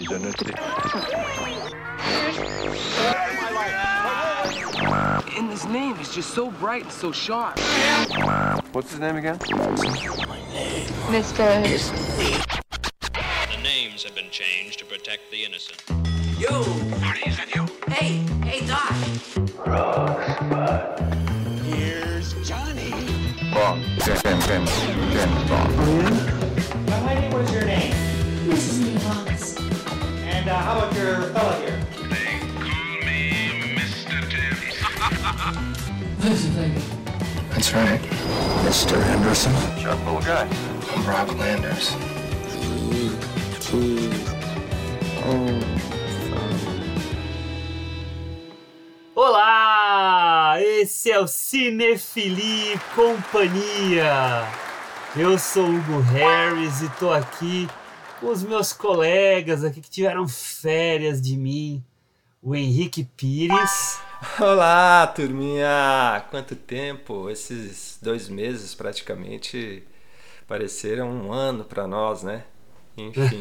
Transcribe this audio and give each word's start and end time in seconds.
And 0.00 0.30
his 5.50 5.66
name 5.66 5.96
is 5.96 6.14
just 6.14 6.30
so 6.34 6.52
bright 6.52 6.84
and 6.84 6.92
so 6.92 7.10
sharp. 7.10 7.58
What's 8.72 8.92
his 8.92 9.00
name 9.00 9.16
again? 9.16 9.40
Mr. 11.10 11.62
The 13.50 13.60
names 13.60 14.04
have 14.04 14.14
been 14.14 14.30
changed 14.30 14.78
to 14.78 14.84
protect 14.84 15.32
the 15.32 15.44
innocent. 15.44 15.82
Yo! 16.38 16.62
Marty, 17.00 17.28
is 17.28 17.36
that 17.36 17.52
you? 17.52 17.66
Hey, 17.92 18.18
hey, 18.46 18.64
Doc. 18.68 18.92
Here's 21.64 22.34
Johnny. 22.48 22.92
Bond. 23.52 23.82
James, 24.04 24.22
James, 24.22 24.46
James, 24.46 24.70
James 25.12 25.42
Bond. 25.50 25.74
Young 26.88 27.04
lady, 27.04 27.34
what 27.34 27.42
is 27.42 27.50
your 27.52 27.64
name? 27.64 27.92
Mrs. 28.46 28.87
And 30.48 30.56
uh, 30.56 30.60
how 30.62 30.78
about 30.78 30.96
your 30.96 31.20
fella 31.34 31.56
here? 31.60 31.78
That's 37.50 37.74
right. 37.74 38.00
Mr. 38.64 39.02
Henderson. 39.02 39.52
Sharp 39.78 39.98
little 40.06 40.22
guy. 40.22 40.48
I'm 40.94 41.04
Rob 41.06 41.36
Landers. 41.38 41.92
Olá! 49.14 50.56
Esse 50.62 51.10
é 51.10 51.20
o 51.20 51.28
Cinefili 51.28 52.80
Companhia. 52.94 54.48
Eu 55.14 55.38
sou 55.38 55.66
o 55.66 55.76
Hugo 55.76 56.00
Harris 56.00 56.80
e 56.80 56.88
tô 56.98 57.12
aqui 57.12 57.68
os 58.22 58.42
meus 58.42 58.72
colegas 58.72 59.64
aqui 59.64 59.80
que 59.80 59.90
tiveram 59.90 60.26
férias 60.26 61.20
de 61.20 61.36
mim. 61.36 61.82
O 62.42 62.54
Henrique 62.54 63.04
Pires. 63.04 64.00
Olá, 64.40 65.06
turminha! 65.06 66.24
Quanto 66.30 66.56
tempo! 66.56 67.28
Esses 67.30 67.98
dois 68.00 68.28
meses 68.28 68.74
praticamente 68.74 69.84
pareceram 70.46 71.10
um 71.10 71.32
ano 71.32 71.64
para 71.64 71.86
nós, 71.86 72.22
né? 72.22 72.44
Enfim. 72.96 73.40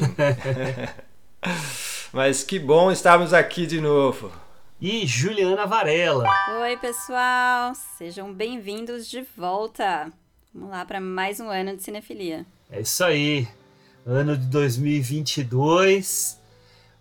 Mas 2.12 2.44
que 2.44 2.60
bom 2.60 2.92
estarmos 2.92 3.34
aqui 3.34 3.66
de 3.66 3.82
novo. 3.82 4.32
E 4.80 5.06
Juliana 5.08 5.66
Varela. 5.66 6.28
Oi, 6.62 6.78
pessoal! 6.78 7.74
Sejam 7.98 8.34
bem-vindos 8.34 9.08
de 9.10 9.26
volta. 9.36 10.12
Vamos 10.54 10.72
lá 10.72 10.86
para 10.86 11.00
mais 11.00 11.40
um 11.40 11.50
ano 11.50 11.76
de 11.76 11.84
cinefilia. 11.84 12.46
É 12.70 12.82
isso 12.82 13.04
aí. 13.04 13.48
Ano 14.10 14.38
de 14.38 14.46
2022. 14.46 16.40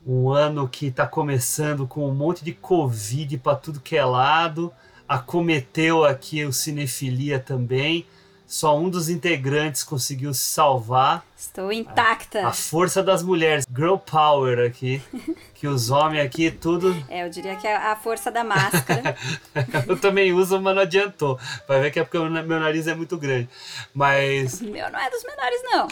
Um 0.04 0.28
ano 0.28 0.68
que 0.68 0.86
está 0.86 1.06
começando 1.06 1.86
com 1.86 2.08
um 2.08 2.12
monte 2.12 2.44
de 2.44 2.52
Covid 2.52 3.38
para 3.38 3.54
tudo 3.54 3.78
que 3.78 3.96
é 3.96 4.04
lado. 4.04 4.72
Acometeu 5.06 6.04
aqui 6.04 6.44
o 6.44 6.52
Cinefilia 6.52 7.38
também. 7.38 8.04
Só 8.46 8.78
um 8.78 8.88
dos 8.88 9.08
integrantes 9.08 9.82
conseguiu 9.82 10.32
se 10.32 10.44
salvar. 10.44 11.26
Estou 11.36 11.72
intacta. 11.72 12.46
A 12.46 12.52
força 12.52 13.02
das 13.02 13.20
mulheres, 13.20 13.66
girl 13.74 13.96
power 13.96 14.64
aqui, 14.64 15.02
que 15.52 15.66
os 15.66 15.90
homens 15.90 16.24
aqui 16.24 16.52
tudo. 16.52 16.96
É, 17.08 17.24
eu 17.24 17.28
diria 17.28 17.56
que 17.56 17.66
é 17.66 17.74
a 17.74 17.96
força 17.96 18.30
da 18.30 18.44
máscara. 18.44 19.16
eu 19.88 19.98
também 19.98 20.32
uso, 20.32 20.60
mas 20.60 20.76
não 20.76 20.82
adiantou. 20.82 21.36
Vai 21.66 21.80
ver 21.80 21.90
que 21.90 21.98
é 21.98 22.04
porque 22.04 22.18
meu 22.18 22.60
nariz 22.60 22.86
é 22.86 22.94
muito 22.94 23.18
grande. 23.18 23.48
Mas. 23.92 24.60
Meu 24.60 24.90
não 24.92 25.00
é 25.00 25.10
dos 25.10 25.24
menores, 25.24 25.62
não. 25.64 25.88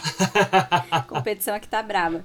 A 0.91 1.01
competição 1.01 1.55
aqui 1.55 1.67
tá 1.67 1.83
braba. 1.83 2.23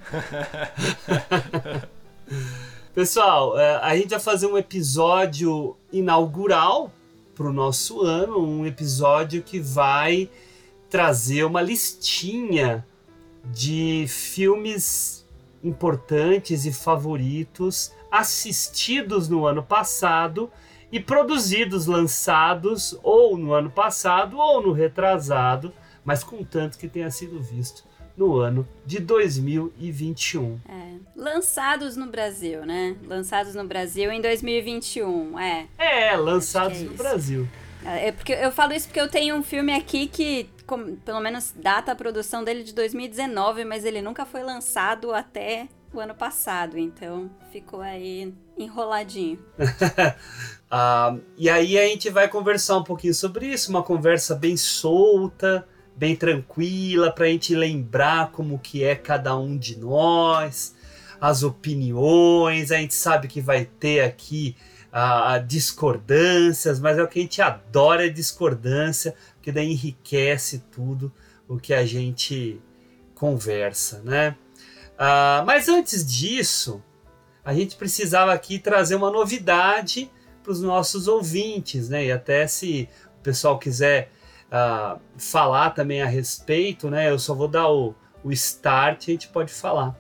Pessoal, 2.95 3.59
é, 3.59 3.77
a 3.83 3.97
gente 3.97 4.11
vai 4.11 4.21
fazer 4.21 4.47
um 4.47 4.57
episódio 4.57 5.77
inaugural 5.93 6.93
pro 7.41 7.55
nosso 7.55 8.03
ano, 8.03 8.39
um 8.39 8.67
episódio 8.67 9.43
que 9.43 9.59
vai 9.59 10.29
trazer 10.91 11.43
uma 11.45 11.63
listinha 11.63 12.87
de 13.47 14.05
filmes 14.07 15.27
importantes 15.65 16.67
e 16.67 16.71
favoritos 16.71 17.95
assistidos 18.11 19.27
no 19.27 19.47
ano 19.47 19.63
passado 19.63 20.51
e 20.93 21.01
produzidos, 21.01 21.87
lançados 21.87 22.95
ou 23.03 23.39
no 23.39 23.55
ano 23.55 23.71
passado 23.71 24.37
ou 24.37 24.63
no 24.63 24.73
retrasado, 24.73 25.73
mas 26.05 26.23
contanto 26.23 26.77
que 26.77 26.89
tenha 26.89 27.11
sido 27.11 27.41
visto 27.41 27.85
no 28.17 28.39
ano 28.39 28.67
de 28.85 28.99
2021. 29.01 30.59
É, 30.69 30.95
lançados 31.17 31.97
no 31.97 32.07
Brasil, 32.07 32.65
né? 32.67 32.97
Lançados 33.07 33.55
no 33.55 33.65
Brasil 33.65 34.11
em 34.13 34.21
2021, 34.21 35.39
é. 35.39 35.67
É, 35.79 36.17
lançados 36.17 36.79
é 36.81 36.85
no. 36.85 36.95
Brasil. 36.95 37.49
É 37.85 38.13
porque 38.13 38.33
eu 38.33 38.53
falo 38.53 38.75
isso 38.75 38.87
porque 38.89 39.01
eu 39.01 39.09
tenho 39.09 39.35
um 39.37 39.43
filme 39.43 39.73
aqui 39.73 40.07
que, 40.07 40.51
com- 40.67 40.97
pelo 40.97 41.19
menos, 41.21 41.55
data 41.57 41.93
a 41.93 41.97
produção 41.97 42.45
dele 42.45 42.63
de 42.63 42.75
2019, 42.75 43.65
mas 43.65 43.87
ele 43.87 44.03
nunca 44.03 44.27
foi 44.27 44.43
lançado 44.43 45.15
até 45.15 45.67
o 45.93 45.99
ano 45.99 46.15
passado, 46.15 46.79
então 46.79 47.31
ficou 47.51 47.81
aí 47.81 48.35
enroladinho. 48.59 49.39
Ah, 50.73 51.17
e 51.37 51.51
aí 51.51 51.77
a 51.77 51.85
gente 51.89 52.09
vai 52.11 52.29
conversar 52.29 52.77
um 52.79 52.85
pouquinho 52.85 53.13
sobre 53.13 53.47
isso, 53.49 53.71
uma 53.71 53.83
conversa 53.83 54.37
bem 54.37 54.57
solta, 54.57 55.67
bem 56.01 56.17
tranquila, 56.17 57.13
para 57.13 57.27
a 57.27 57.29
gente 57.29 57.55
lembrar 57.55 58.33
como 58.33 58.59
que 58.59 58.83
é 58.83 58.97
cada 58.97 59.37
um 59.37 59.59
de 59.59 59.79
nós, 59.79 60.75
as 61.21 61.43
opiniões. 61.43 62.73
A 62.73 62.79
gente 62.79 62.95
sabe 62.95 63.29
que 63.29 63.39
vai 63.39 63.67
ter 63.67 64.01
aqui 64.01 64.57
ah, 64.91 65.37
discordâncias, 65.47 66.81
mas 66.81 66.97
é 66.97 67.03
o 67.03 67.07
que 67.07 67.19
a 67.19 67.23
gente 67.23 67.43
adora 67.43 68.07
é 68.07 68.09
discordância, 68.09 69.15
porque 69.35 69.53
daí 69.53 69.71
enriquece 69.71 70.65
tudo 70.73 71.13
o 71.47 71.59
que 71.59 71.75
a 71.75 71.85
gente 71.85 72.59
conversa, 73.15 74.01
né? 74.03 74.35
Ah, 74.99 75.45
mas 75.47 75.69
antes 75.69 76.11
disso, 76.11 76.83
a 77.45 77.53
gente 77.53 77.77
precisava 77.77 78.33
aqui 78.33 78.59
trazer 78.59 78.95
uma 78.95 79.11
novidade 79.11 80.11
para 80.43 80.53
os 80.53 80.63
nossos 80.63 81.07
ouvintes, 81.07 81.91
né? 81.91 82.07
E 82.07 82.11
até 82.11 82.47
se 82.47 82.89
o 83.19 83.23
pessoal 83.23 83.59
quiser 83.59 84.11
ah, 84.51 84.99
falar 85.17 85.71
também 85.71 86.03
a 86.03 86.07
respeito, 86.07 86.91
né? 86.91 87.11
Eu 87.11 87.19
só 87.19 87.35
vou 87.35 87.49
dar 87.49 87.69
o, 87.69 87.95
o 88.25 88.33
start 88.33 89.07
e 89.07 89.11
a 89.11 89.15
gente 89.15 89.29
pode 89.29 89.53
falar. 89.53 89.97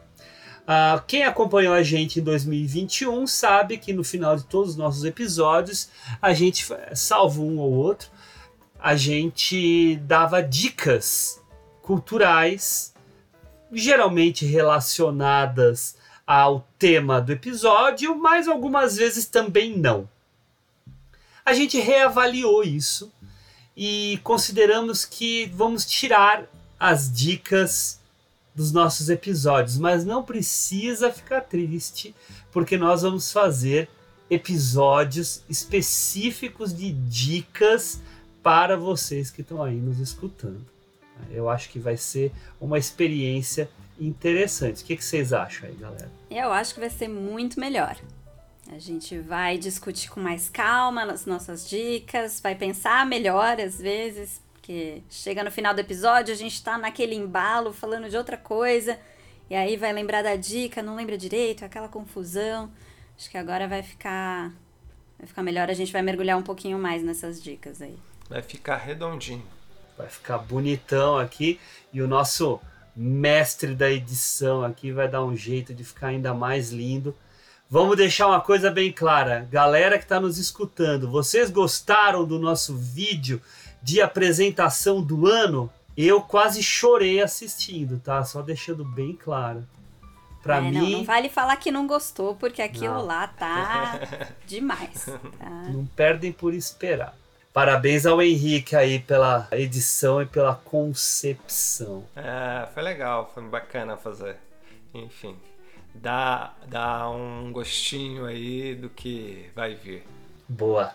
Ah, 0.66 1.02
quem 1.06 1.24
acompanhou 1.24 1.74
a 1.74 1.82
gente 1.82 2.20
em 2.20 2.22
2021 2.22 3.26
sabe 3.26 3.78
que 3.78 3.92
no 3.92 4.04
final 4.04 4.36
de 4.36 4.44
todos 4.44 4.70
os 4.70 4.76
nossos 4.76 5.04
episódios, 5.04 5.88
a 6.20 6.32
gente, 6.32 6.66
salvo 6.94 7.44
um 7.44 7.58
ou 7.58 7.72
outro, 7.72 8.08
a 8.78 8.96
gente 8.96 9.96
dava 10.04 10.42
dicas 10.42 11.40
culturais, 11.82 12.94
geralmente 13.72 14.46
relacionadas 14.46 15.96
ao 16.26 16.66
tema 16.78 17.20
do 17.20 17.32
episódio, 17.32 18.16
mas 18.16 18.46
algumas 18.46 18.96
vezes 18.96 19.26
também 19.26 19.76
não. 19.76 20.08
A 21.44 21.52
gente 21.52 21.80
reavaliou 21.80 22.62
isso 22.62 23.12
e 23.76 24.20
consideramos 24.22 25.04
que 25.04 25.46
vamos 25.54 25.84
tirar 25.84 26.44
as 26.78 27.12
dicas 27.12 28.00
dos 28.54 28.72
nossos 28.72 29.08
episódios, 29.08 29.78
mas 29.78 30.04
não 30.04 30.22
precisa 30.22 31.12
ficar 31.12 31.42
triste, 31.42 32.14
porque 32.52 32.76
nós 32.76 33.02
vamos 33.02 33.32
fazer 33.32 33.88
episódios 34.28 35.42
específicos 35.48 36.74
de 36.74 36.92
dicas 36.92 38.00
para 38.42 38.76
vocês 38.76 39.30
que 39.30 39.40
estão 39.42 39.62
aí 39.62 39.76
nos 39.76 39.98
escutando. 39.98 40.64
Eu 41.30 41.50
acho 41.50 41.68
que 41.68 41.78
vai 41.78 41.96
ser 41.96 42.32
uma 42.60 42.78
experiência 42.78 43.68
interessante. 43.98 44.82
O 44.82 44.86
que, 44.86 44.96
que 44.96 45.04
vocês 45.04 45.32
acham 45.32 45.68
aí, 45.68 45.74
galera? 45.74 46.10
Eu 46.30 46.52
acho 46.52 46.74
que 46.74 46.80
vai 46.80 46.88
ser 46.88 47.08
muito 47.08 47.60
melhor. 47.60 47.96
A 48.72 48.78
gente 48.78 49.18
vai 49.18 49.58
discutir 49.58 50.08
com 50.10 50.20
mais 50.20 50.48
calma 50.48 51.02
as 51.04 51.26
nossas 51.26 51.68
dicas, 51.68 52.40
vai 52.40 52.54
pensar 52.54 53.04
melhor 53.04 53.60
às 53.60 53.80
vezes, 53.80 54.40
porque 54.52 55.02
chega 55.10 55.42
no 55.42 55.50
final 55.50 55.74
do 55.74 55.80
episódio, 55.80 56.32
a 56.32 56.36
gente 56.36 56.62
tá 56.62 56.78
naquele 56.78 57.16
embalo 57.16 57.72
falando 57.72 58.08
de 58.08 58.16
outra 58.16 58.36
coisa, 58.36 58.96
e 59.50 59.56
aí 59.56 59.76
vai 59.76 59.92
lembrar 59.92 60.22
da 60.22 60.36
dica, 60.36 60.84
não 60.84 60.94
lembra 60.94 61.18
direito, 61.18 61.64
aquela 61.64 61.88
confusão. 61.88 62.70
Acho 63.18 63.28
que 63.28 63.36
agora 63.36 63.66
vai 63.66 63.82
ficar 63.82 64.52
vai 65.18 65.26
ficar 65.26 65.42
melhor, 65.42 65.68
a 65.68 65.74
gente 65.74 65.92
vai 65.92 66.00
mergulhar 66.00 66.38
um 66.38 66.42
pouquinho 66.42 66.78
mais 66.78 67.02
nessas 67.02 67.42
dicas 67.42 67.82
aí. 67.82 67.98
Vai 68.28 68.40
ficar 68.40 68.76
redondinho. 68.76 69.44
Vai 69.98 70.08
ficar 70.08 70.38
bonitão 70.38 71.18
aqui 71.18 71.58
e 71.92 72.00
o 72.00 72.06
nosso 72.06 72.60
mestre 72.94 73.74
da 73.74 73.90
edição 73.90 74.62
aqui 74.62 74.92
vai 74.92 75.08
dar 75.08 75.24
um 75.24 75.36
jeito 75.36 75.74
de 75.74 75.82
ficar 75.82 76.06
ainda 76.06 76.32
mais 76.32 76.70
lindo. 76.70 77.14
Vamos 77.70 77.96
deixar 77.96 78.26
uma 78.26 78.40
coisa 78.40 78.68
bem 78.70 78.90
clara, 78.90 79.46
galera 79.50 79.96
que 79.96 80.04
está 80.04 80.18
nos 80.18 80.38
escutando, 80.38 81.08
vocês 81.08 81.50
gostaram 81.50 82.24
do 82.24 82.36
nosso 82.38 82.76
vídeo 82.76 83.40
de 83.80 84.00
apresentação 84.00 85.00
do 85.00 85.26
ano? 85.28 85.70
Eu 85.96 86.20
quase 86.20 86.62
chorei 86.62 87.22
assistindo, 87.22 88.00
tá? 88.00 88.24
Só 88.24 88.42
deixando 88.42 88.84
bem 88.84 89.12
claro. 89.14 89.64
Pra 90.42 90.56
É, 90.56 90.60
não, 90.62 90.80
mim, 90.80 90.92
não 90.92 91.04
vale 91.04 91.28
falar 91.28 91.56
que 91.56 91.70
não 91.70 91.86
gostou, 91.86 92.34
porque 92.34 92.62
aquilo 92.62 92.94
Não. 92.94 93.06
lá 93.06 93.28
tá 93.28 94.00
demais. 94.46 95.04
tá? 95.38 95.48
não 95.68 95.84
perdem 95.86 96.32
por 96.32 96.54
esperar. 96.54 97.14
Parabéns 97.52 98.06
ao 98.06 98.22
Henrique 98.22 98.74
aí 98.74 98.98
pela 99.00 99.46
edição 99.52 100.22
e 100.22 100.26
pela 100.26 100.54
concepção. 100.54 102.04
É, 102.16 102.66
foi 102.72 102.82
legal, 102.82 103.30
foi 103.34 103.42
bacana 103.44 103.96
fazer. 103.96 104.36
Enfim, 104.94 105.36
dá, 106.00 106.52
dá 106.66 107.10
um 107.10 107.52
gostinho 107.52 108.24
aí 108.24 108.74
do 108.74 108.88
que 108.88 109.46
vai 109.54 109.74
vir. 109.74 110.02
Boa. 110.48 110.92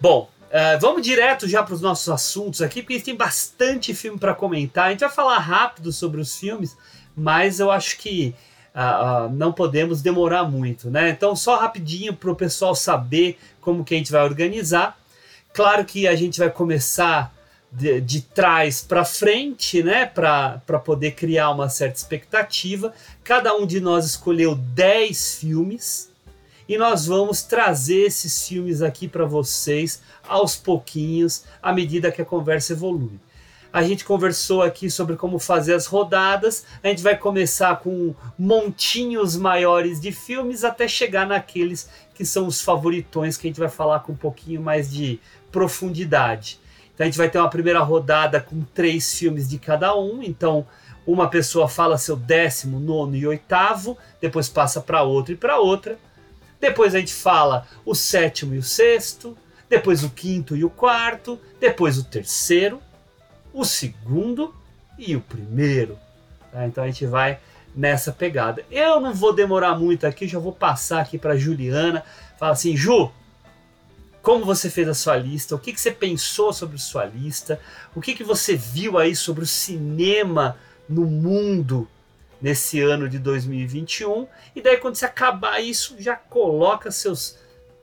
Bom, 0.00 0.30
eh, 0.50 0.76
vamos 0.78 1.02
direto 1.02 1.48
já 1.48 1.62
para 1.62 1.74
os 1.74 1.80
nossos 1.80 2.08
assuntos 2.08 2.60
aqui, 2.62 2.82
porque 2.82 3.00
tem 3.00 3.14
bastante 3.14 3.94
filme 3.94 4.18
para 4.18 4.34
comentar. 4.34 4.86
A 4.86 4.90
gente 4.90 5.00
vai 5.00 5.10
falar 5.10 5.38
rápido 5.38 5.92
sobre 5.92 6.20
os 6.20 6.36
filmes, 6.36 6.76
mas 7.16 7.60
eu 7.60 7.70
acho 7.70 7.98
que 7.98 8.34
ah, 8.74 9.24
ah, 9.24 9.28
não 9.28 9.52
podemos 9.52 10.02
demorar 10.02 10.44
muito, 10.44 10.90
né? 10.90 11.10
Então, 11.10 11.34
só 11.34 11.56
rapidinho 11.56 12.14
para 12.14 12.30
o 12.30 12.36
pessoal 12.36 12.74
saber 12.74 13.38
como 13.60 13.84
que 13.84 13.94
a 13.94 13.98
gente 13.98 14.12
vai 14.12 14.22
organizar. 14.22 14.98
Claro 15.52 15.84
que 15.84 16.06
a 16.06 16.14
gente 16.14 16.38
vai 16.38 16.50
começar 16.50 17.34
de, 17.72 18.00
de 18.00 18.22
trás 18.22 18.80
para 18.80 19.04
frente, 19.04 19.82
né? 19.82 20.06
Para 20.06 20.60
poder 20.84 21.12
criar 21.12 21.50
uma 21.50 21.68
certa 21.68 21.96
expectativa. 21.96 22.92
Cada 23.28 23.54
um 23.54 23.66
de 23.66 23.78
nós 23.78 24.06
escolheu 24.06 24.54
10 24.54 25.34
filmes 25.34 26.10
e 26.66 26.78
nós 26.78 27.04
vamos 27.04 27.42
trazer 27.42 28.06
esses 28.06 28.48
filmes 28.48 28.80
aqui 28.80 29.06
para 29.06 29.26
vocês 29.26 30.00
aos 30.26 30.56
pouquinhos, 30.56 31.44
à 31.62 31.70
medida 31.70 32.10
que 32.10 32.22
a 32.22 32.24
conversa 32.24 32.72
evolui. 32.72 33.20
A 33.70 33.82
gente 33.82 34.02
conversou 34.02 34.62
aqui 34.62 34.90
sobre 34.90 35.14
como 35.14 35.38
fazer 35.38 35.74
as 35.74 35.84
rodadas. 35.84 36.64
A 36.82 36.88
gente 36.88 37.02
vai 37.02 37.18
começar 37.18 37.76
com 37.80 38.14
montinhos 38.38 39.36
maiores 39.36 40.00
de 40.00 40.10
filmes 40.10 40.64
até 40.64 40.88
chegar 40.88 41.26
naqueles 41.26 41.86
que 42.14 42.24
são 42.24 42.46
os 42.46 42.62
favoritões 42.62 43.36
que 43.36 43.46
a 43.46 43.50
gente 43.50 43.60
vai 43.60 43.68
falar 43.68 44.00
com 44.00 44.12
um 44.12 44.16
pouquinho 44.16 44.62
mais 44.62 44.90
de 44.90 45.20
profundidade. 45.52 46.58
Então 46.94 47.04
a 47.04 47.10
gente 47.10 47.18
vai 47.18 47.28
ter 47.30 47.38
uma 47.38 47.50
primeira 47.50 47.80
rodada 47.80 48.40
com 48.40 48.62
três 48.74 49.14
filmes 49.14 49.46
de 49.46 49.58
cada 49.58 49.94
um. 49.94 50.22
Então 50.22 50.66
uma 51.12 51.26
pessoa 51.26 51.66
fala 51.66 51.96
seu 51.96 52.14
décimo, 52.14 52.78
nono 52.78 53.16
e 53.16 53.26
oitavo, 53.26 53.96
depois 54.20 54.46
passa 54.46 54.78
para 54.78 55.02
outra 55.02 55.32
e 55.32 55.36
para 55.36 55.58
outra. 55.58 55.98
Depois 56.60 56.94
a 56.94 56.98
gente 56.98 57.14
fala 57.14 57.66
o 57.82 57.94
sétimo 57.94 58.54
e 58.54 58.58
o 58.58 58.62
sexto, 58.62 59.34
depois 59.70 60.04
o 60.04 60.10
quinto 60.10 60.54
e 60.54 60.64
o 60.64 60.68
quarto, 60.68 61.40
depois 61.58 61.96
o 61.96 62.04
terceiro, 62.04 62.78
o 63.54 63.64
segundo 63.64 64.54
e 64.98 65.16
o 65.16 65.20
primeiro. 65.22 65.98
tá? 66.52 66.66
Então 66.66 66.84
a 66.84 66.86
gente 66.88 67.06
vai 67.06 67.38
nessa 67.74 68.12
pegada. 68.12 68.62
Eu 68.70 69.00
não 69.00 69.14
vou 69.14 69.32
demorar 69.32 69.78
muito 69.78 70.06
aqui, 70.06 70.28
já 70.28 70.38
vou 70.38 70.52
passar 70.52 71.00
aqui 71.00 71.16
para 71.16 71.38
Juliana. 71.38 72.04
Fala 72.38 72.52
assim, 72.52 72.76
Ju, 72.76 73.10
como 74.20 74.44
você 74.44 74.68
fez 74.68 74.86
a 74.86 74.94
sua 74.94 75.16
lista? 75.16 75.54
O 75.54 75.58
que, 75.58 75.72
que 75.72 75.80
você 75.80 75.90
pensou 75.90 76.52
sobre 76.52 76.76
sua 76.76 77.06
lista? 77.06 77.58
O 77.94 78.00
que, 78.02 78.14
que 78.14 78.24
você 78.24 78.54
viu 78.54 78.98
aí 78.98 79.16
sobre 79.16 79.42
o 79.42 79.46
cinema 79.46 80.58
no 80.88 81.04
mundo 81.04 81.88
nesse 82.40 82.80
ano 82.80 83.08
de 83.08 83.18
2021? 83.18 84.26
E 84.54 84.62
daí 84.62 84.76
quando 84.76 84.94
você 84.94 85.04
acabar 85.04 85.60
isso, 85.60 85.96
já 85.98 86.16
coloca 86.16 86.90
seus 86.90 87.38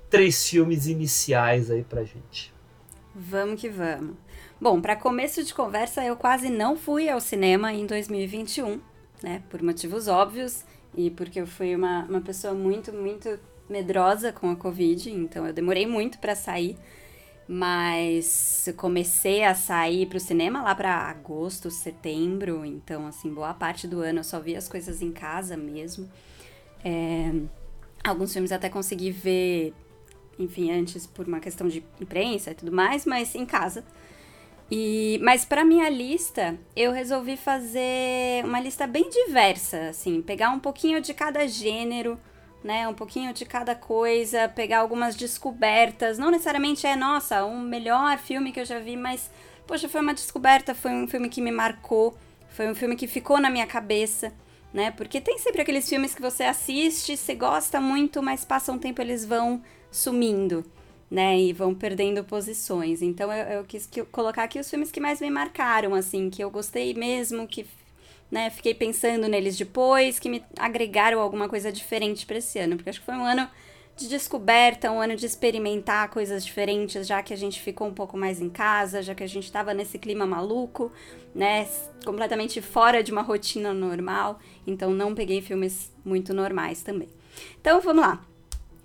três 0.10 0.48
filmes 0.48 0.88
iniciais 0.88 1.70
aí 1.70 1.84
pra 1.84 2.04
gente. 2.04 2.54
Vamos 3.14 3.62
que 3.62 3.70
vamos. 3.70 4.16
Bom, 4.60 4.82
para 4.82 4.96
começo 4.96 5.44
de 5.44 5.54
conversa, 5.54 6.04
eu 6.04 6.16
quase 6.16 6.50
não 6.50 6.76
fui 6.78 7.10
ao 7.10 7.20
cinema 7.20 7.74
em 7.74 7.86
2021, 7.86 8.80
né? 9.22 9.44
Por 9.50 9.62
motivos 9.62 10.08
óbvios 10.08 10.64
e 10.96 11.10
porque 11.10 11.40
eu 11.42 11.48
fui 11.48 11.76
uma, 11.76 12.06
uma 12.06 12.22
pessoa 12.22 12.54
muito, 12.54 12.94
muito 12.94 13.38
medrosa 13.70 14.32
com 14.32 14.50
a 14.50 14.56
Covid, 14.56 15.12
então 15.12 15.46
eu 15.46 15.54
demorei 15.54 15.86
muito 15.86 16.20
para 16.20 16.36
sair. 16.36 16.78
Mas 17.48 18.68
comecei 18.76 19.44
a 19.44 19.54
sair 19.54 20.08
pro 20.08 20.20
cinema 20.20 20.64
lá 20.64 20.74
para 20.74 20.92
agosto, 20.94 21.70
setembro, 21.70 22.66
então, 22.66 23.06
assim, 23.06 23.32
boa 23.32 23.54
parte 23.54 23.88
do 23.88 24.02
ano 24.02 24.20
eu 24.20 24.24
só 24.24 24.40
vi 24.40 24.56
as 24.56 24.68
coisas 24.68 25.02
em 25.02 25.12
casa 25.12 25.56
mesmo. 25.56 26.10
É, 26.84 27.32
alguns 28.04 28.34
filmes 28.34 28.52
até 28.52 28.68
consegui 28.68 29.12
ver, 29.12 29.74
enfim, 30.40 30.72
antes 30.72 31.06
por 31.06 31.28
uma 31.28 31.40
questão 31.40 31.68
de 31.68 31.84
imprensa 32.02 32.52
e 32.52 32.56
tudo 32.56 32.72
mais, 32.72 33.06
mas 33.06 33.36
em 33.36 33.46
casa. 33.46 33.84
E, 34.70 35.20
mas 35.22 35.46
para 35.46 35.64
minha 35.64 35.88
lista, 35.90 36.58
eu 36.76 36.92
resolvi 36.92 37.38
fazer 37.38 38.44
uma 38.44 38.60
lista 38.60 38.88
bem 38.88 39.10
diversa, 39.10 39.90
assim, 39.90 40.22
pegar 40.22 40.50
um 40.50 40.60
pouquinho 40.60 41.00
de 41.00 41.14
cada 41.14 41.48
gênero, 41.48 42.20
né, 42.66 42.88
um 42.88 42.96
pouquinho 42.96 43.32
de 43.32 43.46
cada 43.46 43.76
coisa, 43.76 44.50
pegar 44.50 44.80
algumas 44.80 45.16
descobertas. 45.16 46.18
Não 46.18 46.32
necessariamente 46.32 46.88
é, 46.88 46.96
nossa, 46.96 47.46
um 47.46 47.62
melhor 47.62 48.18
filme 48.18 48.52
que 48.52 48.60
eu 48.60 48.66
já 48.66 48.80
vi, 48.80 48.98
mas 48.98 49.30
poxa, 49.68 49.88
foi 49.88 50.02
uma 50.02 50.16
descoberta, 50.16 50.74
foi 50.74 50.92
um 50.92 51.08
filme 51.08 51.30
que 51.30 51.42
me 51.42 51.52
marcou, 51.52 52.18
foi 52.50 52.68
um 52.68 52.74
filme 52.74 52.96
que 52.96 53.06
ficou 53.06 53.40
na 53.40 53.52
minha 53.52 53.68
cabeça, 53.68 54.34
né? 54.74 54.90
Porque 54.90 55.22
tem 55.22 55.38
sempre 55.38 55.62
aqueles 55.62 55.88
filmes 55.88 56.16
que 56.16 56.22
você 56.24 56.44
assiste, 56.44 57.16
você 57.16 57.36
gosta 57.36 57.80
muito, 57.80 58.24
mas 58.24 58.44
passa 58.44 58.72
um 58.72 58.80
tempo 58.80 59.00
eles 59.00 59.24
vão 59.24 59.62
sumindo 59.92 60.66
né, 61.10 61.40
e 61.40 61.54
vão 61.54 61.76
perdendo 61.76 62.24
posições. 62.24 63.04
Então 63.04 63.32
eu, 63.32 63.60
eu 63.60 63.64
quis 63.64 63.86
que, 63.86 64.04
colocar 64.06 64.44
aqui 64.44 64.60
os 64.60 64.68
filmes 64.68 64.92
que 64.92 65.00
mais 65.00 65.22
me 65.22 65.30
marcaram, 65.30 65.94
assim, 65.94 66.32
que 66.32 66.44
eu 66.44 66.50
gostei 66.50 66.96
mesmo, 66.96 67.48
que 67.48 67.64
né, 68.32 68.50
fiquei 68.50 68.74
pensando 68.74 69.28
neles 69.28 69.58
depois, 69.58 70.20
que 70.20 70.30
me 70.30 70.44
agregaram 70.58 71.20
alguma 71.20 71.48
coisa 71.48 71.72
diferente 71.72 72.26
para 72.26 72.38
esse 72.38 72.60
ano, 72.60 72.76
porque 72.76 72.90
acho 72.90 73.00
que 73.00 73.06
foi 73.06 73.16
um 73.16 73.26
ano 73.26 73.48
de 73.96 74.10
descoberta, 74.10 74.92
um 74.92 75.00
ano 75.00 75.16
de 75.16 75.26
experimentar 75.26 76.10
coisas 76.10 76.44
diferentes, 76.44 77.08
já 77.08 77.24
que 77.24 77.34
a 77.34 77.38
gente 77.38 77.62
ficou 77.62 77.88
um 77.88 77.94
pouco 77.94 78.18
mais 78.18 78.42
em 78.42 78.50
casa, 78.50 79.02
já 79.02 79.16
que 79.16 79.24
a 79.24 79.28
gente 79.28 79.46
estava 79.46 79.74
nesse 79.74 79.98
clima 79.98 80.26
maluco, 80.26 80.92
né, 81.34 81.68
completamente 82.04 82.62
fora 82.62 83.02
de 83.02 83.12
uma 83.12 83.22
rotina 83.22 83.74
normal, 83.74 84.40
então 84.68 84.92
não 84.92 85.16
peguei 85.16 85.42
filmes 85.42 85.94
muito 86.04 86.34
normais 86.34 86.82
também. 86.82 87.08
Então 87.60 87.80
vamos 87.80 88.04
lá. 88.06 88.26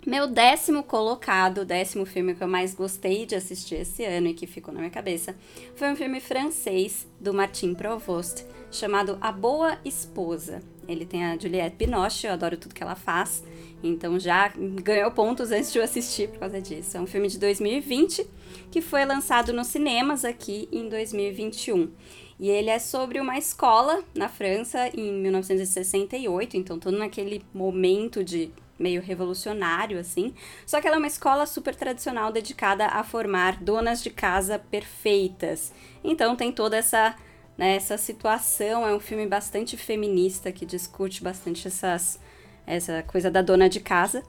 Meu 0.06 0.26
décimo 0.26 0.82
colocado, 0.82 1.62
décimo 1.62 2.06
filme 2.06 2.34
que 2.34 2.42
eu 2.42 2.48
mais 2.48 2.74
gostei 2.74 3.26
de 3.26 3.34
assistir 3.34 3.74
esse 3.74 4.02
ano 4.02 4.28
e 4.28 4.34
que 4.34 4.46
ficou 4.46 4.72
na 4.72 4.80
minha 4.80 4.90
cabeça, 4.90 5.36
foi 5.76 5.92
um 5.92 5.96
filme 5.96 6.20
francês 6.20 7.06
do 7.20 7.34
Martin 7.34 7.74
Provost, 7.74 8.46
chamado 8.72 9.18
A 9.20 9.30
Boa 9.30 9.78
Esposa. 9.84 10.62
Ele 10.88 11.04
tem 11.04 11.22
a 11.26 11.36
Juliette 11.36 11.76
Binoche, 11.76 12.26
eu 12.26 12.32
adoro 12.32 12.56
tudo 12.56 12.74
que 12.74 12.82
ela 12.82 12.94
faz, 12.94 13.44
então 13.82 14.18
já 14.18 14.48
ganhou 14.82 15.10
pontos 15.10 15.50
antes 15.50 15.70
de 15.70 15.78
eu 15.78 15.84
assistir 15.84 16.30
por 16.30 16.38
causa 16.38 16.62
disso. 16.62 16.96
É 16.96 17.00
um 17.00 17.06
filme 17.06 17.28
de 17.28 17.38
2020 17.38 18.26
que 18.70 18.80
foi 18.80 19.04
lançado 19.04 19.52
nos 19.52 19.66
cinemas 19.66 20.24
aqui 20.24 20.66
em 20.72 20.88
2021. 20.88 21.90
E 22.38 22.48
ele 22.48 22.70
é 22.70 22.78
sobre 22.78 23.20
uma 23.20 23.36
escola 23.36 24.02
na 24.14 24.30
França 24.30 24.88
em 24.94 25.12
1968, 25.12 26.56
então 26.56 26.78
todo 26.78 26.96
naquele 26.96 27.44
momento 27.52 28.24
de 28.24 28.50
meio 28.80 29.02
revolucionário, 29.02 29.98
assim. 29.98 30.34
Só 30.66 30.80
que 30.80 30.86
ela 30.86 30.96
é 30.96 30.98
uma 30.98 31.06
escola 31.06 31.44
super 31.46 31.74
tradicional 31.74 32.32
dedicada 32.32 32.86
a 32.86 33.04
formar 33.04 33.62
donas 33.62 34.02
de 34.02 34.10
casa 34.10 34.58
perfeitas. 34.58 35.72
Então 36.02 36.34
tem 36.34 36.50
toda 36.50 36.76
essa, 36.76 37.14
né, 37.56 37.76
essa 37.76 37.98
situação. 37.98 38.86
É 38.86 38.94
um 38.94 39.00
filme 39.00 39.26
bastante 39.26 39.76
feminista 39.76 40.50
que 40.50 40.64
discute 40.64 41.22
bastante 41.22 41.68
essas, 41.68 42.18
essa 42.66 43.02
coisa 43.02 43.30
da 43.30 43.42
dona 43.42 43.68
de 43.68 43.80
casa. 43.80 44.24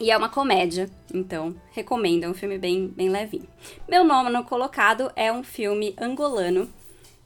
E 0.00 0.10
é 0.10 0.16
uma 0.16 0.28
comédia, 0.28 0.90
então 1.12 1.54
recomendo, 1.72 2.24
é 2.24 2.28
um 2.28 2.34
filme 2.34 2.58
bem, 2.58 2.86
bem 2.86 3.08
levinho. 3.08 3.48
Meu 3.88 4.04
nono 4.04 4.44
colocado 4.44 5.10
é 5.16 5.32
um 5.32 5.42
filme 5.42 5.96
angolano 5.98 6.70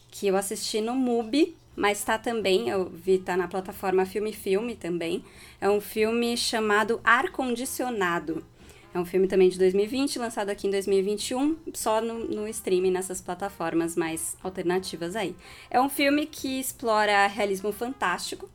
que 0.08 0.28
eu 0.28 0.36
assisti 0.36 0.80
no 0.80 0.94
MUBI, 0.94 1.56
mas 1.80 2.04
tá 2.04 2.18
também, 2.18 2.68
eu 2.68 2.90
vi, 2.90 3.16
tá 3.16 3.38
na 3.38 3.48
plataforma 3.48 4.04
Filme 4.04 4.34
Filme 4.34 4.76
também. 4.76 5.24
É 5.58 5.66
um 5.66 5.80
filme 5.80 6.36
chamado 6.36 7.00
Ar 7.02 7.30
Condicionado. 7.30 8.44
É 8.92 8.98
um 8.98 9.06
filme 9.06 9.26
também 9.26 9.48
de 9.48 9.58
2020, 9.58 10.18
lançado 10.18 10.50
aqui 10.50 10.66
em 10.66 10.70
2021, 10.70 11.56
só 11.72 12.02
no, 12.02 12.18
no 12.18 12.46
streaming, 12.48 12.90
nessas 12.90 13.22
plataformas 13.22 13.96
mais 13.96 14.36
alternativas 14.42 15.16
aí. 15.16 15.34
É 15.70 15.80
um 15.80 15.88
filme 15.88 16.26
que 16.26 16.60
explora 16.60 17.26
realismo 17.28 17.72
fantástico 17.72 18.46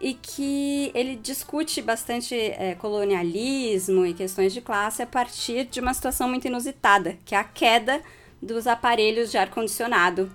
e 0.00 0.14
que 0.14 0.90
ele 0.94 1.14
discute 1.14 1.82
bastante 1.82 2.34
é, 2.34 2.74
colonialismo 2.74 4.06
e 4.06 4.14
questões 4.14 4.54
de 4.54 4.62
classe 4.62 5.02
a 5.02 5.06
partir 5.06 5.66
de 5.66 5.78
uma 5.78 5.92
situação 5.92 6.26
muito 6.26 6.46
inusitada, 6.46 7.18
que 7.22 7.34
é 7.34 7.38
a 7.38 7.44
queda 7.44 8.00
dos 8.40 8.66
aparelhos 8.66 9.30
de 9.30 9.36
ar-condicionado 9.36 10.30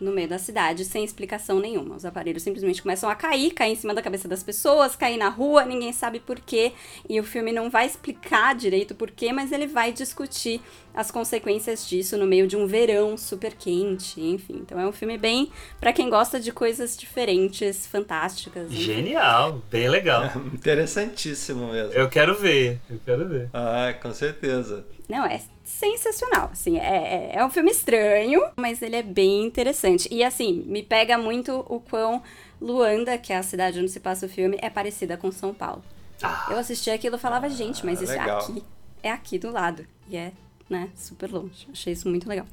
no 0.00 0.12
meio 0.12 0.28
da 0.28 0.38
cidade 0.38 0.84
sem 0.84 1.04
explicação 1.04 1.60
nenhuma. 1.60 1.96
Os 1.96 2.04
aparelhos 2.04 2.42
simplesmente 2.42 2.82
começam 2.82 3.08
a 3.08 3.14
cair, 3.14 3.52
cair 3.52 3.72
em 3.72 3.76
cima 3.76 3.94
da 3.94 4.02
cabeça 4.02 4.28
das 4.28 4.42
pessoas, 4.42 4.96
cair 4.96 5.16
na 5.16 5.28
rua, 5.28 5.64
ninguém 5.64 5.92
sabe 5.92 6.20
por 6.20 6.40
quê. 6.40 6.72
E 7.08 7.18
o 7.20 7.24
filme 7.24 7.52
não 7.52 7.70
vai 7.70 7.86
explicar 7.86 8.54
direito 8.54 8.94
por 8.94 9.10
quê, 9.10 9.32
mas 9.32 9.52
ele 9.52 9.66
vai 9.66 9.92
discutir 9.92 10.60
as 10.94 11.10
consequências 11.10 11.86
disso 11.86 12.16
no 12.16 12.26
meio 12.26 12.46
de 12.46 12.56
um 12.56 12.66
verão 12.66 13.16
super 13.16 13.54
quente, 13.54 14.20
enfim. 14.20 14.60
Então 14.62 14.78
é 14.78 14.86
um 14.86 14.92
filme 14.92 15.18
bem 15.18 15.50
para 15.80 15.92
quem 15.92 16.08
gosta 16.08 16.38
de 16.38 16.52
coisas 16.52 16.96
diferentes, 16.96 17.86
fantásticas. 17.86 18.70
enfim. 18.70 18.82
Genial, 18.82 19.60
bem 19.70 19.88
legal. 19.88 20.30
Interessantíssimo 20.54 21.72
mesmo. 21.72 21.92
Eu 21.92 22.08
quero 22.08 22.34
ver, 22.34 22.80
eu 22.88 23.00
quero 23.04 23.28
ver. 23.28 23.50
Ah, 23.52 23.94
com 24.00 24.12
certeza. 24.12 24.86
Não, 25.08 25.26
é 25.26 25.40
sensacional, 25.64 26.50
assim, 26.52 26.78
é, 26.78 27.30
é, 27.32 27.36
é 27.36 27.44
um 27.44 27.50
filme 27.50 27.70
estranho, 27.70 28.42
mas 28.56 28.80
ele 28.80 28.96
é 28.96 29.02
bem 29.02 29.44
interessante. 29.44 30.08
E 30.10 30.22
assim, 30.22 30.64
me 30.66 30.82
pega 30.82 31.18
muito 31.18 31.64
o 31.68 31.80
quão 31.80 32.22
Luanda, 32.60 33.18
que 33.18 33.32
é 33.32 33.36
a 33.36 33.42
cidade 33.42 33.78
onde 33.78 33.90
se 33.90 34.00
passa 34.00 34.26
o 34.26 34.28
filme, 34.28 34.58
é 34.62 34.70
parecida 34.70 35.16
com 35.16 35.30
São 35.30 35.52
Paulo. 35.52 35.82
Ah. 36.22 36.48
Eu 36.50 36.58
assisti 36.58 36.90
aquilo 36.90 37.16
e 37.16 37.18
falava, 37.18 37.48
gente, 37.48 37.84
mas 37.84 38.00
isso 38.00 38.12
legal. 38.12 38.40
é 38.40 38.42
aqui. 38.42 38.64
É 39.02 39.10
aqui 39.10 39.38
do 39.38 39.50
lado. 39.50 39.86
E 40.08 40.16
é, 40.16 40.32
né, 40.68 40.88
super 40.94 41.30
longe. 41.30 41.66
Achei 41.72 41.92
isso 41.92 42.08
muito 42.08 42.28
legal. 42.28 42.46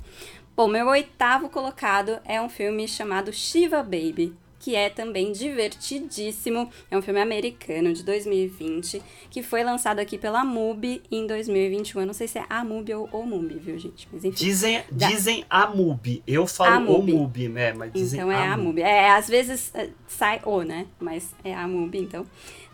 Bom, 0.56 0.68
meu 0.68 0.88
oitavo 0.88 1.50
colocado 1.50 2.20
é 2.26 2.42
um 2.42 2.50
filme 2.50 2.88
chamado 2.88 3.32
Shiva 3.32 3.82
Baby, 3.82 4.34
que 4.60 4.76
é 4.76 4.90
também 4.90 5.32
divertidíssimo. 5.32 6.70
É 6.92 6.98
um 6.98 7.02
filme 7.02 7.20
americano 7.20 7.94
de 7.94 8.04
2020, 8.04 9.02
que 9.32 9.42
foi 9.42 9.64
lançado 9.64 9.98
aqui 10.00 10.18
pela 10.20 10.44
MUBI 10.46 11.02
em 11.12 11.26
2021. 11.26 12.02
Eu 12.02 12.06
não 12.08 12.14
sei 12.14 12.28
se 12.28 12.38
é 12.38 12.46
a 12.48 12.64
MUBI 12.64 12.94
ou 12.94 13.08
o 13.12 13.26
MUBI, 13.26 13.56
viu, 13.56 13.80
gente? 13.80 14.08
Mas 14.12 14.24
enfim. 14.24 14.36
Dizem, 14.38 14.84
Da- 14.92 15.08
dizem 15.08 15.46
a 15.50 15.66
MUBI. 15.68 16.22
Eu 16.28 16.46
falo 16.46 16.76
A 16.76 16.78
o 16.78 16.82
MUBI. 17.00 17.14
MUBI, 17.14 17.48
né? 17.50 17.74
Mas 17.74 17.92
dizem 17.94 18.20
Então 18.20 18.32
é 18.32 18.48
a 18.48 18.56
MUBI. 18.58 18.82
É, 18.82 19.10
às 19.12 19.28
vezes 19.28 19.72
é, 19.74 19.90
sai 20.08 20.42
o, 20.46 20.62
né? 20.62 20.86
Mas 21.00 21.34
é 21.44 21.56
a 21.56 21.68
MUBI, 21.68 22.00
então. 22.00 22.26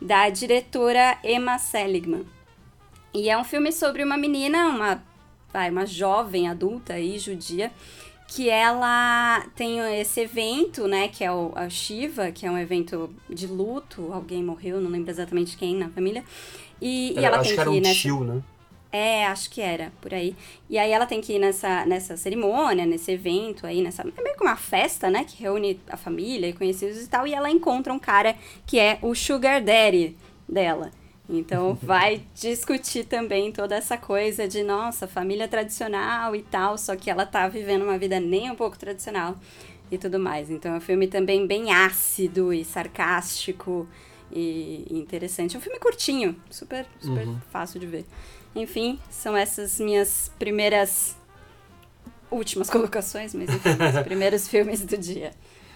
Da 0.01 0.29
diretora 0.29 1.17
Emma 1.23 1.57
Seligman. 1.57 2.25
E 3.13 3.29
é 3.29 3.37
um 3.37 3.43
filme 3.45 3.71
sobre 3.71 4.03
uma 4.03 4.17
menina, 4.17 4.67
uma, 4.67 5.03
vai, 5.57 5.71
uma 5.71 5.87
jovem 5.87 6.47
adulta 6.47 6.93
aí, 6.93 7.17
judia, 7.17 7.71
que 8.27 8.47
ela 8.47 9.43
tem 9.55 9.79
esse 9.99 10.21
evento, 10.21 10.87
né, 10.87 11.07
que 11.07 11.23
é 11.23 11.31
o 11.31 11.51
a 11.55 11.67
Shiva, 11.67 12.31
que 12.31 12.45
é 12.45 12.51
um 12.51 12.57
evento 12.57 13.09
de 13.27 13.47
luto, 13.47 14.13
alguém 14.13 14.43
morreu, 14.43 14.79
não 14.79 14.91
lembro 14.91 15.09
exatamente 15.09 15.57
quem 15.57 15.75
na 15.75 15.89
família. 15.89 16.23
E, 16.79 17.13
e 17.17 17.25
ela 17.25 17.39
acho 17.39 17.49
tem 17.49 17.55
que 17.55 17.61
era 17.61 17.69
que 17.71 17.75
ir 17.75 17.79
um 17.79 17.83
nessa... 17.83 17.99
tio, 17.99 18.23
né? 18.23 18.43
É, 18.91 19.25
acho 19.25 19.49
que 19.49 19.59
era, 19.59 19.91
por 19.99 20.13
aí. 20.13 20.35
E 20.69 20.77
aí 20.77 20.91
ela 20.91 21.05
tem 21.05 21.19
que 21.19 21.33
ir 21.33 21.39
nessa, 21.39 21.85
nessa 21.85 22.15
cerimônia, 22.15 22.85
nesse 22.85 23.11
evento 23.11 23.67
aí, 23.67 23.81
nessa. 23.81 24.01
É 24.01 24.21
meio 24.21 24.37
que 24.37 24.43
uma 24.43 24.55
festa, 24.55 25.09
né? 25.09 25.25
Que 25.25 25.43
reúne 25.43 25.79
a 25.89 25.97
família 25.97 26.47
e 26.47 26.53
conhecidos 26.53 27.03
e 27.03 27.07
tal. 27.07 27.27
E 27.27 27.33
ela 27.33 27.49
encontra 27.49 27.91
um 27.91 27.99
cara 27.99 28.35
que 28.65 28.79
é 28.79 28.97
o 29.01 29.13
Sugar 29.13 29.61
Daddy 29.61 30.15
dela. 30.47 30.89
Então 31.29 31.77
vai 31.81 32.21
discutir 32.33 33.03
também 33.05 33.51
toda 33.51 33.75
essa 33.75 33.97
coisa 33.97 34.47
de, 34.47 34.63
nossa, 34.63 35.07
família 35.07 35.47
tradicional 35.47 36.33
e 36.35 36.41
tal, 36.41 36.77
só 36.77 36.95
que 36.95 37.09
ela 37.09 37.25
tá 37.25 37.47
vivendo 37.49 37.81
uma 37.83 37.97
vida 37.97 38.19
nem 38.19 38.49
um 38.49 38.55
pouco 38.55 38.77
tradicional 38.77 39.35
e 39.91 39.97
tudo 39.97 40.17
mais. 40.19 40.49
Então 40.49 40.73
é 40.73 40.77
um 40.77 40.81
filme 40.81 41.07
também 41.07 41.45
bem 41.45 41.73
ácido 41.73 42.53
e 42.53 42.63
sarcástico 42.63 43.87
e 44.31 44.85
interessante. 44.89 45.55
É 45.55 45.59
um 45.59 45.61
filme 45.61 45.79
curtinho, 45.79 46.35
super, 46.49 46.85
super 47.01 47.27
fácil 47.51 47.79
de 47.79 47.85
ver. 47.87 48.05
Enfim, 48.55 48.97
são 49.09 49.35
essas 49.35 49.79
minhas 49.79 50.31
primeiras 50.39 51.15
últimas 52.31 52.69
colocações, 52.71 53.33
mas 53.33 53.49
enfim, 53.49 53.69
os 53.71 53.99
primeiros 54.03 54.47
filmes 54.47 54.81
do 54.85 54.97
dia. 54.97 55.31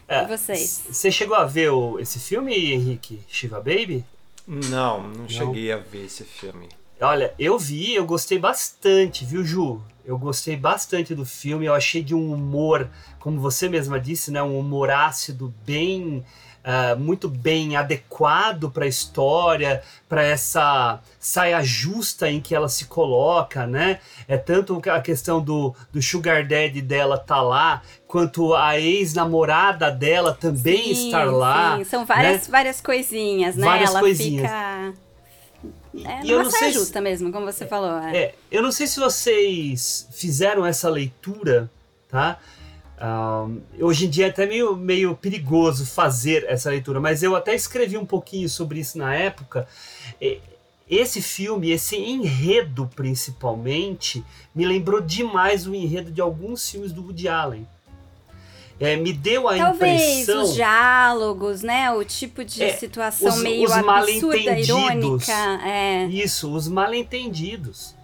É, 0.08 0.24
E 0.24 0.28
vocês? 0.28 0.84
Você 0.90 1.12
chegou 1.12 1.36
a 1.36 1.46
ver 1.46 1.70
o- 1.72 2.00
esse 2.00 2.20
filme, 2.20 2.54
Henrique? 2.74 3.20
Shiva 3.28 3.58
Baby? 3.58 4.04
Não, 4.48 5.08
não 5.08 5.30
cheguei 5.30 5.72
a 5.72 5.78
ver 5.78 6.06
esse 6.06 6.24
filme. 6.24 6.70
Olha, 7.00 7.34
eu 7.40 7.58
vi, 7.58 7.96
eu 7.96 8.06
gostei 8.06 8.38
bastante, 8.38 9.26
viu, 9.26 9.44
Ju? 9.44 9.82
Eu 10.06 10.20
gostei 10.20 10.56
bastante 10.56 11.16
do 11.16 11.26
filme, 11.26 11.66
eu 11.66 11.74
achei 11.74 12.04
de 12.04 12.14
um 12.14 12.32
humor, 12.32 12.90
como 13.20 13.40
você 13.40 13.68
mesma 13.68 14.00
disse, 14.00 14.32
né? 14.32 14.42
Um 14.44 14.60
humor 14.60 14.92
ácido 14.92 15.54
bem. 15.66 16.24
Ah, 16.64 16.96
muito 16.96 17.28
bem 17.28 17.76
adequado 17.76 18.70
para 18.72 18.86
a 18.86 18.88
história, 18.88 19.82
para 20.08 20.24
essa 20.24 21.00
saia 21.20 21.64
justa 21.64 22.30
em 22.30 22.40
que 22.42 22.54
ela 22.54 22.70
se 22.70 22.86
coloca, 22.86 23.66
né? 23.66 24.00
É 24.28 24.38
tanto 24.38 24.82
a 24.90 25.02
questão 25.02 25.42
do, 25.42 25.74
do 25.92 26.02
sugar 26.02 26.46
daddy 26.48 26.82
dela 26.82 27.18
tá 27.18 27.42
lá, 27.42 27.82
quanto 28.08 28.54
a 28.54 28.80
ex-namorada 28.80 29.90
dela 29.90 30.34
também 30.34 30.94
Sim, 30.94 31.06
estar 31.08 31.26
lá. 31.32 31.78
sim, 31.78 31.84
São 31.86 32.06
várias, 32.06 32.44
né? 32.48 32.52
várias 32.52 32.82
coisinhas, 32.82 33.56
né? 33.56 33.66
Várias 33.66 33.90
ela 33.90 34.00
coisinhas. 34.00 34.50
fica. 34.50 34.94
É, 36.06 36.24
E 36.26 36.32
eu 36.32 36.42
não 36.44 36.50
saia 36.50 36.60
sei 36.64 36.72
se- 36.74 36.80
justa 36.80 37.02
mesmo, 37.02 37.32
como 37.32 37.46
você 37.46 37.66
falou. 37.66 37.98
É. 38.00 38.18
É, 38.18 38.36
eu 38.52 38.62
não 38.64 38.72
sei 38.72 38.88
se 38.88 39.00
vocês 39.00 40.08
fizeram 40.12 40.66
essa 40.66 40.90
leitura, 40.90 41.70
tá? 42.10 42.38
Ahn, 43.04 43.58
hoje 43.80 44.06
em 44.06 44.10
dia 44.10 44.28
é 44.28 44.30
até 44.30 44.46
meio, 44.46 44.76
meio 44.76 45.16
perigoso 45.16 45.86
fazer 45.88 46.46
essa 46.48 46.70
leitura, 46.70 47.00
mas 47.00 47.24
eu 47.24 47.36
até 47.36 47.56
escrevi 47.56 47.98
um 47.98 48.06
pouquinho 48.06 48.48
sobre 48.48 48.80
isso 48.80 48.98
na 48.98 49.16
época. 49.16 49.68
Esse 50.88 51.22
filme, 51.22 51.72
esse 51.72 51.96
enredo 51.96 52.88
principalmente, 52.96 54.24
me 54.54 54.66
lembrou 54.66 55.02
demais 55.02 55.66
o 55.66 55.74
enredo 55.74 56.12
de 56.12 56.22
alguns 56.22 56.70
filmes 56.70 56.92
do 56.92 57.02
Woody 57.04 57.28
Allen. 57.28 57.68
É, 58.80 58.96
me 58.98 59.14
deu 59.14 59.48
a 59.48 59.56
Talvez 59.58 60.02
impressão. 60.02 60.44
os 60.44 60.54
diálogos, 60.56 61.62
né? 61.62 61.92
O 61.92 62.04
tipo 62.04 62.44
de 62.44 62.64
É, 62.64 62.74
situação 62.78 63.30
os- 63.30 63.42
meio 63.42 63.64
os 63.66 63.72
absurda, 63.72 64.60
irônica. 64.60 65.32
É. 65.64 66.06
Isso, 66.08 66.52
os 66.54 66.68
mal-entendidos. 66.68 67.96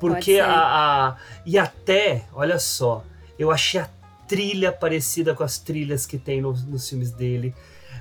Porque 0.00 0.38
a, 0.40 0.50
a- 0.50 1.16
E 1.46 1.58
até, 1.58 2.24
olha 2.32 2.58
só, 2.58 3.04
eu 3.38 3.50
achei 3.50 3.80
a 3.80 3.88
trilha 4.28 4.72
parecida 4.72 5.34
com 5.34 5.42
as 5.44 5.58
trilhas 5.58 6.06
que 6.06 6.18
tem 6.18 6.40
nos, 6.40 6.64
nos 6.64 6.88
filmes 6.88 7.10
dele. 7.10 7.54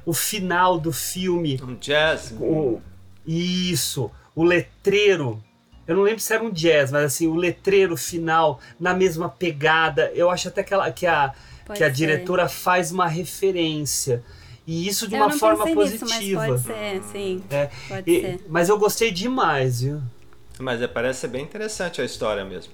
O 0.06 0.14
final 0.14 0.80
do 0.80 0.92
filme, 0.92 1.60
Um 1.64 1.76
jazz? 1.76 2.34
o, 2.40 2.82
isso, 3.26 4.12
o 4.36 4.44
letreiro. 4.44 5.42
Eu 5.88 5.96
não 5.98 6.04
lembro 6.04 6.20
se 6.22 6.34
era 6.34 6.44
um 6.44 6.50
jazz, 6.52 6.92
mas 6.92 7.04
assim, 7.06 7.28
o 7.28 7.36
letreiro 7.36 7.96
final 7.98 8.60
na 8.80 8.94
mesma 8.94 9.28
pegada. 9.30 10.12
Eu 10.16 10.30
acho 10.30 10.48
até 10.48 10.64
que, 10.64 10.74
ela, 10.74 10.92
que, 10.92 11.06
a, 11.06 11.34
Pode 11.66 11.78
que 11.78 11.84
a 11.84 11.88
ser. 11.88 11.94
diretora 11.94 12.48
faz 12.48 12.92
uma 12.92 13.08
referência. 13.08 14.24
E 14.66 14.88
isso 14.88 15.08
de 15.10 15.16
Eu 15.16 15.20
uma 15.22 15.30
não 15.30 15.38
forma 15.38 15.66
pensei 15.66 15.84
nisso, 15.84 16.00
positiva. 16.00 16.48
mas 16.48 16.62
pode 16.64 16.80
ser, 16.80 17.04
sim. 17.12 17.44
É, 17.50 17.70
Pode 17.88 18.10
e- 18.12 18.22
ser. 18.22 18.46
mas 18.48 18.70
eu 18.70 18.78
gostei 18.80 19.12
demais, 19.12 19.82
viu? 19.82 20.02
Mas 20.60 20.82
é, 20.82 20.88
parece 20.88 21.22
ser 21.22 21.28
bem 21.28 21.44
interessante 21.44 22.02
a 22.02 22.06
história 22.06 22.46
mesmo. 22.46 22.72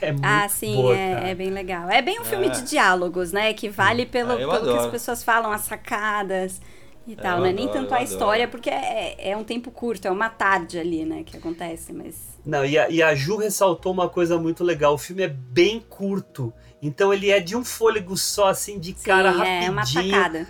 É 0.00 0.12
muito 0.12 0.24
Ah, 0.24 0.48
sim, 0.48 0.74
boa, 0.76 0.96
é, 0.96 1.14
cara. 1.14 1.28
é 1.28 1.34
bem 1.34 1.50
legal. 1.50 1.88
É 1.90 2.02
bem 2.02 2.20
um 2.20 2.24
filme 2.24 2.46
É. 2.46 2.50
de 2.50 2.62
diálogos, 2.62 3.32
né? 3.32 3.52
Que 3.52 3.68
vale 3.68 4.06
pelo, 4.06 4.32
Ah, 4.32 4.40
eu 4.40 4.48
pelo 4.50 4.72
que 4.72 4.78
as 4.78 4.86
pessoas 4.88 5.22
falam, 5.22 5.50
as 5.52 5.62
sacadas 5.62 6.60
e 7.06 7.16
tal, 7.16 7.38
eu 7.38 7.44
né? 7.44 7.52
Nem 7.52 7.64
adoro, 7.66 7.80
tanto 7.80 7.94
eu 7.94 7.98
a 7.98 8.02
história, 8.02 8.44
adoro. 8.44 8.50
porque 8.50 8.70
é, 8.70 9.30
é 9.30 9.36
um 9.36 9.44
tempo 9.44 9.70
curto, 9.70 10.06
é 10.06 10.10
uma 10.10 10.28
tarde 10.28 10.78
ali, 10.78 11.04
né? 11.04 11.22
Que 11.24 11.36
acontece, 11.36 11.92
mas. 11.92 12.38
Não, 12.44 12.64
e 12.64 12.78
a, 12.78 12.88
e 12.88 13.02
a 13.02 13.14
Ju 13.14 13.36
ressaltou 13.36 13.92
uma 13.92 14.08
coisa 14.08 14.38
muito 14.38 14.64
legal. 14.64 14.94
O 14.94 14.98
filme 14.98 15.22
é 15.22 15.28
bem 15.28 15.80
curto. 15.88 16.52
Então 16.82 17.12
ele 17.12 17.30
é 17.30 17.40
de 17.40 17.54
um 17.56 17.62
fôlego 17.64 18.16
só, 18.16 18.48
assim, 18.48 18.78
de 18.78 18.94
Sim, 18.96 19.04
cara 19.04 19.28
é 19.46 19.68
uma 19.70 19.80
rapidinho. 19.82 20.10
tacada. 20.14 20.46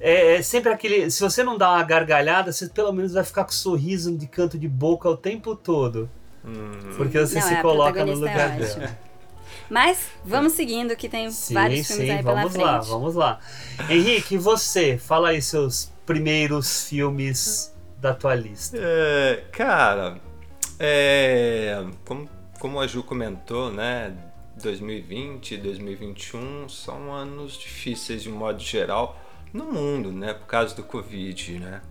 É, 0.00 0.36
é 0.36 0.42
sempre 0.42 0.70
aquele. 0.72 1.10
Se 1.10 1.20
você 1.22 1.42
não 1.42 1.56
dá 1.58 1.70
uma 1.70 1.82
gargalhada, 1.82 2.52
você 2.52 2.68
pelo 2.68 2.92
menos 2.92 3.12
vai 3.14 3.24
ficar 3.24 3.44
com 3.44 3.52
sorriso 3.52 4.14
de 4.16 4.26
canto 4.26 4.58
de 4.58 4.68
boca 4.68 5.08
o 5.08 5.16
tempo 5.16 5.54
todo. 5.56 6.08
Porque 6.96 7.18
você 7.18 7.40
Não, 7.40 7.42
se 7.48 7.54
é, 7.54 7.58
a 7.58 7.62
coloca 7.62 8.04
no 8.04 8.12
é 8.12 8.14
lugar 8.14 8.50
ótima. 8.50 8.66
dela. 8.66 8.98
Mas 9.68 10.10
vamos 10.24 10.52
seguindo, 10.52 10.94
que 10.94 11.08
tem 11.08 11.30
Sim, 11.30 11.54
vários 11.54 11.86
filmes 11.88 12.06
sim, 12.06 12.12
aí 12.12 12.22
pela 12.22 12.34
vamos 12.36 12.52
frente. 12.52 12.64
lá, 12.64 12.78
vamos 12.80 13.14
lá. 13.14 13.40
Henrique, 13.90 14.38
você? 14.38 14.96
Fala 14.96 15.30
aí 15.30 15.42
seus 15.42 15.92
primeiros 16.04 16.88
filmes 16.88 17.74
da 17.98 18.14
tua 18.14 18.34
lista. 18.34 18.78
É, 18.80 19.44
cara, 19.50 20.20
é, 20.78 21.84
como, 22.04 22.28
como 22.60 22.80
a 22.80 22.86
Ju 22.86 23.02
comentou, 23.02 23.72
né? 23.72 24.14
2020 24.62 25.54
e 25.54 25.56
2021 25.58 26.68
são 26.68 27.12
anos 27.12 27.58
difíceis 27.58 28.22
de 28.22 28.30
modo 28.30 28.58
geral 28.60 29.20
no 29.52 29.64
mundo, 29.64 30.12
né? 30.12 30.32
Por 30.32 30.46
causa 30.46 30.74
do 30.74 30.82
Covid, 30.82 31.58
né? 31.58 31.82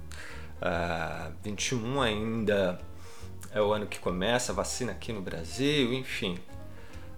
Ah, 0.62 1.30
21 1.44 2.02
ainda 2.02 2.80
é 3.56 3.62
o 3.62 3.72
ano 3.72 3.88
que 3.88 3.98
começa 4.00 4.52
a 4.52 4.56
vacina 4.56 4.92
aqui 4.92 5.14
no 5.14 5.22
Brasil, 5.22 5.94
enfim. 5.94 6.38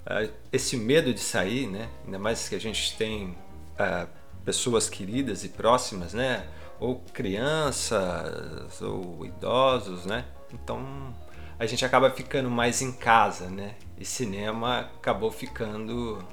Ah, 0.06 0.30
esse 0.54 0.78
medo 0.78 1.12
de 1.12 1.20
sair, 1.20 1.66
né? 1.66 1.90
Ainda 2.06 2.20
mais 2.20 2.48
que 2.48 2.54
a 2.54 2.60
gente 2.60 2.96
tem 2.96 3.36
ah, 3.78 4.06
pessoas 4.46 4.88
queridas 4.88 5.44
e 5.44 5.50
próximas, 5.50 6.14
né? 6.14 6.48
Ou 6.80 7.00
crianças, 7.12 8.80
ou 8.82 9.26
idosos, 9.26 10.06
né? 10.06 10.26
Então 10.54 11.12
a 11.58 11.66
gente 11.66 11.84
acaba 11.84 12.12
ficando 12.12 12.52
mais 12.52 12.84
em 12.84 12.92
casa, 12.92 13.50
né? 13.50 13.74
E 13.98 14.06
cinema 14.06 14.92
acabou 15.00 15.32
ficando 15.32 16.24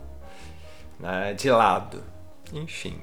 né, 1.01 1.33
de 1.33 1.51
lado. 1.51 2.05
Enfim. 2.53 3.01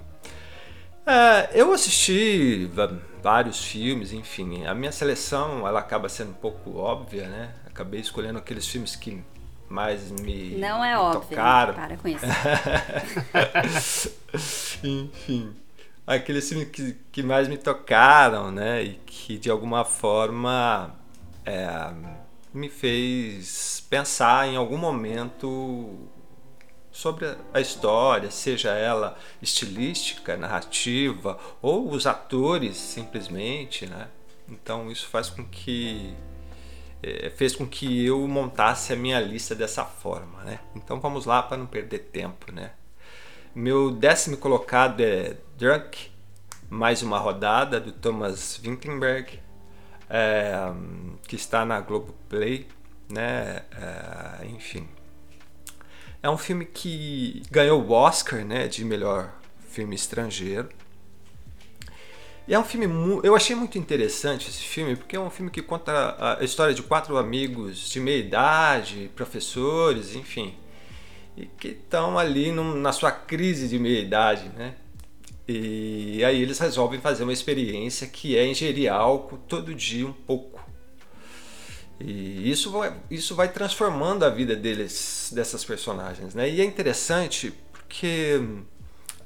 É, 1.05 1.49
eu 1.53 1.73
assisti 1.73 2.69
vários 3.21 3.63
filmes, 3.63 4.13
enfim. 4.13 4.65
A 4.65 4.73
minha 4.73 4.91
seleção 4.91 5.67
ela 5.67 5.79
acaba 5.79 6.09
sendo 6.09 6.31
um 6.31 6.35
pouco 6.35 6.77
óbvia, 6.77 7.27
né? 7.27 7.53
Acabei 7.65 7.99
escolhendo 8.01 8.39
aqueles 8.39 8.67
filmes 8.67 8.95
que 8.95 9.23
mais 9.69 10.11
me, 10.11 10.57
Não 10.57 10.83
é 10.83 10.91
me 10.91 10.97
óbvio. 10.97 11.29
tocaram. 11.29 11.73
Para 11.73 11.97
com 11.97 12.07
isso. 12.07 12.25
Enfim, 14.83 15.55
aqueles 16.05 16.47
filmes 16.49 16.69
que, 16.69 16.95
que 17.11 17.23
mais 17.23 17.47
me 17.47 17.57
tocaram, 17.57 18.51
né? 18.51 18.83
E 18.83 18.93
que 19.05 19.37
de 19.37 19.49
alguma 19.49 19.85
forma 19.85 20.93
é, 21.45 21.91
me 22.53 22.69
fez 22.69 23.85
pensar 23.89 24.47
em 24.47 24.55
algum 24.55 24.77
momento 24.77 26.07
sobre 26.91 27.25
a- 27.53 27.59
história, 27.61 28.29
seja 28.31 28.71
ela 28.71 29.17
estilística, 29.41 30.37
narrativa 30.37 31.39
ou 31.61 31.89
os 31.91 32.05
atores 32.07 32.77
simplesmente, 32.77 33.85
né? 33.85 34.07
Então 34.49 34.91
isso 34.91 35.07
faz 35.07 35.29
com 35.29 35.45
que 35.45 36.13
eh, 37.03 37.29
fez 37.35 37.55
com 37.55 37.67
que 37.67 38.05
eu 38.05 38.27
montasse 38.27 38.93
a 38.93 38.95
minha 38.95 39.19
lista 39.19 39.55
dessa 39.55 39.85
forma, 39.85 40.43
né? 40.43 40.59
Então 40.75 40.99
vamos 40.99 41.25
lá 41.25 41.41
para 41.43 41.57
não 41.57 41.65
perder 41.65 41.99
tempo, 42.11 42.51
né? 42.51 42.71
Meu 43.55 43.91
décimo 43.91 44.37
colocado 44.37 45.01
é 45.01 45.37
Drunk, 45.57 46.09
mais 46.69 47.01
uma 47.03 47.19
rodada 47.19 47.79
do 47.79 47.91
Thomas 47.91 48.57
Vinterberg, 48.57 49.39
é, 50.09 50.53
que 51.27 51.35
está 51.35 51.65
na 51.65 51.79
Globoplay, 51.81 52.67
né? 53.09 53.63
É, 53.77 54.45
enfim, 54.47 54.87
é 56.23 56.29
um 56.29 56.37
filme 56.37 56.65
que 56.65 57.41
ganhou 57.49 57.81
o 57.81 57.91
Oscar, 57.91 58.43
né, 58.45 58.67
de 58.67 58.83
melhor 58.85 59.33
filme 59.69 59.95
estrangeiro. 59.95 60.69
E 62.47 62.53
é 62.53 62.59
um 62.59 62.63
filme, 62.63 62.85
eu 63.23 63.35
achei 63.35 63.55
muito 63.55 63.77
interessante 63.77 64.49
esse 64.49 64.63
filme, 64.63 64.95
porque 64.95 65.15
é 65.15 65.19
um 65.19 65.29
filme 65.29 65.49
que 65.49 65.61
conta 65.61 66.37
a 66.39 66.43
história 66.43 66.73
de 66.73 66.81
quatro 66.83 67.17
amigos 67.17 67.89
de 67.89 67.99
meia 67.99 68.17
idade, 68.17 69.09
professores, 69.15 70.15
enfim, 70.15 70.55
e 71.37 71.45
que 71.45 71.69
estão 71.69 72.17
ali 72.17 72.51
num- 72.51 72.75
na 72.75 72.91
sua 72.91 73.11
crise 73.11 73.67
de 73.67 73.79
meia 73.79 74.01
idade, 74.01 74.49
né? 74.57 74.75
E 75.47 76.23
aí 76.25 76.41
eles 76.41 76.59
resolvem 76.59 76.99
fazer 76.99 77.23
uma 77.23 77.33
experiência 77.33 78.07
que 78.07 78.37
é 78.37 78.45
ingerir 78.45 78.91
álcool 78.91 79.37
todo 79.47 79.73
dia 79.73 80.05
um 80.05 80.13
pouco. 80.13 80.50
E 82.03 82.49
isso 82.49 82.71
vai, 82.71 82.93
isso 83.09 83.35
vai 83.35 83.49
transformando 83.49 84.23
a 84.23 84.29
vida 84.29 84.55
deles, 84.55 85.31
dessas 85.33 85.63
personagens, 85.63 86.33
né? 86.33 86.49
E 86.49 86.59
é 86.59 86.65
interessante 86.65 87.53
porque 87.71 88.41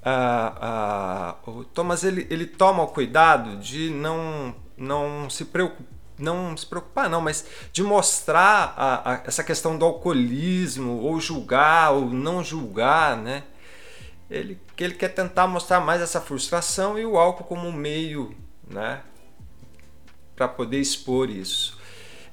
ah, 0.04 1.38
ah, 1.46 1.50
o 1.50 1.64
Thomas 1.64 2.04
ele, 2.04 2.28
ele 2.30 2.46
toma 2.46 2.84
o 2.84 2.88
cuidado 2.88 3.58
de 3.58 3.90
não, 3.90 4.54
não 4.78 5.30
se 5.30 5.46
preocupar 5.46 5.96
não 6.18 6.56
se 6.56 6.66
preocupar 6.66 7.10
não, 7.10 7.20
mas 7.20 7.46
de 7.74 7.84
mostrar 7.84 8.74
a, 8.78 9.12
a, 9.12 9.24
essa 9.26 9.44
questão 9.44 9.78
do 9.78 9.84
alcoolismo, 9.84 11.00
ou 11.02 11.20
julgar, 11.20 11.92
ou 11.92 12.10
não 12.10 12.42
julgar, 12.42 13.18
né? 13.18 13.44
Ele, 14.30 14.58
que 14.78 14.84
ele 14.84 14.94
quer 14.94 15.10
tentar 15.10 15.46
mostrar 15.46 15.82
mais 15.82 16.02
essa 16.02 16.22
frustração 16.22 16.98
e 16.98 17.06
o 17.06 17.18
álcool 17.18 17.44
como 17.44 17.70
meio, 17.72 18.34
né? 18.66 19.02
Para 20.38 20.48
poder 20.48 20.80
expor 20.80 21.30
isso. 21.30 21.75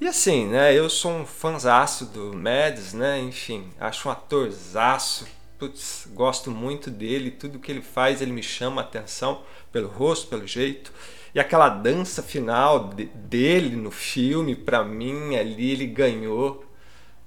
E 0.02 0.08
assim, 0.08 0.48
né? 0.48 0.74
Eu 0.76 0.90
sou 0.90 1.12
um 1.12 1.24
fãzaço 1.24 2.06
do 2.06 2.34
Mads, 2.36 2.92
né? 2.92 3.20
Enfim, 3.20 3.70
acho 3.78 4.08
um 4.08 4.10
atorzaço. 4.10 5.28
Putz, 5.56 6.08
gosto 6.12 6.50
muito 6.50 6.90
dele. 6.90 7.30
Tudo 7.30 7.60
que 7.60 7.70
ele 7.70 7.82
faz, 7.82 8.20
ele 8.20 8.32
me 8.32 8.42
chama 8.42 8.82
a 8.82 8.84
atenção 8.84 9.42
pelo 9.70 9.86
rosto, 9.86 10.26
pelo 10.26 10.44
jeito. 10.44 10.92
E 11.32 11.38
aquela 11.38 11.68
dança 11.68 12.20
final 12.20 12.88
de- 12.88 13.04
dele 13.04 13.76
no 13.76 13.92
filme, 13.92 14.56
pra 14.56 14.82
mim, 14.82 15.36
ali 15.36 15.70
ele 15.70 15.86
ganhou, 15.86 16.64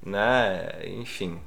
né? 0.05 0.67
Enfim, 0.85 1.39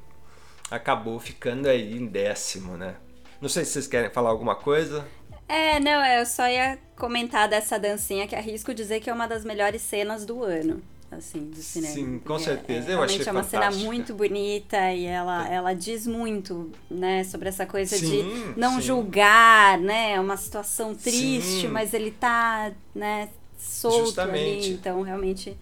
acabou 0.70 1.20
ficando 1.20 1.68
aí 1.68 1.92
em 1.94 2.06
décimo, 2.06 2.78
né? 2.78 2.94
Não 3.38 3.50
sei 3.50 3.66
se 3.66 3.72
vocês 3.72 3.86
querem 3.86 4.08
falar 4.08 4.30
alguma 4.30 4.56
coisa. 4.56 5.06
É, 5.46 5.78
não, 5.78 6.02
eu 6.06 6.24
só 6.24 6.48
ia 6.48 6.78
comentar 6.96 7.46
dessa 7.50 7.78
dancinha 7.78 8.26
que 8.26 8.34
arrisco 8.34 8.72
dizer 8.72 9.00
que 9.00 9.10
é 9.10 9.12
uma 9.12 9.28
das 9.28 9.44
melhores 9.44 9.82
cenas 9.82 10.24
do 10.24 10.42
ano, 10.42 10.82
assim, 11.10 11.50
do 11.50 11.56
cinema. 11.56 11.94
Sim, 11.94 12.18
com 12.18 12.38
certeza. 12.38 12.90
É, 12.90 12.94
Eu 12.94 13.02
achei 13.02 13.16
realmente 13.18 13.28
é 13.28 13.32
uma 13.32 13.42
cena 13.42 13.62
fantástica. 13.64 13.84
muito 13.86 14.14
bonita 14.14 14.92
e 14.92 15.04
ela, 15.06 15.48
ela 15.48 15.72
diz 15.74 16.06
muito, 16.06 16.70
né, 16.90 17.24
sobre 17.24 17.48
essa 17.48 17.64
coisa 17.66 17.96
Sim, 17.96 18.10
de 18.54 18.60
não 18.60 18.76
sim. 18.76 18.82
julgar, 18.82 19.78
né, 19.78 20.12
é 20.14 20.20
uma 20.20 20.36
situação 20.36 20.94
triste, 20.94 21.62
Sim. 21.62 21.68
mas 21.68 21.94
ele 21.94 22.10
tá, 22.10 22.72
né, 22.94 23.28
solto 23.58 24.06
Justamente. 24.06 24.66
ali, 24.66 24.70
então 24.74 25.02
realmente 25.02 25.56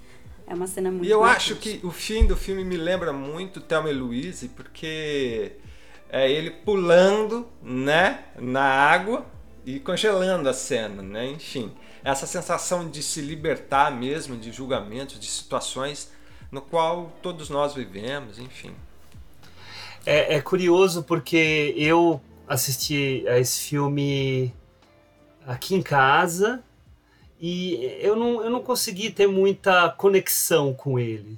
é 0.46 0.54
uma 0.54 0.66
cena 0.66 0.90
muito 0.90 1.04
E 1.06 1.10
eu 1.10 1.20
marcante. 1.20 1.52
acho 1.52 1.56
que 1.60 1.80
o 1.84 1.90
fim 1.90 2.26
do 2.26 2.36
filme 2.36 2.64
me 2.64 2.76
lembra 2.76 3.12
muito 3.12 3.60
Thelma 3.60 3.88
e 3.90 3.94
Louise, 3.94 4.48
porque 4.48 5.52
é 6.10 6.30
ele 6.30 6.50
pulando, 6.50 7.48
né, 7.62 8.24
na 8.38 8.62
água 8.64 9.26
e 9.66 9.80
congelando 9.80 10.48
a 10.48 10.54
cena, 10.54 11.02
né? 11.02 11.26
Enfim, 11.26 11.72
essa 12.04 12.24
sensação 12.24 12.88
de 12.88 13.02
se 13.02 13.20
libertar 13.20 13.90
mesmo 13.90 14.36
de 14.36 14.52
julgamentos, 14.52 15.18
de 15.18 15.26
situações 15.26 16.12
no 16.52 16.62
qual 16.62 17.12
todos 17.20 17.50
nós 17.50 17.74
vivemos, 17.74 18.38
enfim. 18.38 18.72
É, 20.06 20.36
é 20.36 20.40
curioso 20.40 21.02
porque 21.02 21.74
eu 21.76 22.20
assisti 22.46 23.24
a 23.26 23.40
esse 23.40 23.68
filme 23.68 24.54
aqui 25.44 25.74
em 25.74 25.82
casa 25.82 26.62
e 27.40 27.98
eu 28.00 28.14
não, 28.14 28.44
eu 28.44 28.50
não 28.50 28.62
consegui 28.62 29.10
ter 29.10 29.26
muita 29.26 29.90
conexão 29.90 30.72
com 30.72 30.96
ele. 30.96 31.36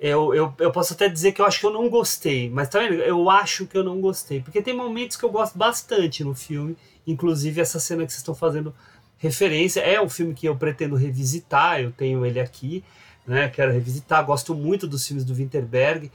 Eu, 0.00 0.32
eu, 0.32 0.54
eu 0.60 0.70
posso 0.70 0.94
até 0.94 1.08
dizer 1.08 1.32
que 1.32 1.42
eu 1.42 1.44
acho 1.44 1.60
que 1.60 1.66
eu 1.66 1.72
não 1.72 1.90
gostei, 1.90 2.48
mas 2.48 2.68
tá 2.68 2.78
vendo? 2.78 2.94
Eu 2.94 3.28
acho 3.28 3.66
que 3.66 3.76
eu 3.76 3.84
não 3.84 4.00
gostei, 4.00 4.40
porque 4.40 4.62
tem 4.62 4.74
momentos 4.74 5.16
que 5.16 5.24
eu 5.24 5.30
gosto 5.30 5.58
bastante 5.58 6.24
no 6.24 6.34
filme, 6.34 6.76
inclusive 7.10 7.60
essa 7.60 7.80
cena 7.80 8.04
que 8.04 8.12
vocês 8.12 8.20
estão 8.20 8.34
fazendo 8.34 8.74
referência. 9.18 9.80
É 9.80 10.00
um 10.00 10.08
filme 10.08 10.34
que 10.34 10.46
eu 10.46 10.56
pretendo 10.56 10.94
revisitar, 10.94 11.80
eu 11.80 11.90
tenho 11.90 12.24
ele 12.24 12.38
aqui, 12.38 12.84
né? 13.26 13.48
Quero 13.48 13.72
revisitar, 13.72 14.24
gosto 14.24 14.54
muito 14.54 14.86
dos 14.86 15.06
filmes 15.06 15.24
do 15.24 15.34
Winterberg, 15.34 16.10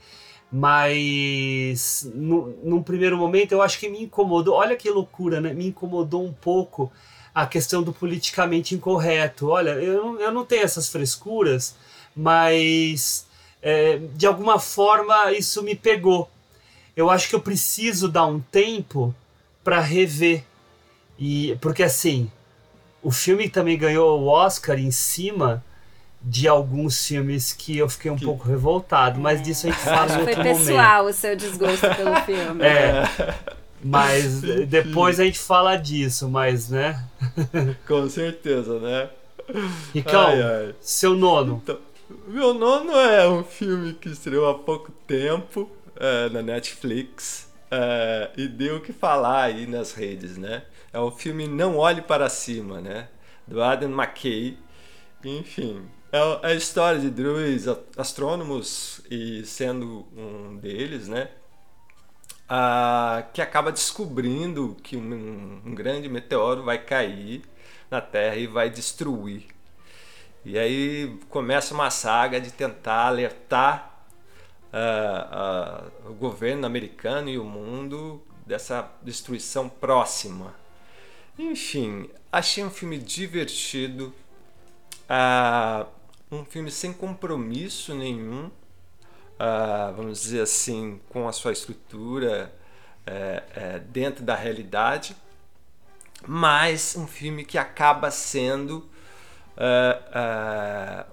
mas 0.50 2.08
no, 2.14 2.56
num 2.62 2.82
primeiro 2.82 3.16
momento 3.16 3.52
eu 3.52 3.60
acho 3.60 3.78
que 3.78 3.88
me 3.88 4.02
incomodou. 4.02 4.54
Olha 4.54 4.76
que 4.76 4.88
loucura, 4.90 5.40
né? 5.40 5.52
Me 5.52 5.66
incomodou 5.66 6.24
um 6.24 6.32
pouco 6.32 6.90
a 7.34 7.46
questão 7.46 7.82
do 7.82 7.92
politicamente 7.92 8.74
incorreto. 8.74 9.48
Olha, 9.48 9.70
eu, 9.70 10.20
eu 10.20 10.32
não 10.32 10.44
tenho 10.44 10.62
essas 10.62 10.88
frescuras, 10.88 11.74
mas 12.14 13.26
é, 13.60 13.98
de 14.14 14.26
alguma 14.26 14.58
forma 14.58 15.32
isso 15.32 15.62
me 15.62 15.74
pegou. 15.74 16.30
Eu 16.96 17.10
acho 17.10 17.28
que 17.28 17.34
eu 17.34 17.40
preciso 17.40 18.08
dar 18.08 18.26
um 18.26 18.38
tempo 18.38 19.12
para 19.64 19.80
rever. 19.80 20.44
E 21.18 21.56
porque 21.60 21.82
assim, 21.82 22.30
o 23.02 23.10
filme 23.10 23.48
também 23.48 23.78
ganhou 23.78 24.20
o 24.20 24.26
Oscar 24.26 24.78
em 24.78 24.90
cima 24.90 25.64
de 26.22 26.48
alguns 26.48 27.06
filmes 27.06 27.52
que 27.52 27.76
eu 27.76 27.88
fiquei 27.88 28.10
um 28.10 28.18
pouco 28.18 28.48
revoltado, 28.48 29.20
mas 29.20 29.42
disso 29.42 29.66
a 29.66 29.70
gente 29.70 29.82
fala 29.82 30.06
em 30.06 30.08
Foi 30.08 30.18
outro 30.20 30.36
momento. 30.38 30.58
pessoal 30.58 31.04
o 31.04 31.12
seu 31.12 31.36
desgosto 31.36 31.86
pelo 31.96 32.16
filme. 32.22 32.64
É. 32.64 33.04
Mas 33.86 34.40
depois 34.66 35.20
a 35.20 35.24
gente 35.24 35.38
fala 35.38 35.76
disso, 35.76 36.26
mas 36.26 36.70
né? 36.70 37.04
Com 37.86 38.08
certeza, 38.08 38.78
né? 38.80 39.10
Ricão, 39.92 40.28
Ai, 40.28 40.42
ai. 40.42 40.74
seu 40.80 41.14
nono. 41.14 41.60
Então, 41.62 41.78
meu 42.26 42.54
nono 42.54 42.92
é 42.92 43.28
um 43.28 43.44
filme 43.44 43.92
que 43.92 44.08
estreou 44.08 44.48
há 44.48 44.54
pouco 44.54 44.90
tempo 45.06 45.70
é, 45.96 46.30
na 46.30 46.40
Netflix 46.40 47.46
é, 47.70 48.30
e 48.38 48.48
deu 48.48 48.76
o 48.76 48.80
que 48.80 48.90
falar 48.90 49.42
aí 49.42 49.66
nas 49.66 49.92
redes, 49.92 50.38
né? 50.38 50.62
É 50.94 50.98
o 50.98 51.10
filme 51.10 51.46
Não 51.46 51.76
Olhe 51.76 52.00
Para 52.00 52.28
Cima, 52.30 52.80
né? 52.80 53.08
Do 53.46 53.62
Adam 53.62 53.90
McKay. 53.90 54.58
Enfim, 55.24 55.88
é 56.12 56.18
a- 56.18 56.40
a 56.48 56.54
história 56.54 57.00
de 57.00 57.10
dois 57.10 57.66
astrônomos 57.96 59.00
e 59.10 59.44
sendo 59.46 60.06
um 60.16 60.56
deles, 60.56 61.08
né? 61.08 61.30
ah, 62.48 63.24
que 63.32 63.40
acaba 63.42 63.72
descobrindo 63.72 64.76
que 64.82 64.96
um, 64.96 65.62
um 65.64 65.74
grande 65.74 66.08
meteoro 66.08 66.62
vai 66.62 66.78
cair 66.78 67.42
na 67.90 68.00
Terra 68.00 68.36
e 68.36 68.46
vai 68.46 68.68
destruir. 68.70 69.46
E 70.44 70.58
aí 70.58 71.18
começa 71.30 71.74
uma 71.74 71.90
saga 71.90 72.40
de 72.40 72.52
tentar 72.52 73.06
alertar 73.08 74.06
ah, 74.72 75.84
ah, 76.04 76.08
o 76.10 76.14
governo 76.14 76.66
americano 76.66 77.28
e 77.30 77.38
o 77.38 77.44
mundo 77.44 78.22
dessa 78.46 78.90
destruição 79.02 79.68
próxima. 79.68 80.54
Enfim, 81.38 82.08
achei 82.30 82.62
um 82.62 82.70
filme 82.70 82.96
divertido, 82.96 84.14
ah, 85.08 85.86
um 86.30 86.44
filme 86.44 86.70
sem 86.70 86.92
compromisso 86.92 87.92
nenhum, 87.94 88.50
ah, 89.38 89.92
vamos 89.96 90.22
dizer 90.22 90.42
assim, 90.42 91.00
com 91.08 91.26
a 91.28 91.32
sua 91.32 91.52
estrutura 91.52 92.54
é, 93.06 93.80
dentro 93.90 94.24
da 94.24 94.34
realidade, 94.34 95.16
mas 96.26 96.96
um 96.96 97.06
filme 97.06 97.44
que 97.44 97.58
acaba 97.58 98.10
sendo 98.10 98.88
é, 99.56 101.04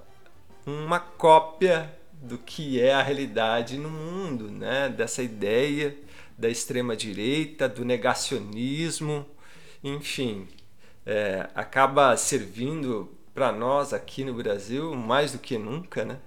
uma 0.66 1.00
cópia 1.00 1.92
do 2.14 2.38
que 2.38 2.80
é 2.80 2.94
a 2.94 3.02
realidade 3.02 3.78
no 3.78 3.90
mundo, 3.90 4.50
né? 4.52 4.88
dessa 4.90 5.24
ideia 5.24 5.96
da 6.38 6.48
extrema 6.48 6.96
direita, 6.96 7.68
do 7.68 7.84
negacionismo, 7.84 9.26
enfim, 9.84 10.48
é, 11.06 11.50
acaba 11.56 12.16
servindo 12.18 13.10
para 13.34 13.52
nós 13.52 13.94
aqui 13.94 14.24
no 14.24 14.34
Brasil 14.34 14.96
mais 14.96 15.32
do 15.32 15.40
que 15.40 15.58
nunca, 15.58 16.06
né? 16.06 16.18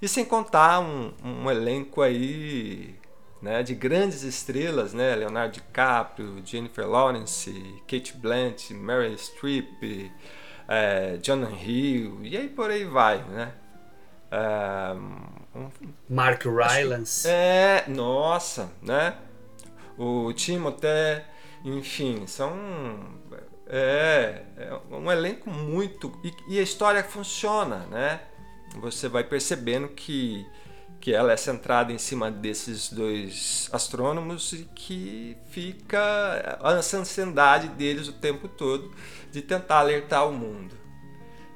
E 0.00 0.08
sem 0.08 0.24
contar 0.24 0.80
um, 0.80 1.12
um 1.22 1.50
elenco 1.50 2.02
aí 2.02 2.94
né, 3.40 3.62
de 3.62 3.74
grandes 3.74 4.22
estrelas, 4.22 4.92
né? 4.94 5.14
Leonardo 5.14 5.52
DiCaprio, 5.52 6.42
Jennifer 6.44 6.86
Lawrence, 6.88 7.52
Kate 7.86 8.16
Blanchett, 8.16 8.74
Meryl 8.74 9.16
Streep, 9.16 10.10
é, 10.66 11.16
John 11.18 11.46
Hill 11.50 12.20
e 12.22 12.36
aí 12.36 12.48
por 12.48 12.70
aí 12.70 12.84
vai, 12.84 13.18
né? 13.24 13.52
É, 14.30 14.94
um, 15.54 15.70
Mark 16.08 16.44
Rylance. 16.44 17.28
É, 17.28 17.84
nossa, 17.86 18.72
né? 18.82 19.14
O 19.96 20.32
Timothée, 20.32 21.22
enfim, 21.64 22.26
são 22.26 22.52
é, 23.66 24.42
é 24.56 24.80
um 24.90 25.10
elenco 25.10 25.48
muito 25.50 26.12
e, 26.22 26.54
e, 26.54 26.58
a 26.58 26.62
história 26.62 27.02
funciona, 27.02 27.86
né? 27.86 28.20
Você 28.80 29.08
vai 29.08 29.24
percebendo 29.24 29.88
que 29.88 30.46
que 31.00 31.12
ela 31.12 31.32
é 31.32 31.36
centrada 31.36 31.92
em 31.92 31.98
cima 31.98 32.30
desses 32.30 32.90
dois 32.90 33.68
astrônomos 33.70 34.54
e 34.54 34.64
que 34.74 35.36
fica 35.50 36.58
a 36.62 36.70
ansiedade 36.70 37.68
deles 37.68 38.08
o 38.08 38.12
tempo 38.14 38.48
todo 38.48 38.90
de 39.30 39.42
tentar 39.42 39.80
alertar 39.80 40.26
o 40.26 40.32
mundo. 40.32 40.74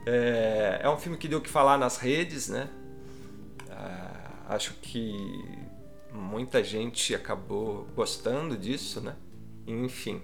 É, 0.05 0.81
é 0.83 0.91
um 0.91 0.99
filme 0.99 1.17
que 1.17 1.27
deu 1.27 1.39
o 1.39 1.43
que 1.43 1.49
falar 1.49 1.79
nas 1.79 1.97
redes, 1.97 2.51
né? 2.51 2.69
Ah, 3.71 4.45
acho 4.51 4.75
que 4.83 5.15
muita 6.13 6.63
gente 6.63 7.15
acabou 7.15 7.89
gostando 7.97 8.55
disso, 8.55 9.01
né? 9.01 9.17
Enfim. 9.69 10.21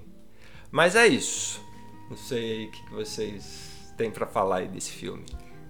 Mas 0.70 0.96
é 0.96 1.07
isso. 1.07 1.62
Não 2.09 2.16
sei 2.16 2.66
o 2.66 2.70
que 2.70 2.90
vocês 2.90 3.92
têm 3.96 4.11
para 4.11 4.26
falar 4.26 4.59
aí 4.59 4.68
desse 4.68 4.90
filme. 4.90 5.24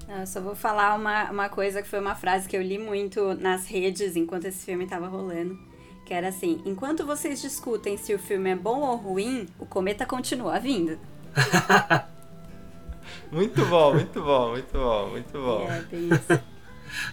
Eu 0.08 0.26
só 0.26 0.40
vou 0.40 0.54
falar 0.54 0.94
uma, 0.94 1.30
uma 1.30 1.48
coisa 1.48 1.82
que 1.82 1.88
foi 1.88 1.98
uma 1.98 2.14
frase 2.14 2.48
que 2.48 2.56
eu 2.56 2.62
li 2.62 2.78
muito 2.78 3.34
nas 3.34 3.66
redes 3.66 4.16
enquanto 4.16 4.44
esse 4.44 4.64
filme 4.64 4.84
estava 4.84 5.06
rolando. 5.06 5.58
Que 6.04 6.12
era 6.12 6.28
assim: 6.28 6.62
enquanto 6.64 7.06
vocês 7.06 7.40
discutem 7.40 7.96
se 7.96 8.14
o 8.14 8.18
filme 8.18 8.50
é 8.50 8.56
bom 8.56 8.80
ou 8.80 8.96
ruim, 8.96 9.46
o 9.58 9.64
cometa 9.64 10.04
continua 10.04 10.58
vindo. 10.58 10.98
muito 13.32 13.64
bom, 13.66 13.94
muito 13.94 14.22
bom, 14.22 14.50
muito 14.50 14.72
bom, 14.72 15.08
muito 15.10 15.32
bom. 15.32 15.66
É, 15.70 15.80
bem 15.82 16.08
isso. 16.08 16.53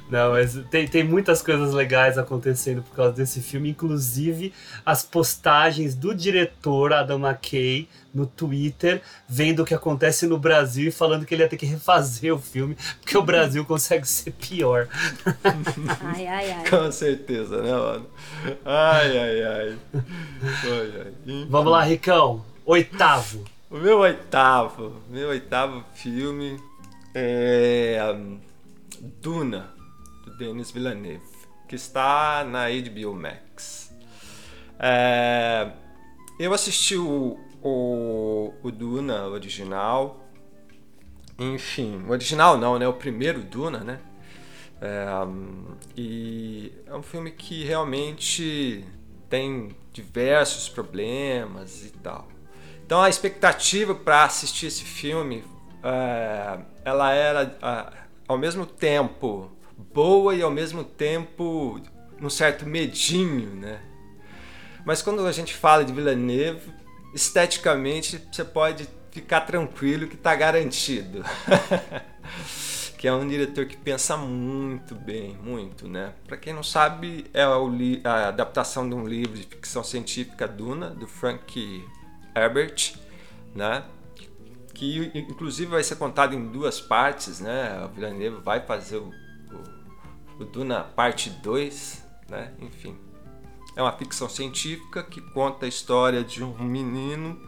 Não, 0.10 0.32
mas 0.32 0.60
tem, 0.70 0.88
tem 0.88 1.04
muitas 1.04 1.42
coisas 1.42 1.74
legais 1.74 2.18
acontecendo 2.18 2.82
por 2.82 2.96
causa 2.96 3.14
desse 3.14 3.42
filme, 3.42 3.70
inclusive 3.70 4.54
as 4.86 5.04
postagens 5.04 5.96
do 5.96 6.14
diretor 6.14 6.94
Adam 6.94 7.20
McKay 7.20 7.88
no 8.14 8.26
Twitter, 8.26 9.02
vendo 9.28 9.64
o 9.64 9.66
que 9.66 9.74
acontece 9.74 10.28
no 10.28 10.38
Brasil 10.38 10.90
e 10.90 10.92
falando 10.92 11.26
que 11.26 11.34
ele 11.34 11.44
ia 11.44 11.50
ter 11.50 11.58
que 11.58 11.66
refazer 11.66 12.34
o 12.34 12.40
filme, 12.40 12.76
porque 13.00 13.18
o 13.18 13.24
Brasil 13.24 13.64
consegue 13.66 14.08
ser 14.08 14.32
pior. 14.32 14.88
ai, 16.04 16.28
ai, 16.28 16.52
ai. 16.52 16.70
Com 16.70 16.92
certeza, 16.92 17.62
né, 17.62 17.72
mano? 17.72 18.08
Ai, 18.66 19.18
ai, 19.18 19.44
ai. 19.44 19.78
ai, 19.96 20.92
ai. 21.06 21.46
Vamos 21.50 21.72
lá, 21.72 21.84
Ricão. 21.84 22.44
Oitavo. 22.66 23.46
O 23.70 23.78
meu 23.78 24.00
oitavo, 24.00 25.02
meu 25.10 25.30
oitavo 25.30 25.82
filme 25.94 26.60
é 27.16 27.98
Duna, 29.02 29.74
do 30.24 30.38
Denis 30.38 30.70
Villeneuve, 30.70 31.26
que 31.68 31.76
está 31.76 32.44
na 32.44 32.68
HBO 32.70 33.16
Max. 33.16 33.92
É, 34.80 35.72
eu 36.40 36.54
assisti 36.54 36.96
o, 36.96 37.40
o, 37.64 38.54
o 38.62 38.72
Duna 38.72 39.28
original, 39.28 40.24
enfim, 41.40 42.04
o 42.08 42.12
original 42.12 42.58
não, 42.58 42.78
né? 42.78 42.88
O 42.88 42.94
primeiro 42.94 43.42
Duna, 43.44 43.80
né? 43.80 44.00
É, 44.80 45.06
e 45.98 46.72
é 46.86 46.96
um 46.96 47.04
filme 47.04 47.32
que 47.32 47.64
realmente 47.64 48.86
tem 49.30 49.76
diversos 49.94 50.70
problemas 50.70 51.86
e 51.86 51.90
tal. 51.90 52.28
Então 52.86 53.02
a 53.02 53.10
expectativa 53.10 53.96
para 53.96 54.26
assistir 54.26 54.68
esse 54.68 54.84
filme, 54.84 55.44
é, 55.84 56.60
ela 56.84 57.12
era 57.14 58.01
ao 58.32 58.38
mesmo 58.38 58.66
tempo 58.66 59.52
boa 59.94 60.34
e 60.36 60.42
ao 60.42 60.52
mesmo 60.52 60.84
tempo 60.84 61.82
um 62.22 62.30
certo 62.30 62.66
medinho, 62.66 63.56
né? 63.56 63.82
Mas 64.86 65.02
quando 65.02 65.26
a 65.26 65.32
gente 65.32 65.54
fala 65.54 65.84
de 65.84 65.92
Villeneuve, 65.92 66.74
esteticamente 67.14 68.22
você 68.32 68.44
pode 68.44 68.88
ficar 69.12 69.42
tranquilo 69.42 70.08
que 70.08 70.16
está 70.16 70.36
garantido. 70.36 71.24
que 72.98 73.08
é 73.08 73.14
um 73.14 73.28
diretor 73.28 73.66
que 73.66 73.76
pensa 73.76 74.16
muito 74.16 74.94
bem, 74.94 75.36
muito, 75.44 75.88
né? 75.88 76.14
Para 76.28 76.38
quem 76.38 76.54
não 76.54 76.62
sabe, 76.62 77.26
é 77.34 77.42
a 77.42 78.28
adaptação 78.28 78.88
de 78.88 78.94
um 78.94 79.08
livro 79.08 79.36
de 79.36 79.44
ficção 79.44 79.84
científica 79.84 80.48
Duna 80.48 80.92
do 80.92 81.08
Frank 81.08 81.84
Herbert, 82.36 82.94
né? 83.56 83.84
Que 84.82 85.12
inclusive 85.14 85.70
vai 85.70 85.84
ser 85.84 85.96
contado 85.96 86.34
em 86.34 86.48
duas 86.48 86.82
partes, 86.82 87.40
né? 87.40 87.86
O 87.86 87.90
Villeneuve 87.90 88.42
vai 88.42 88.62
fazer 88.62 88.98
o, 88.98 89.12
o, 90.40 90.42
o 90.42 90.44
Duna 90.44 90.80
parte 90.82 91.30
2, 91.30 92.04
né? 92.28 92.52
Enfim. 92.60 92.98
É 93.76 93.82
uma 93.84 93.92
ficção 93.92 94.28
científica 94.28 95.04
que 95.04 95.22
conta 95.22 95.68
a 95.68 95.70
história 95.70 96.24
de 96.24 96.44
um 96.44 96.58
menino, 96.64 97.40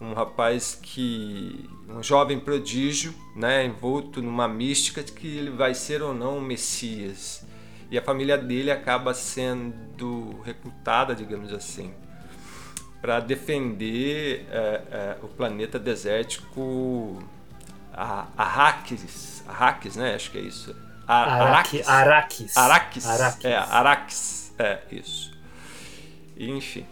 um 0.00 0.14
rapaz 0.14 0.76
que. 0.82 1.70
um 1.88 2.02
jovem 2.02 2.40
prodígio, 2.40 3.14
né? 3.36 3.64
Envolto 3.64 4.20
numa 4.20 4.48
mística 4.48 5.00
de 5.00 5.12
que 5.12 5.28
ele 5.28 5.50
vai 5.50 5.74
ser 5.74 6.02
ou 6.02 6.12
não 6.12 6.38
um 6.38 6.40
Messias. 6.40 7.46
E 7.88 7.96
a 7.96 8.02
família 8.02 8.36
dele 8.36 8.72
acaba 8.72 9.14
sendo 9.14 10.40
recrutada, 10.42 11.14
digamos 11.14 11.52
assim, 11.52 11.94
para 13.04 13.20
defender 13.20 14.46
é, 14.50 14.82
é, 14.90 15.16
o 15.22 15.28
planeta 15.28 15.78
desértico 15.78 17.22
Arrakis, 17.92 19.44
Arrakis, 19.46 19.94
né? 19.94 20.14
Acho 20.14 20.30
que 20.30 20.38
é 20.38 20.40
isso. 20.40 20.74
Arrakis. 21.06 21.86
Arrakis. 21.86 22.56
Arrakis. 22.56 23.06
Arrakis. 23.06 23.44
É, 23.44 23.56
Arrakis. 23.56 24.54
É, 24.58 24.78
isso. 24.90 25.38
Enfim. 26.34 26.86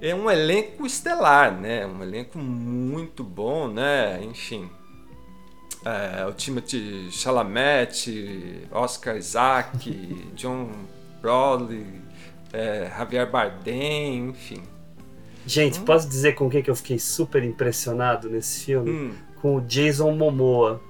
É 0.00 0.12
um 0.12 0.28
elenco 0.28 0.84
estelar, 0.84 1.52
né? 1.52 1.86
Um 1.86 2.02
elenco 2.02 2.36
muito 2.36 3.22
bom, 3.22 3.68
né? 3.68 4.20
Enfim. 4.24 4.68
É, 5.84 6.26
o 6.26 6.32
Timothy 6.32 7.12
Chalamet, 7.12 8.66
Oscar 8.72 9.16
Isaac, 9.16 9.88
John 10.34 10.72
Brolin, 11.20 12.02
é, 12.52 12.90
Javier 12.98 13.30
Bardem, 13.30 14.30
enfim. 14.30 14.71
Gente, 15.46 15.80
hum? 15.80 15.84
posso 15.84 16.08
dizer 16.08 16.34
com 16.34 16.46
o 16.46 16.50
que 16.50 16.68
eu 16.68 16.76
fiquei 16.76 16.98
super 16.98 17.42
impressionado 17.42 18.28
nesse 18.28 18.64
filme? 18.64 18.90
Hum. 18.90 19.12
Com 19.40 19.56
o 19.56 19.60
Jason 19.60 20.12
Momoa. 20.12 20.80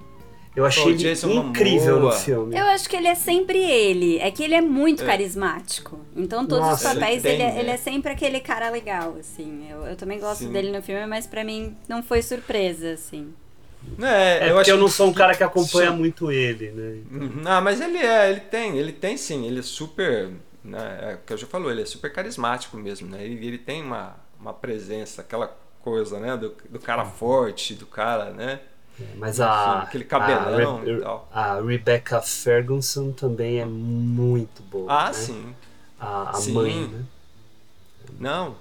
Eu 0.55 0.65
achei 0.65 0.91
ele 0.93 1.11
incrível 1.35 1.95
Momoa. 1.95 2.13
no 2.13 2.19
filme. 2.19 2.55
Eu 2.55 2.65
acho 2.65 2.87
que 2.87 2.95
ele 2.95 3.07
é 3.07 3.15
sempre 3.15 3.57
ele. 3.57 4.19
É 4.19 4.29
que 4.29 4.43
ele 4.43 4.53
é 4.53 4.61
muito 4.61 5.03
é. 5.03 5.05
carismático. 5.05 5.99
Então, 6.15 6.45
todos 6.45 6.63
Nossa, 6.63 6.89
os 6.89 6.93
papéis, 6.93 7.25
ele, 7.25 7.35
ele, 7.35 7.43
é, 7.43 7.59
ele, 7.59 7.69
é, 7.71 7.77
sempre 7.77 8.11
aquele 8.11 8.39
cara 8.39 8.69
legal, 8.69 9.15
assim. 9.19 9.67
Eu, 9.69 9.87
eu 9.87 9.95
também 9.95 10.19
gosto 10.19 10.43
Sim. 10.43 10.51
dele 10.51 10.71
no 10.71 10.81
filme, 10.83 11.07
mas 11.07 11.25
para 11.25 11.43
mim 11.43 11.75
não 11.89 12.03
foi 12.03 12.21
surpresa, 12.21 12.91
assim. 12.91 13.33
É, 13.99 14.47
é 14.47 14.51
eu 14.51 14.55
porque 14.55 14.71
eu 14.71 14.77
não 14.77 14.87
sou 14.87 15.07
um 15.07 15.13
cara 15.13 15.35
que 15.35 15.43
acompanha 15.43 15.91
muito 15.91 16.31
ele, 16.31 16.71
né? 16.71 17.01
Não, 17.41 17.51
ah, 17.51 17.61
mas 17.61 17.81
ele 17.81 17.97
é, 17.97 18.29
ele 18.29 18.39
tem, 18.39 18.77
ele 18.77 18.91
tem 18.91 19.17
sim, 19.17 19.45
ele 19.45 19.59
é 19.59 19.63
super, 19.63 20.31
né, 20.63 20.99
é 21.01 21.13
o 21.15 21.17
que 21.25 21.33
eu 21.33 21.37
já 21.37 21.47
falou, 21.47 21.69
ele 21.69 21.81
é 21.81 21.85
super 21.85 22.11
carismático 22.11 22.77
mesmo, 22.77 23.09
né? 23.09 23.23
Ele, 23.23 23.45
ele 23.45 23.57
tem 23.57 23.83
uma, 23.83 24.15
uma 24.43 24.53
presença, 24.53 25.21
aquela 25.21 25.55
coisa, 25.81 26.19
né? 26.19 26.35
Do, 26.35 26.53
do 26.69 26.79
cara 26.79 27.05
forte, 27.05 27.73
do 27.73 27.85
cara, 27.85 28.31
né? 28.31 28.59
É, 28.99 29.15
mas 29.15 29.39
a, 29.39 29.83
aquele 29.83 30.03
cabelão 30.03 30.77
a, 30.77 30.81
Re, 30.81 30.91
e 30.91 31.01
tal. 31.01 31.29
A 31.31 31.61
Rebecca 31.61 32.21
Ferguson 32.21 33.11
também 33.11 33.59
é 33.59 33.65
muito 33.65 34.61
boa. 34.63 34.91
Ah, 34.91 35.07
né? 35.07 35.13
sim. 35.13 35.55
A, 35.97 36.29
a 36.29 36.33
sim. 36.33 36.51
mãe, 36.51 36.87
né? 36.87 37.05
Não. 38.19 38.55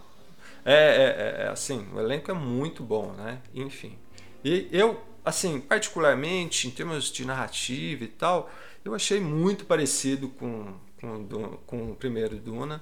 É, 0.65 0.75
é, 0.75 1.45
é, 1.45 1.49
assim, 1.49 1.89
o 1.93 1.99
elenco 1.99 2.31
é 2.31 2.35
muito 2.35 2.85
bom, 2.85 3.13
né? 3.13 3.41
Enfim. 3.53 3.99
E 4.45 4.69
eu, 4.71 5.01
assim, 5.25 5.61
particularmente, 5.61 6.69
em 6.69 6.71
termos 6.71 7.11
de 7.11 7.25
narrativa 7.25 8.05
e 8.05 8.09
tal, 8.09 8.49
eu 8.85 8.95
achei 8.95 9.19
muito 9.21 9.65
parecido 9.65 10.29
com, 10.29 10.75
com, 11.01 11.59
com 11.67 11.91
o 11.91 11.97
primeiro 11.97 12.37
Duna. 12.37 12.81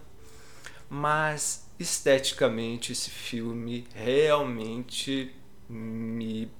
mas 0.90 1.69
esteticamente 1.80 2.92
esse 2.92 3.08
filme 3.08 3.86
realmente 3.94 5.34
me, 5.66 6.50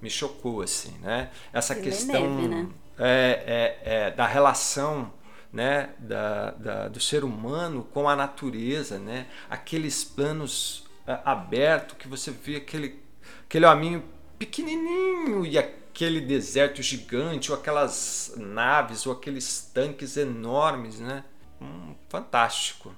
me 0.00 0.08
chocou 0.08 0.62
assim, 0.62 0.96
né? 1.00 1.30
Essa 1.52 1.74
Ele 1.74 1.80
é 1.80 1.84
questão 1.84 2.34
neve, 2.36 2.48
né? 2.48 2.68
é, 2.96 3.80
é, 3.84 3.94
é, 3.94 4.10
da 4.12 4.24
relação 4.24 5.12
né, 5.52 5.90
da, 5.98 6.52
da, 6.52 6.88
do 6.88 7.00
ser 7.00 7.24
humano 7.24 7.82
com 7.92 8.08
a 8.08 8.14
natureza, 8.14 8.98
né? 8.98 9.26
Aqueles 9.50 10.04
planos 10.04 10.84
é, 11.06 11.18
abertos 11.24 11.96
que 11.98 12.06
você 12.06 12.30
vê 12.30 12.56
aquele 12.56 13.02
aquele 13.44 13.66
hominho 13.66 14.04
pequenininho 14.38 15.44
e 15.44 15.58
aquele 15.58 16.20
deserto 16.20 16.82
gigante 16.82 17.50
ou 17.50 17.58
aquelas 17.58 18.32
naves 18.36 19.06
ou 19.06 19.12
aqueles 19.12 19.70
tanques 19.74 20.16
enormes, 20.16 21.00
né? 21.00 21.24
Hum, 21.60 21.94
fantástico. 22.08 22.94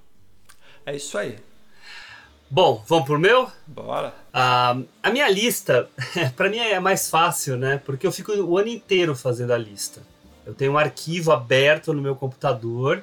É 0.87 0.95
isso 0.95 1.17
aí. 1.17 1.39
Bom, 2.55 2.85
vamos 2.87 3.05
pro 3.07 3.19
meu? 3.19 3.51
Bora. 3.67 4.15
Ah, 4.33 4.77
a 5.03 5.11
minha 5.11 5.29
lista, 5.29 5.89
pra 6.37 6.49
mim 6.49 6.59
é 6.59 6.79
mais 6.79 7.11
fácil, 7.11 7.57
né? 7.57 7.83
Porque 7.85 8.07
eu 8.07 8.13
fico 8.13 8.31
o 8.33 8.57
ano 8.57 8.69
inteiro 8.69 9.17
fazendo 9.17 9.53
a 9.53 9.59
lista. 9.59 10.01
Eu 10.47 10.55
tenho 10.55 10.71
um 10.71 10.79
arquivo 10.79 11.33
aberto 11.33 11.93
no 11.93 12.01
meu 12.01 12.15
computador 12.15 13.03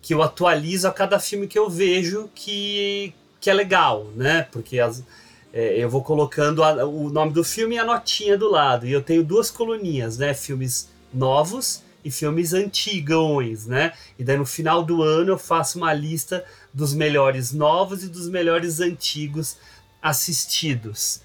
que 0.00 0.14
eu 0.14 0.22
atualizo 0.22 0.88
a 0.88 0.90
cada 0.90 1.18
filme 1.20 1.46
que 1.46 1.58
eu 1.58 1.68
vejo 1.68 2.30
que, 2.34 3.12
que 3.38 3.50
é 3.50 3.52
legal, 3.52 4.06
né? 4.16 4.48
Porque 4.50 4.80
as, 4.80 5.04
é, 5.52 5.76
eu 5.76 5.90
vou 5.90 6.02
colocando 6.02 6.64
a- 6.64 6.86
o 6.86 7.10
nome 7.10 7.30
do 7.34 7.44
filme 7.44 7.74
e 7.74 7.78
a 7.78 7.84
notinha 7.84 8.38
do 8.38 8.50
lado. 8.50 8.86
E 8.86 8.92
eu 8.92 9.02
tenho 9.02 9.22
duas 9.22 9.50
coluninhas, 9.50 10.16
né? 10.16 10.32
Filmes 10.32 10.88
novos 11.12 11.82
e 12.02 12.10
filmes 12.10 12.54
antigões, 12.54 13.66
né? 13.66 13.92
E 14.18 14.24
daí 14.24 14.38
no 14.38 14.46
final 14.46 14.82
do 14.82 15.02
ano 15.02 15.32
eu 15.32 15.38
faço 15.38 15.76
uma 15.76 15.92
lista 15.92 16.42
dos 16.78 16.94
melhores 16.94 17.52
novos 17.52 18.04
e 18.04 18.08
dos 18.08 18.28
melhores 18.28 18.78
antigos 18.78 19.56
assistidos. 20.00 21.20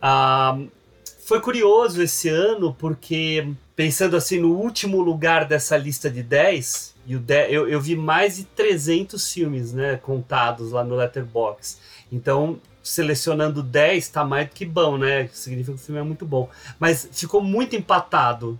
Ah, 0.00 0.58
foi 1.26 1.42
curioso 1.42 2.02
esse 2.02 2.30
ano 2.30 2.72
porque, 2.72 3.46
pensando 3.76 4.16
assim 4.16 4.40
no 4.40 4.54
último 4.56 5.02
lugar 5.02 5.44
dessa 5.44 5.76
lista 5.76 6.10
de 6.10 6.22
10, 6.22 6.94
e 7.06 7.16
o 7.16 7.18
de- 7.20 7.50
eu, 7.50 7.68
eu 7.68 7.78
vi 7.82 7.94
mais 7.94 8.36
de 8.36 8.44
300 8.44 9.30
filmes 9.30 9.74
né, 9.74 9.96
contados 9.98 10.72
lá 10.72 10.82
no 10.82 10.96
Letterboxd. 10.96 11.78
Então, 12.10 12.58
selecionando 12.82 13.62
10 13.62 14.08
tá 14.08 14.24
mais 14.24 14.48
do 14.48 14.54
que 14.54 14.64
bom, 14.64 14.96
né? 14.96 15.28
Significa 15.34 15.76
que 15.76 15.82
o 15.82 15.84
filme 15.84 16.00
é 16.00 16.04
muito 16.04 16.24
bom. 16.24 16.48
Mas 16.78 17.06
ficou 17.12 17.42
muito 17.42 17.76
empatado. 17.76 18.58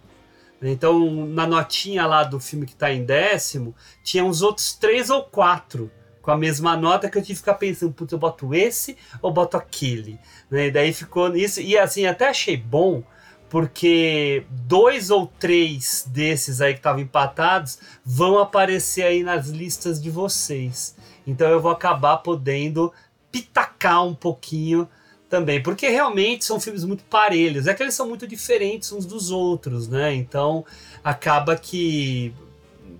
Então, 0.60 1.26
na 1.26 1.46
notinha 1.46 2.06
lá 2.06 2.22
do 2.22 2.38
filme 2.38 2.66
que 2.66 2.74
tá 2.74 2.92
em 2.92 3.02
décimo, 3.04 3.74
tinha 4.02 4.24
uns 4.24 4.42
outros 4.42 4.74
três 4.74 5.08
ou 5.08 5.22
quatro 5.22 5.90
com 6.24 6.30
a 6.30 6.38
mesma 6.38 6.74
nota 6.74 7.10
que 7.10 7.18
eu 7.18 7.22
tive 7.22 7.34
que 7.34 7.40
ficar 7.40 7.54
pensando, 7.54 7.92
putz, 7.92 8.10
eu 8.10 8.18
boto 8.18 8.54
esse 8.54 8.96
ou 9.20 9.30
boto 9.30 9.58
aquele? 9.58 10.18
Né? 10.50 10.68
E 10.68 10.70
daí 10.70 10.90
ficou 10.90 11.28
nisso. 11.28 11.60
E 11.60 11.76
assim, 11.76 12.06
até 12.06 12.28
achei 12.28 12.56
bom, 12.56 13.02
porque 13.50 14.46
dois 14.48 15.10
ou 15.10 15.26
três 15.26 16.08
desses 16.08 16.62
aí 16.62 16.72
que 16.72 16.78
estavam 16.78 17.02
empatados 17.02 17.78
vão 18.02 18.38
aparecer 18.38 19.02
aí 19.02 19.22
nas 19.22 19.48
listas 19.48 20.00
de 20.00 20.08
vocês. 20.08 20.96
Então 21.26 21.46
eu 21.46 21.60
vou 21.60 21.70
acabar 21.70 22.16
podendo 22.16 22.90
pitacar 23.30 24.02
um 24.02 24.14
pouquinho 24.14 24.88
também, 25.28 25.62
porque 25.62 25.88
realmente 25.88 26.44
são 26.44 26.58
filmes 26.58 26.84
muito 26.84 27.04
parelhos, 27.04 27.66
é 27.66 27.74
que 27.74 27.82
eles 27.82 27.94
são 27.94 28.08
muito 28.08 28.26
diferentes 28.26 28.92
uns 28.92 29.04
dos 29.04 29.30
outros, 29.30 29.88
né? 29.88 30.14
Então 30.14 30.64
acaba 31.02 31.54
que 31.54 32.32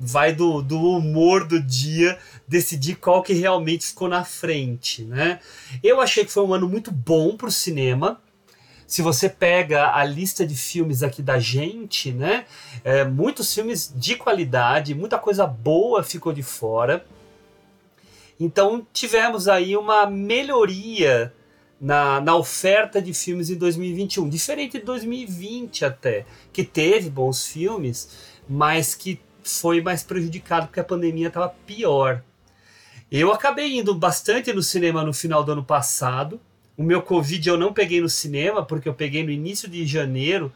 vai 0.00 0.32
do, 0.32 0.60
do 0.60 0.78
humor 0.78 1.46
do 1.46 1.60
dia 1.60 2.18
decidir 2.46 2.96
qual 2.96 3.22
que 3.22 3.32
realmente 3.32 3.86
ficou 3.86 4.08
na 4.08 4.24
frente, 4.24 5.02
né? 5.02 5.40
Eu 5.82 6.00
achei 6.00 6.24
que 6.24 6.32
foi 6.32 6.44
um 6.44 6.54
ano 6.54 6.68
muito 6.68 6.90
bom 6.90 7.36
pro 7.36 7.50
cinema. 7.50 8.20
Se 8.86 9.00
você 9.00 9.28
pega 9.28 9.94
a 9.94 10.04
lista 10.04 10.46
de 10.46 10.54
filmes 10.54 11.02
aqui 11.02 11.22
da 11.22 11.38
gente, 11.38 12.12
né? 12.12 12.44
é, 12.84 13.02
muitos 13.02 13.52
filmes 13.52 13.92
de 13.96 14.14
qualidade, 14.14 14.94
muita 14.94 15.18
coisa 15.18 15.46
boa 15.46 16.02
ficou 16.02 16.32
de 16.32 16.42
fora. 16.42 17.04
Então 18.38 18.86
tivemos 18.92 19.48
aí 19.48 19.76
uma 19.76 20.06
melhoria 20.06 21.32
na, 21.80 22.20
na 22.20 22.36
oferta 22.36 23.00
de 23.00 23.14
filmes 23.14 23.48
em 23.48 23.56
2021, 23.56 24.28
diferente 24.28 24.78
de 24.78 24.84
2020 24.84 25.84
até, 25.84 26.26
que 26.52 26.62
teve 26.62 27.08
bons 27.08 27.46
filmes, 27.46 28.10
mas 28.48 28.94
que 28.94 29.20
foi 29.42 29.80
mais 29.80 30.02
prejudicado 30.02 30.66
porque 30.66 30.80
a 30.80 30.84
pandemia 30.84 31.28
estava 31.28 31.48
pior. 31.66 32.22
Eu 33.16 33.32
acabei 33.32 33.78
indo 33.78 33.94
bastante 33.94 34.52
no 34.52 34.60
cinema 34.60 35.04
no 35.04 35.14
final 35.14 35.44
do 35.44 35.52
ano 35.52 35.62
passado. 35.62 36.40
O 36.76 36.82
meu 36.82 37.00
Covid 37.00 37.48
eu 37.48 37.56
não 37.56 37.72
peguei 37.72 38.00
no 38.00 38.08
cinema, 38.08 38.64
porque 38.64 38.88
eu 38.88 38.92
peguei 38.92 39.22
no 39.22 39.30
início 39.30 39.68
de 39.68 39.86
janeiro 39.86 40.52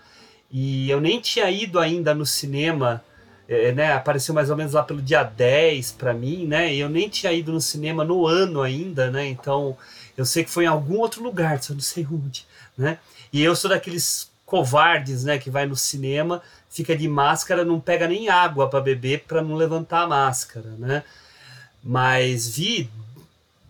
e 0.51 0.91
eu 0.91 1.01
nem 1.01 1.21
tinha 1.21 1.49
ido 1.49 1.79
ainda 1.79 2.13
no 2.17 2.27
cinema. 2.27 3.01
é, 3.49 3.71
né, 3.71 3.93
apareceu 3.93 4.35
mais 4.35 4.51
ou 4.51 4.57
menos 4.57 4.73
lá 4.73 4.83
pelo 4.83 5.01
dia 5.01 5.23
10 5.23 5.93
para 5.93 6.13
mim, 6.13 6.47
né? 6.47 6.75
E 6.75 6.81
eu 6.81 6.89
nem 6.89 7.09
tinha 7.09 7.33
ido 7.33 7.53
no 7.53 7.61
cinema 7.61 8.05
no 8.05 8.27
ano 8.27 8.61
ainda, 8.61 9.09
né? 9.09 9.29
Então 9.29 9.79
eu 10.17 10.27
sei 10.27 10.43
que 10.43 10.51
foi 10.51 10.65
em 10.65 10.67
algum 10.67 10.99
outro 10.99 11.23
lugar, 11.23 11.63
só 11.63 11.73
não 11.73 11.81
sei 11.81 12.05
onde, 12.11 12.45
né? 12.77 12.99
E 13.33 13.41
eu 13.41 13.55
sou 13.55 13.71
daqueles 13.71 14.33
covardes, 14.45 15.23
né, 15.23 15.39
que 15.39 15.49
vai 15.49 15.65
no 15.65 15.77
cinema, 15.77 16.43
fica 16.69 16.97
de 16.97 17.07
máscara, 17.07 17.65
não 17.65 17.79
pega 17.79 18.09
nem 18.09 18.29
água 18.29 18.69
para 18.69 18.81
beber 18.81 19.25
para 19.29 19.43
não 19.43 19.55
levantar 19.55 20.03
a 20.03 20.09
máscara, 20.09 20.71
né? 20.77 21.05
Mas 21.83 22.49
vi 22.49 22.91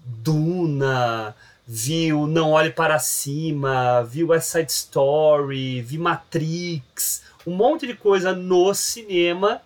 Duna, 0.04 1.34
vi 1.66 2.12
o 2.12 2.26
Não 2.26 2.52
Olhe 2.52 2.70
Para 2.70 2.98
Cima, 2.98 4.02
vi 4.04 4.24
West 4.24 4.50
Side 4.50 4.70
Story, 4.72 5.82
vi 5.82 5.98
Matrix, 5.98 7.22
um 7.46 7.54
monte 7.54 7.86
de 7.86 7.94
coisa 7.94 8.32
no 8.34 8.72
cinema 8.74 9.60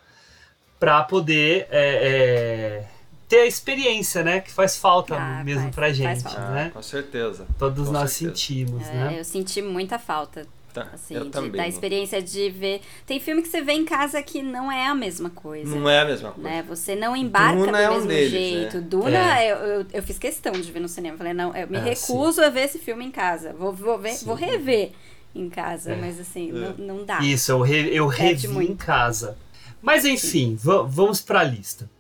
para 0.79 1.03
poder 1.05 1.69
é, 1.71 2.83
é, 2.83 2.89
ter 3.29 3.39
a 3.43 3.47
experiência, 3.47 4.23
né? 4.25 4.41
Que 4.41 4.51
faz 4.51 4.77
falta 4.77 5.15
Ah, 5.17 5.45
mesmo 5.45 5.63
faz- 5.63 5.75
pra 5.75 5.93
gente, 5.93 6.23
falta. 6.23 6.41
Ah, 6.41 6.51
né? 6.51 6.71
com 6.75 6.83
certeza. 6.83 7.47
Todos 7.59 7.87
com 7.87 7.93
nós 7.93 8.11
certeza. 8.11 8.31
sentimos, 8.37 8.87
É, 8.89 8.93
né? 8.95 9.19
eu 9.21 9.25
senti 9.25 9.63
muita 9.63 9.99
falta. 9.99 10.45
Tá, 10.73 10.89
Assim, 10.95 11.15
eu 11.15 11.25
de- 11.25 11.31
também. 11.31 11.53
da 11.53 11.69
experiência 11.69 12.23
de 12.23 12.49
ver. 12.49 12.81
Tem 13.07 13.21
filme 13.21 13.43
que 13.43 13.49
você 13.49 13.61
vê 13.61 13.73
em 13.73 13.85
casa 13.85 14.23
que 14.23 14.43
não 14.43 14.73
é 14.73 14.87
a 14.87 14.95
mesma 14.95 15.29
coisa. 15.29 15.77
Não 15.77 15.87
é 15.89 16.01
a 16.01 16.05
mesma 16.07 16.33
coisa. 16.33 16.49
Né? 16.49 16.63
Você 16.67 16.97
não 16.97 17.15
embarca 17.15 17.59
Duna 17.59 17.73
do 17.73 17.77
é 17.77 17.91
um 17.91 17.95
mesmo 17.95 18.09
deles, 18.09 18.31
jeito. 18.31 18.77
né? 18.79 18.87
Duna, 18.89 19.45
eu, 19.45 19.57
eu, 19.59 19.87
eu 19.93 20.03
fiz 20.03 20.19
questão 20.19 20.53
de 20.53 20.73
ver 20.73 20.81
no 20.81 20.89
cinema. 20.89 21.19
Falei, 21.19 21.35
não, 21.35 21.55
eu 21.55 21.69
me 21.69 21.77
Ah, 21.77 21.83
recuso 21.83 22.41
a 22.43 22.49
ver 22.49 22.63
esse 22.63 22.79
filme 22.79 23.05
em 23.05 23.11
casa. 23.11 23.53
Vou, 23.53 23.73
vou, 23.73 23.99
ver, 23.99 24.13
Sim. 24.15 24.25
vou 24.25 24.35
rever 24.35 24.93
em 25.35 25.51
casa. 25.51 25.93
É. 25.93 25.97
Mas 25.97 26.19
assim, 26.19 26.51
não, 26.51 26.73
não 26.79 27.05
dá. 27.05 27.19
Isso, 27.21 27.53
eu, 27.53 27.61
re, 27.61 27.95
eu 27.95 28.07
revi 28.07 28.47
em 28.47 28.51
muito. 28.51 28.85
casa. 28.85 29.37
Mas 29.83 30.05
enfim, 30.07 30.57
va- 30.59 30.83
vamos 30.85 31.21
pra 31.21 31.43
lista. 31.45 31.91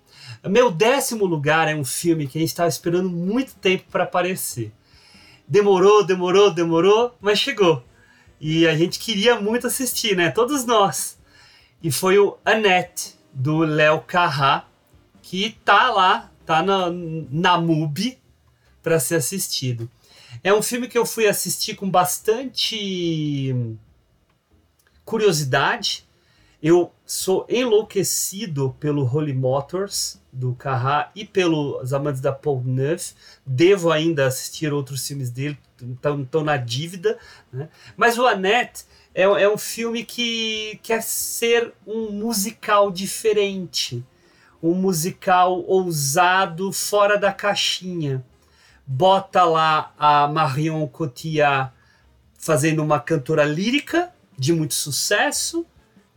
Meu 0.48 0.70
décimo 0.70 1.26
lugar 1.26 1.68
é 1.68 1.74
um 1.74 1.84
filme 1.84 2.26
que 2.26 2.38
a 2.38 2.40
gente 2.40 2.50
estava 2.50 2.68
esperando 2.70 3.10
muito 3.10 3.54
tempo 3.56 3.84
para 3.92 4.04
aparecer. 4.04 4.72
Demorou, 5.46 6.04
demorou, 6.04 6.50
demorou, 6.52 7.14
mas 7.20 7.38
chegou. 7.38 7.82
E 8.44 8.66
a 8.66 8.76
gente 8.76 8.98
queria 8.98 9.40
muito 9.40 9.68
assistir, 9.68 10.16
né? 10.16 10.28
Todos 10.28 10.64
nós. 10.64 11.16
E 11.80 11.92
foi 11.92 12.18
o 12.18 12.36
Annette, 12.44 13.14
do 13.32 13.58
Léo 13.58 14.00
Carrá, 14.00 14.66
que 15.22 15.56
tá 15.64 15.88
lá, 15.90 16.28
tá 16.44 16.60
na, 16.60 16.90
na 16.90 17.56
MUBI 17.56 18.18
para 18.82 18.98
ser 18.98 19.14
assistido. 19.14 19.88
É 20.42 20.52
um 20.52 20.60
filme 20.60 20.88
que 20.88 20.98
eu 20.98 21.06
fui 21.06 21.28
assistir 21.28 21.76
com 21.76 21.88
bastante 21.88 23.54
curiosidade. 25.04 26.04
Eu 26.62 26.92
sou 27.04 27.44
enlouquecido 27.48 28.76
pelo 28.78 29.04
Holy 29.04 29.32
Motors 29.34 30.22
do 30.32 30.54
Carrá 30.54 31.10
e 31.12 31.24
pelos 31.24 31.92
Amantes 31.92 32.20
da 32.20 32.30
Paul 32.30 32.62
Neuf. 32.64 33.14
Devo 33.44 33.90
ainda 33.90 34.28
assistir 34.28 34.72
outros 34.72 35.04
filmes 35.04 35.28
dele, 35.28 35.58
estão 36.22 36.44
na 36.44 36.56
dívida. 36.56 37.18
Né? 37.52 37.68
Mas 37.96 38.16
o 38.16 38.24
Annette 38.24 38.84
é, 39.12 39.24
é 39.24 39.52
um 39.52 39.58
filme 39.58 40.04
que 40.04 40.78
quer 40.84 41.02
ser 41.02 41.74
um 41.84 42.12
musical 42.12 42.92
diferente, 42.92 44.04
um 44.62 44.72
musical 44.72 45.64
ousado, 45.66 46.72
fora 46.72 47.18
da 47.18 47.32
caixinha. 47.32 48.24
Bota 48.86 49.42
lá 49.42 49.92
a 49.98 50.28
Marion 50.28 50.86
Cotillard 50.86 51.72
fazendo 52.38 52.84
uma 52.84 53.00
cantora 53.00 53.42
lírica 53.42 54.12
de 54.38 54.52
muito 54.52 54.74
sucesso, 54.74 55.66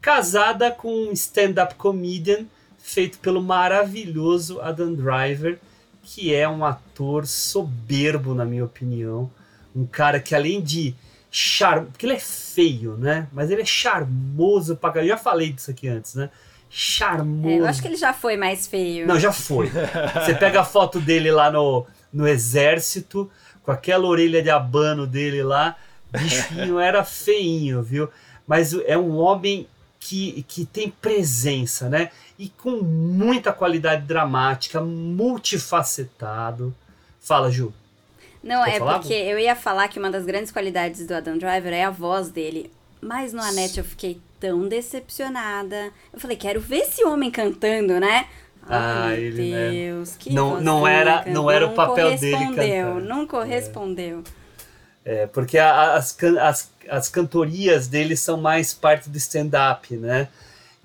casada 0.06 0.70
com 0.70 1.08
um 1.08 1.12
stand-up 1.14 1.74
comedian 1.74 2.46
feito 2.78 3.18
pelo 3.18 3.42
maravilhoso 3.42 4.62
Adam 4.62 4.94
Driver, 4.94 5.58
que 6.04 6.32
é 6.32 6.48
um 6.48 6.64
ator 6.64 7.26
soberbo, 7.26 8.36
na 8.36 8.46
minha 8.46 8.64
opinião. 8.64 9.32
Um 9.76 9.88
cara 9.88 10.20
que, 10.20 10.36
além 10.36 10.62
de 10.62 10.94
charme. 11.32 11.88
Porque 11.88 12.06
ele 12.06 12.14
é 12.14 12.20
feio, 12.20 12.96
né? 12.98 13.28
Mas 13.34 13.50
ele 13.50 13.64
é 13.64 13.66
charmoso 13.66 14.76
pra 14.76 14.92
caralho. 14.92 15.10
Já 15.10 15.18
falei 15.18 15.52
disso 15.52 15.72
aqui 15.72 15.88
antes, 15.88 16.14
né? 16.14 16.30
charmoso. 16.70 17.50
É, 17.50 17.60
eu 17.62 17.66
acho 17.66 17.82
que 17.82 17.88
ele 17.88 17.96
já 17.96 18.14
foi 18.14 18.38
mais 18.38 18.68
feio. 18.68 19.08
Não, 19.08 19.20
já 19.20 19.32
foi. 19.32 19.72
Você 20.24 20.36
pega 20.36 20.62
a 20.62 20.66
foto 20.66 21.00
dele 21.00 21.32
lá 21.32 21.50
no, 21.50 21.84
no 22.14 22.28
exército, 22.28 23.32
com 23.64 23.72
aquela 23.72 24.06
orelha 24.06 24.44
de 24.44 24.52
abano 24.52 25.08
dele 25.08 25.42
lá, 25.42 25.76
bichinho 26.12 26.78
era 26.80 27.04
feinho, 27.04 27.82
viu? 27.82 28.08
Mas 28.46 28.72
é 28.86 28.96
um 28.96 29.18
homem 29.18 29.68
que, 30.08 30.44
que 30.48 30.66
tem 30.66 30.90
presença, 30.90 31.90
né? 31.90 32.12
E 32.38 32.50
com 32.50 32.82
muita 32.84 33.52
qualidade 33.52 34.04
dramática, 34.04 34.80
multifacetado. 34.82 36.74
Fala, 37.20 37.50
Ju. 37.52 37.74
Não, 38.44 38.64
Quer 38.64 38.76
é 38.76 38.80
falar, 38.80 39.00
porque 39.00 39.14
eu 39.14 39.40
ia 39.40 39.56
falar 39.56 39.88
que 39.88 39.98
uma 39.98 40.12
das 40.12 40.26
grandes 40.26 40.52
qualidades 40.52 41.08
do 41.08 41.14
Adam 41.14 41.38
Driver 41.38 41.74
é 41.74 41.84
a 41.84 41.90
voz 41.90 42.30
dele. 42.30 42.72
Mas 43.02 43.34
no 43.34 43.42
Anete 43.42 43.80
eu 43.80 43.84
fiquei 43.84 44.20
tão 44.40 44.68
decepcionada. 44.68 45.92
Eu 46.14 46.20
falei, 46.20 46.38
quero 46.38 46.60
ver 46.62 46.78
esse 46.80 47.04
homem 47.04 47.32
cantando, 47.32 48.00
né? 48.00 48.28
Ah, 48.68 49.06
Ai, 49.08 49.20
ele, 49.20 49.52
né? 49.52 49.70
meu 49.72 49.96
Deus, 49.96 50.16
que 50.18 50.32
Não- 50.34 50.60
não 50.62 50.88
era- 50.88 51.24
não 51.28 51.50
era 51.50 51.68
o 51.68 51.74
papel 51.74 52.16
dele 52.18 52.32
correspondeu, 52.36 52.86
cantar. 52.94 53.02
Não 53.02 53.28
correspondeu. 53.28 54.20
É, 54.20 54.45
porque 55.28 55.58
a- 55.58 55.94
as, 55.96 56.18
as, 56.42 56.72
as 56.90 57.10
cantorias 57.10 57.88
dele 57.88 58.16
são 58.18 58.38
mais 58.38 58.74
parte 58.74 59.10
do 59.10 59.18
stand-up, 59.18 59.96
né? 59.98 60.28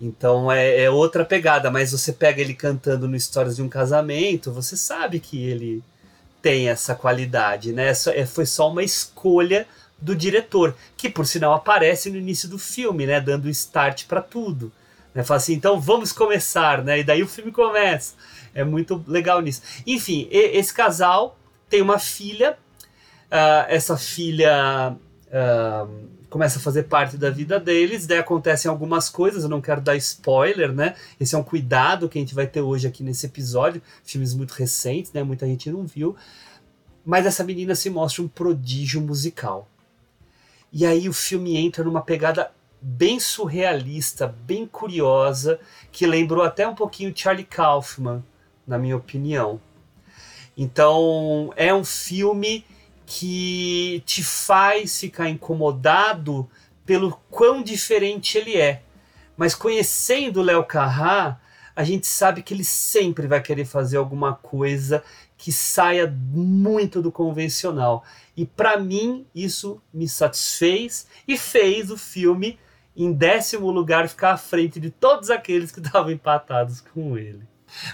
Então 0.00 0.50
é, 0.50 0.82
é 0.84 0.90
outra 0.90 1.24
pegada, 1.24 1.70
mas 1.70 1.92
você 1.92 2.12
pega 2.12 2.40
ele 2.40 2.54
cantando 2.54 3.06
no 3.08 3.16
Histórias 3.16 3.56
de 3.56 3.62
um 3.62 3.68
Casamento, 3.68 4.52
você 4.52 4.76
sabe 4.76 5.20
que 5.20 5.42
ele 5.44 5.82
tem 6.42 6.68
essa 6.68 6.94
qualidade, 6.94 7.72
né? 7.72 7.92
Só- 7.94 8.10
é, 8.12 8.24
foi 8.26 8.46
só 8.46 8.70
uma 8.70 8.82
escolha 8.82 9.66
do 10.00 10.14
diretor, 10.16 10.74
que 10.96 11.10
por 11.10 11.26
sinal 11.26 11.52
aparece 11.54 12.10
no 12.10 12.16
início 12.16 12.48
do 12.48 12.58
filme, 12.58 13.06
né? 13.06 13.20
Dando 13.20 13.48
start 13.50 14.06
para 14.06 14.22
tudo. 14.22 14.72
Né? 15.14 15.22
Fala 15.24 15.38
assim, 15.38 15.54
então 15.54 15.80
vamos 15.80 16.12
começar, 16.12 16.82
né? 16.82 17.00
E 17.00 17.04
daí 17.04 17.22
o 17.22 17.28
filme 17.28 17.52
começa. 17.52 18.14
É 18.54 18.64
muito 18.64 19.02
legal 19.06 19.40
nisso. 19.42 19.62
Enfim, 19.86 20.26
esse 20.30 20.72
casal 20.72 21.38
tem 21.68 21.82
uma 21.82 21.98
filha. 21.98 22.56
Ah, 23.30 23.66
essa 23.68 23.96
filha 23.96 24.96
ah, 25.32 25.86
começa 26.28 26.58
a 26.58 26.62
fazer 26.62 26.84
parte 26.84 27.16
da 27.16 27.30
vida 27.30 27.60
deles. 27.60 28.06
Daí 28.06 28.18
acontecem 28.18 28.70
algumas 28.70 29.08
coisas. 29.08 29.42
Eu 29.42 29.50
não 29.50 29.60
quero 29.60 29.80
dar 29.80 29.96
spoiler, 29.96 30.72
né? 30.72 30.94
Esse 31.18 31.34
é 31.34 31.38
um 31.38 31.42
cuidado 31.42 32.08
que 32.08 32.18
a 32.18 32.20
gente 32.20 32.34
vai 32.34 32.46
ter 32.46 32.60
hoje 32.60 32.86
aqui 32.86 33.02
nesse 33.02 33.26
episódio. 33.26 33.82
Filmes 34.04 34.34
muito 34.34 34.52
recentes, 34.52 35.12
né? 35.12 35.22
Muita 35.22 35.46
gente 35.46 35.70
não 35.70 35.84
viu. 35.84 36.16
Mas 37.04 37.26
essa 37.26 37.42
menina 37.44 37.74
se 37.74 37.90
mostra 37.90 38.22
um 38.22 38.28
prodígio 38.28 39.00
musical. 39.00 39.68
E 40.72 40.86
aí 40.86 41.08
o 41.08 41.12
filme 41.12 41.56
entra 41.56 41.82
numa 41.82 42.00
pegada 42.00 42.52
bem 42.80 43.18
surrealista, 43.18 44.26
bem 44.26 44.66
curiosa, 44.66 45.58
que 45.90 46.06
lembrou 46.06 46.44
até 46.44 46.66
um 46.66 46.74
pouquinho 46.74 47.12
Charlie 47.14 47.44
Kaufman, 47.44 48.24
na 48.66 48.78
minha 48.78 48.96
opinião. 48.96 49.60
Então, 50.56 51.52
é 51.56 51.74
um 51.74 51.84
filme 51.84 52.64
que 53.12 54.04
te 54.06 54.22
faz 54.22 55.00
ficar 55.00 55.28
incomodado 55.28 56.48
pelo 56.86 57.20
quão 57.28 57.60
diferente 57.60 58.38
ele 58.38 58.56
é. 58.56 58.84
Mas 59.36 59.52
conhecendo 59.52 60.40
Léo 60.40 60.62
Carrá, 60.62 61.40
a 61.74 61.82
gente 61.82 62.06
sabe 62.06 62.40
que 62.40 62.54
ele 62.54 62.62
sempre 62.62 63.26
vai 63.26 63.42
querer 63.42 63.64
fazer 63.64 63.96
alguma 63.96 64.36
coisa 64.36 65.02
que 65.36 65.50
saia 65.50 66.06
muito 66.06 67.02
do 67.02 67.10
convencional. 67.10 68.04
E 68.36 68.46
para 68.46 68.78
mim, 68.78 69.26
isso 69.34 69.82
me 69.92 70.08
satisfez 70.08 71.08
e 71.26 71.36
fez 71.36 71.90
o 71.90 71.98
filme, 71.98 72.60
em 72.96 73.12
décimo 73.12 73.72
lugar, 73.72 74.08
ficar 74.08 74.34
à 74.34 74.36
frente 74.36 74.78
de 74.78 74.88
todos 74.88 75.30
aqueles 75.30 75.72
que 75.72 75.80
estavam 75.82 76.12
empatados 76.12 76.80
com 76.80 77.18
ele. 77.18 77.42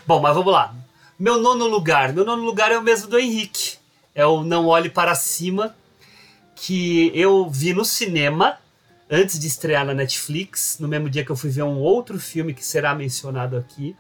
Bom, 0.07 0.21
mas 0.21 0.35
vamos 0.35 0.53
lá. 0.53 0.75
Meu 1.19 1.41
nono 1.41 1.67
lugar. 1.67 2.13
Meu 2.13 2.25
nono 2.27 2.45
lugar 2.45 2.71
é 2.71 2.77
o 2.77 2.83
mesmo 2.83 3.09
do 3.09 3.19
Henrique. 3.19 3.79
É 4.17 4.25
o 4.25 4.43
Não 4.43 4.67
Olhe 4.67 4.89
Para 4.89 5.15
Cima, 5.15 5.77
que 6.55 7.13
eu 7.15 7.51
vi 7.51 7.75
no 7.75 7.85
cinema 7.85 8.59
antes 9.11 9.39
de 9.39 9.47
estrear 9.47 9.85
na 9.85 9.93
Netflix, 9.93 10.79
no 10.81 10.89
mesmo 10.89 11.11
dia 11.11 11.23
que 11.23 11.31
eu 11.31 11.37
fui 11.37 11.51
ver 11.51 11.65
um 11.65 11.79
outro 11.79 12.19
filme 12.19 12.55
que 12.55 12.65
será 12.65 12.95
mencionado 12.95 13.59
aqui. 13.59 13.95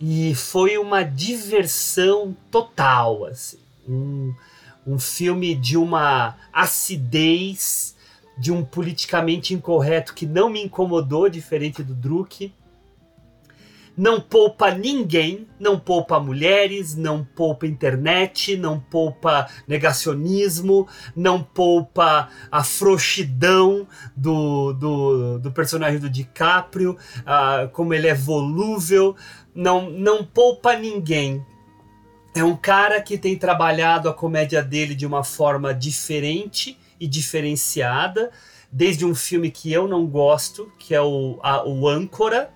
E 0.00 0.32
foi 0.36 0.78
uma 0.78 1.02
diversão 1.02 2.36
total, 2.52 3.24
assim. 3.24 3.58
Um, 3.88 4.32
um 4.86 4.96
filme 4.96 5.56
de 5.56 5.76
uma 5.76 6.36
acidez, 6.52 7.96
de 8.38 8.52
um 8.52 8.64
politicamente 8.64 9.54
incorreto 9.54 10.14
que 10.14 10.24
não 10.24 10.48
me 10.48 10.62
incomodou, 10.62 11.28
diferente 11.28 11.82
do 11.82 11.94
Druk. 11.94 12.54
Não 13.96 14.20
poupa 14.20 14.70
ninguém, 14.70 15.46
não 15.60 15.78
poupa 15.78 16.18
mulheres, 16.18 16.96
não 16.96 17.22
poupa 17.22 17.66
internet, 17.66 18.56
não 18.56 18.80
poupa 18.80 19.48
negacionismo, 19.68 20.88
não 21.14 21.42
poupa 21.42 22.30
a 22.50 22.64
frouxidão 22.64 23.86
do, 24.16 24.72
do, 24.72 25.38
do 25.38 25.52
personagem 25.52 26.00
do 26.00 26.08
DiCaprio, 26.08 26.96
ah, 27.26 27.68
como 27.72 27.92
ele 27.92 28.08
é 28.08 28.14
volúvel, 28.14 29.14
não, 29.54 29.90
não 29.90 30.24
poupa 30.24 30.74
ninguém. 30.74 31.44
É 32.34 32.42
um 32.42 32.56
cara 32.56 32.98
que 33.02 33.18
tem 33.18 33.36
trabalhado 33.36 34.08
a 34.08 34.14
comédia 34.14 34.62
dele 34.62 34.94
de 34.94 35.04
uma 35.04 35.22
forma 35.22 35.74
diferente 35.74 36.78
e 36.98 37.06
diferenciada, 37.06 38.30
desde 38.72 39.04
um 39.04 39.14
filme 39.14 39.50
que 39.50 39.70
eu 39.70 39.86
não 39.86 40.06
gosto, 40.06 40.72
que 40.78 40.94
é 40.94 41.02
o, 41.02 41.38
a, 41.42 41.68
o 41.68 41.86
Âncora, 41.86 42.50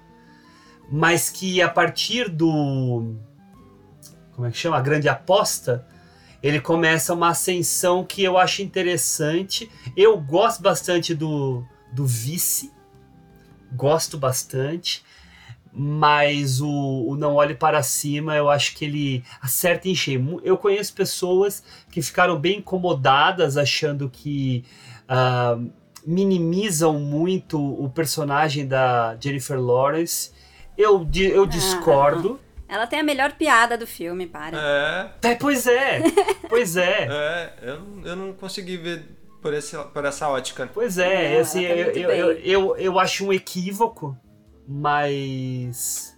mas 0.91 1.31
que 1.31 1.61
a 1.61 1.69
partir 1.69 2.29
do. 2.29 3.15
Como 4.33 4.47
é 4.47 4.51
que 4.51 4.57
chama? 4.57 4.77
A 4.77 4.81
Grande 4.81 5.09
Aposta. 5.09 5.87
Ele 6.43 6.61
começa 6.61 7.15
uma 7.15 7.31
ascensão 7.31 8.05
que 8.05 8.23
eu 8.23 8.39
acho 8.39 8.63
interessante. 8.63 9.71
Eu 9.97 10.21
gosto 10.21 10.63
bastante 10.63 11.15
do, 11.15 11.65
do 11.93 12.07
Vice. 12.07 12.71
Gosto 13.73 14.17
bastante. 14.19 15.03
Mas 15.73 16.61
o, 16.61 16.69
o 16.69 17.17
Não 17.17 17.35
Olhe 17.35 17.55
Para 17.55 17.83
Cima, 17.83 18.35
eu 18.37 18.49
acho 18.49 18.75
que 18.77 18.85
ele 18.85 19.25
acerta 19.43 19.89
em 19.89 19.95
cheio. 19.95 20.41
Eu 20.43 20.57
conheço 20.57 20.95
pessoas 20.95 21.63
que 21.91 22.01
ficaram 22.01 22.39
bem 22.39 22.59
incomodadas, 22.59 23.57
achando 23.57 24.09
que 24.09 24.65
ah, 25.09 25.59
minimizam 26.07 26.99
muito 27.01 27.59
o 27.59 27.91
personagem 27.91 28.67
da 28.67 29.17
Jennifer 29.21 29.61
Lawrence. 29.61 30.31
Eu, 30.77 31.07
eu 31.15 31.47
discordo. 31.47 32.39
Ela 32.69 32.87
tem 32.87 32.99
a 32.99 33.03
melhor 33.05 33.33
piada 33.35 33.79
do 33.79 33.87
filme, 33.87 34.27
para. 34.27 34.57
É, 35.23 35.29
É, 35.31 35.35
pois 35.37 35.67
é, 35.69 36.01
pois 36.49 36.77
é. 36.77 37.07
é, 37.09 37.53
eu, 37.63 37.81
não- 37.81 38.07
eu 38.07 38.17
não 38.17 38.33
consegui 38.33 38.77
ver 38.77 39.05
por, 39.41 39.55
esse, 39.55 39.77
por 39.79 40.05
essa 40.05 40.29
ótica. 40.29 40.69
Pois 40.75 40.99
é, 40.99 41.35
Não, 41.35 41.41
assim, 41.43 41.63
eu, 41.63 41.93
tá 41.93 41.99
eu, 42.01 42.09
bem. 42.09 42.19
eu, 42.19 42.33
eu, 42.33 42.77
eu 42.77 42.99
acho 42.99 43.25
um 43.25 43.33
equívoco, 43.33 44.17
mas. 44.67 46.17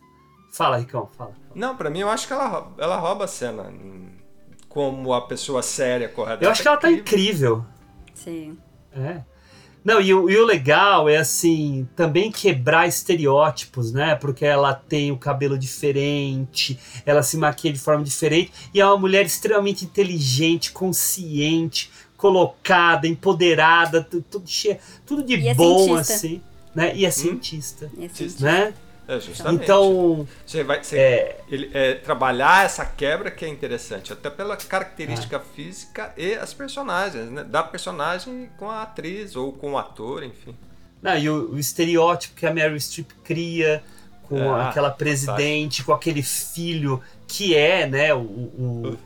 Fala, 0.52 0.78
Ricão, 0.78 1.08
fala. 1.16 1.32
Não, 1.54 1.76
pra 1.76 1.90
mim 1.90 2.00
eu 2.00 2.08
acho 2.08 2.26
que 2.26 2.32
ela, 2.32 2.46
rou- 2.48 2.72
ela 2.78 2.96
rouba 2.96 3.24
a 3.24 3.28
cena. 3.28 3.72
Como 4.68 5.12
a 5.12 5.20
pessoa 5.26 5.62
séria, 5.62 6.08
correta. 6.08 6.44
Eu 6.44 6.50
acho 6.50 6.62
que 6.62 6.68
ela 6.68 6.76
tá 6.76 6.90
incrível. 6.90 7.64
Sim. 8.14 8.58
É. 8.92 9.20
Não, 9.84 10.00
e, 10.00 10.12
o- 10.12 10.28
e 10.28 10.36
o 10.36 10.44
legal 10.44 11.08
é 11.08 11.16
assim, 11.16 11.88
também 11.96 12.30
quebrar 12.30 12.86
estereótipos, 12.88 13.92
né? 13.92 14.14
Porque 14.16 14.44
ela 14.44 14.74
tem 14.74 15.10
o 15.12 15.16
cabelo 15.16 15.56
diferente, 15.58 16.78
ela 17.06 17.22
se 17.22 17.36
maquia 17.36 17.72
de 17.72 17.78
forma 17.78 18.04
diferente, 18.04 18.52
e 18.74 18.80
é 18.80 18.84
uma 18.86 18.98
mulher 18.98 19.24
extremamente 19.24 19.84
inteligente, 19.84 20.72
consciente, 20.72 21.90
colocada, 22.16 23.06
empoderada, 23.06 24.02
tu- 24.02 24.22
tudo, 24.28 24.48
cheia, 24.48 24.78
tudo 25.06 25.22
de 25.22 25.36
E 25.36 25.48
é 25.48 25.54
bom, 25.54 25.78
cientista. 25.86 26.14
assim. 26.14 26.40
Né? 26.74 26.92
E 26.94 27.06
é 27.06 27.10
cientista. 27.10 27.90
Esse- 27.98 28.42
Né? 28.42 28.74
É, 29.08 29.18
justamente. 29.18 29.62
Então, 29.64 30.28
Você 30.46 30.62
vai 30.62 30.84
você- 30.84 30.98
é, 30.98 31.40
ele- 31.48 31.70
é, 31.72 31.94
trabalhar 31.94 32.66
essa 32.66 32.84
quebra 32.84 33.30
que 33.30 33.42
é 33.44 33.48
interessante, 33.48 34.12
até 34.12 34.28
pela 34.28 34.54
característica 34.56 35.38
Ah. 35.38 35.40
física 35.40 36.12
e 36.16 36.34
as 36.34 36.52
personagens, 36.52 37.30
né? 37.30 37.42
Da 37.42 37.62
personagem 37.62 38.50
com 38.58 38.70
a 38.70 38.82
atriz 38.82 39.34
ou 39.34 39.50
com 39.52 39.72
o 39.72 39.78
ator, 39.78 40.22
enfim. 40.22 40.54
Não, 41.00 41.16
e 41.16 41.30
o, 41.30 41.52
o 41.52 41.58
estereótipo 41.58 42.34
que 42.36 42.44
a 42.46 42.52
Meryl 42.52 42.78
Streep 42.78 43.10
cria 43.24 43.82
com 44.24 44.38
É, 44.58 44.68
aquela 44.68 44.90
presidente, 44.90 45.82
com 45.82 45.92
aquele 45.94 46.22
filho 46.22 47.02
que 47.26 47.56
é, 47.56 47.86
né, 47.86 48.12
o, 48.12 48.18
o, 48.18 48.98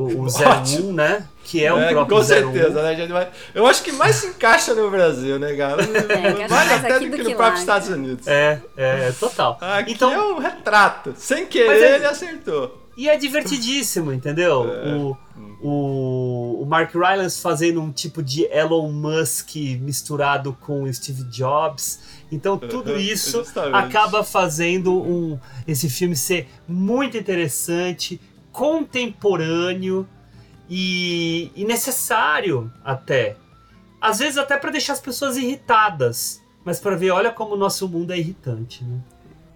o, 0.00 0.22
o 0.22 0.26
Ótimo. 0.30 0.90
01, 0.90 0.92
né? 0.92 1.26
Que 1.44 1.64
é 1.64 1.72
o 1.72 1.76
próprio 1.76 2.16
com 2.16 2.22
01. 2.22 2.24
certeza, 2.24 2.82
né? 2.82 2.94
gente? 2.94 3.12
Mas 3.12 3.28
Eu 3.54 3.66
acho 3.66 3.82
que 3.82 3.90
mais 3.92 4.16
se 4.16 4.26
encaixa 4.26 4.74
no 4.74 4.90
Brasil, 4.90 5.38
né, 5.38 5.54
cara? 5.56 5.82
acho 5.82 5.92
mais 5.92 6.50
mais 6.50 6.72
até 6.84 7.00
do 7.00 7.10
que 7.10 7.22
no 7.22 7.34
próprio. 7.34 7.58
Estados 7.58 7.88
Unidos. 7.88 8.26
É, 8.26 8.60
é, 8.76 9.12
total. 9.12 9.58
Aqui 9.60 9.92
então, 9.92 10.12
é 10.12 10.18
um 10.34 10.38
retrato. 10.38 11.14
Sem 11.16 11.46
querer, 11.46 11.82
é- 11.82 11.94
ele 11.96 12.06
acertou. 12.06 12.84
E 12.98 13.08
é 13.08 13.16
divertidíssimo, 13.16 14.12
entendeu? 14.12 14.68
É. 14.68 14.88
O, 14.92 15.16
o, 15.62 16.62
o 16.62 16.66
Mark 16.66 16.92
Rylance 16.92 17.40
fazendo 17.40 17.80
um 17.80 17.92
tipo 17.92 18.22
de 18.22 18.44
Elon 18.46 18.90
Musk 18.90 19.54
misturado 19.80 20.56
com 20.60 20.82
o 20.82 20.92
Steve 20.92 21.22
Jobs, 21.30 22.00
Então 22.30 22.58
tudo 22.58 22.96
isso 22.98 23.44
acaba 23.72 24.24
fazendo 24.24 24.92
um, 24.92 25.38
esse 25.66 25.88
filme 25.88 26.16
ser 26.16 26.48
muito 26.66 27.16
interessante, 27.16 28.20
contemporâneo 28.58 30.06
e, 30.68 31.50
e 31.54 31.64
necessário 31.64 32.70
até. 32.84 33.36
Às 34.00 34.18
vezes 34.18 34.36
até 34.36 34.56
para 34.56 34.70
deixar 34.70 34.92
as 34.94 35.00
pessoas 35.00 35.36
irritadas, 35.36 36.42
mas 36.64 36.80
para 36.80 36.96
ver, 36.96 37.10
olha 37.12 37.30
como 37.30 37.54
o 37.54 37.56
nosso 37.56 37.88
mundo 37.88 38.12
é 38.12 38.18
irritante, 38.18 38.84
né? 38.84 38.98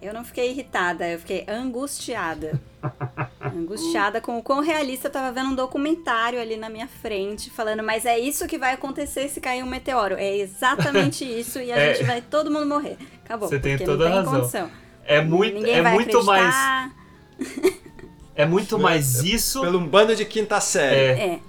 Eu 0.01 0.13
não 0.13 0.25
fiquei 0.25 0.49
irritada, 0.51 1.07
eu 1.07 1.17
fiquei 1.19 1.45
angustiada. 1.47 2.59
angustiada 3.41 4.19
com 4.19 4.37
o 4.37 4.43
quão 4.43 4.59
realista 4.59 5.07
eu 5.07 5.11
tava 5.11 5.31
vendo 5.31 5.51
um 5.51 5.55
documentário 5.55 6.41
ali 6.41 6.57
na 6.57 6.69
minha 6.69 6.87
frente, 6.87 7.49
falando, 7.49 7.81
mas 7.83 8.05
é 8.05 8.19
isso 8.19 8.45
que 8.45 8.57
vai 8.57 8.73
acontecer 8.73 9.29
se 9.29 9.39
cair 9.39 9.63
um 9.63 9.67
meteoro. 9.67 10.15
É 10.15 10.37
exatamente 10.37 11.23
isso 11.39 11.59
e 11.59 11.71
a 11.71 11.77
É. 11.77 11.93
gente 11.93 12.05
vai 12.05 12.21
todo 12.21 12.51
mundo 12.51 12.65
morrer. 12.65 12.97
Acabou. 13.23 13.47
Você 13.47 13.59
tem 13.59 13.77
toda 13.77 14.05
a 14.05 14.07
tem 14.07 14.17
razão. 14.17 14.33
condição. 14.39 14.69
É 15.05 15.21
muito, 15.21 15.53
Ninguém 15.55 15.75
é 15.75 15.91
muito 15.91 16.23
mais, 16.25 16.53
acreditar. 16.53 17.83
é 18.35 18.45
muito 18.45 18.77
mais 18.79 19.23
isso. 19.23 19.61
Pelo 19.61 19.79
um 19.79 19.87
bando 19.87 20.15
de 20.15 20.25
quinta 20.25 20.59
série. 20.61 21.21
É. 21.21 21.39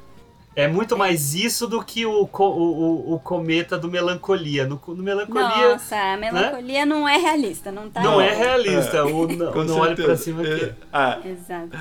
É 0.56 0.68
muito 0.68 0.96
mais 0.96 1.34
isso 1.34 1.66
do 1.66 1.82
que 1.84 2.06
o, 2.06 2.28
o, 2.32 2.38
o, 2.46 3.14
o 3.14 3.18
cometa 3.18 3.76
do 3.76 3.90
Melancolia. 3.90 4.64
No, 4.64 4.80
no 4.86 5.02
Melancolia 5.02 5.70
Nossa, 5.72 5.96
a 5.96 6.16
melancolia 6.16 6.86
não 6.86 7.08
é 7.08 7.16
realista, 7.16 7.72
não 7.72 7.90
tá 7.90 8.00
não 8.00 8.20
é 8.20 8.32
realista. 8.32 9.04
O, 9.04 9.26
não 9.26 9.52
Com 9.52 9.64
não 9.64 9.78
olha 9.78 9.96
pra 9.96 10.16
cima 10.16 10.46
É. 10.46 10.54
aqui. 10.54 10.72
Ah, 10.92 11.18
Exato. 11.24 11.76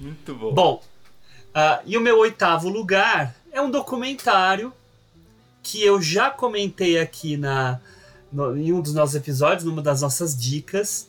muito 0.00 0.34
bom. 0.34 0.52
Bom, 0.52 0.82
ah, 1.54 1.80
e 1.86 1.96
o 1.96 2.00
meu 2.00 2.18
oitavo 2.18 2.68
lugar 2.68 3.36
é 3.52 3.60
um 3.60 3.70
documentário 3.70 4.72
que 5.62 5.80
eu 5.84 6.02
já 6.02 6.28
comentei 6.28 6.98
aqui 6.98 7.36
na, 7.36 7.78
no- 8.32 8.56
em 8.56 8.72
um 8.72 8.80
dos 8.80 8.94
nossos 8.94 9.14
episódios, 9.14 9.62
numa 9.64 9.80
das 9.82 10.02
nossas 10.02 10.36
dicas, 10.36 11.08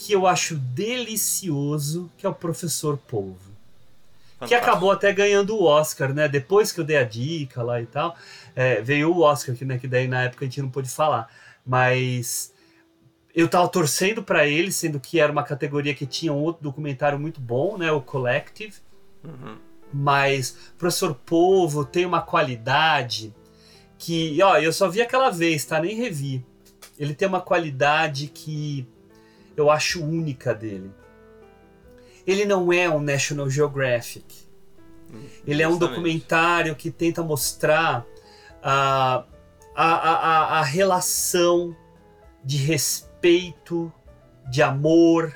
que 0.00 0.14
eu 0.14 0.26
acho 0.26 0.56
delicioso, 0.56 2.10
que 2.16 2.24
é 2.24 2.28
o 2.28 2.34
Professor 2.34 2.96
Polvo. 2.96 3.36
que 3.36 4.46
Fantástico. 4.46 4.62
acabou 4.62 4.90
até 4.90 5.12
ganhando 5.12 5.54
o 5.54 5.64
Oscar, 5.64 6.14
né? 6.14 6.26
Depois 6.26 6.72
que 6.72 6.80
eu 6.80 6.84
dei 6.84 6.96
a 6.96 7.04
dica 7.04 7.62
lá 7.62 7.82
e 7.82 7.84
tal, 7.84 8.16
é, 8.56 8.80
veio 8.80 9.12
o 9.14 9.20
Oscar, 9.20 9.54
que, 9.54 9.62
né, 9.62 9.76
que 9.76 9.86
daí 9.86 10.08
na 10.08 10.22
época 10.22 10.46
a 10.46 10.48
gente 10.48 10.62
não 10.62 10.70
pôde 10.70 10.88
falar. 10.88 11.30
Mas 11.66 12.50
eu 13.34 13.46
tava 13.46 13.68
torcendo 13.68 14.22
pra 14.22 14.46
ele, 14.46 14.72
sendo 14.72 14.98
que 14.98 15.20
era 15.20 15.30
uma 15.30 15.42
categoria 15.42 15.94
que 15.94 16.06
tinha 16.06 16.32
um 16.32 16.38
outro 16.38 16.62
documentário 16.62 17.18
muito 17.18 17.38
bom, 17.38 17.76
né? 17.76 17.92
O 17.92 18.00
Collective. 18.00 18.76
Mas 19.92 20.56
Professor 20.78 21.14
Polvo 21.14 21.84
tem 21.84 22.06
uma 22.06 22.22
qualidade 22.22 23.34
que, 23.98 24.42
ó, 24.42 24.56
eu 24.56 24.72
só 24.72 24.88
vi 24.88 25.02
aquela 25.02 25.28
vez, 25.28 25.62
tá? 25.66 25.78
Nem 25.78 25.94
revi. 25.94 26.42
Ele 26.98 27.14
tem 27.14 27.28
uma 27.28 27.42
qualidade 27.42 28.28
que 28.28 28.88
eu 29.60 29.70
acho 29.70 30.02
única 30.04 30.54
dele. 30.54 30.90
Ele 32.26 32.44
não 32.44 32.72
é 32.72 32.88
um 32.88 33.00
National 33.00 33.48
Geographic. 33.50 34.48
Ele 35.46 35.62
é 35.62 35.66
um 35.68 35.76
documentário 35.76 36.76
que 36.76 36.88
tenta 36.90 37.22
mostrar 37.22 38.06
a, 38.62 39.24
a, 39.74 39.84
a, 39.84 40.12
a- 40.14 40.58
a 40.60 40.62
relação 40.62 41.74
de 42.44 42.56
respeito, 42.58 43.92
de 44.48 44.62
amor, 44.62 45.34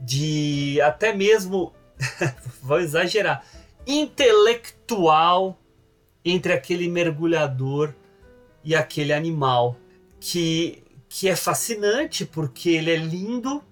de 0.00 0.80
até 0.80 1.12
mesmo, 1.12 1.72
vou 2.62 2.78
exagerar, 2.78 3.44
intelectual 3.86 5.58
entre 6.24 6.52
aquele 6.52 6.88
mergulhador 6.88 7.92
e 8.62 8.74
aquele 8.76 9.12
animal. 9.12 9.76
Que, 10.20 10.83
que 11.16 11.28
é 11.28 11.36
fascinante 11.36 12.26
porque 12.26 12.70
ele 12.70 12.90
é 12.90 12.96
lindo, 12.96 13.62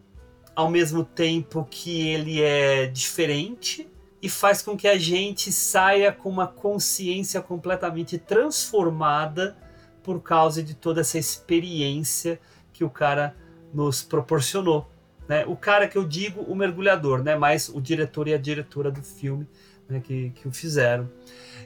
ao 0.55 0.70
mesmo 0.70 1.05
tempo 1.05 1.66
que 1.68 2.07
ele 2.07 2.40
é 2.40 2.86
diferente 2.86 3.88
e 4.22 4.28
faz 4.28 4.62
com 4.62 4.76
que 4.76 4.86
a 4.86 4.97
gente 4.97 5.51
saia 5.51 6.12
com 6.12 6.28
uma 6.28 6.47
consciência 6.47 7.43
completamente 7.43 8.16
transformada 8.16 9.57
por 10.05 10.22
causa 10.22 10.62
de 10.62 10.74
toda 10.74 11.01
essa 11.01 11.18
experiência 11.18 12.40
que 12.72 12.84
o 12.84 12.90
cara 12.90 13.34
nos 13.74 14.03
proporcionou. 14.03 14.88
Né? 15.26 15.45
O 15.45 15.57
cara 15.57 15.88
que 15.88 15.99
eu 15.99 16.07
digo, 16.07 16.43
o 16.43 16.55
mergulhador, 16.55 17.24
né? 17.24 17.34
mas 17.34 17.68
o 17.68 17.80
diretor 17.80 18.28
e 18.28 18.34
a 18.34 18.38
diretora 18.38 18.88
do 18.88 19.03
filme 19.03 19.49
né? 19.88 19.99
que, 19.99 20.30
que 20.30 20.47
o 20.47 20.53
fizeram. 20.53 21.11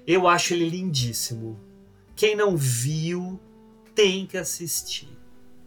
Eu 0.06 0.26
acho 0.26 0.54
ele 0.54 0.70
lindíssimo. 0.70 1.60
Quem 2.14 2.34
não 2.34 2.56
viu 2.56 3.38
tem 3.94 4.24
que 4.24 4.38
assistir. 4.38 5.15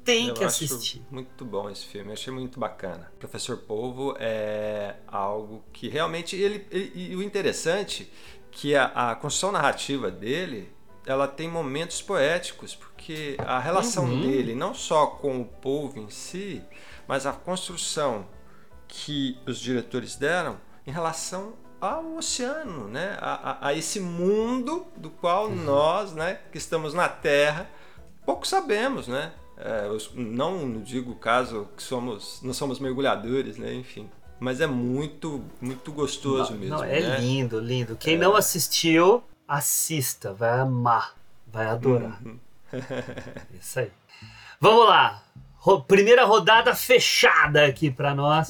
Tem 0.10 0.28
Eu 0.30 0.34
que 0.34 0.44
assistir. 0.44 1.04
muito 1.12 1.46
bom 1.46 1.70
esse 1.70 1.86
filme, 1.86 2.10
eu 2.10 2.14
achei 2.14 2.34
muito 2.34 2.60
bacana. 2.60 3.12
Professor 3.20 3.58
Polvo 3.58 4.16
é 4.20 4.96
algo 5.08 5.64
que 5.72 5.88
realmente 5.88 6.36
ele, 6.36 6.66
ele- 6.72 6.92
e 6.96 7.16
o 7.16 7.22
interessante 7.22 8.12
que 8.50 8.76
a, 8.76 8.86
a 9.12 9.16
construção 9.16 9.52
narrativa 9.52 10.10
dele, 10.10 10.72
ela 11.06 11.28
tem 11.28 11.48
momentos 11.48 12.02
poéticos, 12.02 12.74
porque 12.74 13.38
a 13.38 13.60
relação 13.60 14.06
Uhum. 14.06 14.22
dele 14.22 14.56
não 14.56 14.74
só 14.74 15.06
com 15.06 15.40
o 15.42 15.46
povo 15.46 16.00
em 16.00 16.10
si, 16.10 16.64
mas 17.08 17.28
a 17.28 17.32
construção 17.34 18.26
que 18.88 19.38
os 19.48 19.60
diretores 19.60 20.16
deram 20.16 20.58
em 20.88 20.92
relação 20.92 21.54
ao 21.80 22.16
oceano, 22.16 22.88
né? 22.88 23.16
A, 23.22 23.52
a- 23.52 23.68
a 23.68 23.74
esse 23.76 24.00
mundo 24.00 24.88
do 24.98 25.12
qual 25.12 25.46
Uhum. 25.50 25.56
nós, 25.56 26.14
né, 26.14 26.40
que 26.52 26.58
estamos 26.58 26.96
na 26.96 27.08
Terra, 27.08 27.70
pouco 28.26 28.48
sabemos, 28.48 29.08
né? 29.08 29.34
É, 29.60 29.88
eu 29.88 29.98
não 30.16 30.82
digo 30.82 31.16
caso 31.16 31.68
que 31.76 31.84
somos, 31.84 32.40
não 32.42 32.54
somos 32.54 32.80
mergulhadores, 32.80 33.58
né? 33.58 33.74
Enfim, 33.74 34.10
mas 34.40 34.62
é 34.62 34.68
muito, 34.68 35.44
muito 35.60 35.92
gostoso 35.92 36.54
Não, 36.54 36.60
mesmo. 36.60 36.76
não, 36.78 36.84
é 36.84 37.02
né? 37.02 37.20
lindo, 37.20 37.60
lindo. 37.60 37.96
Quem 37.98 38.18
não 38.18 38.36
assistiu, 38.38 39.22
assista, 39.46 40.32
vai 40.34 40.60
amar, 40.60 41.14
vai 41.46 41.66
adorar. 41.66 42.18
Uhum. 42.26 42.38
Isso 43.60 43.80
aí. 43.80 43.92
Vamos 44.62 44.88
lá. 44.88 45.24
Ro- 45.58 45.82
primeira 45.82 46.24
rodada 46.24 46.74
fechada 46.74 47.66
aqui 47.66 47.92
pra 47.92 48.16
nós. 48.16 48.50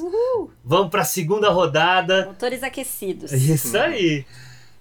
Vamos 0.64 0.90
pra 0.92 1.04
segunda 1.04 1.50
rodada. 1.50 2.28
Motores 2.28 2.62
aquecidos. 2.62 3.32
Isso 3.32 3.76
aí. 3.78 4.26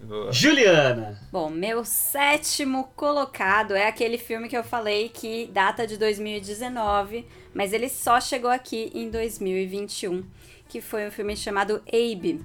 Boa. 0.00 0.32
Juliana. 0.32 1.18
Bom, 1.32 1.50
meu 1.50 1.84
sétimo 1.84 2.90
colocado 2.94 3.74
é 3.74 3.88
aquele 3.88 4.16
filme 4.16 4.48
que 4.48 4.56
eu 4.56 4.62
falei 4.62 5.08
que 5.08 5.48
data 5.48 5.86
de 5.86 5.96
2019, 5.96 7.26
mas 7.52 7.72
ele 7.72 7.88
só 7.88 8.20
chegou 8.20 8.50
aqui 8.50 8.90
em 8.94 9.10
2021, 9.10 10.24
que 10.68 10.80
foi 10.80 11.06
um 11.06 11.10
filme 11.10 11.36
chamado 11.36 11.82
Abe, 11.86 12.44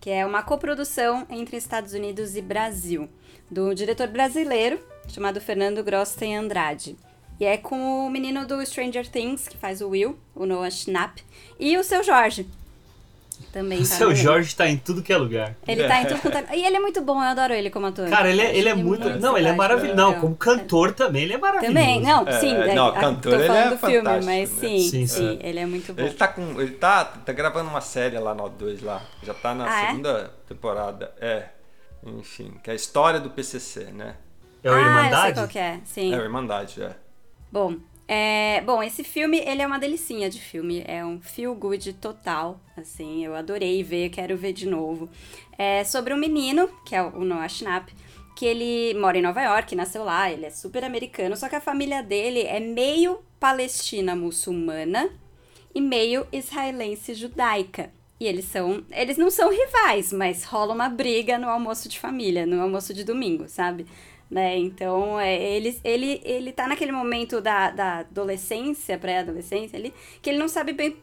que 0.00 0.10
é 0.10 0.24
uma 0.24 0.42
coprodução 0.42 1.26
entre 1.28 1.56
Estados 1.56 1.94
Unidos 1.94 2.36
e 2.36 2.42
Brasil, 2.42 3.08
do 3.50 3.74
diretor 3.74 4.06
brasileiro 4.06 4.80
chamado 5.08 5.40
Fernando 5.40 5.82
Grosten 5.82 6.36
Andrade. 6.36 6.96
E 7.38 7.44
é 7.44 7.56
com 7.56 8.06
o 8.06 8.10
menino 8.10 8.46
do 8.46 8.64
Stranger 8.64 9.08
Things, 9.08 9.48
que 9.48 9.56
faz 9.56 9.80
o 9.80 9.88
Will, 9.88 10.18
o 10.34 10.46
Noah 10.46 10.70
Schnapp, 10.70 11.24
e 11.58 11.76
o 11.76 11.82
seu 11.82 12.02
Jorge. 12.02 12.46
Também 13.54 13.78
O 13.78 13.82
tá 13.88 13.94
seu 13.94 14.12
Jorge 14.12 14.56
tá 14.56 14.66
em 14.68 14.76
tudo 14.76 15.00
que 15.00 15.12
é 15.12 15.16
lugar. 15.16 15.54
Ele 15.64 15.86
tá 15.86 16.02
em 16.02 16.06
tudo 16.06 16.20
quanto 16.20 16.36
é- 16.38 16.56
E 16.56 16.66
ele 16.66 16.76
é 16.76 16.80
muito 16.80 17.00
bom, 17.02 17.14
eu 17.22 17.28
adoro 17.28 17.54
ele 17.54 17.70
como 17.70 17.86
ator. 17.86 18.08
Cara, 18.10 18.28
ele 18.28 18.42
é, 18.42 18.56
ele 18.56 18.68
é 18.68 18.74
muito. 18.74 19.08
Não, 19.08 19.38
ele 19.38 19.46
é 19.46 19.52
simpático, 19.52 19.56
maravilhoso. 19.56 19.96
Não, 19.96 20.14
como 20.20 20.34
cantor 20.34 20.92
também, 20.92 21.22
ele 21.22 21.34
é 21.34 21.38
maravilhoso. 21.38 21.72
Também, 21.72 22.00
não, 22.02 22.26
É, 22.26 22.40
sim, 22.40 22.52
não, 22.74 22.86
a- 22.88 22.96
a- 22.96 23.00
cantor, 23.00 23.32
tô 23.32 23.38
ele 23.38 23.46
falando 23.46 23.66
é 23.66 23.70
do 23.70 23.78
filme, 23.78 23.96
fantástico, 23.98 24.24
mas 24.26 24.50
né? 24.50 24.56
sim, 24.68 24.78
Sim, 24.90 25.06
sim, 25.06 25.38
ele 25.40 25.60
é 25.60 25.66
muito 25.66 25.94
bom. 25.94 26.02
Ele 26.02 26.14
tá 26.14 26.26
com, 26.26 26.60
ele 26.60 26.72
tá, 26.72 27.04
tá 27.04 27.32
gravando 27.32 27.70
uma 27.70 27.80
série 27.80 28.18
lá 28.18 28.34
no 28.34 28.42
O2 28.50 28.82
lá, 28.84 29.00
já 29.22 29.32
tá 29.32 29.54
na 29.54 29.66
Ah, 29.72 29.82
é? 29.84 29.86
segunda 29.86 30.30
temporada, 30.48 31.12
é. 31.20 31.44
Enfim, 32.04 32.54
que 32.60 32.70
é 32.70 32.72
a 32.72 32.76
história 32.76 33.20
do 33.20 33.30
PCC, 33.30 33.84
né? 33.92 34.16
É 34.64 34.70
o 34.70 34.74
ah, 34.74 34.78
eu 34.78 34.82
sei 34.84 34.88
Irmandade? 34.96 35.34
qual 35.34 35.46
que 35.48 35.58
é, 35.60 35.78
sim. 35.84 36.12
É 36.12 36.18
a 36.18 36.22
Irmandade, 36.22 36.82
é. 36.82 36.90
Bom, 37.52 37.76
é, 38.06 38.60
bom, 38.62 38.82
esse 38.82 39.02
filme, 39.02 39.38
ele 39.38 39.62
é 39.62 39.66
uma 39.66 39.78
delicinha 39.78 40.28
de 40.28 40.40
filme, 40.40 40.84
é 40.86 41.04
um 41.04 41.20
feel 41.20 41.54
good 41.54 41.92
total, 41.94 42.60
assim, 42.76 43.24
eu 43.24 43.34
adorei 43.34 43.82
ver, 43.82 44.10
quero 44.10 44.36
ver 44.36 44.52
de 44.52 44.66
novo. 44.66 45.08
É 45.56 45.84
sobre 45.84 46.12
um 46.12 46.18
menino, 46.18 46.68
que 46.84 46.94
é 46.94 47.02
o 47.02 47.24
Noah 47.24 47.48
Schnapp, 47.48 47.92
que 48.36 48.44
ele 48.44 48.98
mora 48.98 49.16
em 49.16 49.22
Nova 49.22 49.40
York, 49.40 49.74
nasceu 49.74 50.04
lá, 50.04 50.30
ele 50.30 50.46
é 50.46 50.50
super 50.50 50.84
americano, 50.84 51.36
só 51.36 51.48
que 51.48 51.56
a 51.56 51.60
família 51.60 52.02
dele 52.02 52.42
é 52.42 52.60
meio 52.60 53.20
palestina 53.40 54.14
muçulmana 54.14 55.08
e 55.74 55.80
meio 55.80 56.26
israelense 56.32 57.14
judaica. 57.14 57.90
E 58.20 58.26
eles 58.26 58.44
são, 58.44 58.84
eles 58.90 59.16
não 59.16 59.30
são 59.30 59.50
rivais, 59.50 60.12
mas 60.12 60.44
rola 60.44 60.72
uma 60.72 60.88
briga 60.88 61.38
no 61.38 61.48
almoço 61.48 61.88
de 61.88 61.98
família, 61.98 62.46
no 62.46 62.60
almoço 62.60 62.94
de 62.94 63.02
domingo, 63.02 63.48
sabe? 63.48 63.86
Né? 64.30 64.58
Então, 64.58 65.20
é, 65.20 65.34
ele, 65.40 65.78
ele, 65.84 66.20
ele 66.24 66.52
tá 66.52 66.66
naquele 66.66 66.90
momento 66.90 67.40
da, 67.40 67.70
da 67.70 67.98
adolescência, 67.98 68.98
pré-adolescência 68.98 69.78
ali, 69.78 69.92
que 70.20 70.30
ele 70.30 70.38
não 70.38 70.48
sabe 70.48 70.72
bem 70.72 70.96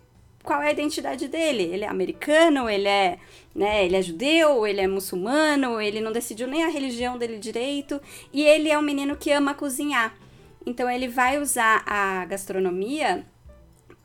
qual 0.43 0.61
é 0.61 0.67
a 0.67 0.71
identidade 0.71 1.27
dele. 1.27 1.63
Ele 1.63 1.85
é 1.85 1.87
americano, 1.87 2.69
ele 2.69 2.87
é, 2.87 3.17
né, 3.55 3.85
ele 3.85 3.95
é 3.95 4.01
judeu, 4.01 4.65
ele 4.65 4.81
é 4.81 4.87
muçulmano, 4.87 5.79
ele 5.79 6.01
não 6.01 6.11
decidiu 6.11 6.47
nem 6.47 6.63
a 6.63 6.67
religião 6.67 7.17
dele 7.17 7.37
direito, 7.37 8.01
e 8.33 8.43
ele 8.43 8.69
é 8.69 8.77
um 8.77 8.81
menino 8.81 9.15
que 9.15 9.31
ama 9.31 9.53
cozinhar. 9.53 10.15
Então 10.65 10.89
ele 10.89 11.07
vai 11.07 11.39
usar 11.39 11.83
a 11.87 12.25
gastronomia 12.25 13.25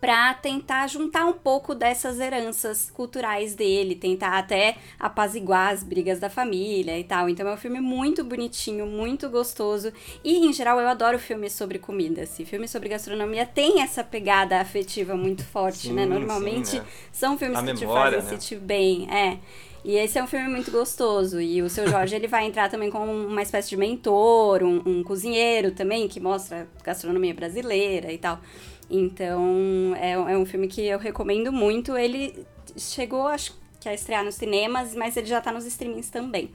para 0.01 0.35
tentar 0.35 0.87
juntar 0.89 1.25
um 1.25 1.33
pouco 1.33 1.75
dessas 1.75 2.21
heranças 2.21 2.91
culturais 2.91 3.55
dele, 3.55 3.95
tentar 3.95 4.39
até 4.39 4.77
apaziguar 4.99 5.73
as 5.73 5.83
brigas 5.83 6.19
da 6.19 6.29
família 6.29 6.99
e 6.99 7.05
tal. 7.05 7.29
Então 7.29 7.49
é 7.49 7.55
um 7.55 7.57
filme 7.57 7.81
muito 7.81 8.23
bonitinho, 8.23 8.87
muito 8.87 9.29
gostoso 9.31 9.93
e 10.23 10.47
em 10.47 10.53
geral 10.53 10.79
eu 10.81 10.89
adoro 10.89 11.19
filmes 11.19 11.53
sobre 11.53 11.79
comida. 11.79 12.23
Assim, 12.23 12.45
filmes 12.45 12.71
sobre 12.71 12.89
gastronomia 12.89 13.47
tem 13.47 13.81
essa 13.81 14.05
pegada 14.05 14.61
afetiva 14.61 15.17
muito 15.17 15.45
forte, 15.45 15.89
Sim, 15.89 15.95
né? 15.95 16.03
sim, 16.03 16.09
Normalmente 16.09 16.79
né? 16.79 16.87
são 17.11 17.39
filmes 17.39 17.59
A 17.59 17.63
que 17.63 17.73
memória, 17.73 18.21
te 18.21 18.23
fazem 18.23 18.23
né? 18.23 18.29
sentir 18.41 18.57
bem, 18.61 19.09
é. 19.11 19.39
E 19.85 19.95
esse 19.97 20.19
é 20.19 20.23
um 20.23 20.27
filme 20.27 20.49
muito 20.49 20.73
gostoso. 20.73 21.41
E 21.41 21.63
o 21.63 21.71
seu 21.71 21.87
Jorge 21.89 22.17
ele 22.17 22.27
vai 22.27 22.45
entrar 22.45 22.69
também 22.69 22.91
como 22.91 23.13
uma 23.13 23.41
espécie 23.41 23.69
de 23.69 23.77
mentor, 23.77 24.65
um, 24.65 24.83
um 24.85 25.03
cozinheiro 25.05 25.71
também, 25.71 26.09
que 26.09 26.19
mostra 26.19 26.69
gastronomia 26.83 27.33
brasileira 27.33 28.13
e 28.13 28.19
tal. 28.19 28.41
Então, 28.89 29.95
é, 29.97 30.13
é 30.13 30.39
um 30.39 30.47
filme 30.47 30.69
que 30.69 30.85
eu 30.87 30.99
recomendo 30.99 31.53
muito. 31.53 31.97
Ele 31.97 32.47
chegou, 32.77 33.27
acho 33.27 33.55
que 33.81 33.89
a 33.89 33.95
estrear 33.95 34.25
nos 34.25 34.35
cinemas, 34.37 34.95
mas 34.95 35.17
ele 35.17 35.27
já 35.27 35.41
tá 35.41 35.53
nos 35.53 35.67
streamings 35.67 36.11
também. 36.11 36.51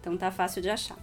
Então 0.00 0.16
tá 0.16 0.30
fácil 0.30 0.62
de 0.62 0.68
achar. 0.70 0.96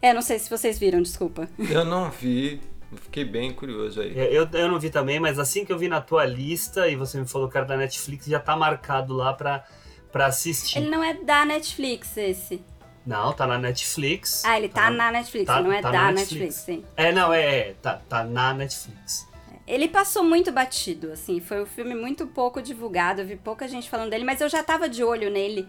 É, 0.00 0.12
não 0.12 0.22
sei 0.22 0.38
se 0.38 0.48
vocês 0.50 0.78
viram, 0.78 1.00
desculpa. 1.02 1.48
Eu 1.58 1.84
não 1.84 2.10
vi, 2.10 2.60
fiquei 3.02 3.24
bem 3.24 3.52
curioso 3.52 4.00
aí. 4.00 4.12
Eu, 4.16 4.48
eu 4.52 4.68
não 4.68 4.78
vi 4.78 4.90
também, 4.90 5.20
mas 5.20 5.38
assim 5.38 5.64
que 5.64 5.72
eu 5.72 5.78
vi 5.78 5.88
na 5.88 6.00
tua 6.00 6.24
lista 6.24 6.88
e 6.88 6.96
você 6.96 7.20
me 7.20 7.26
falou 7.26 7.48
que 7.48 7.56
era 7.56 7.66
da 7.66 7.76
Netflix, 7.76 8.26
já 8.26 8.40
tá 8.40 8.56
marcado 8.56 9.14
lá 9.14 9.32
pra, 9.32 9.64
pra 10.10 10.26
assistir. 10.26 10.78
Ele 10.78 10.90
não 10.90 11.02
é 11.02 11.14
da 11.14 11.44
Netflix, 11.44 12.16
esse. 12.16 12.60
Não, 13.06 13.32
tá 13.32 13.46
na 13.46 13.58
Netflix. 13.58 14.44
Ah, 14.44 14.58
ele 14.58 14.68
tá, 14.68 14.90
na 14.90 15.10
Netflix, 15.10 15.46
tá- 15.46 15.62
não 15.62 15.72
é 15.72 15.80
tá 15.80 15.90
da 15.90 16.02
na 16.02 16.12
Netflix, 16.12 16.54
sim. 16.56 16.84
É, 16.96 17.10
não, 17.10 17.32
é, 17.32 17.70
é 17.70 17.74
tá, 17.80 18.02
tá 18.08 18.22
na 18.24 18.52
Netflix. 18.52 19.27
Ele 19.68 19.86
passou 19.86 20.24
muito 20.24 20.50
batido, 20.50 21.12
assim, 21.12 21.40
foi 21.40 21.62
um 21.62 21.66
filme 21.66 21.94
muito 21.94 22.26
pouco 22.26 22.62
divulgado, 22.62 23.20
eu 23.20 23.26
vi 23.26 23.36
pouca 23.36 23.68
gente 23.68 23.90
falando 23.90 24.08
dele, 24.08 24.24
mas 24.24 24.40
eu 24.40 24.48
já 24.48 24.62
tava 24.62 24.88
de 24.88 25.04
olho 25.04 25.30
nele 25.30 25.68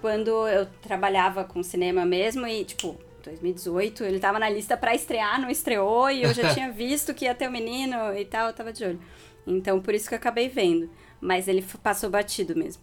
quando 0.00 0.48
eu 0.48 0.66
trabalhava 0.82 1.44
com 1.44 1.62
cinema 1.62 2.04
mesmo 2.04 2.44
e, 2.48 2.64
tipo, 2.64 2.98
2018, 3.22 4.02
ele 4.02 4.18
tava 4.18 4.40
na 4.40 4.50
lista 4.50 4.76
pra 4.76 4.92
estrear, 4.92 5.40
não 5.40 5.48
estreou 5.48 6.10
e 6.10 6.24
eu 6.24 6.34
já 6.34 6.50
tinha 6.54 6.72
visto 6.72 7.14
que 7.14 7.26
ia 7.26 7.34
ter 7.34 7.46
o 7.46 7.52
menino 7.52 8.12
e 8.16 8.24
tal, 8.24 8.48
eu 8.48 8.52
tava 8.52 8.72
de 8.72 8.84
olho. 8.84 9.00
Então, 9.46 9.80
por 9.80 9.94
isso 9.94 10.08
que 10.08 10.14
eu 10.14 10.18
acabei 10.18 10.48
vendo, 10.48 10.90
mas 11.20 11.46
ele 11.46 11.64
passou 11.80 12.10
batido 12.10 12.56
mesmo. 12.56 12.82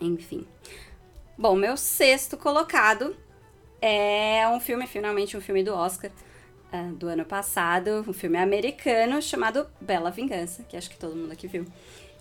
Enfim. 0.00 0.46
Bom, 1.36 1.56
meu 1.56 1.76
sexto 1.76 2.36
colocado 2.36 3.16
é 3.82 4.46
um 4.48 4.60
filme, 4.60 4.86
finalmente 4.86 5.36
um 5.36 5.40
filme 5.40 5.64
do 5.64 5.74
Oscar, 5.74 6.12
ah, 6.72 6.90
do 6.94 7.06
ano 7.08 7.24
passado, 7.24 8.04
um 8.08 8.12
filme 8.12 8.36
americano 8.38 9.20
chamado 9.22 9.66
Bela 9.80 10.10
Vingança, 10.10 10.64
que 10.68 10.76
acho 10.76 10.90
que 10.90 10.96
todo 10.98 11.14
mundo 11.16 11.32
aqui 11.32 11.46
viu, 11.46 11.64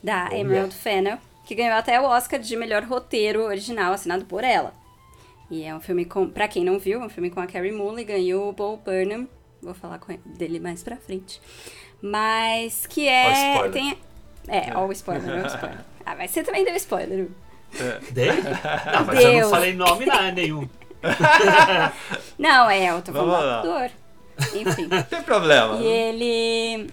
da 0.04 0.30
Oh, 0.32 0.36
Emerald 0.36 0.74
Fennell, 0.76 1.18
que 1.46 1.56
ganhou 1.56 1.76
até 1.76 2.00
o 2.00 2.06
Oscar 2.06 2.40
de 2.40 2.56
melhor 2.56 2.84
roteiro 2.84 3.44
original 3.44 3.94
assinado 3.94 4.26
por 4.26 4.44
ela. 4.44 4.74
E 5.52 5.64
é 5.64 5.74
um 5.76 5.80
filme 5.82 6.06
com, 6.06 6.28
pra 6.30 6.48
quem 6.48 6.64
não 6.64 6.80
viu, 6.80 7.02
é 7.02 7.06
um 7.06 7.10
filme 7.10 7.30
com 7.30 7.40
a 7.40 7.48
Carrie 7.48 7.72
Mulligan 7.72 8.18
e 8.18 8.34
o 8.34 8.52
Bo 8.54 8.78
Burnham, 8.78 9.28
vou 9.62 9.74
falar 9.74 10.00
com 10.00 10.12
ele- 10.12 10.22
dele 10.26 10.60
mais 10.60 10.82
pra 10.84 10.96
frente. 10.98 11.42
Mas 12.02 12.86
que 12.86 13.08
é 13.08 13.32
spoiler. 13.54 13.72
tem 13.72 13.98
é, 14.48 14.76
ó 14.76 14.86
o 14.86 14.92
spoiler, 14.92 15.40
ó 15.40 15.44
o 15.44 15.48
spoiler. 15.48 15.80
Ah, 16.06 16.16
mas 16.18 16.32
você 16.32 16.44
também 16.44 16.66
deu 16.66 16.76
spoiler. 16.76 17.22
Hugo. 17.26 17.36
Dele? 18.12 18.42
Não, 18.94 19.06
mas 19.06 19.20
eu 19.24 19.32
Deus. 19.32 19.42
não 19.44 19.50
falei 19.50 19.74
nome 19.74 20.06
nada, 20.06 20.32
nenhum. 20.34 20.68
Não, 22.38 22.70
é, 22.70 22.90
eu 22.92 23.02
tô 23.02 23.12
falando 23.14 23.62
do 23.64 23.70
ator. 23.72 23.92
Enfim. 24.56 24.88
Não 24.88 25.02
tem 25.04 25.22
problema. 25.22 25.80
E 25.82 25.86
ele 25.86 26.90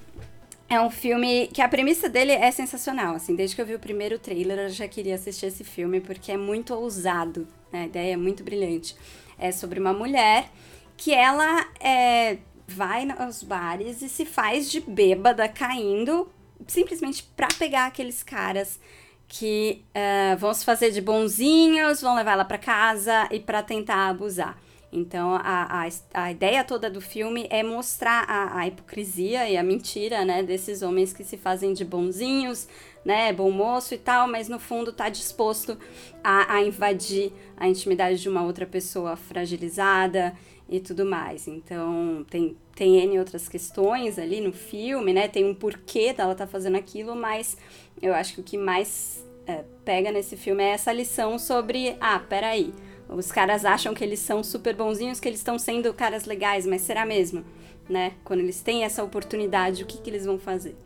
é 0.69 0.81
um 0.81 0.91
filme 0.91 1.49
que 1.49 1.61
a 1.61 1.69
premissa 1.69 2.09
dele 2.09 2.33
é 2.33 2.51
sensacional. 2.51 3.15
Assim, 3.15 3.35
desde 3.35 3.57
que 3.57 3.63
eu 3.63 3.67
vi 3.67 3.75
o 3.75 3.79
primeiro 3.79 4.19
trailer, 4.19 4.59
eu 4.59 4.69
já 4.69 4.87
queria 4.87 5.15
assistir 5.15 5.47
esse 5.47 5.65
filme 5.65 6.01
porque 6.01 6.33
é 6.33 6.37
muito 6.37 6.75
ousado. 6.75 7.47
né? 7.73 7.83
A 7.83 7.87
ideia 7.87 8.13
é 8.15 8.17
muito 8.17 8.45
brilhante. 8.45 8.97
É 9.39 9.51
sobre 9.51 9.81
uma 9.81 9.93
mulher 9.93 10.51
que 10.97 11.15
ela 11.15 11.67
é, 11.81 12.39
vai 12.69 13.09
aos 13.19 13.43
bares 13.43 14.03
e 14.03 14.09
se 14.09 14.25
faz 14.27 14.71
de 14.71 14.81
bêbada 14.81 15.49
caindo 15.49 16.31
simplesmente 16.67 17.23
pra 17.35 17.49
pegar 17.59 17.87
aqueles 17.87 18.23
caras 18.23 18.79
que 19.27 19.83
ah, 19.95 20.37
vão 20.37 20.53
se 20.53 20.65
fazer 20.65 20.91
de 20.91 21.01
bonzinhos, 21.01 22.01
vão 22.01 22.15
levar 22.15 22.33
ela 22.33 22.45
pra 22.45 22.59
casa 22.59 23.29
e 23.31 23.41
pra 23.41 23.63
tentar 23.63 24.09
abusar. 24.09 24.59
Então, 24.93 25.35
a, 25.35 25.87
a, 25.87 25.89
a 26.15 26.33
ideia 26.33 26.65
toda 26.65 26.91
do 26.91 27.01
filme 27.01 27.47
é 27.49 27.63
mostrar 27.63 28.25
a, 28.29 28.59
a 28.59 28.67
hipocrisia 28.67 29.49
e 29.49 29.57
a 29.57 29.63
mentira, 29.63 30.25
né, 30.25 30.43
desses 30.43 30.83
homens 30.83 31.13
que 31.13 31.23
se 31.23 31.37
fazem 31.37 31.73
de 31.73 31.85
bonzinhos, 31.85 32.67
né, 33.05 33.33
bom 33.33 33.51
moço 33.53 33.95
e 33.95 33.99
tal, 33.99 34.27
mas 34.27 34.49
no 34.49 34.59
fundo 34.59 34.93
tá 34.93 35.09
disposto 35.09 35.79
a, 36.25 36.57
a 36.57 36.63
invadir 36.63 37.33
a 37.57 37.69
intimidade 37.69 38.21
de 38.21 38.29
uma 38.29 38.43
outra 38.43 38.67
pessoa 38.67 39.15
fragilizada 39.15 40.37
e 40.69 40.81
tudo 40.81 41.07
mais. 41.07 41.47
Então, 41.47 42.27
tem, 42.29 42.57
tem 42.75 42.97
N 42.99 43.21
outras 43.21 43.49
questões 43.49 44.19
ali 44.19 44.41
no 44.41 44.53
filme, 44.53 45.13
né, 45.13 45.29
tem 45.29 45.45
um 45.45 45.55
porquê 45.55 46.13
dela 46.13 46.35
tá 46.35 46.49
fazendo 46.49 46.77
aquilo, 46.77 47.15
mas 47.15 47.57
eu 48.03 48.13
acho 48.13 48.35
que 48.35 48.41
o 48.41 48.45
que 48.45 48.59
mais 48.59 49.25
é, 49.47 49.65
pega 49.85 50.11
nesse 50.11 50.37
filme 50.37 50.65
é 50.65 50.71
essa 50.71 50.93
lição 50.93 51.39
sobre, 51.39 51.97
ah, 52.01 52.19
peraí, 52.19 52.75
os 53.15 53.33
caras 53.33 53.65
acham 53.65 53.95
que 53.95 54.05
eles 54.05 54.21
são 54.21 54.43
super 54.43 54.75
bonzinhos, 54.75 55.21
que 55.21 55.29
eles 55.29 55.41
estão 55.41 55.59
sendo 55.59 55.93
caras 55.95 56.25
legais, 56.27 56.67
mas 56.67 56.83
será 56.83 57.05
mesmo? 57.07 57.45
Né? 57.89 58.15
Quando 58.25 58.41
eles 58.41 58.61
têm 58.63 58.85
essa 58.85 59.03
oportunidade, 59.03 59.83
o 59.83 59.87
que, 59.87 59.99
que 59.99 60.11
eles 60.11 60.25
vão 60.25 60.39
fazer? 60.39 60.77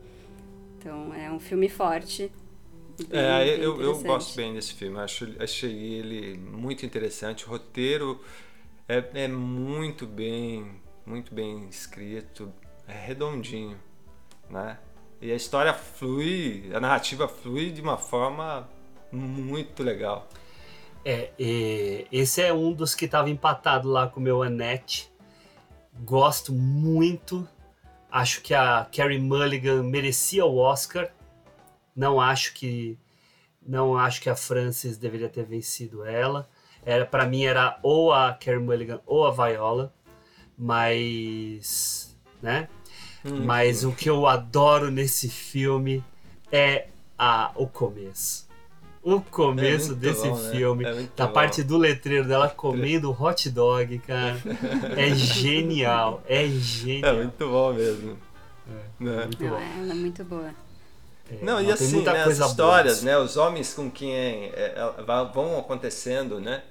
Então, 0.79 1.13
é 1.13 1.31
um 1.31 1.39
filme 1.39 1.69
forte. 1.69 2.31
bem- 3.09 3.09
É, 3.19 3.45
bem 3.45 3.63
eu, 3.63 3.81
eu 3.81 3.99
gosto 4.03 4.35
bem 4.35 4.53
desse 4.53 4.73
filme. 4.73 4.97
Acho, 4.99 5.27
achei 5.39 5.71
ele 5.95 6.37
muito 6.37 6.85
interessante. 6.85 7.45
O 7.45 7.49
roteiro 7.49 8.21
é, 8.87 9.03
é 9.25 9.27
muito 9.27 10.05
bem, 10.07 10.71
muito 11.05 11.33
bem 11.33 11.67
escrito, 11.69 12.51
é 12.87 12.93
redondinho, 12.93 13.77
né? 14.49 14.79
E 15.21 15.31
a 15.31 15.35
história 15.35 15.73
flui, 15.73 16.71
a 16.73 16.79
narrativa 16.79 17.27
flui 17.27 17.71
de 17.71 17.81
uma 17.81 17.97
forma 17.97 18.69
muito 19.11 19.83
legal. 19.83 20.27
É, 21.07 21.29
e 21.37 22.07
esse 22.11 22.41
é 22.41 22.51
um 22.51 22.73
dos 22.73 22.95
que 22.95 23.07
tava 23.07 23.29
empatado 23.29 23.87
lá 23.87 24.07
com 24.07 24.19
o 24.19 24.23
meu 24.23 24.41
Annette. 24.41 25.11
Gosto 25.99 26.51
muito. 26.51 27.47
Acho 28.11 28.41
que 28.41 28.55
a 28.55 28.87
Carrie 28.91 29.19
Mulligan 29.19 29.83
merecia 29.83 30.43
o 30.43 30.57
Oscar. 30.57 31.11
Não 31.95 32.19
acho 32.19 32.55
que 32.55 32.97
não 33.65 33.97
acho 33.97 34.21
que 34.21 34.29
a 34.29 34.35
Frances 34.35 34.97
deveria 34.97 35.29
ter 35.29 35.45
vencido 35.45 36.03
ela. 36.03 36.49
Era 36.83 37.05
para 37.05 37.25
mim 37.25 37.45
era 37.45 37.79
ou 37.83 38.11
a 38.11 38.33
Carrie 38.33 38.59
Mulligan 38.59 38.99
ou 39.05 39.25
a 39.25 39.31
Viola, 39.31 39.93
mas, 40.57 42.17
né? 42.41 42.67
Mas 43.43 43.83
o 43.83 43.91
que 43.91 44.07
eu 44.07 44.27
adoro 44.27 44.91
nesse 44.91 45.29
filme 45.29 46.03
é 46.51 46.89
a, 47.17 47.51
o 47.55 47.67
começo. 47.67 48.44
O 49.05 49.21
começo 49.21 49.89
muito 49.89 49.99
desse 49.99 50.27
bom, 50.27 50.35
né? 50.35 50.51
filme, 50.51 50.83
É 50.83 50.93
muito 50.93 51.15
da 51.15 51.27
bom. 51.27 51.33
parte 51.33 51.61
do 51.61 51.77
letreiro 51.77 52.27
dela 52.27 52.49
comendo 52.49 53.11
hot 53.11 53.49
dog, 53.51 53.99
cara. 53.99 54.35
É 54.97 55.13
genial, 55.13 56.23
é 56.27 56.43
É 56.45 56.49
genial. 56.49 57.15
muito 57.17 57.47
bom 57.47 57.71
mesmo. 57.73 58.17
Né? 58.99 59.25
Muito 59.25 59.43
Não, 59.43 59.49
bom. 59.51 59.57
ela 59.57 59.91
é 59.91 59.95
muito 59.95 60.23
boa. 60.23 60.49
É, 61.31 61.37
Não, 61.43 61.61
e 61.61 61.71
assim, 61.71 62.01
né, 62.01 62.23
as 62.23 62.37
boa 62.39 62.49
histórias, 62.49 62.93
nisso. 62.95 63.05
né, 63.05 63.17
os 63.19 63.37
homens 63.37 63.73
com 63.75 63.91
quem 63.91 64.11
é, 64.15 64.73
é, 64.75 64.93
vão 65.33 65.59
acontecendo, 65.59 66.39
né, 66.39 66.63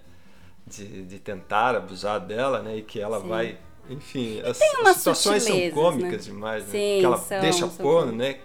de, 0.66 1.04
de 1.04 1.18
tentar 1.20 1.76
abusar 1.76 2.18
dela, 2.18 2.60
né, 2.62 2.78
e 2.78 2.82
que 2.82 3.00
ela 3.00 3.20
Sim. 3.20 3.28
vai, 3.28 3.58
enfim, 3.88 4.40
as, 4.44 4.58
tem 4.58 4.68
as 4.86 4.96
situações 4.96 5.42
são 5.42 5.52
sutilezas, 5.52 5.74
cômicas 5.74 6.26
né? 6.26 6.32
demais, 6.32 6.64
né, 6.64 6.70
Sim, 6.70 6.98
que 7.00 7.04
ela 7.04 7.16
são, 7.18 7.40
deixa 7.40 7.58
são 7.60 7.68
pôr, 7.70 8.06
né, 8.12 8.38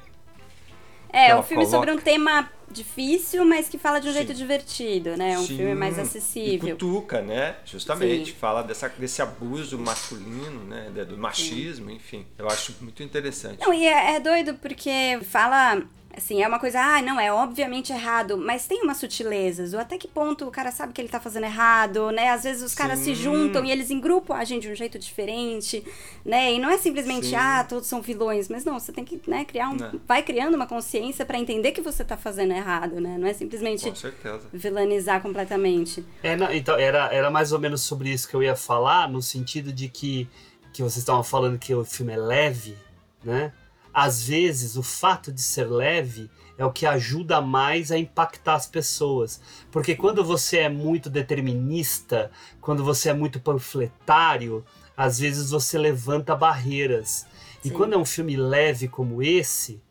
É, 1.12 1.36
um 1.36 1.44
filme 1.44 1.66
sobre 1.66 1.92
um 1.92 1.96
coloca. 1.96 2.04
tema 2.04 2.50
difícil, 2.72 3.44
mas 3.46 3.68
que 3.68 3.78
fala 3.80 4.00
de 4.00 4.08
um 4.08 4.12
Sim. 4.12 4.18
jeito 4.18 4.34
divertido, 4.34 5.18
né? 5.18 5.38
Um 5.40 5.46
Sim, 5.46 5.58
filme 5.58 5.74
mais 5.76 5.98
E 5.98 6.02
acessível. 6.02 6.72
cutuca, 6.76 7.22
né, 7.22 7.56
justamente, 7.66 8.32
Sim. 8.32 8.38
fala 8.40 8.62
dessa, 8.62 8.88
desse 8.90 9.22
abuso 9.22 9.78
masculino, 9.80 10.64
né, 10.66 10.90
do 11.06 11.18
machismo, 11.18 11.90
enfim, 11.90 12.28
eu 12.38 12.48
acho 12.48 12.76
muito 12.82 13.02
interessante. 13.02 13.60
Não, 13.62 13.74
e 13.74 13.88
é, 13.88 14.16
é 14.16 14.20
doido 14.20 14.54
porque 14.56 15.20
fala. 15.24 15.82
Assim, 16.20 16.44
é 16.44 16.48
uma 16.48 16.60
coisa, 16.60 16.80
ah, 16.82 17.02
não, 17.02 17.18
é 17.18 17.32
obviamente 17.32 17.94
errado, 17.94 18.38
mas 18.38 18.68
tem 18.68 18.84
umas 18.84 18.98
sutilezas. 18.98 19.74
Ou 19.74 19.80
até 19.80 19.98
que 19.98 20.08
ponto 20.08 20.46
o 20.46 20.52
cara 20.52 20.70
sabe 20.70 20.92
que 20.92 21.00
ele 21.00 21.08
tá 21.08 21.20
fazendo 21.20 21.46
errado, 21.46 22.12
né? 22.12 22.30
Às 22.30 22.44
vezes 22.44 22.62
os 22.62 22.76
caras 22.76 23.00
se 23.00 23.16
juntam 23.16 23.64
e 23.64 23.72
eles 23.72 23.90
em 23.90 24.00
grupo 24.00 24.34
agem 24.34 24.60
de 24.60 24.70
um 24.70 24.76
jeito 24.76 25.00
diferente, 25.00 25.82
né? 26.26 26.54
E 26.54 26.60
não 26.60 26.70
é 26.70 26.78
simplesmente, 26.78 27.28
Sim. 27.28 27.36
ah, 27.36 27.64
todos 27.64 27.88
são 27.88 28.02
vilões, 28.02 28.50
mas 28.50 28.66
não, 28.66 28.78
você 28.78 28.92
tem 28.92 29.06
que, 29.06 29.20
né, 29.28 29.46
criar 29.46 29.70
um. 29.70 29.76
Não. 29.76 30.00
Vai 30.06 30.22
criando 30.22 30.56
uma 30.56 30.68
consciência 30.68 31.26
pra 31.26 31.40
entender 31.40 31.72
que 31.72 31.82
você 31.82 32.04
tá 32.04 32.18
fazendo 32.18 32.52
errado, 32.52 33.00
né? 33.00 33.18
Não 33.18 33.28
é 33.28 33.34
simplesmente 33.34 33.90
Com 33.90 33.96
certeza. 33.96 34.48
vilanizar 34.52 35.22
completamente. 35.22 36.06
É, 36.22 36.36
não, 36.36 36.52
então, 36.54 36.78
era, 36.78 37.14
era 37.14 37.32
mais 37.32 37.54
ou 37.54 37.60
menos 37.60 37.82
sobre 37.82 38.10
isso 38.10 38.28
que 38.28 38.36
eu 38.36 38.44
ia 38.44 38.56
falar, 38.56 39.10
no 39.10 39.22
sentido 39.22 39.72
de 39.72 39.88
que 39.88 40.28
que 40.72 40.84
vocês 40.84 40.98
estavam 40.98 41.24
falando 41.24 41.58
que 41.58 41.74
o 41.74 41.84
filme 41.84 42.14
é 42.14 42.18
leve, 42.18 42.78
né? 43.24 43.52
Às 43.94 44.24
vezes 44.24 44.76
o 44.76 44.84
fato 44.84 45.32
de 45.32 45.42
ser 45.42 45.66
leve 45.66 46.30
é 46.58 46.66
o 46.66 46.72
que 46.72 46.86
ajuda 46.86 47.42
mais 47.42 47.92
a 47.92 47.98
impactar 47.98 48.56
as 48.56 48.68
pessoas. 48.68 49.42
Porque 49.72 49.96
quando 49.96 50.24
você 50.24 50.60
é 50.60 50.70
muito 50.70 51.10
determinista, 51.10 52.30
quando 52.60 52.84
você 52.84 53.10
é 53.10 53.14
muito 53.14 53.40
panfletário, 53.40 54.66
às 54.96 55.18
vezes 55.18 55.52
você 55.52 55.78
levanta 55.78 56.36
barreiras. 56.36 57.26
E 57.64 57.70
Sim. 57.70 57.74
quando 57.74 57.94
é 57.94 57.98
um 57.98 58.06
filme 58.06 58.36
leve 58.36 58.90
como 58.90 59.24
esse, 59.24 59.82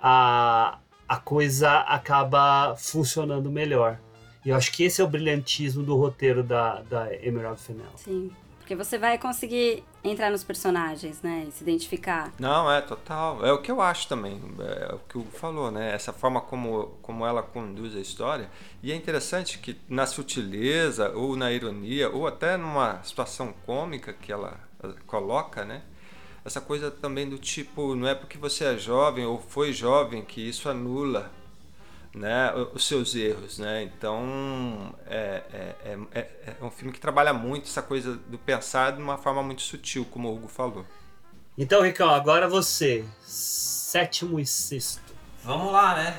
a, 0.00 0.78
a 1.08 1.16
coisa 1.16 1.78
acaba 1.80 2.76
funcionando 2.76 3.50
melhor. 3.50 3.98
E 4.44 4.50
eu 4.50 4.56
acho 4.56 4.70
que 4.72 4.84
esse 4.84 5.00
é 5.00 5.04
o 5.04 5.08
brilhantismo 5.08 5.82
do 5.82 5.96
roteiro 5.96 6.42
da, 6.42 6.82
da 6.82 7.14
Emerald 7.14 7.58
Fennell. 7.58 7.86
Sim. 7.96 8.30
Porque 8.58 8.76
você 8.76 8.98
vai 8.98 9.16
conseguir 9.16 9.82
entrar 10.04 10.30
nos 10.30 10.44
personagens, 10.44 11.22
né? 11.22 11.48
Se 11.50 11.62
identificar. 11.62 12.32
Não, 12.38 12.70
é 12.70 12.80
total. 12.82 13.44
É 13.44 13.52
o 13.52 13.60
que 13.60 13.70
eu 13.70 13.80
acho 13.80 14.06
também. 14.06 14.40
É 14.58 14.94
o 14.94 14.98
que 14.98 15.16
o 15.16 15.24
falou, 15.24 15.70
né? 15.70 15.94
Essa 15.94 16.12
forma 16.12 16.40
como, 16.40 16.96
como 17.00 17.26
ela 17.26 17.42
conduz 17.42 17.96
a 17.96 18.00
história. 18.00 18.50
E 18.82 18.92
é 18.92 18.94
interessante 18.94 19.58
que 19.58 19.76
na 19.88 20.06
sutileza, 20.06 21.10
ou 21.10 21.34
na 21.34 21.50
ironia, 21.50 22.10
ou 22.10 22.26
até 22.26 22.56
numa 22.56 23.02
situação 23.02 23.54
cômica 23.64 24.12
que 24.12 24.30
ela 24.30 24.60
eh, 24.82 24.92
coloca, 25.06 25.64
né? 25.64 25.82
Essa 26.44 26.60
coisa 26.60 26.90
também 26.90 27.26
do 27.26 27.38
tipo, 27.38 27.94
não 27.94 28.06
é 28.06 28.14
porque 28.14 28.36
você 28.36 28.64
é 28.64 28.76
jovem 28.76 29.24
ou 29.24 29.40
foi 29.40 29.72
jovem 29.72 30.22
que 30.22 30.46
isso 30.46 30.68
anula 30.68 31.32
né, 32.14 32.52
os 32.72 32.86
seus 32.86 33.14
erros, 33.14 33.58
né? 33.58 33.82
Então 33.82 34.94
é, 35.06 35.42
é, 35.52 35.98
é, 36.12 36.54
é 36.60 36.64
um 36.64 36.70
filme 36.70 36.92
que 36.92 37.00
trabalha 37.00 37.34
muito 37.34 37.68
essa 37.68 37.82
coisa 37.82 38.14
do 38.14 38.38
pensar 38.38 38.92
de 38.92 39.02
uma 39.02 39.18
forma 39.18 39.42
muito 39.42 39.62
sutil, 39.62 40.04
como 40.04 40.28
o 40.28 40.34
Hugo 40.36 40.48
falou. 40.48 40.86
Então, 41.56 41.82
Ricão, 41.82 42.10
agora 42.10 42.48
você, 42.48 43.04
sétimo 43.22 44.40
e 44.40 44.46
sexto. 44.46 45.14
Vamos 45.44 45.72
lá, 45.72 45.94
né? 45.94 46.18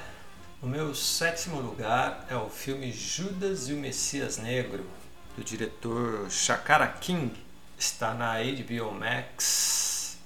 O 0.62 0.68
meu 0.68 0.96
sétimo 0.96 1.60
lugar 1.60 2.26
é 2.30 2.36
o 2.36 2.50
filme 2.50 2.92
Judas 2.92 3.68
e 3.68 3.74
o 3.74 3.78
Messias 3.78 4.38
Negro, 4.38 4.86
do 5.36 5.44
diretor 5.44 6.30
Shakara 6.30 6.88
King. 6.88 7.34
Está 7.78 8.14
na 8.14 8.36
HBO 8.36 8.92
Max. 8.94 10.18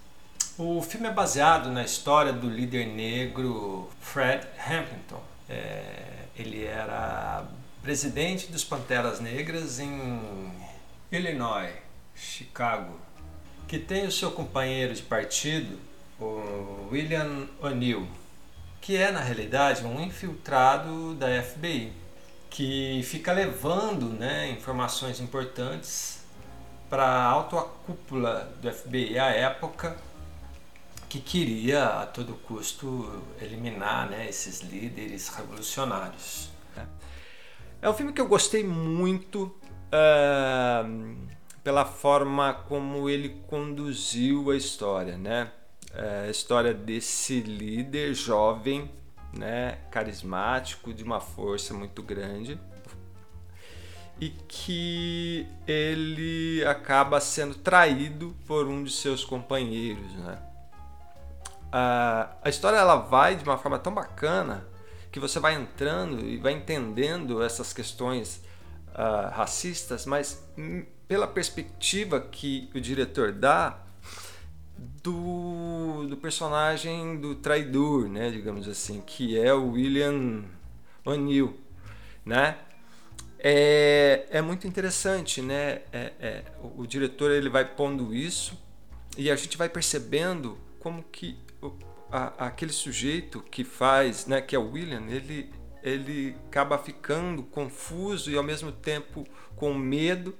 O 0.57 0.82
filme 0.84 1.07
é 1.07 1.11
baseado 1.11 1.72
na 1.72 1.84
história 1.84 2.32
do 2.32 2.47
líder 2.47 2.86
negro 2.86 3.89
Fred 3.99 4.45
Hampton. 4.59 5.28
É, 5.50 6.26
ele 6.38 6.64
era 6.64 7.45
presidente 7.82 8.52
dos 8.52 8.64
Panteras 8.64 9.20
Negras 9.20 9.80
em 9.80 10.22
Illinois, 11.12 11.74
Chicago, 12.16 13.00
que 13.68 13.80
tem 13.80 14.06
o 14.06 14.12
seu 14.12 14.32
companheiro 14.32 14.93
de 14.93 15.02
partido, 15.02 15.80
o 16.20 16.89
William 16.91 17.47
O'Neill, 17.62 18.08
que 18.80 18.95
é 18.95 19.12
na 19.12 19.22
realidade 19.22 19.86
um 19.86 20.00
infiltrado 20.02 21.16
da 21.16 21.41
FBI, 21.41 21.93
que 22.50 23.02
fica 23.04 23.32
levando 23.32 24.08
né, 24.10 24.50
informações 24.52 25.20
importantes 25.20 26.20
para 26.89 27.04
a 27.04 27.24
alta 27.24 27.62
cúpula 27.86 28.52
do 28.62 28.72
FBI 28.72 29.18
à 29.20 29.30
época 29.30 29.95
que 31.10 31.20
queria 31.20 31.86
a 32.01 32.05
todo 32.05 32.36
custo 32.36 33.24
eliminar 33.41 34.07
né, 34.07 34.30
esses 34.30 34.62
líderes 34.62 35.28
revolucionários. 35.30 36.49
É 37.82 37.89
um 37.89 37.93
filme 37.93 38.14
que 38.14 38.22
eu 38.22 38.28
gostei 38.28 38.64
muito 38.64 39.45
uh, 39.88 41.18
pela 41.64 41.84
forma 41.84 42.53
como 42.53 43.10
ele 43.10 43.41
conduziu 43.47 44.51
a 44.51 44.55
história, 44.55 45.18
né? 45.18 45.51
Uh, 45.91 46.28
a 46.28 46.30
história 46.30 46.74
desse 46.74 47.39
líder 47.39 48.14
jovem, 48.14 48.91
né, 49.34 49.80
carismático, 49.89 50.93
de 50.93 51.03
uma 51.03 51.20
força 51.20 51.74
muito 51.74 52.03
grande 52.03 52.60
e 54.22 54.30
que 54.30 55.47
ele 55.66 56.64
acaba 56.66 57.22
sendo 57.22 57.55
traído 57.55 58.36
por 58.45 58.68
um 58.68 58.84
de 58.84 58.91
seus 58.91 59.24
companheiros, 59.24 60.14
né? 60.16 60.49
A, 61.72 62.49
história 62.49 62.78
ela 62.78 62.95
vai 62.95 63.36
de 63.36 63.43
uma 63.43 63.57
forma 63.57 63.78
tão 63.78 63.93
bacana 63.93 64.67
que 65.11 65.20
você 65.20 65.39
vai 65.39 65.55
entrando 65.55 66.26
e 66.26 66.38
vai 66.38 66.53
entendendo 66.53 67.41
essas 67.41 67.74
questões 67.74 68.43
uh, 68.89 69.30
racistas, 69.32 70.05
mas 70.05 70.43
hum, 70.57 70.86
pela 71.07 71.28
perspectiva 71.28 72.20
que 72.20 72.70
o 72.76 72.80
diretor 72.80 73.32
dá 73.32 73.80
do, 74.78 76.05
do 76.07 76.17
personagem 76.17 77.20
do 77.20 77.36
traidor, 77.36 78.07
né, 78.07 78.30
digamos 78.30 78.67
assim, 78.67 79.01
que 79.01 79.38
é 79.39 79.53
o 79.53 79.72
William 79.72 80.43
O'Neill, 81.05 81.57
né? 82.26 82.57
É, 83.41 84.28
é 84.30 84.41
muito 84.41 84.67
interessante, 84.67 85.41
né? 85.41 85.82
É, 85.93 86.11
é, 86.20 86.43
o, 86.61 86.82
o 86.82 86.88
diretor 86.88 87.32
ele 87.32 87.49
vai 87.49 87.63
pondo 87.63 88.13
isso 88.13 88.61
e 89.17 89.32
a 89.32 89.36
gente 89.36 89.57
vai 89.57 89.70
percebendo 89.70 90.57
como 90.80 91.03
que 91.03 91.38
a, 92.12 92.47
aquele 92.47 92.74
sujeito 92.74 93.41
que 93.41 93.64
faz, 93.64 94.26
né, 94.26 94.41
que 94.41 94.55
é 94.55 94.60
o 94.60 94.72
William, 94.72 95.03
ele, 95.07 95.51
ele 95.84 96.36
acaba 96.47 96.78
ficando 96.78 97.43
confuso 97.43 98.32
e 98.32 98.38
ao 98.38 98.43
mesmo 98.43 98.72
tempo 98.72 99.26
com 99.55 99.74
medo, 99.74 100.36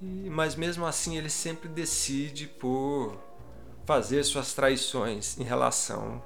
mas 0.00 0.54
mesmo 0.54 0.86
assim 0.86 1.16
ele 1.16 1.30
sempre 1.30 1.68
decide 1.68 2.46
por 2.46 3.18
fazer 3.84 4.22
suas 4.24 4.54
traições 4.54 5.38
em 5.38 5.44
relação 5.44 6.22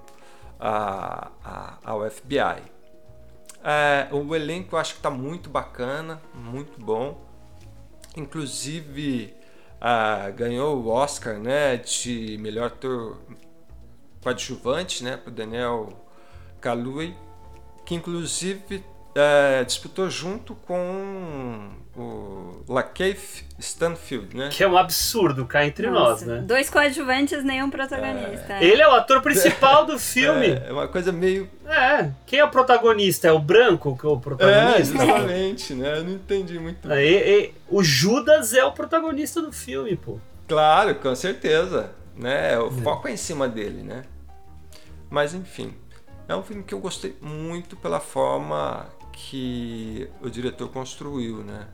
a, 0.60 1.30
a, 1.44 1.78
ao 1.82 2.08
FBI. 2.10 2.62
É, 3.62 4.08
o 4.12 4.34
elenco 4.34 4.76
eu 4.76 4.78
acho 4.78 4.92
que 4.92 4.98
está 4.98 5.10
muito 5.10 5.48
bacana, 5.48 6.20
muito 6.34 6.78
bom. 6.78 7.24
Inclusive 8.16 9.34
ah, 9.80 10.30
ganhou 10.30 10.82
o 10.82 10.88
Oscar 10.88 11.38
né, 11.38 11.76
de 11.76 12.38
melhor 12.38 12.66
ator 12.66 13.18
coadjuvante, 14.24 15.04
né, 15.04 15.16
para 15.18 15.30
o 15.30 15.34
Daniel 15.34 15.88
Kaluuya, 16.60 17.14
que 17.84 17.94
inclusive 17.94 18.82
é, 19.14 19.62
disputou 19.62 20.10
junto 20.10 20.54
com 20.66 21.70
o 21.96 22.64
Lakeith 22.68 23.44
Stanfield, 23.60 24.36
né? 24.36 24.48
Que 24.50 24.64
é 24.64 24.68
um 24.68 24.76
absurdo 24.76 25.44
cá 25.46 25.64
entre 25.64 25.88
Nossa, 25.88 26.26
nós, 26.26 26.40
né? 26.40 26.44
Dois 26.44 26.68
coadjuvantes, 26.68 27.44
nenhum 27.44 27.70
protagonista. 27.70 28.54
Ele 28.60 28.82
é 28.82 28.88
o 28.88 28.92
ator 28.92 29.22
principal 29.22 29.86
do 29.86 29.96
filme. 30.00 30.46
É, 30.48 30.64
é 30.68 30.72
uma 30.72 30.88
coisa 30.88 31.12
meio. 31.12 31.48
É, 31.66 32.10
quem 32.26 32.40
é 32.40 32.44
o 32.44 32.50
protagonista? 32.50 33.28
É 33.28 33.32
o 33.32 33.38
branco 33.38 33.96
que 33.96 34.04
é 34.04 34.08
o 34.08 34.16
É, 34.16 34.18
protagonista? 34.18 34.96
justamente, 34.98 35.74
né? 35.74 35.98
Eu 35.98 36.04
não 36.04 36.12
entendi 36.14 36.58
muito. 36.58 36.90
É, 36.90 37.04
e- 37.06 37.42
e- 37.44 37.54
o 37.68 37.84
Judas 37.84 38.52
é 38.54 38.64
o 38.64 38.72
protagonista 38.72 39.40
do 39.40 39.52
filme, 39.52 39.94
pô. 39.96 40.18
Claro, 40.48 40.94
com 40.96 41.14
certeza. 41.14 41.92
Né? 42.16 42.58
O 42.58 42.70
foco 42.70 43.06
é 43.08 43.12
em 43.12 43.16
cima 43.16 43.48
dele, 43.48 43.82
né? 43.82 44.02
Mas 45.14 45.32
enfim, 45.32 45.72
é 46.26 46.34
um 46.34 46.42
filme 46.42 46.64
que 46.64 46.74
eu 46.74 46.80
gostei 46.80 47.16
muito 47.22 47.76
pela 47.76 48.00
forma 48.00 48.84
que 49.12 50.10
o 50.20 50.28
diretor 50.28 50.68
construiu, 50.70 51.36
né? 51.44 51.68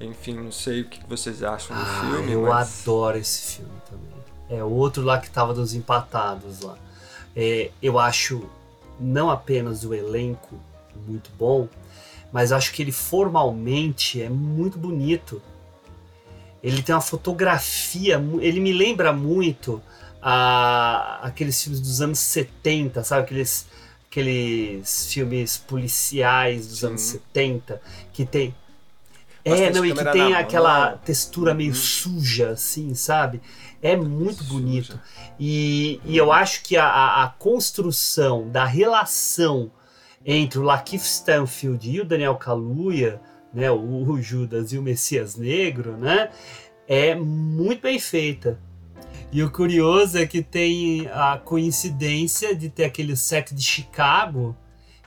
Enfim, 0.00 0.34
não 0.34 0.52
sei 0.52 0.82
o 0.82 0.88
que 0.88 1.04
vocês 1.08 1.42
acham 1.42 1.74
do 1.76 1.82
Ah, 1.82 2.00
filme, 2.08 2.30
eu 2.30 2.42
mas 2.42 2.82
adoro 2.82 3.18
esse 3.18 3.56
filme 3.56 3.72
também. 3.90 4.14
É 4.48 4.62
outro 4.62 5.02
lá 5.02 5.18
que 5.18 5.28
tava 5.28 5.52
dos 5.52 5.74
empatados 5.74 6.60
lá. 6.60 6.78
É, 7.34 7.72
eu 7.82 7.98
acho 7.98 8.48
não 9.00 9.28
apenas 9.28 9.82
o 9.82 9.92
elenco 9.92 10.54
muito 11.08 11.32
bom, 11.36 11.68
mas 12.32 12.52
acho 12.52 12.72
que 12.72 12.80
ele 12.80 12.92
formalmente 12.92 14.22
é 14.22 14.28
muito 14.28 14.78
bonito. 14.78 15.42
Ele 16.62 16.80
tem 16.80 16.94
uma 16.94 17.00
fotografia, 17.00 18.22
ele 18.40 18.60
me 18.60 18.72
lembra 18.72 19.12
muito 19.12 19.82
a, 20.26 21.20
aqueles 21.22 21.62
filmes 21.62 21.80
dos 21.80 22.00
anos 22.00 22.18
70, 22.18 23.04
sabe? 23.04 23.24
Aqueles, 23.24 23.66
aqueles 24.10 25.12
filmes 25.12 25.58
policiais 25.58 26.66
dos 26.66 26.78
Sim. 26.80 26.86
anos 26.86 27.00
70, 27.02 27.82
que 28.12 28.24
tem. 28.24 28.54
É, 29.44 29.70
não, 29.70 29.84
e 29.84 29.92
que 29.92 30.04
tem 30.12 30.32
aquela 30.32 30.90
mão. 30.92 30.98
textura 31.04 31.52
meio 31.52 31.68
Uhum. 31.72 31.76
suja, 31.76 32.48
assim, 32.52 32.94
sabe? 32.94 33.42
É 33.82 33.94
muito 33.94 34.38
Suja. 34.42 34.48
bonito. 34.54 35.00
E, 35.38 36.00
e 36.06 36.16
eu 36.16 36.32
acho 36.32 36.62
que 36.62 36.78
a, 36.78 36.86
a- 36.86 37.24
a 37.24 37.28
construção 37.28 38.48
da 38.50 38.64
relação 38.64 39.70
entre 40.24 40.58
o 40.58 40.62
Lakeith 40.62 41.02
Stanfield 41.02 41.90
e 41.90 42.00
o 42.00 42.04
Daniel 42.06 42.36
Kaluuya, 42.36 43.20
né, 43.52 43.70
o, 43.70 44.08
o 44.08 44.22
Judas 44.22 44.72
e 44.72 44.78
o 44.78 44.82
Messias 44.82 45.36
Negro, 45.36 45.98
né, 45.98 46.30
é 46.88 47.14
muito 47.14 47.82
bem 47.82 47.98
feita. 47.98 48.58
E 49.34 49.42
o 49.42 49.50
curioso 49.50 50.16
é 50.16 50.24
que 50.28 50.40
tem 50.40 51.08
a 51.08 51.36
coincidência 51.36 52.54
de 52.54 52.68
ter 52.68 52.84
aquele 52.84 53.16
set 53.16 53.52
de 53.52 53.64
Chicago 53.64 54.56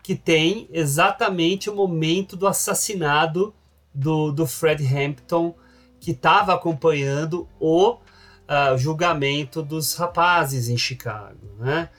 que 0.04 0.16
tem 0.16 0.68
exatamente 0.70 1.70
o 1.70 1.76
momento 1.76 2.36
do 2.36 2.46
assassinato 2.46 3.56
do, 3.94 4.34
do 4.34 4.46
Fred 4.46 4.86
Hampton 4.86 5.56
que 5.98 6.12
estava 6.12 6.54
acompanhando 6.54 7.48
o 7.58 8.00
ah, 8.46 8.76
julgamento 8.76 9.64
dos 9.64 9.96
rapazes 9.96 10.68
em 10.68 10.78
Chicago, 10.78 11.48
né? 11.58 11.90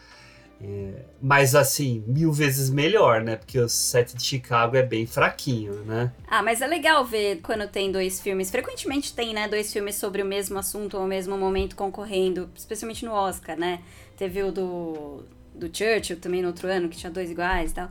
É, 0.60 1.04
mas 1.20 1.54
assim, 1.54 2.04
mil 2.06 2.32
vezes 2.32 2.70
melhor, 2.70 3.22
né? 3.22 3.36
Porque 3.36 3.58
o 3.58 3.68
set 3.68 4.14
de 4.16 4.22
Chicago 4.22 4.76
é 4.76 4.82
bem 4.82 5.06
fraquinho, 5.06 5.74
né? 5.84 6.12
Ah, 6.28 6.42
mas 6.42 6.60
é 6.62 6.66
legal 6.66 7.04
ver 7.04 7.40
quando 7.42 7.66
tem 7.68 7.90
dois 7.90 8.20
filmes. 8.20 8.50
Frequentemente 8.50 9.12
tem, 9.12 9.34
né? 9.34 9.48
Dois 9.48 9.72
filmes 9.72 9.96
sobre 9.96 10.22
o 10.22 10.26
mesmo 10.26 10.58
assunto 10.58 10.96
ou 10.96 11.04
o 11.04 11.06
mesmo 11.08 11.36
momento 11.36 11.74
concorrendo, 11.74 12.48
especialmente 12.54 13.04
no 13.04 13.12
Oscar, 13.12 13.58
né? 13.58 13.80
Teve 14.16 14.42
o 14.42 14.52
do, 14.52 15.22
do 15.54 15.66
Churchill 15.76 16.18
também 16.20 16.40
no 16.42 16.48
outro 16.48 16.68
ano, 16.68 16.88
que 16.88 16.96
tinha 16.96 17.10
dois 17.10 17.30
iguais 17.30 17.72
e 17.72 17.74
tal. 17.74 17.88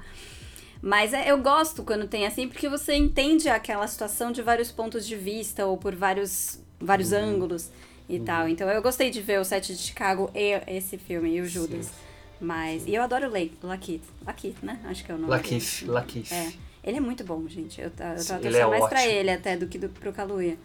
Mas 0.82 1.12
é, 1.14 1.30
eu 1.32 1.38
gosto 1.42 1.84
quando 1.84 2.08
tem 2.08 2.26
assim, 2.28 2.48
porque 2.48 2.70
você 2.70 2.94
entende 2.96 3.50
aquela 3.50 3.88
situação 3.88 4.32
de 4.32 4.42
vários 4.42 4.72
pontos 4.72 5.06
de 5.08 5.16
vista 5.16 5.66
ou 5.66 5.76
por 5.78 5.96
vários, 5.96 6.60
vários 6.80 7.12
Uhum. 7.12 7.18
ângulos 7.20 7.70
e 8.08 8.20
tal. 8.20 8.48
Então 8.48 8.70
eu 8.70 8.82
gostei 8.82 9.10
de 9.10 9.22
ver 9.22 9.40
o 9.40 9.44
set 9.44 9.74
de 9.76 9.82
Chicago 9.82 10.30
e 10.36 10.62
esse 10.68 10.98
filme, 10.98 11.36
e 11.36 11.42
o 11.42 11.46
Judas. 11.46 11.88
Sim. 11.88 12.07
Mas. 12.40 12.86
E 12.86 12.94
eu 12.94 13.04
adoro 13.04 13.28
o 13.28 13.32
Lake, 13.32 13.58
Lakeith. 13.64 14.04
Lakeith, 14.26 14.58
né? 14.62 14.80
Acho 14.86 15.04
que 15.04 15.12
é 15.12 15.16
o 15.16 15.18
nome. 15.18 15.30
Lakeith, 15.30 15.82
dele. 15.82 15.92
Lakeith. 15.92 16.32
É. 16.32 16.54
Ele 16.84 16.98
é 16.98 17.02
muito 17.02 17.24
bom, 17.24 17.48
gente. 17.48 17.82
Eu, 17.82 17.88
eu 17.88 17.92
tava 17.92 18.16
torcendo 18.16 18.56
é 18.56 18.66
mais 18.66 18.88
pra 18.88 19.00
ótimo. 19.00 19.14
ele 19.14 19.30
até 19.32 19.58
do 19.58 19.68
que 19.68 19.78
do, 19.78 19.90
pro 19.90 20.14
Kaluuya. 20.14 20.58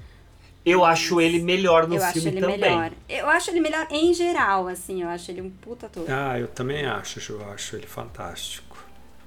Eu 0.64 0.84
acho 0.84 1.20
ele 1.20 1.42
melhor 1.42 1.88
no 1.88 1.96
eu 1.96 2.00
filme 2.00 2.18
acho 2.18 2.28
ele 2.28 2.40
também. 2.40 2.58
melhor. 2.58 2.92
Eu 3.08 3.28
acho 3.28 3.50
ele 3.50 3.60
melhor 3.60 3.88
em 3.90 4.14
geral, 4.14 4.68
assim. 4.68 5.02
Eu 5.02 5.08
acho 5.08 5.30
ele 5.30 5.40
um 5.40 5.50
puta 5.50 5.86
ator. 5.86 6.04
Ah, 6.08 6.38
eu 6.38 6.46
também 6.46 6.86
acho, 6.86 7.18
Ju, 7.18 7.40
eu 7.40 7.50
acho 7.50 7.74
ele 7.74 7.86
fantástico. 7.86 8.78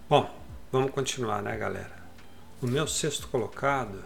Bom, 0.08 0.30
vamos 0.72 0.92
continuar, 0.92 1.42
né, 1.42 1.58
galera? 1.58 1.92
O 2.62 2.68
meu 2.68 2.88
sexto 2.88 3.28
colocado 3.28 4.02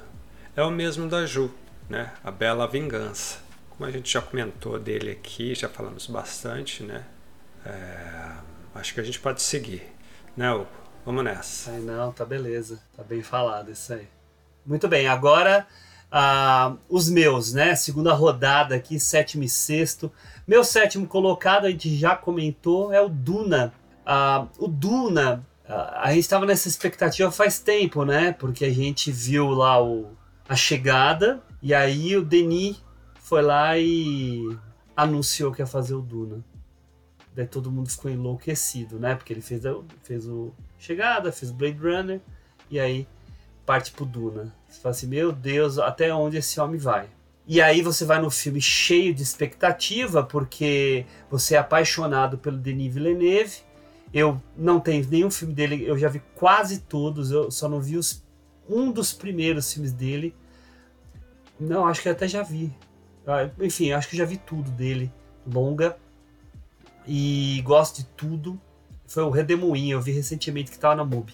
é 0.56 0.64
o 0.64 0.72
mesmo 0.72 1.08
da 1.08 1.26
Ju, 1.28 1.54
né? 1.88 2.12
A 2.24 2.32
Bela 2.32 2.68
Vingança. 2.68 3.38
Como 3.70 3.88
a 3.88 3.92
gente 3.92 4.12
já 4.12 4.22
comentou 4.22 4.80
dele 4.80 5.12
aqui, 5.12 5.54
já 5.54 5.70
falamos 5.70 6.08
bastante, 6.08 6.82
né? 6.82 7.06
É, 7.66 8.32
acho 8.76 8.94
que 8.94 9.00
a 9.00 9.04
gente 9.04 9.20
pode 9.20 9.42
seguir, 9.42 9.84
né, 10.36 10.52
Hugo? 10.52 10.68
Vamos 11.06 11.24
nessa. 11.24 11.72
Ai, 11.72 11.80
não, 11.80 12.12
tá 12.12 12.26
beleza. 12.26 12.80
Tá 12.96 13.04
bem 13.04 13.22
falado 13.22 13.72
isso 13.72 13.94
aí. 13.94 14.08
Muito 14.66 14.88
bem, 14.88 15.08
agora 15.08 15.66
ah, 16.12 16.76
os 16.90 17.10
meus, 17.10 17.54
né? 17.54 17.76
Segunda 17.76 18.14
rodada 18.14 18.76
aqui, 18.76 19.00
sétimo 19.00 19.44
e 19.44 19.50
sexto. 19.50 20.12
Meu 20.48 20.64
sétimo 20.64 21.08
colocado, 21.08 21.66
a 21.66 21.70
gente 21.70 21.96
já 21.96 22.16
comentou, 22.16 22.92
é 22.92 23.02
o 23.02 23.10
Duna. 23.10 23.74
Ah, 24.06 24.48
o 24.58 24.68
Duna, 24.68 25.46
ah, 25.68 26.02
a 26.04 26.10
gente 26.10 26.22
estava 26.22 26.46
nessa 26.46 26.68
expectativa 26.68 27.32
faz 27.32 27.60
tempo, 27.60 28.04
né? 28.04 28.32
Porque 28.34 28.66
a 28.66 28.74
gente 28.74 29.12
viu 29.12 29.50
lá 29.50 29.82
o, 29.84 30.12
a 30.48 30.56
chegada, 30.56 31.42
e 31.62 31.74
aí 31.74 32.16
o 32.18 32.24
Denis 32.24 32.82
foi 33.22 33.42
lá 33.42 33.78
e 33.78 34.58
anunciou 34.98 35.52
que 35.52 35.62
ia 35.62 35.68
fazer 35.68 35.94
o 35.94 36.02
Duna. 36.02 36.44
Daí 37.40 37.48
todo 37.48 37.72
mundo 37.72 37.90
ficou 37.90 38.12
enlouquecido, 38.12 39.00
né? 39.00 39.16
Porque 39.16 39.32
ele 39.32 39.40
fez, 39.40 39.64
fez 40.04 40.28
o 40.28 40.52
Chegada, 40.78 41.32
fez 41.32 41.50
o 41.50 41.54
Blade 41.54 41.78
Runner, 41.78 42.20
e 42.70 42.78
aí 42.78 43.08
parte 43.66 43.94
pro 43.94 44.04
Duna. 44.04 44.54
Você 44.68 44.82
fala 44.82 44.92
assim, 44.92 45.08
meu 45.08 45.32
Deus, 45.32 45.80
até 45.80 46.14
onde 46.14 46.36
esse 46.36 46.60
homem 46.60 46.78
vai? 46.78 47.08
E 47.48 47.62
aí 47.62 47.82
você 47.82 48.04
vai 48.04 48.22
no 48.22 48.30
filme 48.30 48.60
cheio 48.60 49.14
de 49.14 49.24
expectativa, 49.24 50.22
porque 50.22 51.06
você 51.32 51.56
é 51.56 51.60
apaixonado 51.60 52.38
pelo 52.38 52.58
Denis 52.58 52.94
Villeneuve. 52.94 53.60
Eu 54.14 54.42
não 54.58 54.82
tenho 54.82 55.08
nenhum 55.08 55.32
filme 55.32 55.54
dele, 55.54 55.86
eu 55.88 55.98
já 55.98 56.10
vi 56.10 56.22
quase 56.36 56.82
todos, 56.82 57.32
eu 57.32 57.50
só 57.50 57.70
não 57.70 57.80
vi 57.80 57.96
os, 57.96 58.22
um 58.68 58.92
dos 58.92 59.14
primeiros 59.14 59.72
filmes 59.72 59.94
dele. 59.94 60.36
Não, 61.58 61.88
acho 61.88 62.02
que 62.02 62.10
até 62.10 62.28
já 62.28 62.44
vi. 62.44 62.70
Ah, 63.26 63.50
Enfim, 63.62 63.94
acho 63.94 64.10
que 64.10 64.18
já 64.18 64.26
vi 64.26 64.36
tudo 64.36 64.70
dele. 64.72 65.10
Longa. 65.48 65.96
E 67.12 67.60
gosto 67.64 67.98
de 67.98 68.06
tudo. 68.16 68.62
Foi 69.08 69.24
o 69.24 69.32
Redemoinho, 69.32 69.96
eu 69.96 70.02
vi 70.02 70.12
recentemente 70.12 70.70
que 70.70 70.78
tava 70.78 70.94
na 70.94 71.04
MUBI. 71.04 71.34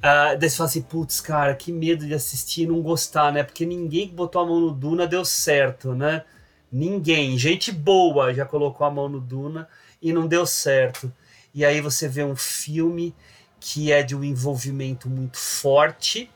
Ah, 0.00 0.34
daí 0.34 0.48
você 0.48 0.56
fala 0.56 0.70
assim, 0.70 0.80
putz, 0.80 1.20
cara, 1.20 1.54
que 1.54 1.70
medo 1.70 2.06
de 2.06 2.14
assistir 2.14 2.62
e 2.62 2.66
não 2.66 2.80
gostar, 2.80 3.30
né? 3.30 3.42
Porque 3.42 3.66
ninguém 3.66 4.08
que 4.08 4.14
botou 4.14 4.40
a 4.40 4.46
mão 4.46 4.58
no 4.58 4.70
Duna 4.72 5.06
deu 5.06 5.22
certo, 5.22 5.94
né? 5.94 6.24
Ninguém. 6.72 7.36
Gente 7.36 7.70
boa 7.70 8.32
já 8.32 8.46
colocou 8.46 8.86
a 8.86 8.90
mão 8.90 9.06
no 9.06 9.20
Duna 9.20 9.68
e 10.00 10.14
não 10.14 10.26
deu 10.26 10.46
certo. 10.46 11.12
E 11.54 11.62
aí 11.62 11.82
você 11.82 12.08
vê 12.08 12.24
um 12.24 12.34
filme 12.34 13.14
que 13.60 13.92
é 13.92 14.02
de 14.02 14.16
um 14.16 14.24
envolvimento 14.24 15.10
muito 15.10 15.36
forte. 15.36 16.30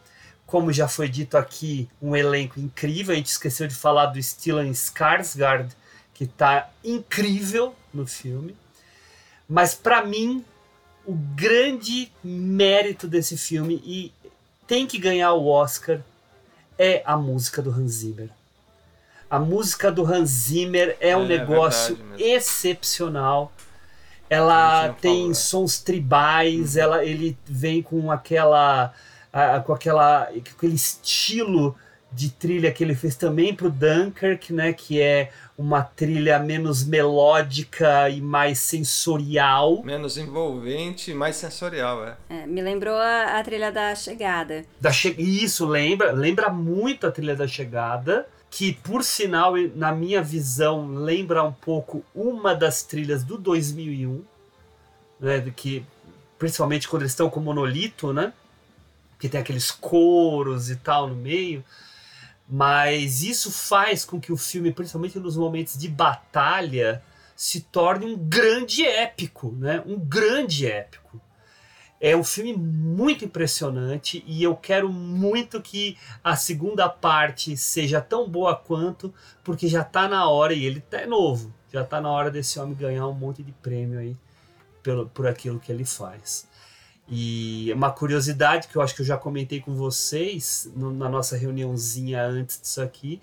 Como 0.45 0.71
já 0.71 0.87
foi 0.87 1.09
dito 1.09 1.39
aqui, 1.39 1.89
um 2.01 2.15
elenco 2.15 2.61
incrível. 2.61 3.15
A 3.15 3.17
gente 3.17 3.31
esqueceu 3.31 3.67
de 3.67 3.75
falar 3.75 4.07
do 4.07 4.23
Stellan 4.23 4.69
Skarsgård, 4.71 5.71
que 6.13 6.27
tá 6.27 6.69
incrível 6.85 7.75
no 7.95 8.07
filme. 8.07 8.55
Mas 9.49 9.75
para 9.75 10.05
mim, 10.05 10.45
o 11.05 11.13
grande 11.13 12.11
mérito 12.23 13.07
desse 13.07 13.37
filme 13.37 13.81
e 13.85 14.13
tem 14.67 14.87
que 14.87 14.99
ganhar 14.99 15.33
o 15.35 15.47
Oscar 15.47 16.01
é 16.79 17.03
a 17.07 17.17
música 17.17 17.63
do 17.63 17.71
Hans 17.71 17.93
Zimmer. 17.93 18.29
A 19.31 19.39
música 19.39 19.91
do 19.91 20.05
Hans 20.05 20.29
Zimmer 20.31 20.97
é 21.01 21.17
um 21.17 21.25
É, 21.25 21.29
negócio 21.29 21.97
verdade 21.97 22.21
mesmo. 22.21 22.37
excepcional. 22.37 23.53
A 24.29 24.35
Ela 24.35 24.89
tem 25.01 25.15
falou, 25.19 25.31
é. 25.31 25.35
sons 25.35 25.79
tribais, 25.79 26.77
ela, 26.77 27.05
ele 27.05 27.37
vem 27.47 27.81
com 27.83 28.11
aquela, 28.11 28.93
ah, 29.33 29.61
com 29.61 29.73
aquela, 29.73 30.27
com 30.27 30.39
aquele 30.57 30.75
estilo 30.75 31.77
de 32.17 32.31
trilha 32.31 32.73
que 32.73 32.83
ele 32.83 32.95
fez 32.95 33.15
também 33.15 33.55
pro 33.55 33.71
Dunkirk, 33.71 34.51
né, 34.51 34.73
que 34.73 34.99
é 34.99 35.31
uma 35.57 35.83
trilha 35.83 36.39
menos 36.39 36.83
melódica 36.83 38.09
e 38.09 38.23
mais 38.23 38.59
sensorial. 38.59 39.83
Menos 39.85 40.17
envolvente 40.17 41.11
e 41.11 41.15
mais 41.15 41.37
sensorial, 41.37 42.07
é. 42.07 42.17
É, 42.31 42.47
me 42.47 42.63
lembrou 42.63 42.97
a, 42.97 43.39
a 43.39 43.43
trilha 43.45 43.71
da 43.71 43.95
chegada. 43.95 44.65
Da 44.81 44.91
che... 44.91 45.15
Isso 45.19 45.67
lembra, 45.67 46.11
lembra 46.11 46.49
muito 46.49 47.07
a 47.07 47.13
trilha 47.13 47.37
da 47.37 47.47
chegada, 47.47 48.27
que 48.51 48.73
por 48.73 49.05
sinal, 49.05 49.53
na 49.75 49.93
minha 49.93 50.23
visão, 50.23 50.89
lembra 50.95 51.45
um 51.45 51.53
pouco 51.53 52.03
uma 52.15 52.55
das 52.55 52.83
trilhas 52.83 53.23
do 53.23 53.37
2001, 53.37 54.25
né, 55.21 55.53
que 55.55 55.85
principalmente 56.39 56.89
quando 56.89 57.03
eles 57.03 57.13
estão 57.13 57.29
com 57.29 57.41
o 57.41 57.43
monolito, 57.43 58.11
né? 58.11 58.33
Que 59.19 59.29
tem 59.29 59.41
aqueles 59.41 59.71
coros 59.71 60.71
e 60.71 60.77
tal 60.77 61.09
no 61.09 61.15
meio. 61.15 61.63
Mas 62.49 63.23
isso 63.23 63.51
faz 63.51 64.05
com 64.05 64.21
que 64.21 64.33
o 64.33 64.37
filme, 64.37 64.73
principalmente 64.73 65.19
nos 65.19 65.37
momentos 65.37 65.77
de 65.77 65.89
batalha, 65.89 67.03
se 67.35 67.61
torne 67.61 68.07
um 68.07 68.17
grande 68.17 68.85
épico, 68.85 69.53
né? 69.53 69.83
Um 69.85 69.99
grande 69.99 70.67
épico. 70.67 71.21
É 72.01 72.17
um 72.17 72.23
filme 72.23 72.53
muito 72.53 73.25
impressionante 73.25 74.23
e 74.27 74.43
eu 74.43 74.55
quero 74.55 74.93
muito 74.93 75.61
que 75.63 75.97
a 76.23 76.37
segunda 76.37 76.89
parte 76.89 77.57
seja 77.57 78.01
tão 78.01 78.29
boa 78.29 78.55
quanto, 78.55 79.13
porque 79.43 79.67
já 79.67 79.83
tá 79.83 80.07
na 80.07 80.29
hora, 80.29 80.53
e 80.53 80.65
ele 80.65 80.81
tá 80.81 80.99
é 80.99 81.07
novo, 81.07 81.53
já 81.73 81.83
tá 81.83 82.01
na 82.01 82.11
hora 82.11 82.31
desse 82.31 82.59
homem 82.59 82.75
ganhar 82.75 83.07
um 83.09 83.15
monte 83.15 83.43
de 83.43 83.51
prêmio 83.51 83.99
aí 83.99 84.17
pelo, 84.83 85.09
por 85.09 85.27
aquilo 85.27 85.59
que 85.59 85.73
ele 85.73 85.87
faz. 85.87 86.47
E 87.09 87.73
uma 87.73 87.91
curiosidade 87.93 88.67
que 88.69 88.77
eu 88.77 88.83
acho 88.83 88.95
que 88.95 89.03
eu 89.03 89.07
já 89.07 89.17
comentei 89.17 89.61
com 89.61 89.75
vocês 89.75 90.71
no- 90.75 90.93
na 90.93 91.09
nossa 91.09 91.37
reuniãozinha 91.37 92.23
antes 92.25 92.61
disso 92.61 92.83
aqui 92.83 93.21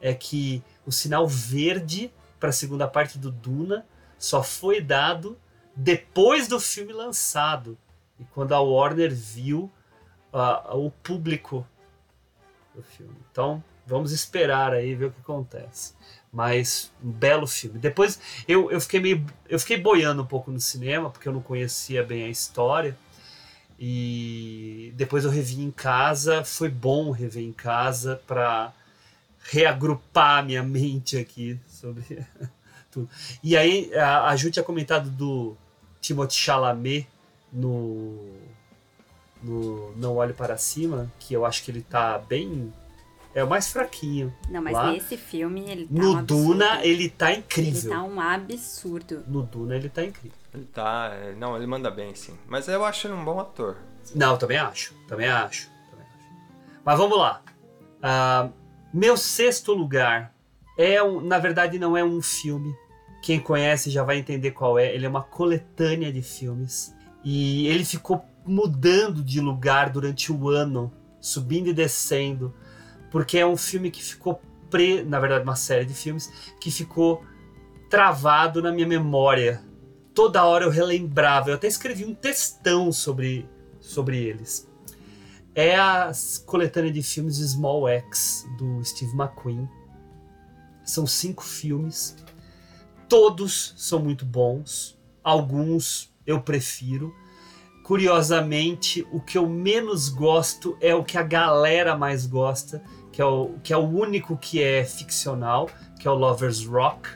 é 0.00 0.12
que 0.12 0.62
o 0.86 0.92
sinal 0.92 1.26
verde 1.26 2.12
para 2.38 2.50
a 2.50 2.52
segunda 2.52 2.86
parte 2.86 3.18
do 3.18 3.30
Duna 3.30 3.86
só 4.18 4.42
foi 4.42 4.80
dado 4.82 5.38
depois 5.74 6.46
do 6.46 6.60
filme 6.60 6.92
lançado 6.92 7.78
e 8.20 8.24
quando 8.24 8.52
a 8.52 8.60
Warner 8.60 9.12
viu 9.14 9.70
ah, 10.32 10.76
o 10.76 10.90
público 10.90 11.66
do 12.74 12.82
filme. 12.82 13.16
Então 13.32 13.64
vamos 13.86 14.12
esperar 14.12 14.74
aí 14.74 14.94
ver 14.94 15.06
o 15.06 15.10
que 15.12 15.20
acontece. 15.20 15.94
Mas 16.30 16.92
um 17.02 17.10
belo 17.10 17.46
filme. 17.46 17.78
Depois 17.78 18.20
eu, 18.46 18.70
eu 18.70 18.80
fiquei 18.80 19.00
meio 19.00 19.24
eu 19.48 19.58
fiquei 19.58 19.78
boiando 19.78 20.22
um 20.22 20.26
pouco 20.26 20.50
no 20.50 20.60
cinema 20.60 21.08
porque 21.08 21.26
eu 21.26 21.32
não 21.32 21.40
conhecia 21.40 22.02
bem 22.02 22.24
a 22.24 22.28
história. 22.28 22.94
E 23.78 24.92
depois 24.96 25.24
eu 25.24 25.30
revi 25.30 25.60
em 25.60 25.70
casa, 25.70 26.44
foi 26.44 26.68
bom 26.68 27.10
rever 27.10 27.42
em 27.42 27.52
casa 27.52 28.20
para 28.26 28.72
reagrupar 29.50 30.44
minha 30.44 30.62
mente 30.62 31.16
aqui 31.18 31.58
sobre 31.66 32.24
tudo. 32.90 33.08
E 33.42 33.56
aí 33.56 33.92
a, 33.94 34.28
a 34.28 34.36
Ju 34.36 34.50
tinha 34.50 34.62
comentado 34.62 35.10
do 35.10 35.56
Timothée 36.00 36.36
Chalamet 36.38 37.06
no, 37.52 38.30
no 39.42 39.92
Não 39.96 40.16
Olhe 40.16 40.32
Para 40.32 40.56
Cima, 40.56 41.12
que 41.18 41.34
eu 41.34 41.44
acho 41.44 41.62
que 41.64 41.70
ele 41.70 41.82
tá 41.82 42.18
bem 42.18 42.72
é 43.34 43.42
o 43.42 43.48
mais 43.48 43.68
fraquinho. 43.68 44.32
Não, 44.48 44.62
mas 44.62 44.74
lá. 44.74 44.92
nesse 44.92 45.16
filme 45.16 45.68
ele 45.68 45.86
tá 45.88 45.92
No 45.92 46.18
um. 46.18 46.24
Duna 46.24 46.84
ele 46.86 47.08
tá 47.08 47.32
Ele 47.32 47.40
incrível. 47.40 47.90
tá 47.90 48.02
um 48.04 48.20
absurdo. 48.20 49.24
No 49.26 49.42
Duna 49.42 49.74
ele 49.74 49.88
tá 49.88 50.04
incrível. 50.04 50.38
Ele 50.54 50.64
tá. 50.66 51.10
é, 51.12 51.34
Não, 51.34 51.56
ele 51.56 51.66
manda 51.66 51.90
bem, 51.90 52.14
sim. 52.14 52.38
Mas 52.46 52.68
eu 52.68 52.84
acho 52.84 53.06
ele 53.06 53.14
um 53.14 53.24
bom 53.24 53.40
ator. 53.40 53.76
Não, 54.14 54.36
também 54.36 54.58
acho. 54.58 54.94
Também 55.08 55.28
acho. 55.28 55.68
Também 55.90 56.06
acho. 56.06 56.30
Mas 56.84 56.98
vamos 56.98 57.18
lá. 57.18 57.42
Ah, 58.02 58.48
meu 58.92 59.16
sexto 59.16 59.72
lugar 59.72 60.32
é 60.78 61.02
um, 61.02 61.20
na 61.20 61.38
verdade 61.38 61.78
não 61.78 61.96
é 61.96 62.04
um 62.04 62.22
filme. 62.22 62.74
Quem 63.22 63.40
conhece 63.40 63.90
já 63.90 64.04
vai 64.04 64.18
entender 64.18 64.50
qual 64.50 64.78
é. 64.78 64.94
Ele 64.94 65.06
é 65.06 65.08
uma 65.08 65.22
coletânea 65.22 66.12
de 66.12 66.22
filmes 66.22 66.94
e 67.24 67.66
ele 67.66 67.84
ficou 67.84 68.24
mudando 68.44 69.22
de 69.22 69.40
lugar 69.40 69.88
durante 69.88 70.30
o 70.30 70.50
ano, 70.50 70.92
subindo 71.20 71.68
e 71.68 71.72
descendo, 71.72 72.54
porque 73.10 73.38
é 73.38 73.46
um 73.46 73.56
filme 73.56 73.90
que 73.90 74.02
ficou 74.02 74.40
pre, 74.68 75.02
na 75.02 75.18
verdade 75.18 75.42
uma 75.42 75.56
série 75.56 75.86
de 75.86 75.94
filmes 75.94 76.30
que 76.60 76.70
ficou 76.70 77.24
travado 77.88 78.60
na 78.60 78.70
minha 78.70 78.86
memória. 78.86 79.62
Toda 80.14 80.44
hora 80.44 80.64
eu 80.64 80.70
relembrava, 80.70 81.50
eu 81.50 81.54
até 81.54 81.66
escrevi 81.66 82.04
um 82.04 82.14
textão 82.14 82.92
sobre 82.92 83.48
sobre 83.80 84.18
eles. 84.18 84.68
É 85.54 85.76
a 85.76 86.10
coletânea 86.46 86.90
de 86.90 87.02
filmes 87.02 87.36
Small 87.36 87.88
X 87.88 88.44
do 88.58 88.82
Steve 88.84 89.12
McQueen. 89.12 89.68
São 90.82 91.06
cinco 91.06 91.44
filmes. 91.44 92.16
Todos 93.08 93.74
são 93.76 94.00
muito 94.00 94.24
bons. 94.24 94.98
Alguns 95.22 96.12
eu 96.26 96.40
prefiro. 96.40 97.14
Curiosamente, 97.84 99.06
o 99.12 99.20
que 99.20 99.36
eu 99.36 99.48
menos 99.48 100.08
gosto 100.08 100.76
é 100.80 100.94
o 100.94 101.04
que 101.04 101.18
a 101.18 101.22
galera 101.22 101.96
mais 101.96 102.26
gosta, 102.26 102.82
que 103.12 103.20
é 103.20 103.24
o, 103.24 103.58
que 103.62 103.72
é 103.72 103.76
o 103.76 103.86
único 103.86 104.36
que 104.36 104.62
é 104.62 104.84
ficcional, 104.84 105.68
que 106.00 106.08
é 106.08 106.10
o 106.10 106.14
Lovers 106.14 106.64
Rock, 106.64 107.10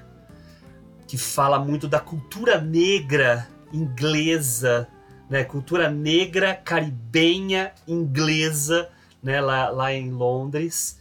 que 1.09 1.16
fala 1.16 1.59
muito 1.59 1.88
da 1.88 1.98
cultura 1.98 2.61
negra 2.61 3.48
inglesa, 3.72 4.86
né? 5.28 5.42
Cultura 5.42 5.90
negra 5.90 6.54
caribenha 6.54 7.72
inglesa, 7.88 8.90
né? 9.22 9.40
Lá, 9.40 9.70
lá 9.70 9.92
em 9.92 10.11
Londres, 10.11 11.00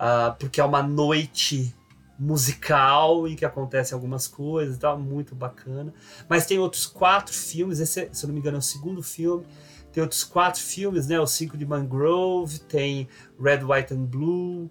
uh, 0.00 0.34
porque 0.38 0.58
é 0.58 0.64
uma 0.64 0.82
noite 0.82 1.72
musical 2.18 3.28
em 3.28 3.36
que 3.36 3.44
acontecem 3.44 3.94
algumas 3.94 4.26
coisas 4.26 4.78
tal, 4.78 4.98
muito 4.98 5.34
bacana. 5.34 5.92
Mas 6.28 6.46
tem 6.46 6.58
outros 6.58 6.86
quatro 6.86 7.34
filmes, 7.34 7.78
esse, 7.78 8.08
se 8.10 8.24
eu 8.24 8.28
não 8.28 8.34
me 8.34 8.40
engano, 8.40 8.56
é 8.56 8.60
o 8.60 8.62
segundo 8.62 9.02
filme. 9.02 9.44
Tem 9.92 10.02
outros 10.02 10.24
quatro 10.24 10.62
filmes, 10.62 11.08
né? 11.08 11.20
O 11.20 11.26
Cinco 11.26 11.58
de 11.58 11.66
Mangrove, 11.66 12.60
tem 12.60 13.06
Red, 13.38 13.62
White 13.62 13.92
and 13.92 14.04
Blue, 14.04 14.70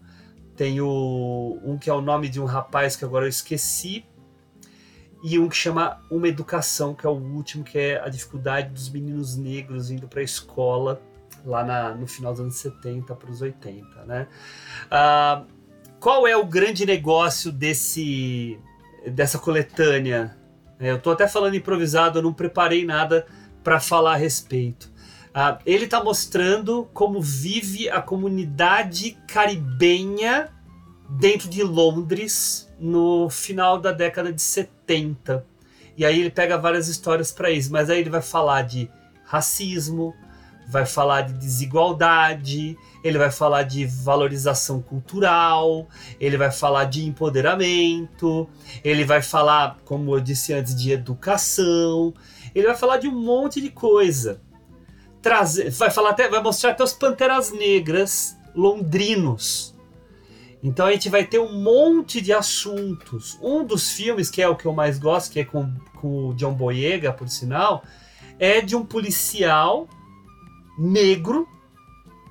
tem 0.56 0.82
o 0.82 1.60
um 1.64 1.78
que 1.78 1.88
é 1.88 1.94
o 1.94 2.02
nome 2.02 2.28
de 2.30 2.42
um 2.42 2.46
rapaz 2.46 2.96
que 2.96 3.06
agora 3.06 3.26
eu 3.26 3.30
esqueci, 3.30 4.04
e 5.24 5.38
um 5.38 5.48
que 5.48 5.56
chama 5.56 6.02
Uma 6.10 6.28
Educação, 6.28 6.96
que 6.96 7.06
é 7.06 7.10
o 7.10 7.14
último, 7.14 7.64
que 7.64 7.78
é 7.78 8.02
a 8.02 8.10
dificuldade 8.10 8.70
dos 8.70 8.90
meninos 8.90 9.36
negros 9.36 9.92
indo 9.92 10.08
para 10.08 10.20
a 10.20 10.24
escola 10.24 11.02
lá 11.46 11.64
na, 11.64 11.96
no 11.96 12.08
final 12.08 12.32
dos 12.32 12.42
anos 12.42 12.56
70 12.56 13.16
para 13.16 13.30
os 13.30 13.42
80, 13.42 14.06
né? 14.06 14.28
Uh, 14.88 15.46
qual 16.00 16.28
é 16.28 16.36
o 16.36 16.46
grande 16.46 16.86
negócio 16.86 17.52
desse 17.52 18.60
dessa 19.08 19.38
coletânea? 19.38 20.38
É, 20.80 20.90
eu 20.92 20.98
estou 20.98 21.14
até 21.14 21.28
falando 21.28 21.56
improvisado, 21.56 22.20
eu 22.20 22.24
não 22.24 22.34
preparei 22.34 22.86
nada 22.86 23.26
para 23.64 23.80
falar 23.80 24.14
a 24.14 24.18
respeito. 24.18 24.92
Uh, 25.30 25.62
ele 25.66 25.86
está 25.86 26.04
mostrando 26.04 26.90
como 26.94 27.22
vive 27.22 27.90
a 27.90 28.02
comunidade 28.02 29.18
caribenha 29.28 30.50
dentro 31.10 31.48
de 31.48 31.64
Londres 31.64 32.71
no 32.82 33.30
final 33.30 33.80
da 33.80 33.92
década 33.92 34.34
de 34.34 34.42
70. 34.42 35.46
E 35.96 36.04
aí 36.04 36.20
ele 36.20 36.32
pega 36.32 36.58
várias 36.58 36.88
histórias 36.88 37.32
para 37.32 37.52
isso, 37.52 37.72
mas 37.72 37.90
aí 37.90 38.00
ele 38.00 38.10
vai 38.10 38.24
falar 38.24 38.64
de 38.64 38.90
racismo, 39.24 40.16
vai 40.68 40.86
falar 40.86 41.22
de 41.22 41.34
desigualdade, 41.34 42.76
ele 43.04 43.18
vai 43.20 43.30
falar 43.30 43.64
de 43.64 43.86
valorização 43.86 44.82
cultural, 44.82 45.88
ele 46.20 46.38
vai 46.38 46.52
falar 46.52 46.86
de 46.86 47.06
empoderamento, 47.06 48.50
ele 48.84 49.06
vai 49.06 49.22
falar, 49.22 49.78
como 49.86 50.16
eu 50.16 50.20
disse 50.20 50.52
antes, 50.52 50.74
de 50.74 50.92
educação, 50.92 52.14
ele 52.56 52.66
vai 52.66 52.76
falar 52.76 52.98
de 52.98 53.08
um 53.08 53.16
monte 53.16 53.62
de 53.62 53.70
coisa. 53.70 54.42
Trazer, 55.22 55.70
vai 55.70 55.92
falar 55.92 56.12
até, 56.12 56.28
vai 56.28 56.42
mostrar 56.42 56.72
até 56.72 56.84
os 56.84 56.94
panteras 56.94 57.52
negras 57.52 58.36
londrinos. 58.56 59.71
Então 60.64 60.86
a 60.86 60.92
gente 60.92 61.10
vai 61.10 61.26
ter 61.26 61.40
um 61.40 61.62
monte 61.62 62.22
de 62.22 62.32
assuntos. 62.32 63.38
Um 63.42 63.64
dos 63.64 63.92
filmes, 63.92 64.30
que 64.30 64.42
é 64.42 64.48
o 64.48 64.56
que 64.56 64.66
eu 64.66 64.74
mais 64.74 65.00
gosto, 65.00 65.32
que 65.32 65.40
é 65.40 65.46
com, 65.46 65.74
com 65.96 66.30
o 66.30 66.34
John 66.36 66.54
Boyega, 66.54 67.12
por 67.12 67.28
sinal, 67.28 67.84
é 68.38 68.62
de 68.62 68.76
um 68.76 68.86
policial 68.86 69.88
negro, 70.78 71.48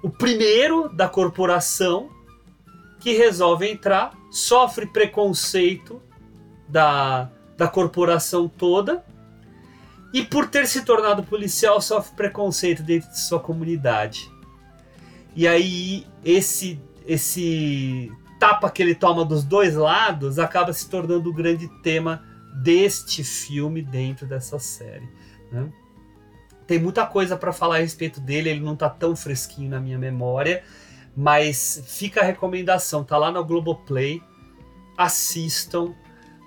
o 0.03 0.09
primeiro 0.09 0.89
da 0.89 1.09
corporação, 1.09 2.09
que 3.01 3.13
resolve 3.13 3.69
entrar, 3.69 4.13
sofre 4.31 4.87
preconceito 4.87 6.01
da, 6.69 7.31
da 7.57 7.67
corporação 7.67 8.49
toda, 8.49 9.05
e 10.13 10.25
por 10.25 10.49
ter 10.49 10.67
se 10.67 10.85
tornado 10.85 11.23
policial, 11.23 11.81
sofre 11.81 12.15
preconceito 12.17 12.83
dentro 12.83 13.11
de 13.11 13.21
sua 13.21 13.41
comunidade. 13.41 14.31
E 15.37 15.47
aí, 15.47 16.07
esse, 16.25 16.81
esse 17.07 18.11
tapa 18.41 18.71
que 18.71 18.83
ele 18.83 18.95
toma 18.95 19.23
dos 19.23 19.45
dois 19.45 19.77
lados 19.77 20.39
acaba 20.39 20.73
se 20.73 20.89
tornando 20.89 21.29
o 21.29 21.33
grande 21.33 21.69
tema 21.83 22.25
deste 22.63 23.23
filme 23.23 23.83
dentro 23.83 24.27
dessa 24.27 24.59
série. 24.59 25.09
Né? 25.53 25.71
Tem 26.67 26.79
muita 26.79 27.07
coisa 27.07 27.37
para 27.37 27.53
falar 27.53 27.77
a 27.77 27.81
respeito 27.81 28.19
dele, 28.19 28.49
ele 28.49 28.61
não 28.61 28.75
tá 28.75 28.89
tão 28.89 29.15
fresquinho 29.15 29.69
na 29.69 29.79
minha 29.79 29.99
memória, 29.99 30.63
mas 31.15 31.83
fica 31.87 32.21
a 32.21 32.25
recomendação, 32.25 33.05
tá 33.05 33.19
lá 33.19 33.31
no 33.31 33.45
Globoplay. 33.45 34.23
Assistam, 34.97 35.95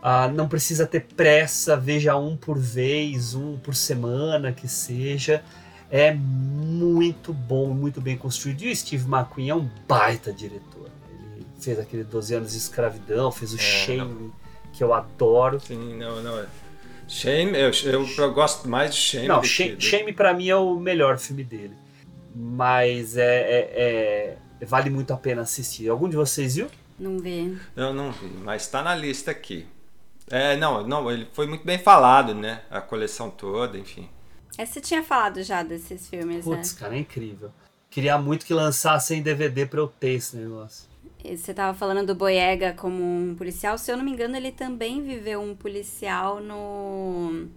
ah, 0.02 0.28
não 0.28 0.48
precisa 0.48 0.88
ter 0.88 1.02
pressa, 1.16 1.78
veja 1.78 2.16
um 2.18 2.36
por 2.36 2.58
vez, 2.58 3.36
um 3.36 3.58
por 3.58 3.76
semana 3.76 4.52
que 4.52 4.68
seja. 4.68 5.44
É 5.92 6.12
muito 6.12 7.32
bom, 7.32 7.72
muito 7.74 8.02
bem 8.02 8.18
construído. 8.18 8.64
E 8.64 8.72
o 8.72 8.76
Steve 8.76 9.08
McQueen 9.08 9.50
é 9.50 9.56
um 9.56 9.70
baita 9.88 10.34
diretor. 10.34 10.73
Fez 11.64 11.80
aquele 11.80 12.04
12 12.04 12.36
anos 12.36 12.52
de 12.52 12.58
escravidão, 12.58 13.32
fez 13.32 13.54
o 13.54 13.58
é, 13.58 13.60
Shame, 13.60 14.14
não. 14.14 14.34
que 14.72 14.84
eu 14.84 14.94
adoro. 14.94 15.60
Sim, 15.60 15.98
não, 15.98 16.22
não. 16.22 16.46
Shame, 17.08 17.58
eu, 17.58 17.72
eu, 17.84 18.08
eu, 18.18 18.34
gosto 18.34 18.68
mais 18.68 18.94
de 18.94 19.00
Shame. 19.00 19.28
Não, 19.28 19.44
Shame, 19.44 19.76
que... 19.76 19.86
Shame 19.86 20.14
pra 20.14 20.34
mim 20.34 20.50
é 20.50 20.56
o 20.56 20.76
melhor 20.76 21.18
filme 21.18 21.44
dele. 21.44 21.76
Mas 22.36 23.16
é, 23.18 23.42
é, 23.42 24.38
é, 24.62 24.66
vale 24.66 24.90
muito 24.90 25.12
a 25.14 25.18
pena 25.18 25.44
assistir. 25.44 25.90
Algum 25.90 26.10
de 26.10 26.16
vocês 26.16 26.56
viu? 26.56 26.68
Não 26.98 27.20
vi. 27.20 27.58
Eu 27.76 27.94
não 27.94 28.12
vi, 28.12 28.28
mas 28.44 28.68
tá 28.68 28.82
na 28.82 28.96
lista 28.96 29.32
aqui. 29.32 29.68
É, 30.30 30.56
não, 30.56 30.88
não, 30.88 31.12
ele 31.12 31.28
foi 31.34 31.46
muito 31.46 31.66
bem 31.66 31.78
falado, 31.78 32.34
né? 32.34 32.62
A 32.70 32.82
coleção 32.82 33.30
toda, 33.30 33.78
enfim. 33.78 34.10
É, 34.58 34.66
você 34.66 34.80
tinha 34.80 35.04
falado 35.04 35.44
já 35.44 35.64
desses 35.64 36.08
filmes, 36.08 36.44
Putz, 36.44 36.74
né? 36.74 36.80
cara, 36.80 36.96
é 36.96 37.00
incrível. 37.00 37.52
Queria 37.90 38.18
muito 38.18 38.46
que 38.46 38.54
lançassem 38.54 39.22
DVD 39.22 39.66
pra 39.66 39.80
eu 39.80 39.88
ter 39.88 40.12
esse 40.12 40.36
negócio. 40.36 40.93
Você 41.24 41.52
estava 41.52 41.78
falando 41.78 42.06
do 42.06 42.16
Boyega 42.16 42.74
como 42.74 43.02
um 43.02 43.36
policial. 43.36 43.78
Se 43.78 43.92
eu 43.92 43.98
não 43.98 44.04
me 44.04 44.12
engano, 44.12 44.36
ele 44.36 44.52
também 44.52 45.02
viveu 45.02 45.42
um 45.42 45.56
policial 45.56 46.42
no 46.42 47.48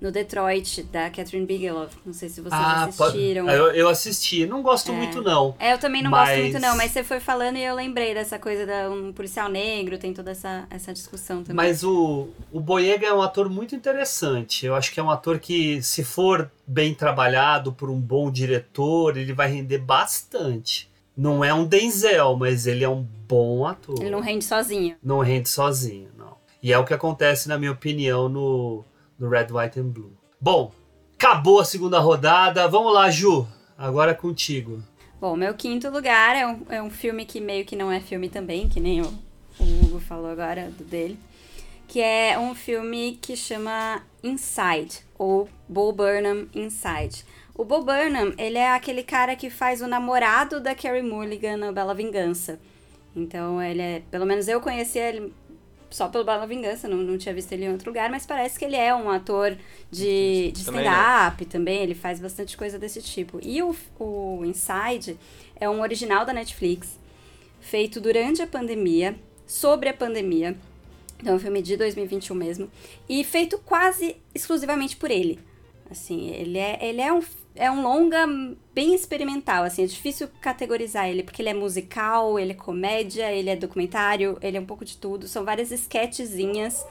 no 0.00 0.10
Detroit, 0.10 0.82
da 0.84 1.10
Catherine 1.10 1.44
Bigelow. 1.44 1.86
Não 2.06 2.14
sei 2.14 2.28
se 2.30 2.40
vocês 2.40 2.52
ah, 2.52 2.84
assistiram. 2.84 3.44
Pode... 3.44 3.58
Eu, 3.58 3.70
eu, 3.72 3.88
assisti. 3.88 4.46
Não 4.46 4.62
gosto 4.62 4.92
é. 4.92 4.94
muito, 4.94 5.20
não. 5.20 5.54
É, 5.58 5.74
eu 5.74 5.78
também 5.78 6.02
não 6.02 6.10
mas... 6.10 6.30
gosto 6.30 6.40
muito, 6.40 6.58
não. 6.58 6.76
Mas 6.76 6.90
você 6.90 7.04
foi 7.04 7.20
falando 7.20 7.56
e 7.56 7.62
eu 7.62 7.74
lembrei 7.74 8.14
dessa 8.14 8.38
coisa 8.38 8.64
de 8.64 8.88
um 8.88 9.12
policial 9.12 9.48
negro, 9.50 9.98
tem 9.98 10.14
toda 10.14 10.30
essa, 10.30 10.66
essa 10.70 10.92
discussão 10.92 11.42
também. 11.42 11.54
Mas 11.54 11.84
o, 11.84 12.28
o 12.50 12.60
Boyega 12.60 13.08
é 13.08 13.12
um 13.12 13.20
ator 13.20 13.50
muito 13.50 13.74
interessante. 13.74 14.64
Eu 14.64 14.74
acho 14.74 14.90
que 14.90 14.98
é 14.98 15.02
um 15.02 15.10
ator 15.10 15.38
que, 15.38 15.82
se 15.82 16.02
for 16.02 16.50
bem 16.66 16.94
trabalhado 16.94 17.72
por 17.72 17.90
um 17.90 18.00
bom 18.00 18.30
diretor, 18.30 19.18
ele 19.18 19.34
vai 19.34 19.50
render 19.50 19.78
bastante. 19.78 20.89
Não 21.20 21.44
é 21.44 21.52
um 21.52 21.66
Denzel, 21.66 22.34
mas 22.34 22.66
ele 22.66 22.82
é 22.82 22.88
um 22.88 23.02
bom 23.28 23.66
ator. 23.66 24.00
Ele 24.00 24.08
não 24.08 24.20
rende 24.20 24.42
sozinho. 24.42 24.96
Não 25.02 25.18
rende 25.18 25.50
sozinho, 25.50 26.08
não. 26.16 26.38
E 26.62 26.72
é 26.72 26.78
o 26.78 26.84
que 26.86 26.94
acontece, 26.94 27.46
na 27.46 27.58
minha 27.58 27.72
opinião, 27.72 28.26
no, 28.26 28.82
no 29.18 29.28
Red, 29.28 29.48
White 29.50 29.78
and 29.78 29.88
Blue. 29.88 30.16
Bom, 30.40 30.72
acabou 31.12 31.60
a 31.60 31.64
segunda 31.66 31.98
rodada. 31.98 32.66
Vamos 32.68 32.94
lá, 32.94 33.10
Ju. 33.10 33.46
Agora 33.76 34.12
é 34.12 34.14
contigo. 34.14 34.82
Bom, 35.20 35.36
meu 35.36 35.52
quinto 35.52 35.90
lugar 35.90 36.34
é 36.34 36.46
um, 36.46 36.62
é 36.70 36.82
um 36.82 36.88
filme 36.88 37.26
que 37.26 37.38
meio 37.38 37.66
que 37.66 37.76
não 37.76 37.92
é 37.92 38.00
filme 38.00 38.30
também, 38.30 38.66
que 38.66 38.80
nem 38.80 39.02
o, 39.02 39.04
o 39.58 39.64
Hugo 39.84 40.00
falou 40.00 40.30
agora 40.30 40.70
do 40.70 40.84
dele. 40.84 41.18
Que 41.86 42.00
é 42.00 42.38
um 42.38 42.54
filme 42.54 43.18
que 43.20 43.36
chama 43.36 44.00
Inside, 44.22 45.00
ou 45.18 45.50
Bo 45.68 45.92
Burnham 45.92 46.48
Inside. 46.54 47.26
O 47.60 47.64
Bo 47.66 47.82
Burnham, 47.82 48.32
ele 48.38 48.56
é 48.56 48.72
aquele 48.72 49.02
cara 49.02 49.36
que 49.36 49.50
faz 49.50 49.82
o 49.82 49.86
namorado 49.86 50.62
da 50.62 50.74
Carrie 50.74 51.02
Mulligan 51.02 51.58
no 51.58 51.74
Bela 51.74 51.92
Vingança. 51.92 52.58
Então, 53.14 53.60
ele 53.60 53.82
é... 53.82 54.02
Pelo 54.10 54.24
menos 54.24 54.48
eu 54.48 54.62
conheci 54.62 54.98
ele 54.98 55.30
só 55.90 56.08
pelo 56.08 56.24
Bela 56.24 56.46
Vingança, 56.46 56.88
não, 56.88 56.96
não 56.96 57.18
tinha 57.18 57.34
visto 57.34 57.52
ele 57.52 57.66
em 57.66 57.70
outro 57.70 57.90
lugar, 57.90 58.08
mas 58.08 58.24
parece 58.24 58.58
que 58.58 58.64
ele 58.64 58.76
é 58.76 58.94
um 58.94 59.10
ator 59.10 59.58
de, 59.90 60.52
de 60.52 60.60
stand-up 60.60 61.44
também, 61.44 61.48
também, 61.48 61.82
ele 61.82 61.94
faz 61.94 62.18
bastante 62.18 62.56
coisa 62.56 62.78
desse 62.78 63.02
tipo. 63.02 63.38
E 63.42 63.62
o, 63.62 63.76
o 63.98 64.42
Inside 64.42 65.18
é 65.54 65.68
um 65.68 65.82
original 65.82 66.24
da 66.24 66.32
Netflix, 66.32 66.98
feito 67.60 68.00
durante 68.00 68.40
a 68.40 68.46
pandemia, 68.46 69.14
sobre 69.46 69.90
a 69.90 69.92
pandemia. 69.92 70.56
Então, 71.18 71.34
é 71.34 71.36
um 71.36 71.38
filme 71.38 71.60
de 71.60 71.76
2021 71.76 72.34
mesmo. 72.34 72.70
E 73.06 73.22
feito 73.22 73.58
quase 73.58 74.16
exclusivamente 74.34 74.96
por 74.96 75.10
ele. 75.10 75.38
Assim, 75.90 76.30
ele 76.30 76.56
é, 76.56 76.78
ele 76.80 77.02
é 77.02 77.12
um 77.12 77.20
é 77.60 77.70
um 77.70 77.82
longa 77.82 78.26
bem 78.74 78.94
experimental, 78.94 79.64
assim, 79.64 79.84
é 79.84 79.86
difícil 79.86 80.28
categorizar 80.40 81.10
ele, 81.10 81.22
porque 81.22 81.42
ele 81.42 81.50
é 81.50 81.54
musical, 81.54 82.38
ele 82.38 82.52
é 82.52 82.54
comédia, 82.54 83.30
ele 83.30 83.50
é 83.50 83.54
documentário, 83.54 84.38
ele 84.40 84.56
é 84.56 84.60
um 84.60 84.64
pouco 84.64 84.82
de 84.82 84.96
tudo, 84.96 85.28
são 85.28 85.44
várias 85.44 85.70
sketchzinhas, 85.70 86.86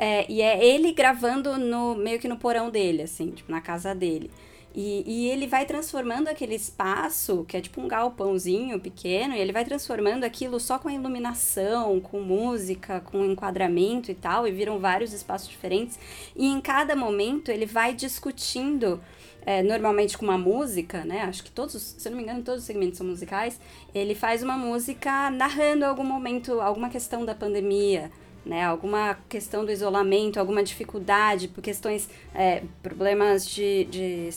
é, 0.00 0.26
e 0.28 0.42
é 0.42 0.64
ele 0.64 0.90
gravando 0.92 1.56
no 1.56 1.94
meio 1.94 2.18
que 2.18 2.26
no 2.26 2.36
porão 2.36 2.68
dele, 2.68 3.02
assim, 3.02 3.30
tipo, 3.30 3.52
na 3.52 3.60
casa 3.60 3.94
dele. 3.94 4.28
E, 4.74 5.04
e, 5.06 5.28
ele 5.28 5.46
vai 5.46 5.66
transformando 5.66 6.26
aquele 6.28 6.56
espaço, 6.56 7.44
que 7.46 7.56
é 7.56 7.60
tipo 7.60 7.80
um 7.80 7.86
galpãozinho 7.86 8.80
pequeno, 8.80 9.34
e 9.34 9.38
ele 9.38 9.52
vai 9.52 9.64
transformando 9.64 10.24
aquilo 10.24 10.58
só 10.58 10.78
com 10.80 10.88
a 10.88 10.94
iluminação, 10.94 12.00
com 12.00 12.20
música, 12.20 13.00
com 13.00 13.24
enquadramento 13.24 14.10
e 14.10 14.14
tal, 14.14 14.48
e 14.48 14.50
viram 14.50 14.80
vários 14.80 15.12
espaços 15.12 15.48
diferentes. 15.48 15.96
E 16.34 16.46
em 16.46 16.60
cada 16.60 16.96
momento 16.96 17.50
ele 17.50 17.66
vai 17.66 17.94
discutindo, 17.94 19.00
é, 19.44 19.62
normalmente 19.62 20.16
com 20.16 20.24
uma 20.24 20.38
música, 20.38 21.04
né? 21.04 21.22
Acho 21.22 21.42
que 21.42 21.50
todos, 21.50 21.96
se 21.98 22.08
eu 22.08 22.10
não 22.10 22.16
me 22.16 22.24
engano, 22.24 22.42
todos 22.42 22.60
os 22.60 22.66
segmentos 22.66 22.98
são 22.98 23.06
musicais. 23.06 23.58
Ele 23.94 24.14
faz 24.14 24.42
uma 24.42 24.56
música 24.56 25.30
narrando 25.30 25.84
algum 25.84 26.04
momento, 26.04 26.60
alguma 26.60 26.88
questão 26.88 27.24
da 27.24 27.34
pandemia, 27.34 28.10
né, 28.44 28.64
alguma 28.64 29.16
questão 29.28 29.64
do 29.64 29.70
isolamento, 29.70 30.38
alguma 30.38 30.62
dificuldade 30.62 31.48
por 31.48 31.62
questões, 31.62 32.08
é, 32.34 32.62
problemas 32.82 33.46
de, 33.46 33.84
de 33.84 34.30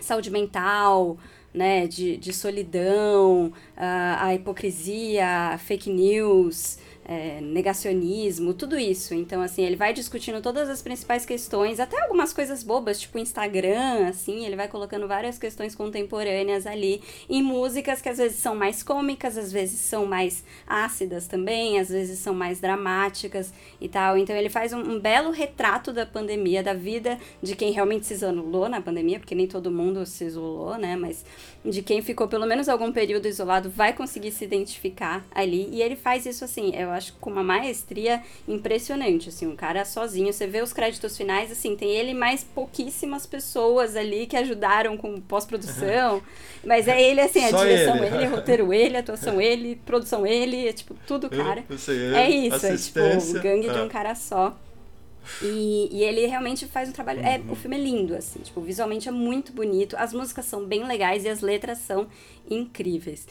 saúde 0.00 0.30
mental, 0.30 1.18
né, 1.52 1.86
de, 1.86 2.16
de 2.16 2.32
solidão, 2.32 3.52
a, 3.76 4.26
a 4.26 4.34
hipocrisia, 4.34 5.58
fake 5.58 5.90
news, 5.90 6.78
é, 7.08 7.40
negacionismo, 7.40 8.52
tudo 8.52 8.78
isso. 8.78 9.14
Então, 9.14 9.40
assim, 9.40 9.62
ele 9.62 9.76
vai 9.76 9.94
discutindo 9.94 10.42
todas 10.42 10.68
as 10.68 10.82
principais 10.82 11.24
questões, 11.24 11.80
até 11.80 11.98
algumas 12.02 12.34
coisas 12.34 12.62
bobas, 12.62 13.00
tipo 13.00 13.18
Instagram, 13.18 14.06
assim, 14.06 14.44
ele 14.44 14.54
vai 14.54 14.68
colocando 14.68 15.08
várias 15.08 15.38
questões 15.38 15.74
contemporâneas 15.74 16.66
ali, 16.66 17.00
em 17.26 17.42
músicas 17.42 18.02
que 18.02 18.10
às 18.10 18.18
vezes 18.18 18.38
são 18.38 18.54
mais 18.54 18.82
cômicas, 18.82 19.38
às 19.38 19.50
vezes 19.50 19.80
são 19.80 20.04
mais 20.04 20.44
ácidas 20.66 21.26
também, 21.26 21.80
às 21.80 21.88
vezes 21.88 22.18
são 22.18 22.34
mais 22.34 22.60
dramáticas 22.60 23.54
e 23.80 23.88
tal. 23.88 24.18
Então, 24.18 24.36
ele 24.36 24.50
faz 24.50 24.74
um, 24.74 24.80
um 24.80 25.00
belo 25.00 25.30
retrato 25.30 25.94
da 25.94 26.04
pandemia, 26.04 26.62
da 26.62 26.74
vida 26.74 27.18
de 27.42 27.56
quem 27.56 27.72
realmente 27.72 28.04
se 28.04 28.12
isolou 28.12 28.68
na 28.68 28.82
pandemia, 28.82 29.18
porque 29.18 29.34
nem 29.34 29.46
todo 29.46 29.70
mundo 29.70 30.04
se 30.04 30.24
isolou, 30.24 30.76
né, 30.76 30.94
mas 30.94 31.24
de 31.64 31.80
quem 31.80 32.02
ficou 32.02 32.28
pelo 32.28 32.46
menos 32.46 32.68
algum 32.68 32.92
período 32.92 33.26
isolado 33.26 33.70
vai 33.70 33.94
conseguir 33.94 34.30
se 34.30 34.44
identificar 34.44 35.26
ali, 35.30 35.70
e 35.72 35.80
ele 35.80 35.96
faz 35.96 36.26
isso 36.26 36.44
assim, 36.44 36.74
eu 36.76 36.97
acho 36.98 37.14
com 37.14 37.30
uma 37.30 37.42
maestria 37.42 38.22
impressionante, 38.46 39.28
assim, 39.30 39.46
um 39.46 39.56
cara 39.56 39.84
sozinho, 39.84 40.32
você 40.32 40.46
vê 40.46 40.60
os 40.62 40.72
créditos 40.72 41.16
finais, 41.16 41.50
assim, 41.50 41.76
tem 41.76 41.90
ele 41.90 42.12
mais 42.14 42.44
pouquíssimas 42.44 43.26
pessoas 43.26 43.96
ali 43.96 44.26
que 44.26 44.36
ajudaram 44.36 44.96
com 44.96 45.20
pós-produção, 45.20 46.22
mas 46.64 46.88
é 46.88 47.00
ele, 47.00 47.20
assim, 47.20 47.44
a 47.44 47.50
Só 47.50 47.64
direção 47.64 47.96
ele. 48.04 48.04
ele, 48.04 48.24
roteiro 48.26 48.72
ele, 48.72 48.96
atuação 48.96 49.40
ele, 49.40 49.76
produção 49.86 50.26
ele, 50.26 50.68
é 50.68 50.72
tipo, 50.72 50.94
tudo 51.06 51.30
cara. 51.30 51.64
Eu 51.68 51.78
sei, 51.78 51.96
ele, 51.96 52.16
É 52.16 52.28
isso, 52.30 52.66
é 52.66 52.76
tipo, 52.76 53.16
o 53.16 53.34
gangue 53.38 53.70
de 53.70 53.78
é. 53.78 53.82
um 53.82 53.88
cara 53.88 54.14
só. 54.14 54.56
E, 55.40 55.88
e 55.92 56.02
ele 56.02 56.26
realmente 56.26 56.66
faz 56.66 56.88
um 56.88 56.92
trabalho. 56.92 57.20
É, 57.20 57.38
Uhum. 57.38 57.52
o 57.52 57.54
filme 57.54 57.76
é 57.76 57.80
lindo, 57.80 58.14
assim, 58.14 58.40
tipo, 58.40 58.60
visualmente 58.60 59.08
é 59.08 59.12
muito 59.12 59.52
bonito, 59.52 59.96
as 59.98 60.12
músicas 60.12 60.46
são 60.46 60.64
bem 60.64 60.84
legais 60.86 61.24
e 61.24 61.28
as 61.28 61.40
letras 61.40 61.78
são 61.78 62.08
incríveis. 62.50 63.26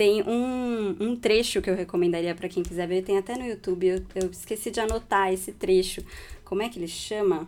Tem 0.00 0.22
um, 0.22 0.96
um 0.98 1.14
trecho 1.14 1.60
que 1.60 1.68
eu 1.68 1.76
recomendaria 1.76 2.34
pra 2.34 2.48
quem 2.48 2.62
quiser 2.62 2.88
ver, 2.88 3.02
tem 3.02 3.18
até 3.18 3.36
no 3.36 3.44
YouTube, 3.44 3.86
eu, 3.86 4.02
eu 4.14 4.30
esqueci 4.30 4.70
de 4.70 4.80
anotar 4.80 5.30
esse 5.30 5.52
trecho. 5.52 6.02
Como 6.42 6.62
é 6.62 6.70
que 6.70 6.78
ele 6.78 6.88
chama? 6.88 7.46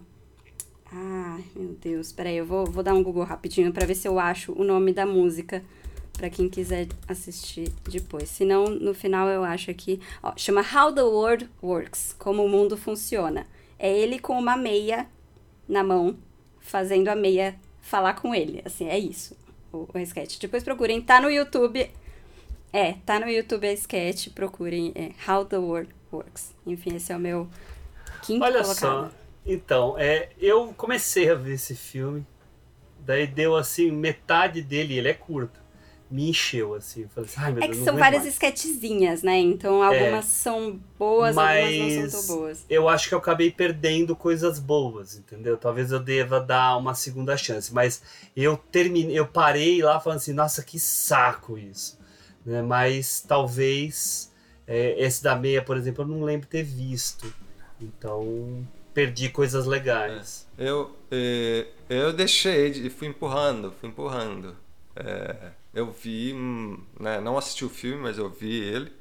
Ai, 0.93 1.43
meu 1.57 1.71
Deus, 1.81 2.13
peraí, 2.13 2.37
eu 2.37 2.45
vou, 2.45 2.67
vou 2.67 2.83
dar 2.83 2.93
um 2.93 3.03
Google 3.03 3.25
rapidinho 3.25 3.73
pra 3.73 3.87
ver 3.87 3.95
se 3.95 4.07
eu 4.07 4.19
acho 4.19 4.53
o 4.53 4.65
nome 4.65 4.93
da 4.93 5.07
música 5.07 5.65
pra 6.13 6.29
quem 6.29 6.47
quiser 6.47 6.89
assistir 7.09 7.73
depois. 7.91 8.29
Se 8.29 8.45
não, 8.45 8.67
no 8.67 8.93
final 8.93 9.29
eu 9.29 9.43
acho 9.43 9.71
aqui, 9.71 9.99
ó, 10.23 10.35
chama 10.37 10.61
How 10.61 10.93
the 10.93 11.03
World 11.03 11.49
Works, 11.63 12.15
como 12.19 12.45
o 12.45 12.51
mundo 12.51 12.77
funciona. 12.77 13.47
É 13.79 13.91
ele 13.91 14.19
com 14.19 14.39
uma 14.39 14.59
meia 14.59 15.07
na 15.67 15.83
mão, 15.83 16.19
fazendo 16.61 17.09
a 17.09 17.17
meia 17.17 17.59
falar 17.81 18.13
com 18.13 18.35
ele, 18.35 18.61
assim, 18.63 18.89
é 18.89 18.99
isso, 18.99 19.35
o, 19.73 19.89
o 19.95 19.99
sketch. 20.01 20.39
Depois 20.39 20.63
procurem, 20.63 21.01
tá 21.01 21.19
no 21.19 21.31
YouTube, 21.31 21.91
é, 22.73 22.95
tá 23.05 23.21
no 23.21 23.29
YouTube 23.29 23.67
a 23.69 23.73
sketch, 23.73 24.29
procurem 24.31 24.93
é, 24.95 25.13
How 25.31 25.45
the 25.45 25.59
World 25.59 25.95
Works. 26.13 26.55
Enfim, 26.67 26.95
esse 26.97 27.13
é 27.13 27.17
o 27.17 27.21
meu 27.21 27.49
quinto 28.23 28.45
Olha 28.45 28.63
colocado. 28.63 29.11
só. 29.11 29.11
Então, 29.45 29.97
é, 29.99 30.31
eu 30.39 30.73
comecei 30.75 31.31
a 31.31 31.35
ver 31.35 31.55
esse 31.55 31.75
filme. 31.75 32.27
Daí 32.99 33.27
deu 33.27 33.57
assim, 33.57 33.91
metade 33.91 34.63
dele, 34.63 34.97
ele 34.99 35.09
é 35.09 35.15
curto. 35.15 35.61
Me 36.11 36.29
encheu, 36.31 36.75
assim. 36.75 37.09
Falei 37.09 37.29
assim, 37.31 37.41
ai 37.41 37.53
meu 37.53 37.63
É 37.63 37.69
Deus, 37.69 37.79
que 37.79 37.79
são 37.85 37.97
várias 37.99 38.25
mais. 38.25 38.35
sketchzinhas, 38.35 39.23
né? 39.23 39.39
Então 39.39 39.83
algumas 39.83 40.27
são 40.27 40.81
boas, 40.99 41.41
algumas 41.41 41.77
não 41.77 41.91
são 41.91 42.09
tão 42.09 42.27
boas. 42.27 42.65
eu 42.69 42.89
acho 42.89 43.09
que 43.09 43.15
eu 43.15 43.19
acabei 43.19 43.51
perdendo 43.51 44.17
coisas 44.17 44.59
boas, 44.59 45.17
entendeu? 45.17 45.57
Talvez 45.57 45.93
eu 45.93 46.01
deva 46.01 46.41
dar 46.41 46.77
uma 46.77 46.95
segunda 46.95 47.37
chance, 47.37 47.73
mas 47.73 48.03
eu 48.37 48.57
terminei, 48.57 49.19
eu 49.19 49.27
parei 49.27 49.83
lá 49.83 50.01
falando 50.01 50.19
assim, 50.19 50.33
nossa, 50.33 50.63
que 50.63 50.79
saco 50.79 51.59
isso, 51.59 51.99
né? 52.45 52.63
Mas 52.63 53.21
talvez 53.27 54.33
é, 54.67 54.95
esse 55.03 55.23
da 55.23 55.35
meia, 55.37 55.63
por 55.63 55.77
exemplo, 55.77 56.05
eu 56.05 56.09
não 56.09 56.23
lembro 56.23 56.47
ter 56.47 56.63
visto, 56.63 57.33
então 57.81 58.67
perdi 58.95 59.29
coisas 59.29 59.67
legais. 59.67 60.47
Eu, 60.59 60.95
eh, 61.11 61.67
eu 61.89 62.13
deixei, 62.13 62.71
de, 62.71 62.91
fui 62.91 63.09
empurrando, 63.09 63.73
fui 63.81 63.89
empurrando. 63.89 64.57
É, 64.95 65.51
eu 65.75 65.91
vi, 65.91 66.35
hum, 66.35 66.79
né, 67.01 67.19
não 67.21 67.39
assisti 67.39 67.65
o 67.65 67.71
filme, 67.71 68.03
mas 68.03 68.19
eu 68.19 68.29
vi 68.29 68.61
ele, 68.63 68.93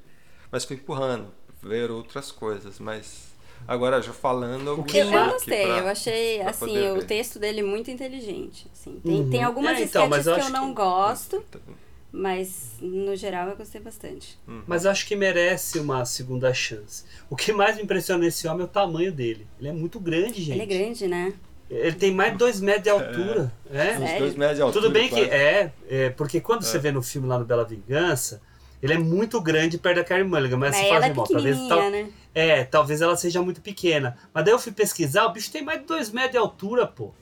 mas 0.50 0.64
fui 0.64 0.78
empurrando, 0.78 1.28
ver 1.62 1.92
outras 1.92 2.32
coisas, 2.32 2.80
mas 2.80 3.34
agora 3.68 4.02
já 4.02 4.14
falando 4.14 4.68
eu 4.68 4.80
O 4.80 4.84
que 4.86 4.98
Eu, 4.98 5.12
gostei 5.12 5.62
eu 5.64 5.68
pra- 5.68 5.78
eu 5.80 5.88
achei 5.89 6.42
assim, 6.42 6.89
o 6.92 6.96
ver. 6.96 7.06
texto 7.06 7.38
dele 7.38 7.62
muito 7.62 7.92
inteligente. 7.92 8.68
Assim. 8.72 9.02
Tem, 9.04 9.18
Uhum. 9.20 9.30
tem 9.30 9.44
algumas 9.44 9.78
É, 9.78 9.84
então, 9.84 10.06
sketches 10.06 10.28
eu 10.28 10.34
que 10.36 10.39
eu 10.39 10.44
acho 10.46 10.54
não 10.54 10.70
que- 10.70 10.74
gosto, 10.76 11.44
mas 12.12 12.74
no 12.82 13.16
geral 13.16 13.47
eu 13.49 13.55
gostei 13.55 13.80
bastante. 13.80 14.38
Mas 14.68 14.86
eu 14.86 14.91
acho 14.91 15.05
que 15.07 15.16
merece 15.16 15.80
uma 15.80 16.03
segunda 16.05 16.53
chance. 16.53 17.03
O 17.30 17.36
que 17.36 17.53
mais 17.53 17.78
me 17.78 17.84
impressiona 17.84 18.24
nesse 18.26 18.47
homem 18.47 18.62
é 18.62 18.66
o 18.66 18.68
tamanho 18.68 19.12
dele. 19.12 19.47
Ele 19.59 19.70
é 19.70 19.74
muito 19.74 19.99
grande, 19.99 20.41
gente. 20.41 20.59
Ele 20.59 20.74
é 20.74 20.78
grande, 20.78 21.07
né? 21.07 21.34
Ele 21.70 21.95
tem 21.95 22.12
mais 22.14 22.34
de 22.34 22.38
dois 22.38 22.59
metros 22.59 22.84
de 22.84 22.89
altura. 22.89 23.51
É. 23.72 23.93
Uns 23.93 23.99
Sério? 23.99 24.20
dois 24.20 24.36
metros 24.36 24.57
de 24.57 24.62
altura. 24.62 24.82
Tudo 24.82 24.91
bem 24.91 25.07
que 25.07 25.16
quase. 25.16 25.30
é, 25.30 25.72
é, 25.89 26.09
porque 26.09 26.41
quando 26.41 26.64
você 26.64 26.78
vê 26.78 26.91
no 26.91 27.01
filme 27.01 27.28
lá 27.30 27.39
no 27.39 27.45
Bela 27.45 27.64
Vingança, 27.64 28.41
ele 28.84 28.93
é 28.93 28.97
muito 28.97 29.39
grande 29.39 29.78
perto 29.78 29.97
da 29.97 30.03
Carey 30.03 30.26
Mulligan, 30.26 30.57
mas, 30.57 30.72
Mas 30.72 30.80
você 30.82 30.88
fala 30.89 30.95
ela 30.97 31.05
é 31.05 31.14
"Bom, 31.14 31.24
talvez, 31.24 31.57
tal- 31.70 31.89
né? 31.91 32.09
é, 32.36 32.64
talvez 32.66 33.01
ela 33.01 33.16
seja 33.16 33.41
muito 33.41 33.62
pequena. 33.62 34.18
Mas 34.34 34.43
daí 34.43 34.53
eu 34.53 34.59
fui 34.59 34.74
pesquisar, 34.74 35.26
o 35.28 35.32
bicho 35.32 35.49
tem 35.49 35.64
mais 35.64 35.80
de 35.80 35.86
dois 35.86 36.12
metros 36.12 36.32
de 36.34 36.38
altura, 36.38 36.86
pô. 36.86 37.14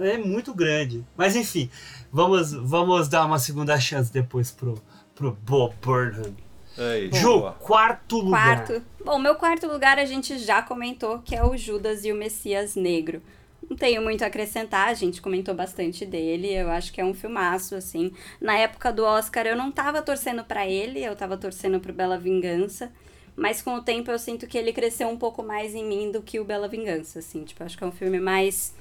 É 0.00 0.18
muito 0.18 0.54
grande. 0.54 1.04
Mas 1.16 1.36
enfim, 1.36 1.70
vamos, 2.12 2.52
vamos 2.52 3.08
dar 3.08 3.24
uma 3.24 3.38
segunda 3.38 3.78
chance 3.78 4.12
depois 4.12 4.50
pro, 4.50 4.82
pro 5.14 5.32
Bob 5.42 5.74
Burnham. 5.82 6.34
Aí, 6.78 7.10
Ju, 7.12 7.38
boa. 7.38 7.52
quarto 7.52 8.18
lugar. 8.18 8.66
Quarto. 8.66 8.82
Bom, 9.04 9.18
meu 9.18 9.34
quarto 9.34 9.66
lugar 9.66 9.98
a 9.98 10.04
gente 10.04 10.38
já 10.38 10.60
comentou, 10.60 11.20
que 11.20 11.34
é 11.34 11.42
o 11.44 11.56
Judas 11.56 12.04
e 12.04 12.12
o 12.12 12.16
Messias 12.16 12.76
Negro. 12.76 13.22
Não 13.68 13.76
tenho 13.76 14.02
muito 14.02 14.22
a 14.22 14.28
acrescentar, 14.28 14.88
a 14.88 14.94
gente 14.94 15.20
comentou 15.20 15.54
bastante 15.54 16.06
dele, 16.06 16.52
eu 16.52 16.70
acho 16.70 16.92
que 16.92 17.00
é 17.00 17.04
um 17.04 17.14
filmaço, 17.14 17.74
assim. 17.74 18.12
Na 18.40 18.56
época 18.56 18.92
do 18.92 19.04
Oscar 19.04 19.46
eu 19.46 19.56
não 19.56 19.72
tava 19.72 20.02
torcendo 20.02 20.44
pra 20.44 20.68
ele, 20.68 21.02
eu 21.02 21.16
tava 21.16 21.36
torcendo 21.36 21.80
pro 21.80 21.92
Bela 21.92 22.18
Vingança, 22.18 22.92
mas 23.34 23.60
com 23.60 23.74
o 23.74 23.82
tempo 23.82 24.10
eu 24.10 24.18
sinto 24.18 24.46
que 24.46 24.56
ele 24.56 24.72
cresceu 24.72 25.08
um 25.08 25.16
pouco 25.16 25.42
mais 25.42 25.74
em 25.74 25.84
mim 25.84 26.12
do 26.12 26.22
que 26.22 26.38
o 26.38 26.44
Bela 26.44 26.68
Vingança, 26.68 27.18
assim. 27.18 27.42
Tipo, 27.42 27.62
eu 27.62 27.66
acho 27.66 27.76
que 27.76 27.82
é 27.82 27.86
um 27.86 27.92
filme 27.92 28.20
mais 28.20 28.74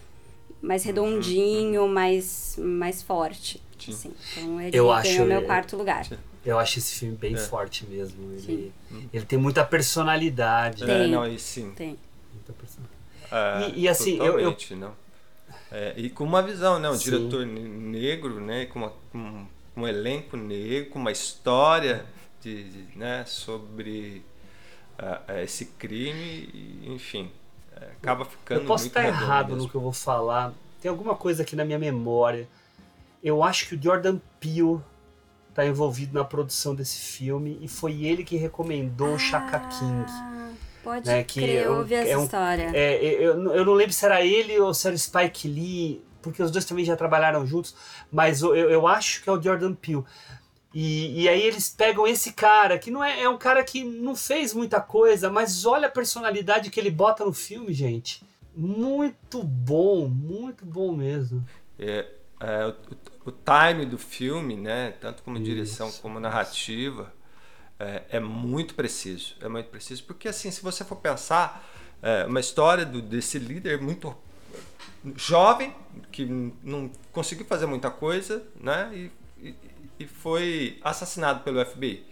mais 0.66 0.84
redondinho, 0.84 1.88
mais 1.88 2.55
mais 2.59 3.01
forte, 3.03 3.61
Sim. 3.80 3.91
assim. 3.91 4.13
Então 4.32 4.61
ele 4.61 4.78
Eu 4.78 4.86
ganhou 4.88 4.93
acho- 4.93 5.26
meu 5.26 5.41
quarto 5.43 5.76
lugar. 5.78 6.07
Eu 6.45 6.59
acho 6.59 6.78
esse 6.80 6.99
filme 6.99 7.16
É. 7.16 7.18
bem 7.18 7.36
forte 7.38 7.86
mesmo. 7.86 8.32
Ele, 8.34 8.72
Sim. 8.89 9.09
ele 9.11 9.26
tem 9.26 9.38
muita 9.39 9.63
personalidade. 9.66 10.84
É, 10.84 10.88
Tem. 10.88 11.11
não, 11.11 11.24
aí 11.24 11.39
sim. 11.39 11.72
Tem. 11.76 11.97
Muita 12.34 12.53
personalidade. 12.53 12.95
É, 13.32 13.70
E- 13.78 13.82
e 13.82 13.88
assim, 13.89 14.18
eu- 14.18 14.26
eu- 14.26 14.32
totalmente, 14.53 14.76
não. 14.76 14.93
É, 15.72 15.93
e 15.97 16.09
com 16.09 16.24
uma 16.24 16.41
visão, 16.43 16.78
né? 16.80 16.89
Um 16.89 16.93
Sim. 16.95 17.03
diretor 17.11 17.45
ne- 17.45 17.68
negro, 17.68 18.39
né? 18.39 18.66
Com, 18.68 18.80
uma- 18.80 18.93
com 19.11 19.47
um 19.76 19.88
elenco 19.88 20.38
negro, 20.38 20.91
com 20.91 20.99
uma 20.99 21.11
história 21.11 22.05
de, 22.41 22.63
de, 22.70 22.97
né? 22.97 23.24
sobre 23.26 24.22
ah, 24.97 25.22
ah, 25.28 25.41
esse 25.43 25.66
crime, 25.66 26.47
e, 26.53 26.84
enfim. 26.93 27.30
É, 27.80 27.86
acaba 28.01 28.26
ficando 28.26 28.61
Eu 28.61 28.65
posso 28.67 28.86
muito 28.86 28.97
estar 28.97 29.07
errado 29.07 29.49
mesmo. 29.49 29.63
no 29.63 29.69
que 29.69 29.76
eu 29.76 29.82
vou 29.82 29.91
falar. 29.93 30.53
Tem 30.82 30.89
alguma 30.89 31.15
coisa 31.15 31.43
aqui 31.43 31.55
na 31.55 31.65
minha 31.65 31.80
memória. 31.80 32.47
Eu 33.23 33.43
acho 33.43 33.67
que 33.67 33.76
o 33.76 33.82
Jordan 33.82 34.19
Peele 34.39 34.80
tá 35.53 35.65
envolvido 35.65 36.13
na 36.13 36.23
produção 36.23 36.76
desse 36.76 36.99
filme 36.99 37.57
e 37.61 37.67
foi 37.67 38.03
ele 38.03 38.23
que 38.23 38.36
recomendou 38.38 39.15
o 39.15 39.19
Chaka 39.19 39.59
King. 39.59 40.05
Ah, 40.07 40.49
Pode 40.84 41.07
Né, 41.07 41.23
que 41.23 41.39
crer, 41.41 41.63
é 41.63 41.65
eu 41.65 41.73
um- 41.73 41.78
ouvi 41.80 41.95
essa 41.95 42.09
é 42.11 42.17
um- 42.17 42.23
história. 42.26 42.71
É, 42.76 43.03
eu, 43.03 43.51
eu 43.53 43.65
não 43.65 43.73
lembro 43.73 43.91
se 43.93 44.05
era 44.05 44.21
ele 44.23 44.59
ou 44.59 44.71
se 44.71 44.86
era 44.86 44.95
o 44.95 44.99
Spike 44.99 45.47
Lee, 45.47 46.03
porque 46.21 46.43
os 46.43 46.51
dois 46.51 46.63
também 46.65 46.86
já 46.86 46.95
trabalharam 46.95 47.43
juntos, 47.47 47.76
mas 48.11 48.43
eu, 48.43 48.53
eu 48.55 48.86
acho 48.86 49.23
que 49.23 49.30
é 49.30 49.34
o 49.34 49.41
Jordan 49.41 49.73
Peele. 49.73 50.03
E, 50.76 51.21
e 51.21 51.30
aí 51.30 51.41
eles 51.41 51.69
pegam 51.69 52.05
esse 52.05 52.34
cara, 52.34 52.78
que 52.78 52.91
não 52.91 53.01
é, 53.01 53.21
é 53.21 53.30
um 53.30 53.38
cara 53.38 53.63
que 53.63 53.82
não 53.82 54.13
fez 54.13 54.53
muita 54.53 54.82
coisa, 54.82 55.30
mas 55.30 55.65
olha 55.65 55.88
a 55.88 55.91
personalidade 55.91 56.69
que 56.69 56.78
ele 56.78 56.91
bota 56.91 57.23
no 57.23 57.32
filme, 57.32 57.73
gente. 57.73 58.21
Muito 58.53 59.41
bom, 59.41 60.05
muito 60.09 60.65
bom 60.65 60.93
mesmo. 60.93 61.47
É, 61.80 62.05
é, 62.41 62.67
o, 62.67 63.30
o 63.30 63.32
time 63.32 63.86
do 63.86 63.97
filme, 63.97 64.57
né, 64.57 64.91
tanto 64.99 65.23
como 65.23 65.39
direção 65.39 65.89
como 66.01 66.19
narrativa, 66.19 67.13
é, 67.80 68.03
é 68.09 68.19
muito 68.19 68.76
preciso. 68.76 69.38
É 69.39 69.47
muito 69.47 69.69
preciso, 69.69 70.03
porque 70.03 70.28
assim, 70.28 70.51
se 70.51 70.61
você 70.61 70.84
for 70.84 70.97
pensar, 70.97 71.65
é 72.01 72.26
uma 72.26 72.41
história 72.41 72.86
do, 72.86 73.01
desse 73.01 73.39
líder 73.39 73.82
muito 73.82 74.13
jovem, 75.15 75.73
que 76.11 76.26
não 76.61 76.91
conseguiu 77.13 77.45
fazer 77.45 77.65
muita 77.65 77.89
coisa, 77.89 78.45
né, 78.59 78.91
e, 78.93 79.11
e, 79.39 79.55
e 79.99 80.05
foi 80.05 80.79
assassinado 80.83 81.41
pelo 81.43 81.63
FBI. 81.65 82.05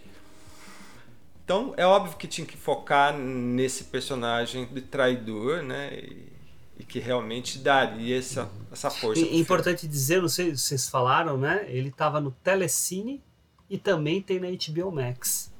Então, 1.44 1.74
é 1.76 1.84
óbvio 1.84 2.16
que 2.16 2.26
tinha 2.26 2.46
que 2.46 2.56
focar 2.56 3.16
nesse 3.16 3.84
personagem 3.84 4.66
de 4.66 4.80
traidor, 4.80 5.62
né? 5.62 5.94
E, 5.94 6.32
e 6.78 6.84
que 6.84 6.98
realmente 6.98 7.58
daria 7.58 8.18
essa, 8.18 8.50
essa 8.72 8.90
força. 8.90 9.20
E, 9.20 9.22
pro 9.22 9.28
filme. 9.28 9.40
importante 9.40 9.86
dizer, 9.86 10.22
não 10.22 10.28
sei 10.28 10.56
se 10.56 10.62
vocês 10.62 10.88
falaram, 10.88 11.36
né? 11.36 11.66
Ele 11.68 11.90
tava 11.90 12.18
no 12.20 12.30
Telecine 12.30 13.22
e 13.68 13.76
também 13.76 14.22
tem 14.22 14.40
na 14.40 14.48
HBO 14.48 14.90
Max. 14.90 15.52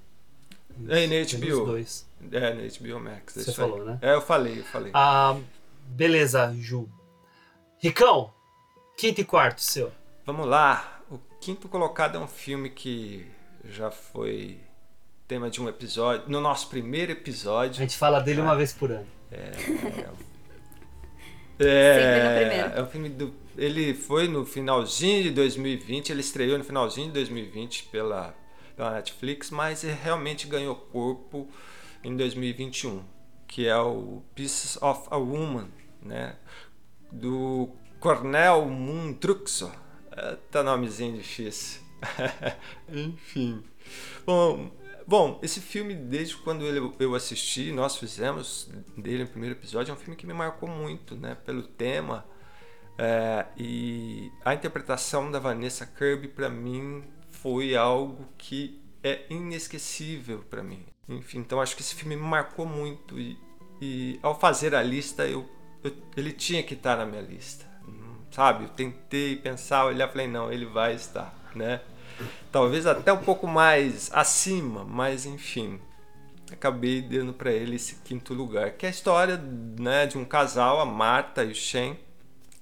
É, 0.88 1.06
na 1.06 1.38
HBO. 1.38 1.66
dois. 1.66 2.06
É, 2.32 2.54
na 2.54 2.62
HBO 2.62 3.00
Max. 3.00 3.36
é 3.36 3.42
Você 3.42 3.50
isso 3.50 3.62
aí. 3.62 3.68
falou, 3.68 3.84
né? 3.84 3.98
É, 4.00 4.14
eu 4.14 4.22
falei, 4.22 4.60
eu 4.60 4.64
falei. 4.64 4.90
Ah, 4.94 5.36
beleza, 5.86 6.54
Ju. 6.58 6.88
Ricão, 7.78 8.32
quinto 8.96 9.20
e 9.20 9.24
quarto 9.24 9.60
seu. 9.60 9.92
Vamos 10.24 10.46
lá. 10.46 10.93
O 11.45 11.47
quinto 11.47 11.68
colocado 11.68 12.16
é 12.16 12.18
um 12.18 12.26
filme 12.26 12.70
que 12.70 13.26
já 13.66 13.90
foi 13.90 14.59
tema 15.28 15.51
de 15.51 15.61
um 15.61 15.68
episódio. 15.68 16.24
No 16.26 16.40
nosso 16.40 16.70
primeiro 16.70 17.12
A 17.12 17.14
episódio. 17.14 17.74
gente 17.74 17.99
fala 17.99 18.18
dele 18.18 18.40
uma 18.40 18.57
vez 18.57 18.72
por 18.72 18.90
ano. 18.90 19.07
É, 21.57 22.49
primeiro. 22.49 22.78
é 22.78 22.82
um 22.82 22.86
filme 22.86 23.09
do. 23.11 23.34
Ele 23.59 23.92
foi 23.92 24.26
no 24.26 24.45
finalzinho 24.47 25.22
de 25.22 25.30
2020, 25.32 26.11
ele 26.11 26.20
estreou 26.20 26.57
no 26.57 26.64
finalzinho 26.64 27.09
de 27.09 27.12
2020 27.12 27.84
pela, 27.92 28.34
pela 28.74 28.92
Netflix, 28.92 29.51
mas 29.51 29.84
ele 29.84 29.92
realmente 30.03 30.49
ganhou 30.49 30.74
corpo 30.74 31.47
em 32.03 32.16
2021, 32.16 33.05
que 33.47 33.68
é 33.68 33.76
o 33.76 34.22
Pieces 34.34 34.82
of 34.82 35.07
a 35.11 35.16
Woman, 35.16 35.68
né? 36.03 36.36
Do 37.12 37.68
Cornel 38.01 38.64
Mundruxo. 38.66 39.70
Tá 40.50 40.62
nomezinho 40.62 41.16
difícil. 41.16 41.80
Enfim. 42.92 43.62
Bom, 44.24 44.70
bom, 45.06 45.40
esse 45.42 45.60
filme, 45.60 45.94
desde 45.94 46.36
quando 46.36 46.64
ele- 46.64 46.92
eu 46.98 47.14
assisti, 47.14 47.72
nós 47.72 47.96
fizemos 47.96 48.70
dele 48.96 49.24
no 49.24 49.30
primeiro 49.30 49.54
episódio, 49.56 49.90
é 49.92 49.94
um 49.94 49.98
filme 49.98 50.16
que 50.16 50.26
me 50.26 50.32
marcou 50.34 50.68
muito, 50.68 51.14
né? 51.16 51.34
Pelo 51.44 51.62
tema. 51.62 52.24
É, 52.96 53.46
e 53.56 54.30
a 54.44 54.54
interpretação 54.54 55.30
da 55.30 55.38
Vanessa 55.40 55.84
Kirby, 55.86 56.28
para 56.28 56.48
mim, 56.48 57.02
foi 57.30 57.74
algo 57.76 58.28
que 58.38 58.80
é 59.02 59.24
inesquecível 59.28 60.44
para 60.48 60.62
mim. 60.62 60.84
Enfim, 61.08 61.38
então 61.38 61.60
acho 61.60 61.74
que 61.76 61.82
esse 61.82 61.94
filme 61.94 62.16
me 62.16 62.22
marcou 62.22 62.64
muito. 62.66 63.18
E, 63.18 63.36
e 63.80 64.18
ao 64.22 64.38
fazer 64.38 64.74
a 64.74 64.82
lista, 64.82 65.26
eu, 65.26 65.48
eu- 65.82 65.92
ele 66.16 66.32
tinha 66.32 66.62
que 66.62 66.74
estar 66.74 66.96
na 66.96 67.04
minha 67.04 67.20
lista. 67.22 67.66
Sabe? 68.35 68.66
Tentei 68.70 69.37
pensar, 69.37 69.85
olhar 69.85 70.09
falei, 70.09 70.26
não, 70.26 70.53
ele 70.53 70.66
vai 70.66 70.93
estar, 70.93 71.32
né? 71.55 71.80
Talvez 72.51 72.85
até 72.85 73.12
um 73.12 73.22
pouco 73.22 73.47
mais 73.47 74.11
acima, 74.12 74.85
mas 74.85 75.24
enfim. 75.24 75.78
Acabei 76.51 77.01
dando 77.01 77.32
para 77.32 77.53
ele 77.53 77.76
esse 77.76 77.95
quinto 78.03 78.35
lugar, 78.35 78.72
que 78.72 78.87
é 78.87 78.89
a 78.89 78.91
história 78.91 79.37
né, 79.37 80.07
de 80.07 80.18
um 80.18 80.24
casal, 80.24 80.80
a 80.80 80.85
Marta 80.85 81.45
e 81.45 81.53
o 81.53 81.55
Shen, 81.55 81.97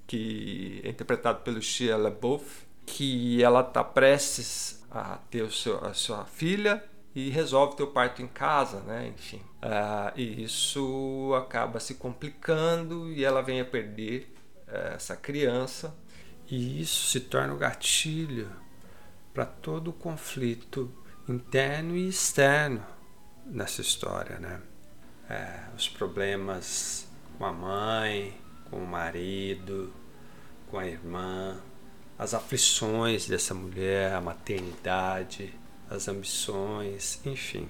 que 0.06 0.82
é 0.84 0.90
interpretado 0.90 1.40
pelo 1.40 1.62
Shia 1.62 1.96
LaBeouf, 1.96 2.66
que 2.84 3.42
ela 3.42 3.62
tá 3.62 3.82
prestes 3.82 4.84
a 4.90 5.16
ter 5.30 5.40
o 5.40 5.50
seu, 5.50 5.82
a 5.82 5.94
sua 5.94 6.26
filha 6.26 6.84
e 7.14 7.30
resolve 7.30 7.76
ter 7.76 7.82
o 7.82 7.86
parto 7.86 8.20
em 8.20 8.28
casa, 8.28 8.80
né? 8.80 9.10
Enfim, 9.16 9.40
Ah, 9.62 10.12
e 10.16 10.42
isso 10.44 11.32
acaba 11.34 11.80
se 11.80 11.94
complicando 11.94 13.10
e 13.10 13.24
ela 13.24 13.40
vem 13.40 13.58
a 13.58 13.64
perder 13.64 14.31
essa 14.94 15.16
criança 15.16 15.94
e 16.48 16.80
isso 16.80 17.06
se 17.06 17.20
torna 17.20 17.54
o 17.54 17.58
gatilho 17.58 18.50
para 19.32 19.46
todo 19.46 19.88
o 19.88 19.92
conflito 19.92 20.92
interno 21.28 21.96
e 21.96 22.08
externo 22.08 22.84
nessa 23.46 23.80
história, 23.80 24.38
né? 24.38 24.60
É, 25.28 25.64
os 25.76 25.88
problemas 25.88 27.06
com 27.38 27.46
a 27.46 27.52
mãe, 27.52 28.36
com 28.70 28.76
o 28.76 28.86
marido, 28.86 29.92
com 30.70 30.78
a 30.78 30.86
irmã, 30.86 31.60
as 32.18 32.34
aflições 32.34 33.26
dessa 33.26 33.54
mulher, 33.54 34.12
a 34.12 34.20
maternidade, 34.20 35.54
as 35.88 36.08
ambições, 36.08 37.20
enfim. 37.24 37.68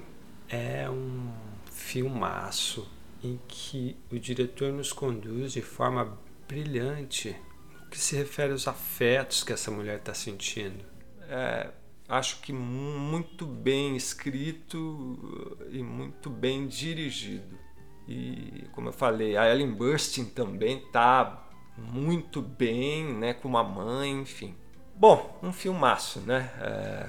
É 0.49 0.89
um 0.91 1.33
filmaço 1.71 2.91
em 3.23 3.41
que 3.49 3.97
o 4.11 4.19
diretor 4.19 4.73
nos 4.73 4.93
conduz 4.93 5.53
de 5.53 5.63
forma 5.63 6.19
brilhante 6.53 7.35
no 7.81 7.87
que 7.89 7.99
se 7.99 8.15
refere 8.17 8.53
aos 8.53 8.69
afetos 8.69 9.43
que 9.43 9.53
essa 9.53 9.71
mulher 9.71 9.97
está 9.99 10.13
sentindo. 10.13 10.85
É, 11.29 11.71
acho 12.09 12.41
que 12.43 12.53
mu- 12.53 12.99
muito 12.99 13.47
bem 13.47 13.97
escrito 13.97 15.59
e 15.71 15.83
muito 15.83 16.29
bem 16.29 16.67
dirigido. 16.67 17.59
E 18.07 18.65
como 18.73 18.89
eu 18.89 18.93
falei, 18.93 19.37
a 19.37 19.49
Ellen 19.51 19.73
Burstyn 19.73 20.27
também 20.27 20.81
tá 20.93 21.47
muito 21.79 22.43
bem, 22.43 23.15
né, 23.15 23.33
com 23.33 23.49
uma 23.49 23.65
mãe, 23.65 24.11
enfim. 24.21 24.55
Bom, 24.95 25.39
um 25.43 25.53
filmaço, 25.53 26.21
né? 26.21 26.51
É, 26.61 27.09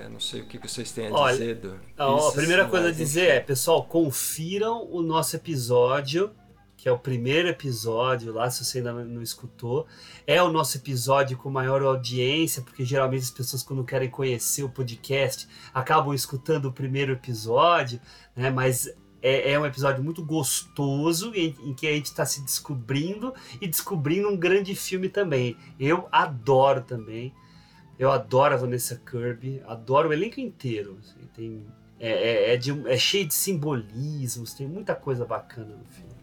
é, 0.00 0.08
não 0.08 0.18
sei 0.20 0.40
o 0.40 0.46
que 0.46 0.58
vocês 0.58 0.90
têm 0.90 1.08
a 1.08 1.12
Olha, 1.12 1.32
dizer 1.32 1.54
do. 1.56 1.78
A, 1.98 2.28
a 2.28 2.32
primeira 2.32 2.66
coisa 2.66 2.88
a 2.88 2.92
dizer 2.92 3.28
é, 3.28 3.40
pessoal, 3.40 3.84
confiram 3.84 4.88
o 4.90 5.02
nosso 5.02 5.36
episódio, 5.36 6.30
que 6.84 6.88
é 6.90 6.92
o 6.92 6.98
primeiro 6.98 7.48
episódio 7.48 8.30
lá, 8.30 8.50
se 8.50 8.62
você 8.62 8.76
ainda 8.76 8.92
não 8.92 9.22
escutou. 9.22 9.86
É 10.26 10.42
o 10.42 10.52
nosso 10.52 10.76
episódio 10.76 11.34
com 11.34 11.48
maior 11.48 11.80
audiência, 11.80 12.60
porque 12.60 12.84
geralmente 12.84 13.22
as 13.22 13.30
pessoas, 13.30 13.62
quando 13.62 13.82
querem 13.82 14.10
conhecer 14.10 14.64
o 14.64 14.68
podcast, 14.68 15.48
acabam 15.72 16.12
escutando 16.12 16.66
o 16.66 16.72
primeiro 16.72 17.12
episódio, 17.12 17.98
né? 18.36 18.50
Mas 18.50 18.86
é, 19.22 19.52
é 19.52 19.58
um 19.58 19.64
episódio 19.64 20.04
muito 20.04 20.22
gostoso 20.22 21.32
em, 21.34 21.56
em 21.62 21.72
que 21.72 21.86
a 21.86 21.92
gente 21.92 22.04
está 22.04 22.26
se 22.26 22.42
descobrindo 22.42 23.32
e 23.62 23.66
descobrindo 23.66 24.28
um 24.28 24.36
grande 24.36 24.74
filme 24.74 25.08
também. 25.08 25.56
Eu 25.80 26.06
adoro 26.12 26.82
também. 26.82 27.32
Eu 27.98 28.12
adoro 28.12 28.52
a 28.52 28.58
Vanessa 28.58 29.00
Kirby, 29.10 29.62
adoro 29.66 30.10
o 30.10 30.12
elenco 30.12 30.38
inteiro. 30.38 30.98
assim, 31.00 31.26
tem, 31.34 31.66
é, 31.98 32.10
é, 32.10 32.52
é 32.52 32.56
de 32.58 32.78
é 32.86 32.98
cheio 32.98 33.26
de 33.26 33.32
simbolismos, 33.32 34.52
tem 34.52 34.68
muita 34.68 34.94
coisa 34.94 35.24
bacana 35.24 35.74
no 35.74 35.84
filme. 35.86 36.13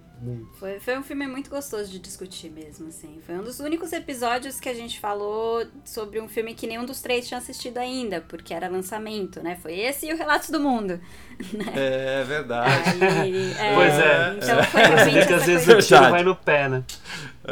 Foi, 0.54 0.80
foi 0.80 0.98
um 1.00 1.04
filme 1.04 1.26
muito 1.26 1.50
gostoso 1.50 1.90
de 1.90 1.98
discutir 1.98 2.50
mesmo, 2.52 2.88
assim. 2.90 3.20
Foi 3.26 3.36
um 3.36 3.44
dos 3.44 3.60
únicos 3.60 3.92
episódios 3.92 4.60
que 4.60 4.70
a 4.70 4.74
gente 4.74 5.00
falou 5.00 5.66
sobre 5.84 6.20
um 6.22 6.28
filme 6.30 6.54
que 6.54 6.68
nenhum 6.68 6.86
dos 6.86 7.02
três 7.02 7.28
tinha 7.28 7.40
assistido 7.40 7.78
ainda, 7.80 8.22
porque 8.22 8.54
era 8.54 8.68
lançamento, 8.68 9.42
né? 9.42 9.58
Foi 9.62 9.74
esse 9.80 10.08
e 10.08 10.14
o 10.14 10.18
Relatos 10.18 10.50
do 10.50 10.60
Mundo. 10.60 11.00
É 11.76 12.24
verdade. 12.24 13.04
Aí, 13.04 13.52
é, 13.54 13.74
Pois 13.76 13.94
é. 13.94 14.36
Então 14.38 14.64
foi 14.66 14.82
realmente 14.82 15.14
vê 15.14 15.26
que 15.26 15.34
às 15.34 15.46
vezes 15.46 15.68
o 15.68 15.78
tiro 15.80 16.10
vai 16.12 16.24
no 16.24 16.36
pé, 16.36 16.70
né? 16.70 16.84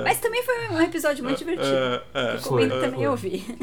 Mas 0.04 0.20
também 0.20 0.44
foi 0.44 0.70
um 0.70 0.82
episódio 0.82 1.24
muito 1.24 1.40
divertido. 1.40 1.76
É, 1.76 2.04
é, 2.14 2.32
Recomendo 2.34 2.70
foi, 2.72 2.80
também 2.82 3.00
foi. 3.00 3.08
ouvir. 3.08 3.58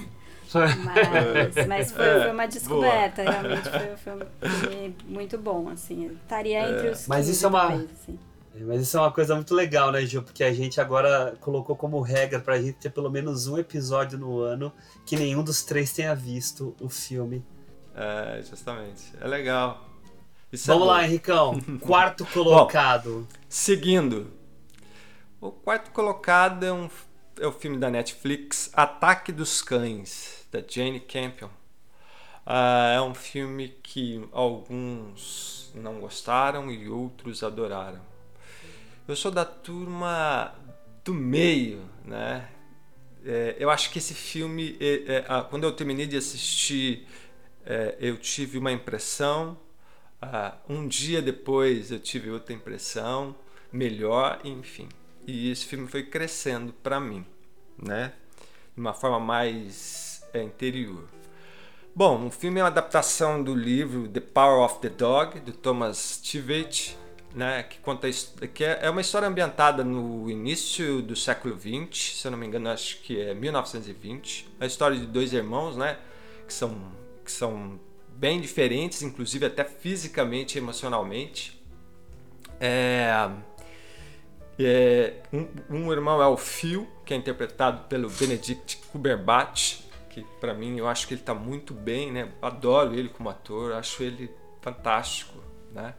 Mas, 0.55 1.67
mas 1.67 1.93
foi, 1.93 2.05
É, 2.07 2.21
foi 2.23 2.31
uma 2.33 2.47
descoberta, 2.47 3.23
realmente 3.23 3.69
foi, 3.69 3.97
foi 3.97 4.13
um 4.15 4.51
filme 4.51 4.97
muito 5.07 5.37
bom, 5.39 5.69
assim. 5.69 6.11
Estaria 6.23 6.71
entre 6.71 6.89
os 6.89 7.07
Mas 7.07 7.27
15, 7.27 7.31
isso 7.33 7.45
é 7.47 7.49
uma- 7.49 7.67
assim. 7.69 8.19
É, 8.57 8.65
Mas 8.65 8.81
isso 8.83 8.97
é 8.97 9.01
uma 9.01 9.13
coisa 9.13 9.35
muito 9.35 9.55
legal, 9.55 9.93
né, 9.93 10.05
Gil? 10.07 10.23
Porque 10.23 10.43
a 10.43 10.53
gente 10.53 10.81
agora 10.81 11.37
colocou 11.41 11.77
como 11.77 12.01
regra 12.01 12.41
pra 12.41 12.61
gente 12.61 12.75
ter 12.79 12.91
pelo 12.91 13.11
menos 13.11 13.47
um 13.47 13.59
episódio 13.59 14.19
no 14.19 14.41
ano 14.41 14.73
que 15.05 15.17
nenhum 15.17 15.43
dos 15.45 15.63
três 15.63 15.93
tenha 15.93 16.15
visto 16.15 16.75
o 16.81 16.89
filme. 16.89 17.45
É, 17.95 18.43
justamente. 18.43 19.13
É 19.21 19.27
legal. 19.27 19.87
Isso 20.53 20.71
é 20.71 20.75
Vamos 20.75 20.89
bom. 20.89 20.93
lá, 20.95 21.05
Henricão. 21.05 21.61
Quarto 21.81 22.25
colocado. 22.27 23.27
Seguindo. 23.49 24.31
O 25.41 25.53
quarto 25.53 25.91
colocado 25.91 26.65
é, 26.65 26.73
um, 26.73 26.89
é 27.39 27.47
o 27.47 27.53
filme 27.53 27.77
da 27.77 27.91
Netflix 27.91 28.71
Ataque 28.73 29.31
dos 29.31 29.61
Cães, 29.61 30.47
da 30.51 30.61
Jane 30.67 30.99
Campion. 30.99 31.49
Ah, 32.45 32.93
é 32.95 33.01
um 33.01 33.15
filme 33.15 33.69
que 33.83 34.27
alguns 34.33 35.71
não 35.75 36.01
gostaram 36.01 36.71
e 36.71 36.89
outros 36.89 37.43
adoraram. 37.43 38.01
Eu 39.09 39.15
sou 39.15 39.31
da 39.31 39.45
turma 39.45 40.53
do 41.05 41.15
meio, 41.15 41.81
né? 42.05 42.49
É, 43.25 43.55
eu 43.57 43.71
acho 43.71 43.89
que 43.93 43.99
esse 43.99 44.15
filme, 44.15 44.77
é, 44.81 45.19
é, 45.19 45.43
quando 45.49 45.63
eu 45.63 45.71
terminei 45.71 46.09
de 46.09 46.17
assistir, 46.17 47.07
é, 47.65 47.95
eu 48.01 48.17
tive 48.17 48.59
uma 48.59 48.73
impressão. 48.73 49.57
Um 50.69 50.89
dia 50.89 51.23
depois 51.23 51.93
eu 51.93 52.01
tive 52.01 52.31
outra 52.31 52.53
impressão, 52.53 53.37
melhor, 53.71 54.41
enfim. 54.43 54.89
E 55.25 55.53
esse 55.53 55.67
filme 55.67 55.87
foi 55.87 56.03
crescendo 56.03 56.73
para 56.73 56.99
mim, 56.99 57.25
né? 57.81 58.13
De 58.75 58.81
uma 58.81 58.93
forma 58.93 59.21
mais 59.21 60.21
é, 60.33 60.43
interior. 60.43 61.05
Bom, 61.95 62.27
o 62.27 62.31
filme 62.33 62.59
é 62.59 62.63
uma 62.65 62.71
adaptação 62.71 63.41
do 63.41 63.55
livro 63.55 64.09
The 64.09 64.21
Power 64.21 64.65
of 64.65 64.81
the 64.81 64.89
Dog, 64.89 65.39
do 65.39 65.53
Thomas 65.53 66.21
Tivett, 66.21 66.99
né, 67.37 67.63
que 67.65 67.79
conta 67.81 68.09
que 68.55 68.65
é, 68.65 68.79
é 68.81 68.91
uma 68.91 69.03
história 69.03 69.29
ambientada 69.29 69.85
no 69.85 70.31
início 70.31 71.03
do 71.03 71.15
século 71.15 71.55
XX, 71.55 72.15
se 72.17 72.27
eu 72.27 72.31
não 72.31 72.39
me 72.39 72.47
engano, 72.47 72.71
acho 72.71 72.99
que 73.03 73.21
é 73.21 73.35
1920. 73.35 74.49
É 74.59 74.65
a 74.65 74.67
história 74.67 74.97
de 74.97 75.05
dois 75.05 75.35
irmãos, 75.35 75.77
né, 75.77 75.99
que 76.47 76.55
são 76.55 76.97
que 77.23 77.31
são 77.31 77.79
bem 78.09 78.41
diferentes, 78.41 79.03
inclusive 79.03 79.45
até 79.45 79.65
fisicamente 79.65 80.57
e 80.57 80.59
emocionalmente. 80.59 81.61
É, 82.59 83.29
é, 84.59 85.15
um, 85.31 85.47
um 85.69 85.93
irmão 85.93 86.23
é 86.23 86.27
o 86.27 86.39
Phil, 86.39 86.89
que 87.05 87.13
é 87.13 87.17
interpretado 87.19 87.87
pelo 87.89 88.09
Benedict 88.09 88.79
Cumberbatch, 88.93 89.81
que 90.09 90.23
para 90.41 90.55
mim 90.55 90.79
eu 90.79 90.89
acho 90.89 91.07
que 91.07 91.13
ele 91.13 91.21
está 91.21 91.35
muito 91.35 91.75
bem, 91.75 92.11
né? 92.13 92.33
Adoro 92.41 92.95
ele 92.95 93.11
como 93.11 93.29
ator, 93.29 93.73
acho 93.73 94.03
ele 94.03 94.31
fantástico, 94.63 95.35
né? 95.73 95.95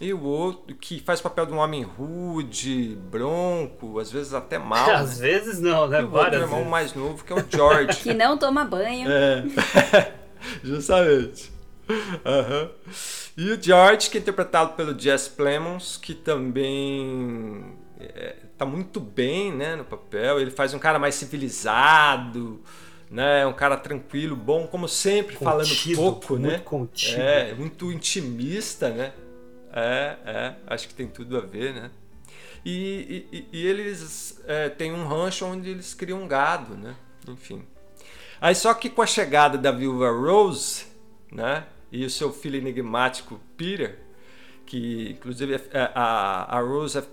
E 0.00 0.12
o 0.12 0.22
outro 0.22 0.74
que 0.76 1.00
faz 1.00 1.18
o 1.18 1.22
papel 1.24 1.46
de 1.46 1.52
um 1.52 1.58
homem 1.58 1.82
rude, 1.82 2.96
bronco, 3.10 3.98
às 3.98 4.12
vezes 4.12 4.32
até 4.32 4.56
mal. 4.58 4.88
às 4.90 5.18
né? 5.18 5.28
vezes 5.28 5.58
não, 5.60 5.88
né? 5.88 6.00
E 6.00 6.02
o 6.02 6.04
outro 6.04 6.20
Várias 6.20 6.42
irmão 6.42 6.58
vezes. 6.58 6.70
mais 6.70 6.94
novo 6.94 7.24
que 7.24 7.32
é 7.32 7.36
o 7.36 7.44
George. 7.48 7.98
Que 8.02 8.14
não 8.14 8.38
toma 8.38 8.64
banho. 8.64 9.10
É, 9.10 9.44
justamente. 10.62 11.50
Aham. 12.24 12.70
E 13.36 13.50
o 13.50 13.62
George, 13.62 14.10
que 14.10 14.18
é 14.18 14.20
interpretado 14.20 14.74
pelo 14.74 14.98
Jess 14.98 15.26
Plemons, 15.26 15.96
que 15.96 16.14
também 16.14 17.76
é, 17.98 18.36
tá 18.56 18.64
muito 18.66 19.00
bem 19.00 19.52
né, 19.52 19.74
no 19.74 19.84
papel. 19.84 20.40
Ele 20.40 20.50
faz 20.50 20.74
um 20.74 20.78
cara 20.78 20.98
mais 20.98 21.14
civilizado, 21.14 22.60
né, 23.10 23.46
um 23.46 23.52
cara 23.52 23.76
tranquilo, 23.76 24.36
bom, 24.36 24.66
como 24.66 24.86
sempre, 24.86 25.36
falando 25.36 25.68
Contido, 25.68 25.96
pouco, 25.96 26.32
muito 26.36 26.46
né? 26.52 26.58
contido. 26.58 27.20
É, 27.20 27.54
muito 27.54 27.90
intimista, 27.90 28.90
né? 28.90 29.12
É, 29.80 30.16
é, 30.24 30.54
acho 30.66 30.88
que 30.88 30.94
tem 30.94 31.06
tudo 31.06 31.36
a 31.36 31.40
ver, 31.40 31.72
né? 31.72 31.90
E, 32.64 33.26
e- 33.32 33.48
e- 33.52 33.66
eles 33.66 34.42
é, 34.46 34.68
têm 34.68 34.92
um 34.92 35.06
rancho 35.06 35.46
onde 35.46 35.70
eles 35.70 35.94
criam 35.94 36.26
gado, 36.26 36.76
né? 36.76 36.96
Enfim. 37.28 37.64
Aí 38.40 38.54
só 38.54 38.74
que 38.74 38.90
com 38.90 39.02
a 39.02 39.06
chegada 39.06 39.56
da 39.56 39.70
viúva 39.70 40.10
Rose, 40.10 40.86
né? 41.30 41.64
E 41.92 42.04
o 42.04 42.10
seu 42.10 42.32
filho 42.32 42.56
enigmático 42.56 43.40
Peter, 43.56 43.98
que 44.66 45.10
inclusive 45.12 45.54
é- 45.54 45.78
é- 45.78 45.92
a, 45.94 46.56
a 46.58 46.60
Rose 46.60 46.98
é, 46.98 47.04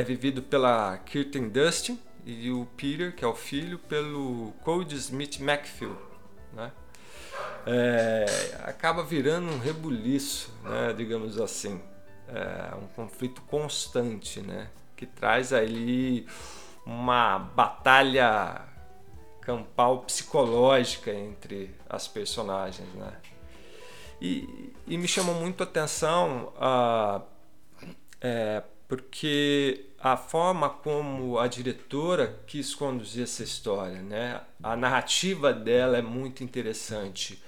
é 0.00 0.02
vivido 0.02 0.42
pela 0.42 0.98
Kirsten 0.98 1.48
Dustin 1.48 1.98
e 2.26 2.50
o 2.50 2.66
Peter, 2.76 3.14
que 3.16 3.24
é 3.24 3.28
o 3.28 3.34
filho, 3.34 3.78
pelo 3.78 4.52
Cody 4.62 4.96
Smith 4.96 5.40
McPhil, 5.40 5.96
né? 6.52 6.70
É, 7.66 8.26
acaba 8.64 9.02
virando 9.02 9.48
um 9.50 9.58
rebuliço, 9.58 10.52
né, 10.64 10.92
digamos 10.96 11.40
assim, 11.40 11.80
é, 12.34 12.74
um 12.76 12.86
conflito 12.88 13.42
constante, 13.42 14.40
né, 14.40 14.68
que 14.96 15.06
traz 15.06 15.52
ali 15.52 16.26
uma 16.84 17.38
batalha 17.38 18.62
campal 19.40 20.00
psicológica 20.00 21.12
entre 21.12 21.74
as 21.88 22.08
personagens, 22.08 22.88
né. 22.94 23.12
E, 24.20 24.72
e 24.86 24.96
me 24.96 25.08
chamou 25.08 25.34
muito 25.34 25.62
a 25.62 25.66
atenção 25.66 26.52
a, 26.56 27.22
é, 28.20 28.62
porque 28.86 29.86
a 29.98 30.16
forma 30.16 30.68
como 30.68 31.38
a 31.38 31.48
diretora 31.48 32.40
quis 32.46 32.74
conduzir 32.74 33.24
essa 33.24 33.42
história, 33.42 34.00
né? 34.02 34.40
A 34.62 34.76
narrativa 34.76 35.52
dela 35.52 35.96
é 35.96 36.02
muito 36.02 36.44
interessante 36.44 37.42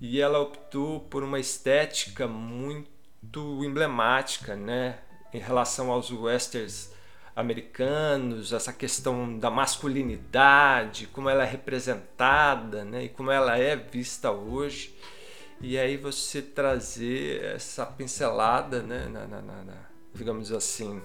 e 0.00 0.20
ela 0.20 0.38
optou 0.38 1.00
por 1.00 1.22
uma 1.22 1.40
estética 1.40 2.28
muito 2.28 2.95
emblemática, 3.64 4.54
né? 4.56 4.98
Em 5.32 5.38
relação 5.38 5.90
aos 5.90 6.10
westerns 6.10 6.90
americanos, 7.34 8.52
essa 8.52 8.72
questão 8.72 9.38
da 9.38 9.50
masculinidade, 9.50 11.06
como 11.08 11.28
ela 11.28 11.44
é 11.44 11.50
representada, 11.50 12.84
né? 12.84 13.04
E 13.04 13.08
como 13.08 13.30
ela 13.30 13.58
é 13.58 13.76
vista 13.76 14.30
hoje. 14.30 14.94
E 15.60 15.78
aí 15.78 15.96
você 15.96 16.40
trazer 16.42 17.42
essa 17.44 17.84
pincelada, 17.86 18.82
né? 18.82 19.06
na- 19.08 19.26
na- 19.26 19.42
na- 19.42 19.86
digamos 20.14 20.50
assim, 20.52 21.02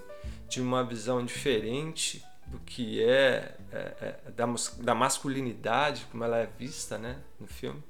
de 0.49 0.61
uma 0.61 0.83
visão 0.83 1.25
diferente 1.25 2.23
do 2.47 2.59
que 2.59 3.01
é, 3.03 3.55
é, 3.71 3.77
é, 4.27 4.31
da, 4.31 4.45
da 4.79 4.95
masculinidade, 4.95 6.05
como 6.11 6.23
ela 6.23 6.37
é 6.37 6.49
vista 6.59 6.97
né, 6.97 7.17
no 7.39 7.47
filme, 7.47 7.81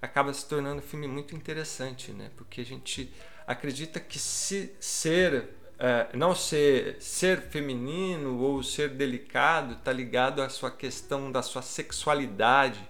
acaba 0.00 0.32
se 0.32 0.46
tornando 0.46 0.78
um 0.78 0.82
filme 0.82 1.08
muito 1.08 1.34
interessante, 1.34 2.12
né? 2.12 2.30
Porque 2.36 2.60
a 2.60 2.64
gente 2.64 3.10
acredita 3.46 4.00
que 4.00 4.18
se 4.18 4.74
ser 4.80 5.48
é, 5.78 6.08
não 6.16 6.34
ser 6.34 6.96
ser 7.00 7.40
feminino 7.42 8.38
ou 8.40 8.62
ser 8.62 8.90
delicado 8.90 9.74
está 9.74 9.92
ligado 9.92 10.40
à 10.42 10.48
sua 10.48 10.70
questão 10.70 11.30
da 11.32 11.42
sua 11.42 11.62
sexualidade 11.62 12.80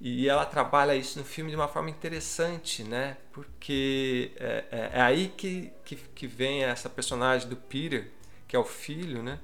e 0.00 0.28
ela 0.28 0.46
trabalha 0.46 0.94
isso 0.96 1.18
no 1.18 1.24
filme 1.24 1.50
de 1.50 1.56
uma 1.56 1.68
forma 1.68 1.90
interessante, 1.90 2.82
né? 2.82 3.18
Porque 3.32 4.32
é, 4.36 4.64
é- 4.70 4.90
é 4.94 5.00
aí 5.02 5.28
que, 5.36 5.70
que, 5.84 5.96
que 5.96 6.26
vem 6.26 6.64
essa 6.64 6.88
personagem 6.88 7.48
do 7.48 7.56
Peter, 7.56 8.10
que 8.48 8.56
é 8.56 8.58
o 8.58 8.64
filho, 8.64 9.22
né? 9.22 9.38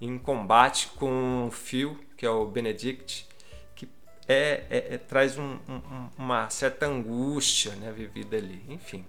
Em 0.00 0.18
combate 0.18 0.88
com 0.96 1.46
o 1.46 1.50
Phil, 1.50 1.98
que 2.16 2.24
é 2.24 2.30
o 2.30 2.46
Benedict, 2.46 3.26
que 3.76 3.86
é, 4.26 4.64
é- 4.70 4.94
é- 4.94 4.98
traz 4.98 5.36
um- 5.38 5.58
um- 5.68 6.08
uma 6.16 6.48
certa 6.50 6.86
angústia 6.86 7.72
né, 7.76 7.92
vivida 7.92 8.36
ali. 8.38 8.62
Enfim, 8.68 9.04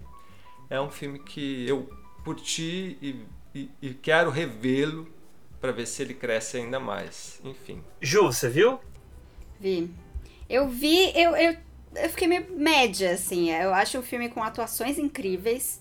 é 0.70 0.80
um 0.80 0.90
filme 0.90 1.18
que 1.18 1.68
eu 1.68 1.88
curti 2.24 2.98
e, 3.02 3.24
e- 3.54 3.70
e 3.82 3.94
quero 3.94 4.30
revê-lo 4.30 5.08
para 5.60 5.72
ver 5.72 5.86
se 5.86 6.02
ele 6.02 6.14
cresce 6.14 6.56
ainda 6.58 6.78
mais. 6.80 7.40
Enfim. 7.44 7.82
Ju, 8.00 8.24
você 8.24 8.48
viu? 8.48 8.78
Vi. 9.58 9.90
Eu 10.48 10.68
vi, 10.68 11.12
eu, 11.18 11.36
eu, 11.36 11.56
eu 11.94 12.10
fiquei 12.10 12.28
meio 12.28 12.46
média, 12.56 13.12
assim. 13.12 13.50
Eu 13.50 13.74
acho 13.74 13.98
o 13.98 14.02
filme 14.02 14.28
com 14.28 14.42
atuações 14.42 14.98
incríveis. 14.98 15.80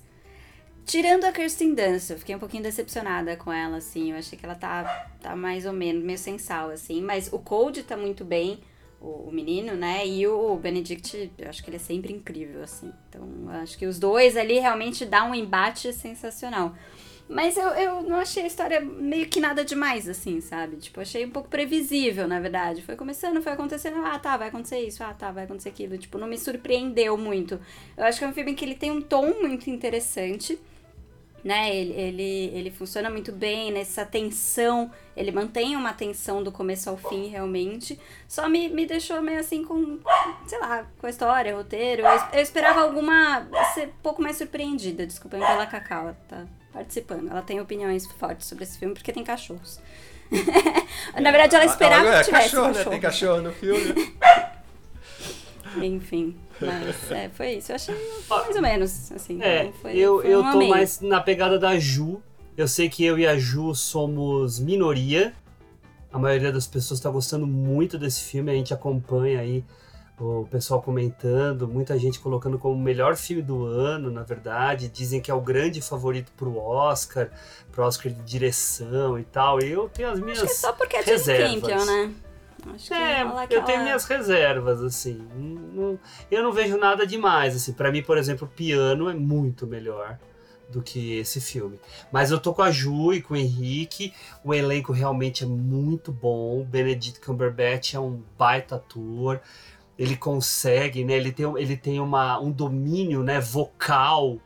Tirando 0.86 1.26
a 1.26 1.32
Kirsten 1.32 1.74
Dunst, 1.76 2.12
eu 2.12 2.20
fiquei 2.20 2.36
um 2.36 2.40
pouquinho 2.40 2.64
decepcionada 2.64 3.36
com 3.38 3.52
ela, 3.52 3.78
assim. 3.78 4.12
Eu 4.12 4.18
achei 4.18 4.38
que 4.38 4.46
ela 4.46 4.56
tá, 4.56 5.10
tá 5.22 5.36
mais 5.36 5.66
ou 5.66 5.74
menos, 5.74 6.04
meio 6.04 6.18
sem 6.18 6.38
sal, 6.38 6.70
assim. 6.70 7.02
Mas 7.02 7.32
o 7.34 7.40
Cold 7.40 7.84
tá 7.84 7.98
muito 7.98 8.24
bem, 8.26 8.60
o, 9.00 9.30
o 9.30 9.32
menino, 9.32 9.76
né? 9.76 10.06
E 10.06 10.28
o 10.28 10.56
Benedict, 10.56 11.32
eu 11.38 11.50
acho 11.50 11.64
que 11.64 11.70
ele 11.70 11.78
é 11.78 11.80
sempre 11.80 12.14
incrível, 12.14 12.64
assim. 12.64 12.92
Então, 13.10 13.28
acho 13.62 13.78
que 13.78 13.86
os 13.86 14.00
dois 14.00 14.36
ali 14.38 14.60
realmente 14.60 15.06
dá 15.06 15.24
um 15.24 15.34
embate 15.34 15.92
sensacional. 15.94 16.76
Mas 17.28 17.58
eu, 17.58 17.70
eu 17.70 18.04
não 18.04 18.18
achei 18.18 18.44
a 18.44 18.48
história 18.48 18.80
meio 18.80 19.28
que 19.28 19.40
nada 19.40 19.66
demais, 19.66 20.08
assim, 20.08 20.40
sabe? 20.42 20.78
Tipo, 20.78 21.02
achei 21.02 21.26
um 21.26 21.32
pouco 21.32 21.50
previsível, 21.50 22.28
na 22.28 22.40
verdade. 22.40 22.84
Foi 22.84 22.96
começando, 22.96 23.42
foi 23.42 23.52
acontecendo, 23.52 23.98
ah, 24.06 24.20
tá, 24.20 24.38
vai 24.38 24.50
acontecer 24.50 24.80
isso, 24.80 25.04
ah, 25.04 25.14
tá, 25.14 25.32
vai 25.32 25.46
acontecer 25.46 25.70
aquilo. 25.70 25.98
Tipo, 25.98 26.20
não 26.20 26.28
me 26.28 26.38
surpreendeu 26.38 27.18
muito. 27.18 27.60
Eu 27.98 28.04
acho 28.04 28.20
que 28.20 28.26
é 28.26 28.28
um 28.28 28.34
filme 28.34 28.54
que 28.54 28.64
ele 28.64 28.76
tem 28.76 28.92
um 28.92 29.02
tom 29.02 29.34
muito 29.42 29.70
interessante, 29.72 30.60
né? 31.46 31.76
Ele, 31.76 31.94
ele, 31.94 32.52
ele 32.56 32.72
funciona 32.72 33.08
muito 33.08 33.32
bem 33.32 33.72
nessa 33.72 34.04
tensão, 34.04 34.92
ele 35.16 35.32
mantém 35.32 35.76
uma 35.76 35.94
tensão 35.94 36.42
do 36.42 36.52
começo 36.52 36.90
ao 36.90 36.98
fim, 36.98 37.28
realmente. 37.28 38.00
Só 38.28 38.50
me, 38.50 38.68
me 38.68 38.88
deixou 38.88 39.22
meio 39.22 39.40
assim 39.40 39.64
com, 39.64 40.00
sei 40.48 40.60
lá, 40.60 40.88
com 40.98 41.06
a 41.06 41.10
história, 41.10 41.56
roteiro. 41.56 42.02
Eu, 42.02 42.20
eu 42.34 42.42
esperava 42.42 42.82
alguma. 42.82 43.48
ser 43.76 43.90
um 43.90 44.02
pouco 44.02 44.24
mais 44.24 44.38
surpreendida. 44.38 45.06
Desculpa 45.06 45.38
pela 45.38 45.68
Cacau, 45.68 46.06
ela 46.06 46.18
tá 46.28 46.46
participando. 46.74 47.30
Ela 47.30 47.44
tem 47.44 47.62
opiniões 47.62 48.08
fortes 48.08 48.48
sobre 48.48 48.64
esse 48.64 48.80
filme 48.80 48.96
porque 48.96 49.14
tem 49.14 49.24
cachorros. 49.24 49.80
Na 51.14 51.30
verdade, 51.30 51.56
ela 51.56 51.66
esperava 51.66 52.10
é 52.10 52.18
que 52.18 52.26
tivesse 52.26 52.50
cachorro, 52.50 52.74
né? 52.74 52.84
Tem 52.86 53.00
cachorro 53.00 53.42
no 53.44 53.52
filme. 53.54 54.16
Enfim, 55.78 56.36
mas 56.62 57.12
é, 57.12 57.30
foi 57.30 57.54
isso. 57.54 57.72
Eu 57.72 57.76
achei 57.76 57.96
mais 58.30 58.56
ou 58.56 58.62
menos, 58.62 59.12
assim. 59.12 59.42
É, 59.42 59.66
não 59.66 59.74
foi, 59.74 59.98
eu, 59.98 60.22
foi 60.22 60.34
eu 60.34 60.42
tô 60.42 60.48
amei. 60.48 60.70
mais 60.70 61.02
na 61.02 61.22
pegada 61.22 61.60
da 61.60 61.78
Ju. 61.78 62.22
Eu 62.58 62.68
sei 62.68 62.90
que 62.90 63.04
eu 63.04 63.20
e 63.20 63.28
a 63.28 63.38
Ju 63.38 63.74
somos 63.76 64.60
minoria. 64.60 65.34
A 66.12 66.18
maioria 66.18 66.52
das 66.52 66.66
pessoas 66.66 67.00
tá 67.00 67.10
gostando 67.10 67.46
muito 67.46 67.98
desse 67.98 68.24
filme, 68.24 68.50
a 68.50 68.54
gente 68.54 68.74
acompanha 68.74 69.42
aí 69.42 69.66
o 70.18 70.48
pessoal 70.50 70.82
comentando, 70.82 71.68
muita 71.68 71.98
gente 72.00 72.20
colocando 72.20 72.58
como 72.58 72.74
o 72.74 72.82
melhor 72.82 73.18
filme 73.18 73.42
do 73.42 73.66
ano, 73.66 74.10
na 74.10 74.24
verdade. 74.24 74.88
Dizem 74.88 75.20
que 75.20 75.30
é 75.30 75.34
o 75.34 75.42
grande 75.42 75.82
favorito 75.82 76.32
pro 76.38 76.58
Oscar, 76.58 77.30
pro 77.72 77.84
Oscar 77.84 78.12
de 78.12 78.22
direção 78.22 79.20
e 79.20 79.24
tal. 79.24 79.60
Eu 79.60 79.90
tenho 79.90 80.10
as 80.10 80.20
minhas 80.20 80.40
Acho 80.40 80.48
que 80.48 80.54
é 80.54 80.56
só 80.56 80.72
porque 80.74 80.96
é 80.96 81.02
reservas. 81.02 81.50
Jane 81.50 81.62
Campion, 81.62 81.86
né? 81.86 82.14
Acho 82.74 82.94
É, 82.94 83.22
eu 83.50 83.64
tenho 83.64 83.84
minhas 83.84 84.06
reservas, 84.06 84.82
assim. 84.82 85.26
Não- 85.74 86.00
eu 86.32 86.44
não 86.44 86.52
vejo 86.52 86.78
nada 86.78 87.06
demais, 87.06 87.56
assim. 87.56 87.74
Para 87.74 87.92
mim, 87.92 88.02
por 88.02 88.18
exemplo, 88.18 88.48
Piano 88.48 89.10
é 89.10 89.14
muito 89.14 89.68
melhor 89.68 90.18
do 90.70 90.82
que 90.82 91.18
esse 91.20 91.40
filme. 91.40 91.80
Mas 92.12 92.32
eu 92.32 92.40
tô 92.40 92.54
com 92.54 92.64
a 92.64 92.72
Ju 92.72 93.14
e 93.14 93.22
com 93.22 93.36
o 93.36 93.38
Henrique. 93.38 94.14
O 94.44 94.54
elenco 94.54 94.92
realmente 94.92 95.44
é 95.44 95.48
muito 95.48 96.12
bom. 96.12 96.62
O 96.62 96.66
Benedict 96.66 97.20
Cumberbatch 97.24 97.94
é 97.94 98.00
um 98.00 98.22
baita 98.38 98.76
ator. 98.78 99.40
Ele 99.98 100.18
consegue, 100.18 101.06
né? 101.06 101.14
Ele 101.14 101.32
tem, 101.32 101.46
ele 101.58 101.78
tem 101.78 102.00
uma, 102.00 102.40
um 102.40 102.52
domínio 102.52 103.22
né, 103.24 103.40
vocal 103.40 104.38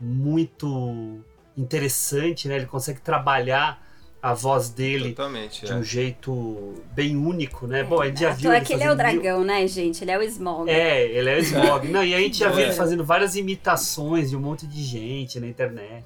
muito 0.00 1.20
interessante, 1.56 2.48
né? 2.48 2.56
Ele 2.56 2.66
consegue 2.66 3.00
trabalhar 3.00 3.85
a 4.22 4.34
voz 4.34 4.70
dele 4.70 5.10
Totalmente, 5.10 5.64
de 5.64 5.70
é. 5.72 5.74
um 5.74 5.84
jeito 5.84 6.74
bem 6.92 7.16
único, 7.16 7.66
né? 7.66 7.84
Bom, 7.84 8.00
a 8.00 8.06
gente 8.06 8.20
já 8.20 8.30
À 8.30 8.32
viu 8.32 8.42
toa 8.50 8.56
ele 8.56 8.64
que 8.66 8.72
ele 8.72 8.82
é 8.82 8.86
o 8.86 8.96
fazendo 8.96 9.12
mil- 9.12 9.22
dragão, 9.22 9.44
né, 9.44 9.66
gente? 9.68 10.02
Ele 10.02 10.10
é 10.10 10.18
o 10.18 10.22
Smog. 10.22 10.70
É, 10.70 11.04
ele 11.06 11.30
é 11.30 11.36
o 11.36 11.38
Smog. 11.38 11.88
Não, 11.88 12.02
e 12.04 12.14
a 12.14 12.18
gente 12.18 12.38
já 12.38 12.48
viu 12.50 12.60
É. 12.60 12.62
ele 12.64 12.72
fazendo 12.72 13.04
várias 13.04 13.36
imitações 13.36 14.30
de 14.30 14.36
um 14.36 14.40
monte 14.40 14.66
de 14.66 14.82
gente 14.82 15.38
na 15.38 15.46
internet, 15.46 16.04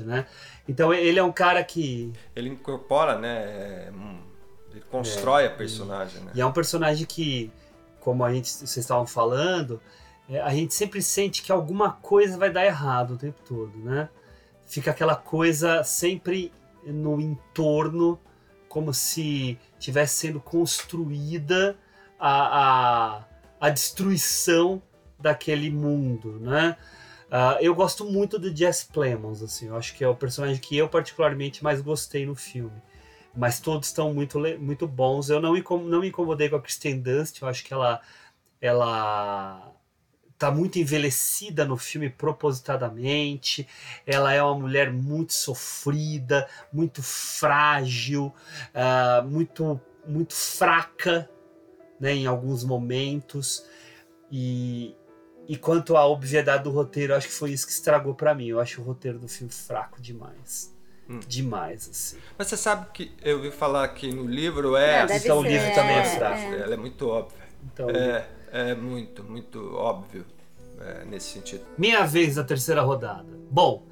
né? 0.00 0.26
Então 0.68 0.92
ele 0.92 1.18
é 1.18 1.22
um 1.22 1.32
cara 1.32 1.62
que... 1.62 2.12
Ele 2.34 2.48
incorpora, 2.48 3.18
né? 3.18 3.38
é, 3.44 3.92
Ele 4.72 4.82
constrói 4.90 5.46
a 5.46 5.50
personagem, 5.50 6.20
né? 6.22 6.32
E 6.34 6.40
é 6.40 6.46
um 6.46 6.52
personagem 6.52 7.06
que, 7.06 7.50
como 8.00 8.24
a 8.24 8.32
gente, 8.32 8.48
vocês 8.50 8.78
estavam 8.78 9.06
falando, 9.06 9.80
é, 10.28 10.40
a 10.40 10.50
gente 10.50 10.74
sempre 10.74 11.00
sente 11.02 11.42
que 11.42 11.52
alguma 11.52 11.92
coisa 11.92 12.36
vai 12.38 12.50
dar 12.50 12.64
errado 12.64 13.14
o 13.14 13.16
tempo 13.16 13.38
todo, 13.46 13.76
né? 13.78 14.08
Fica 14.66 14.90
aquela 14.92 15.14
coisa 15.16 15.82
sempre 15.84 16.52
no 16.84 17.20
entorno, 17.20 18.18
como 18.68 18.94
se 18.94 19.58
tivesse 19.78 20.14
sendo 20.14 20.40
construída 20.40 21.76
a, 22.18 23.18
a, 23.18 23.24
a 23.60 23.70
destruição 23.70 24.82
daquele 25.18 25.70
mundo, 25.70 26.38
né? 26.40 26.76
Ah, 27.30 27.58
eu 27.60 27.74
gosto 27.74 28.04
muito 28.04 28.38
do 28.38 28.54
Jess 28.54 28.82
Plemons, 28.84 29.42
assim, 29.42 29.68
eu 29.68 29.76
acho 29.76 29.94
que 29.94 30.02
é 30.02 30.08
o 30.08 30.16
personagem 30.16 30.58
que 30.60 30.76
eu 30.76 30.88
particularmente 30.88 31.62
mais 31.62 31.80
gostei 31.80 32.26
no 32.26 32.34
filme. 32.34 32.82
Mas 33.34 33.60
todos 33.60 33.88
estão 33.88 34.12
muito, 34.12 34.40
muito 34.58 34.88
bons. 34.88 35.30
Eu 35.30 35.40
não, 35.40 35.54
não 35.54 36.00
me 36.00 36.08
incomodei 36.08 36.48
com 36.48 36.56
a 36.56 36.60
Kristen 36.60 37.00
Dunst, 37.00 37.40
eu 37.40 37.46
acho 37.48 37.64
que 37.64 37.72
ela, 37.72 38.00
ela 38.60 39.69
tá 40.40 40.50
muito 40.50 40.78
envelhecida 40.78 41.66
no 41.66 41.76
filme 41.76 42.08
propositadamente. 42.08 43.68
Ela 44.06 44.32
é 44.32 44.42
uma 44.42 44.58
mulher 44.58 44.90
muito 44.90 45.34
sofrida, 45.34 46.48
muito 46.72 47.02
frágil, 47.02 48.34
ah, 48.74 49.22
muito, 49.22 49.78
muito 50.06 50.34
fraca 50.34 51.28
né, 52.00 52.14
em 52.14 52.26
alguns 52.26 52.64
momentos. 52.64 53.66
E, 54.32 54.96
e 55.46 55.58
quanto 55.58 55.94
à 55.94 56.06
obviedade 56.06 56.64
do 56.64 56.70
roteiro, 56.70 57.14
acho 57.14 57.28
que 57.28 57.34
foi 57.34 57.50
isso 57.50 57.66
que 57.66 57.72
estragou 57.72 58.14
pra 58.14 58.34
mim. 58.34 58.46
Eu 58.48 58.58
acho 58.58 58.80
o 58.80 58.84
roteiro 58.84 59.18
do 59.18 59.28
filme 59.28 59.52
fraco 59.52 60.00
demais. 60.00 60.74
Demais, 61.26 61.88
assim. 61.90 62.18
Mas 62.38 62.46
você 62.46 62.56
sabe 62.56 62.86
que 62.92 63.12
eu 63.20 63.38
ouvi 63.38 63.50
falar 63.50 63.88
que 63.88 64.14
no 64.14 64.24
livro 64.26 64.76
é. 64.76 65.00
É, 65.10 65.16
Então 65.16 65.40
o 65.40 65.42
ser, 65.42 65.48
livro 65.48 65.74
também 65.74 65.96
é 65.96 65.98
é, 65.98 66.04
fraco. 66.04 66.40
é. 66.40 66.60
Ela 66.60 66.74
é 66.74 66.76
muito 66.76 67.08
óbvia. 67.08 67.36
Então, 67.64 67.90
É, 67.90 68.28
é 68.52 68.74
muito, 68.74 69.22
muito 69.24 69.74
óbvio 69.74 70.24
é, 70.80 71.04
nesse 71.04 71.32
sentido. 71.32 71.64
Minha 71.76 72.06
vez 72.06 72.36
da 72.36 72.44
terceira 72.44 72.82
rodada. 72.82 73.28
Bom, 73.50 73.86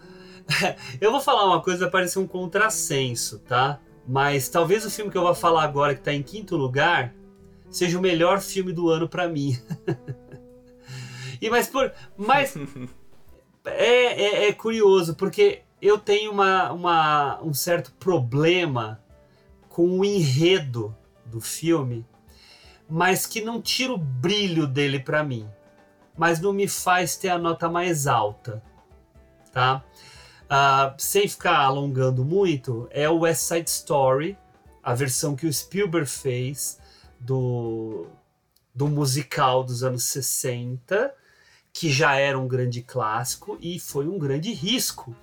eu 1.00 1.10
vou 1.10 1.20
falar 1.20 1.44
uma 1.44 1.62
coisa 1.62 1.90
parecer 1.90 2.18
um 2.18 2.26
contrassenso, 2.26 3.38
tá? 3.40 3.80
Mas 4.06 4.48
talvez 4.48 4.84
o 4.84 4.90
filme 4.90 5.10
que 5.10 5.18
eu 5.18 5.22
vou 5.22 5.34
falar 5.34 5.64
agora, 5.64 5.94
que 5.94 6.00
tá 6.00 6.12
em 6.12 6.22
quinto 6.22 6.56
lugar, 6.56 7.14
seja 7.70 7.98
o 7.98 8.00
melhor 8.00 8.40
filme 8.40 8.72
do 8.72 8.88
ano 8.88 9.08
pra 9.08 9.28
mim. 9.28 9.58
e 11.40 11.50
mas 11.50 11.68
por. 11.68 11.92
Mas. 12.16 12.56
é, 13.66 14.22
é, 14.22 14.48
é 14.48 14.52
curioso, 14.52 15.14
porque 15.14 15.62
eu 15.80 15.98
tenho 15.98 16.32
uma, 16.32 16.72
uma, 16.72 17.42
um 17.42 17.52
certo 17.52 17.92
problema 17.92 19.00
com 19.68 19.98
o 19.98 20.04
enredo 20.04 20.96
do 21.26 21.40
filme, 21.40 22.04
mas 22.88 23.26
que 23.26 23.40
não 23.40 23.60
tira 23.60 23.92
o 23.92 23.98
brilho 23.98 24.66
dele 24.66 24.98
pra 24.98 25.22
mim 25.22 25.48
mas 26.18 26.40
não 26.40 26.52
me 26.52 26.66
faz 26.66 27.16
ter 27.16 27.28
a 27.28 27.38
nota 27.38 27.70
mais 27.70 28.08
alta, 28.08 28.60
tá? 29.52 29.84
Ah, 30.50 30.94
sem 30.98 31.28
ficar 31.28 31.58
alongando 31.58 32.24
muito, 32.24 32.88
é 32.90 33.08
o 33.08 33.20
West 33.20 33.42
Side 33.42 33.70
Story, 33.70 34.36
a 34.82 34.94
versão 34.94 35.36
que 35.36 35.46
o 35.46 35.52
Spielberg 35.52 36.08
fez 36.08 36.80
do, 37.20 38.08
do 38.74 38.88
musical 38.88 39.62
dos 39.62 39.84
anos 39.84 40.04
60, 40.04 41.14
que 41.72 41.88
já 41.88 42.16
era 42.16 42.36
um 42.36 42.48
grande 42.48 42.82
clássico 42.82 43.56
e 43.60 43.78
foi 43.78 44.08
um 44.08 44.18
grande 44.18 44.52
risco 44.52 45.14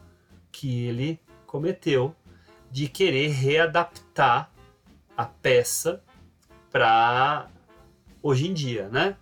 que 0.50 0.86
ele 0.86 1.20
cometeu 1.46 2.16
de 2.72 2.88
querer 2.88 3.32
readaptar 3.32 4.50
a 5.18 5.26
peça 5.26 6.02
para 6.72 7.50
hoje 8.26 8.48
em 8.48 8.54
dia, 8.56 8.90
né? 8.90 9.16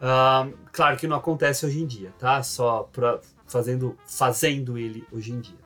Ah, 0.00 0.48
claro 0.70 0.96
que 0.96 1.08
não 1.08 1.16
acontece 1.16 1.66
hoje 1.66 1.82
em 1.82 1.86
dia, 1.86 2.14
tá? 2.16 2.40
Só 2.40 2.84
pra, 2.84 3.20
fazendo, 3.48 3.98
fazendo 4.06 4.78
ele 4.78 5.04
hoje 5.10 5.32
em 5.32 5.40
dia. 5.40 5.58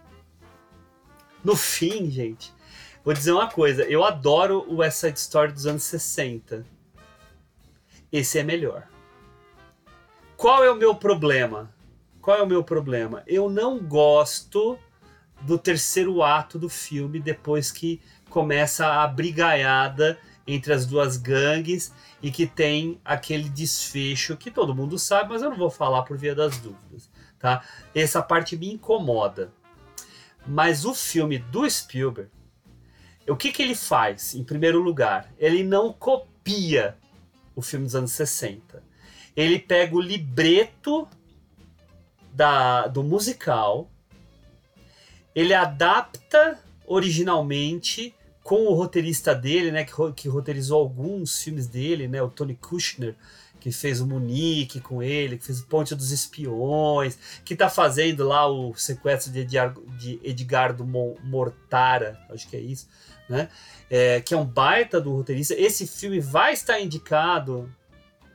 No 1.44 1.54
fim, 1.54 2.10
gente, 2.10 2.54
vou 3.04 3.12
dizer 3.12 3.32
uma 3.32 3.50
coisa. 3.50 3.82
Eu 3.84 4.02
adoro 4.02 4.64
o 4.66 4.76
West 4.76 4.96
Side 4.96 5.18
Story 5.18 5.52
dos 5.52 5.66
anos 5.66 5.82
60. 5.82 6.64
Esse 8.10 8.38
é 8.38 8.42
melhor. 8.42 8.88
Qual 10.34 10.64
é 10.64 10.70
o 10.70 10.76
meu 10.76 10.94
problema? 10.94 11.70
Qual 12.22 12.38
é 12.38 12.42
o 12.42 12.46
meu 12.46 12.64
problema? 12.64 13.22
Eu 13.26 13.50
não 13.50 13.78
gosto 13.78 14.78
do 15.42 15.58
terceiro 15.58 16.22
ato 16.22 16.58
do 16.58 16.70
filme 16.70 17.20
depois 17.20 17.70
que 17.70 18.00
começa 18.30 18.86
a 18.86 19.06
brigaiada 19.06 20.18
entre 20.54 20.72
as 20.72 20.86
duas 20.86 21.16
gangues 21.16 21.92
e 22.22 22.30
que 22.30 22.46
tem 22.46 23.00
aquele 23.04 23.48
desfecho 23.48 24.36
que 24.36 24.50
todo 24.50 24.74
mundo 24.74 24.98
sabe, 24.98 25.30
mas 25.30 25.42
eu 25.42 25.50
não 25.50 25.56
vou 25.56 25.70
falar 25.70 26.02
por 26.02 26.16
via 26.16 26.34
das 26.34 26.58
dúvidas, 26.58 27.10
tá? 27.38 27.64
Essa 27.94 28.22
parte 28.22 28.56
me 28.56 28.72
incomoda. 28.72 29.52
Mas 30.46 30.84
o 30.84 30.94
filme 30.94 31.38
do 31.38 31.68
Spielberg, 31.68 32.30
o 33.28 33.36
que, 33.36 33.52
que 33.52 33.62
ele 33.62 33.74
faz? 33.74 34.34
Em 34.34 34.42
primeiro 34.42 34.80
lugar, 34.80 35.32
ele 35.38 35.62
não 35.62 35.92
copia 35.92 36.96
o 37.54 37.62
filme 37.62 37.84
dos 37.84 37.94
anos 37.94 38.12
60. 38.12 38.82
Ele 39.36 39.58
pega 39.58 39.94
o 39.94 40.00
libreto 40.00 41.06
da, 42.32 42.86
do 42.88 43.02
musical, 43.02 43.88
ele 45.34 45.54
adapta 45.54 46.58
originalmente 46.86 48.14
com 48.50 48.66
o 48.66 48.74
roteirista 48.74 49.32
dele, 49.32 49.70
né, 49.70 49.84
que, 49.84 49.92
que 50.16 50.28
roteirizou 50.28 50.80
alguns 50.80 51.40
filmes 51.40 51.68
dele, 51.68 52.08
né, 52.08 52.20
o 52.20 52.28
Tony 52.28 52.56
Kushner, 52.56 53.14
que 53.60 53.70
fez 53.70 54.00
o 54.00 54.06
Munique 54.08 54.80
com 54.80 55.00
ele, 55.00 55.38
que 55.38 55.46
fez 55.46 55.60
o 55.60 55.66
Ponte 55.66 55.94
dos 55.94 56.10
Espiões, 56.10 57.16
que 57.44 57.54
tá 57.54 57.68
fazendo 57.68 58.26
lá 58.26 58.48
o 58.48 58.74
sequestro 58.74 59.32
de, 59.32 59.38
Edgar, 59.42 59.72
de 59.96 60.18
Edgardo 60.24 60.84
Mo- 60.84 61.16
Mortara, 61.22 62.18
acho 62.28 62.48
que 62.48 62.56
é 62.56 62.60
isso, 62.60 62.88
né, 63.28 63.48
é, 63.88 64.20
que 64.20 64.34
é 64.34 64.36
um 64.36 64.44
baita 64.44 65.00
do 65.00 65.14
roteirista. 65.14 65.54
Esse 65.54 65.86
filme 65.86 66.18
vai 66.18 66.52
estar 66.52 66.80
indicado 66.80 67.72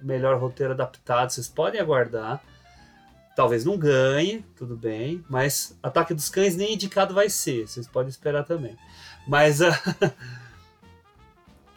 melhor 0.01 0.39
roteiro 0.39 0.71
adaptado, 0.71 1.31
vocês 1.31 1.49
podem 1.49 1.81
aguardar. 1.81 2.41
Talvez 3.35 3.65
não 3.65 3.77
ganhe, 3.77 4.45
tudo 4.55 4.77
bem, 4.77 5.21
mas 5.29 5.77
Ataque 5.83 6.13
dos 6.13 6.29
Cães 6.29 6.55
nem 6.55 6.75
indicado 6.75 7.13
vai 7.13 7.29
ser, 7.29 7.67
vocês 7.67 7.85
podem 7.85 8.07
esperar 8.09 8.45
também. 8.45 8.77
Mas 9.27 9.61
a. 9.61 9.72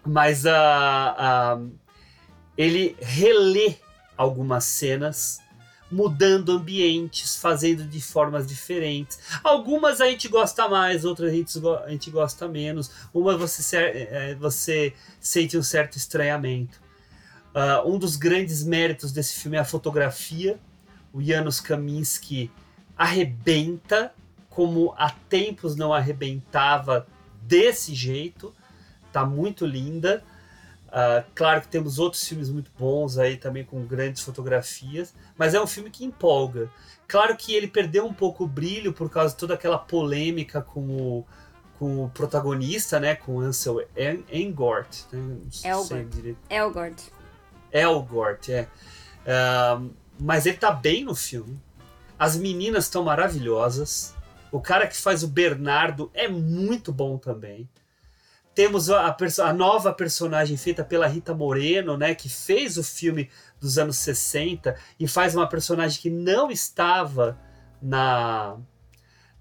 mas 0.05 0.47
a, 0.47 1.15
a- 1.57 1.61
ele 2.57 2.97
relê 3.01 3.77
algumas 4.17 4.65
cenas, 4.65 5.41
mudando 5.91 6.53
ambientes, 6.53 7.37
fazendo 7.37 7.85
de 7.85 8.01
formas 8.01 8.47
diferentes. 8.47 9.19
Algumas 9.45 10.01
a 10.01 10.07
gente 10.09 10.27
gosta 10.29 10.69
mais, 10.69 11.05
outras 11.05 11.31
a 11.31 11.35
gente, 11.35 11.53
a 11.85 11.89
gente 11.91 12.11
gosta 12.11 12.49
menos. 12.49 12.91
Uma 13.15 13.37
você, 13.37 13.63
ser- 13.63 13.97
é, 14.11 14.35
você 14.35 14.93
sente 15.21 15.57
um 15.57 15.63
certo 15.63 15.97
estranhamento. 15.97 16.81
Ah, 17.55 17.83
um 17.87 17.99
dos 17.99 18.17
grandes 18.17 18.65
méritos 18.65 19.13
desse 19.13 19.35
filme 19.39 19.57
é 19.57 19.61
a 19.61 19.65
fotografia. 19.65 20.59
O 21.13 21.23
Janusz 21.23 21.61
Kaminski 21.61 22.51
arrebenta 22.97 24.13
como 24.51 24.93
há 24.99 25.11
tempos 25.29 25.77
não 25.77 25.93
arrebentava 25.95 27.07
desse 27.49 27.95
jeito. 27.95 28.55
Tá 29.11 29.25
muito 29.25 29.65
linda. 29.65 30.23
Uh, 30.89 31.25
claro 31.35 31.61
que 31.61 31.69
temos 31.69 31.99
outros 31.99 32.27
filmes 32.27 32.49
muito 32.49 32.71
bons 32.79 33.19
aí 33.19 33.37
também 33.37 33.63
com 33.63 33.85
grandes 33.85 34.23
fotografias, 34.23 35.13
mas 35.37 35.53
é 35.53 35.61
um 35.61 35.67
filme 35.67 35.91
que 35.91 36.05
empolga. 36.05 36.71
Claro 37.07 37.37
que 37.37 37.55
ele 37.55 37.69
perdeu 37.69 38.07
um 38.07 38.13
pouco 38.13 38.45
o 38.45 38.47
brilho 38.47 38.93
por 38.93 39.11
causa 39.11 39.35
de 39.35 39.39
toda 39.41 39.55
aquela 39.55 39.79
polêmica 39.79 40.63
com 40.63 40.81
o, 40.81 41.27
com 41.79 42.05
o 42.05 42.11
protagonista, 42.11 42.99
né? 42.99 43.15
Com 43.15 43.41
Ansel 43.41 43.87
Elgort. 44.31 45.05
Né? 45.13 45.37
Elgort. 45.65 46.33
Elgort. 46.51 47.03
Elgort, 47.71 48.49
é. 48.49 48.69
Uh, 49.25 49.91
mas 50.19 50.47
ele 50.47 50.57
tá 50.57 50.71
bem 50.71 51.05
no 51.05 51.15
filme. 51.15 51.61
As 52.19 52.37
meninas 52.37 52.85
estão 52.85 53.05
maravilhosas. 53.05 54.15
O 54.51 54.61
cara 54.61 54.87
que 54.87 54.97
faz 54.97 55.23
o 55.23 55.29
Bernardo 55.29 56.11
é 56.15 56.29
muito 56.29 56.93
bom 56.93 57.19
também. 57.19 57.69
Temos 58.55 58.91
a, 58.91 59.17
a, 59.45 59.53
nova 59.53 59.93
personagem 59.93 60.57
feita 60.57 60.83
pela 60.83 61.07
Rita 61.07 61.33
Moreno, 61.33 61.97
né, 61.97 62.15
que 62.15 62.29
fez 62.29 62.77
o 62.77 62.83
filme 62.83 63.31
dos 63.61 63.79
anos 63.79 63.97
60 63.99 64.77
e 64.99 65.07
faz 65.07 65.35
uma 65.35 65.49
personagem 65.49 66.01
que 66.01 66.11
não 66.11 66.51
estava 66.51 67.39
na 67.81 68.57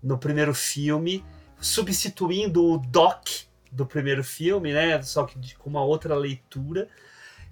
no 0.04 0.20
primeiro 0.20 0.54
filme, 0.54 1.26
substituindo 1.60 2.64
o 2.64 2.78
Doc 2.78 3.28
do 3.72 3.86
primeiro 3.86 4.24
filme, 4.24 4.72
né, 4.72 5.02
só 5.02 5.26
que 5.26 5.56
com 5.56 5.70
uma 5.70 5.84
outra 5.84 6.16
leitura. 6.16 6.88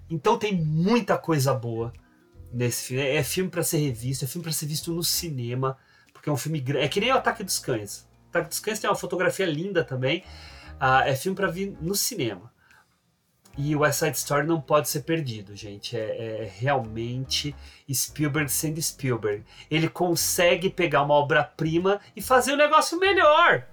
Então 0.08 0.38
tem 0.38 0.56
muita 0.56 1.18
coisa 1.18 1.52
boa 1.52 1.92
nesse 2.52 2.84
filme. 2.84 3.02
É 3.02 3.22
filme 3.24 3.50
para 3.50 3.64
ser 3.64 3.78
revisto, 3.78 4.24
é 4.24 4.28
filme 4.28 4.44
para 4.44 4.52
ser 4.52 4.66
visto 4.66 4.92
no 4.92 5.02
cinema, 5.02 5.76
porque 6.26 6.30
é 6.30 6.32
um 6.32 6.36
filme 6.36 6.60
grande. 6.60 6.84
É 6.84 6.88
que 6.88 7.00
nem 7.00 7.12
o 7.12 7.16
Ataque 7.16 7.44
dos 7.44 7.58
Cães. 7.60 8.08
O 8.26 8.28
Ataque 8.30 8.48
dos 8.48 8.58
Cães 8.58 8.80
tem 8.80 8.90
uma 8.90 8.96
fotografia 8.96 9.46
linda 9.46 9.84
também. 9.84 10.24
Uh, 10.74 11.06
é 11.06 11.14
filme 11.14 11.36
para 11.36 11.46
vir 11.46 11.76
no 11.80 11.94
cinema. 11.94 12.52
E 13.56 13.74
o 13.74 13.80
West 13.80 14.00
Side 14.00 14.16
Story 14.18 14.46
não 14.46 14.60
pode 14.60 14.88
ser 14.88 15.02
perdido, 15.02 15.54
gente. 15.54 15.96
É, 15.96 16.00
é, 16.42 16.52
realmente 16.58 17.54
Spielberg 17.90 18.50
sendo 18.50 18.82
Spielberg. 18.82 19.44
Ele 19.70 19.88
consegue 19.88 20.68
pegar 20.68 21.02
uma 21.02 21.14
obra-prima 21.14 22.00
e 22.14 22.20
fazer 22.20 22.52
um 22.52 22.56
negócio 22.56 22.98
melhor. 22.98 23.64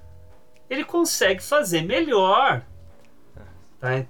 Ele 0.70 0.86
consegue 0.86 1.42
fazer 1.42 1.82
melhor. 1.82 2.64
Tá? 3.80 4.06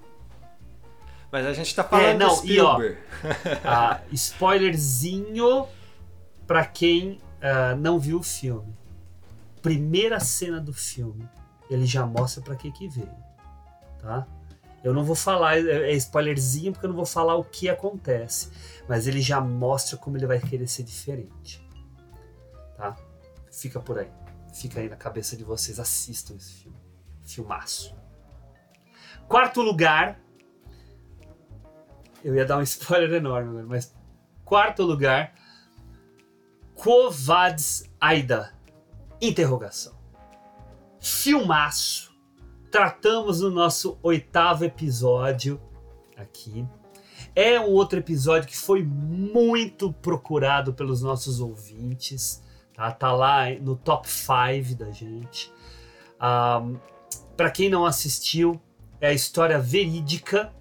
Mas 1.31 1.45
a 1.47 1.53
gente 1.53 1.73
tá 1.73 1.83
falando 1.83 2.05
é, 2.05 2.13
não, 2.13 2.45
E, 2.45 2.59
ó, 2.59 2.77
uh, 2.77 2.83
spoilerzinho 4.11 5.65
para 6.45 6.65
quem 6.65 7.19
uh, 7.43 7.75
não 7.77 7.99
viu 7.99 8.19
o 8.19 8.23
filme. 8.23 8.73
Primeira 9.61 10.19
cena 10.19 10.59
do 10.59 10.73
filme 10.73 11.29
ele 11.69 11.85
já 11.85 12.05
mostra 12.05 12.41
para 12.41 12.55
que 12.55 12.71
que 12.71 12.87
veio, 12.87 13.15
tá? 13.99 14.27
Eu 14.83 14.93
não 14.93 15.03
vou 15.03 15.15
falar, 15.15 15.57
é, 15.57 15.91
é 15.91 15.93
spoilerzinho 15.93 16.73
porque 16.73 16.85
eu 16.85 16.89
não 16.89 16.95
vou 16.95 17.05
falar 17.05 17.35
o 17.35 17.43
que 17.43 17.69
acontece, 17.69 18.51
mas 18.87 19.07
ele 19.07 19.21
já 19.21 19.39
mostra 19.39 19.97
como 19.97 20.17
ele 20.17 20.27
vai 20.27 20.39
querer 20.39 20.67
ser 20.67 20.83
diferente, 20.83 21.65
tá? 22.75 22.97
Fica 23.51 23.79
por 23.79 23.99
aí, 23.99 24.11
fica 24.53 24.81
aí 24.81 24.89
na 24.89 24.97
cabeça 24.97 25.37
de 25.37 25.43
vocês, 25.43 25.79
assistam 25.79 26.35
esse 26.35 26.53
filme, 26.53 26.77
filmaço. 27.23 27.95
Quarto 29.27 29.61
lugar, 29.61 30.19
eu 32.23 32.35
ia 32.35 32.45
dar 32.45 32.57
um 32.57 32.61
spoiler 32.63 33.13
enorme, 33.13 33.63
mas 33.63 33.95
quarto 34.43 34.83
lugar, 34.83 35.33
Kovads 36.83 37.89
Aida, 37.97 38.53
interrogação 39.21 39.93
filmaço. 40.99 42.13
Tratamos 42.69 43.39
no 43.39 43.49
nosso 43.49 43.97
oitavo 44.03 44.65
episódio 44.65 45.61
aqui. 46.17 46.67
É 47.33 47.57
um 47.57 47.69
outro 47.69 47.99
episódio 47.99 48.49
que 48.49 48.57
foi 48.57 48.83
muito 48.83 49.93
procurado 49.93 50.73
pelos 50.73 51.01
nossos 51.01 51.39
ouvintes. 51.39 52.43
Tá, 52.73 52.91
tá 52.91 53.13
lá 53.13 53.49
no 53.49 53.77
top 53.77 54.09
5 54.09 54.75
da 54.75 54.91
gente. 54.91 55.53
Um, 56.21 56.77
Para 57.37 57.49
quem 57.49 57.69
não 57.69 57.85
assistiu, 57.85 58.59
é 58.99 59.07
a 59.07 59.13
história 59.13 59.57
verídica 59.57 60.53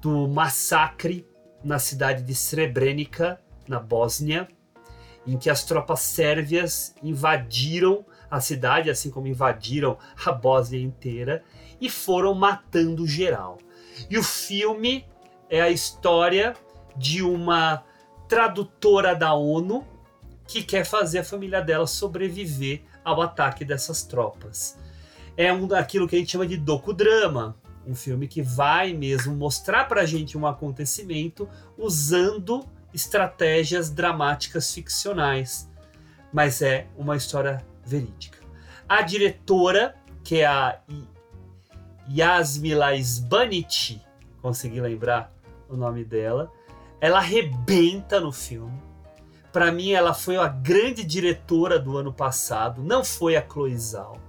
do 0.00 0.28
massacre 0.28 1.26
na 1.64 1.80
cidade 1.80 2.22
de 2.22 2.36
Srebrenica, 2.36 3.40
na 3.66 3.80
Bósnia, 3.80 4.46
em 5.26 5.38
que 5.38 5.48
as 5.48 5.64
tropas 5.64 6.00
sérvias 6.00 6.94
invadiram 7.02 8.04
a 8.30 8.40
cidade, 8.40 8.90
assim 8.90 9.10
como 9.10 9.26
invadiram 9.26 9.96
a 10.24 10.32
Bósnia 10.32 10.80
inteira 10.80 11.44
e 11.80 11.88
foram 11.88 12.34
matando 12.34 13.06
geral. 13.06 13.58
E 14.10 14.18
o 14.18 14.22
filme 14.22 15.06
é 15.48 15.60
a 15.60 15.70
história 15.70 16.54
de 16.96 17.22
uma 17.22 17.84
tradutora 18.28 19.14
da 19.14 19.34
ONU 19.34 19.86
que 20.46 20.62
quer 20.62 20.84
fazer 20.84 21.20
a 21.20 21.24
família 21.24 21.60
dela 21.60 21.86
sobreviver 21.86 22.82
ao 23.04 23.20
ataque 23.22 23.64
dessas 23.64 24.02
tropas. 24.02 24.78
É 25.36 25.52
um 25.52 25.66
daquilo 25.66 26.08
que 26.08 26.16
a 26.16 26.18
gente 26.18 26.32
chama 26.32 26.46
de 26.46 26.56
docudrama, 26.56 27.56
um 27.86 27.94
filme 27.94 28.26
que 28.26 28.42
vai 28.42 28.92
mesmo 28.92 29.34
mostrar 29.34 29.84
pra 29.88 30.06
gente 30.06 30.38
um 30.38 30.46
acontecimento 30.46 31.48
usando 31.76 32.66
estratégias 32.94 33.90
dramáticas 33.90 34.72
ficcionais. 34.72 35.68
Mas 36.32 36.62
é 36.62 36.86
uma 36.96 37.16
história 37.16 37.64
verídica. 37.84 38.38
A 38.88 39.02
diretora, 39.02 39.94
que 40.22 40.40
é 40.40 40.46
a 40.46 40.80
Yasmila 42.08 42.94
Sbanit, 42.96 44.00
consegui 44.40 44.80
lembrar 44.80 45.32
o 45.68 45.76
nome 45.76 46.04
dela, 46.04 46.52
ela 47.00 47.18
arrebenta 47.18 48.20
no 48.20 48.32
filme. 48.32 48.82
Para 49.52 49.70
mim, 49.70 49.92
ela 49.92 50.12
foi 50.12 50.36
a 50.36 50.48
grande 50.48 51.04
diretora 51.04 51.78
do 51.78 51.96
ano 51.96 52.12
passado, 52.12 52.82
não 52.82 53.04
foi 53.04 53.36
a 53.36 53.46
Chloe 53.46 53.76
Zhao. 53.76 54.20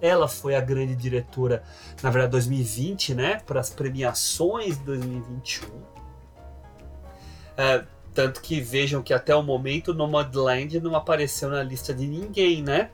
Ela 0.00 0.28
foi 0.28 0.54
a 0.54 0.60
grande 0.60 0.94
diretora, 0.96 1.62
na 2.02 2.10
verdade, 2.10 2.32
2020, 2.32 3.14
né? 3.14 3.40
Para 3.46 3.60
as 3.60 3.70
premiações 3.70 4.76
de 4.78 4.84
2021. 4.84 5.68
É, 7.56 7.84
tanto 8.14 8.40
que 8.40 8.60
vejam 8.60 9.02
que 9.02 9.12
até 9.12 9.34
o 9.34 9.42
momento 9.42 9.92
Nomadland 9.92 10.80
não 10.80 10.94
apareceu 10.94 11.50
na 11.50 11.62
lista 11.62 11.92
de 11.92 12.06
ninguém, 12.06 12.62
né? 12.62 12.90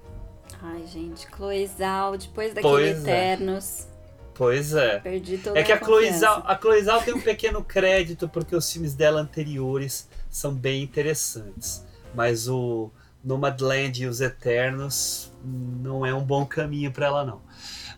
Ai, 0.62 0.84
gente, 0.86 1.26
Cloizal, 1.26 2.16
depois 2.16 2.55
daquele 2.55 2.72
pois 2.72 2.97
é. 2.97 3.01
Eternos. 3.01 3.86
É. 3.86 3.90
Pois 4.34 4.72
é. 4.72 4.98
Perdi 5.01 5.36
toda 5.36 5.59
É 5.59 5.62
que 5.62 5.70
a, 5.70 5.74
a 5.74 5.78
Cloizal, 5.78 6.42
a 6.47 6.56
Cloizal 6.56 7.02
tem 7.02 7.12
um 7.12 7.20
pequeno 7.20 7.62
crédito 7.62 8.26
porque 8.26 8.56
os 8.56 8.72
filmes 8.72 8.94
dela 8.94 9.20
anteriores 9.20 10.09
são 10.30 10.55
bem 10.55 10.82
interessantes. 10.82 11.84
Mas 12.14 12.48
o 12.48 12.90
Nomadland 13.22 14.02
e 14.02 14.06
os 14.06 14.20
Eternos 14.20 15.30
não 15.44 16.06
é 16.06 16.14
um 16.14 16.24
bom 16.24 16.47
caminho 16.47 16.90
para 16.90 17.06
ela, 17.06 17.24
não. 17.24 17.42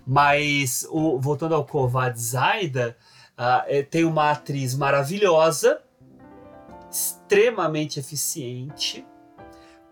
Mas, 0.04 0.86
o, 0.90 1.18
voltando 1.20 1.54
ao 1.54 1.64
Kovad 1.64 2.18
Zaida, 2.18 2.96
uh, 3.38 3.84
tem 3.88 4.04
uma 4.04 4.32
atriz 4.32 4.74
maravilhosa, 4.74 5.80
extremamente 6.92 7.98
eficiente, 7.98 9.06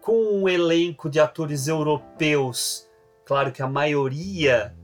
com 0.03 0.43
um 0.43 0.49
elenco 0.49 1.09
de 1.09 1.19
atores 1.19 1.67
europeus, 1.67 2.87
claro 3.25 3.51
que 3.51 3.63
a 3.63 3.67
maioria 3.67 4.77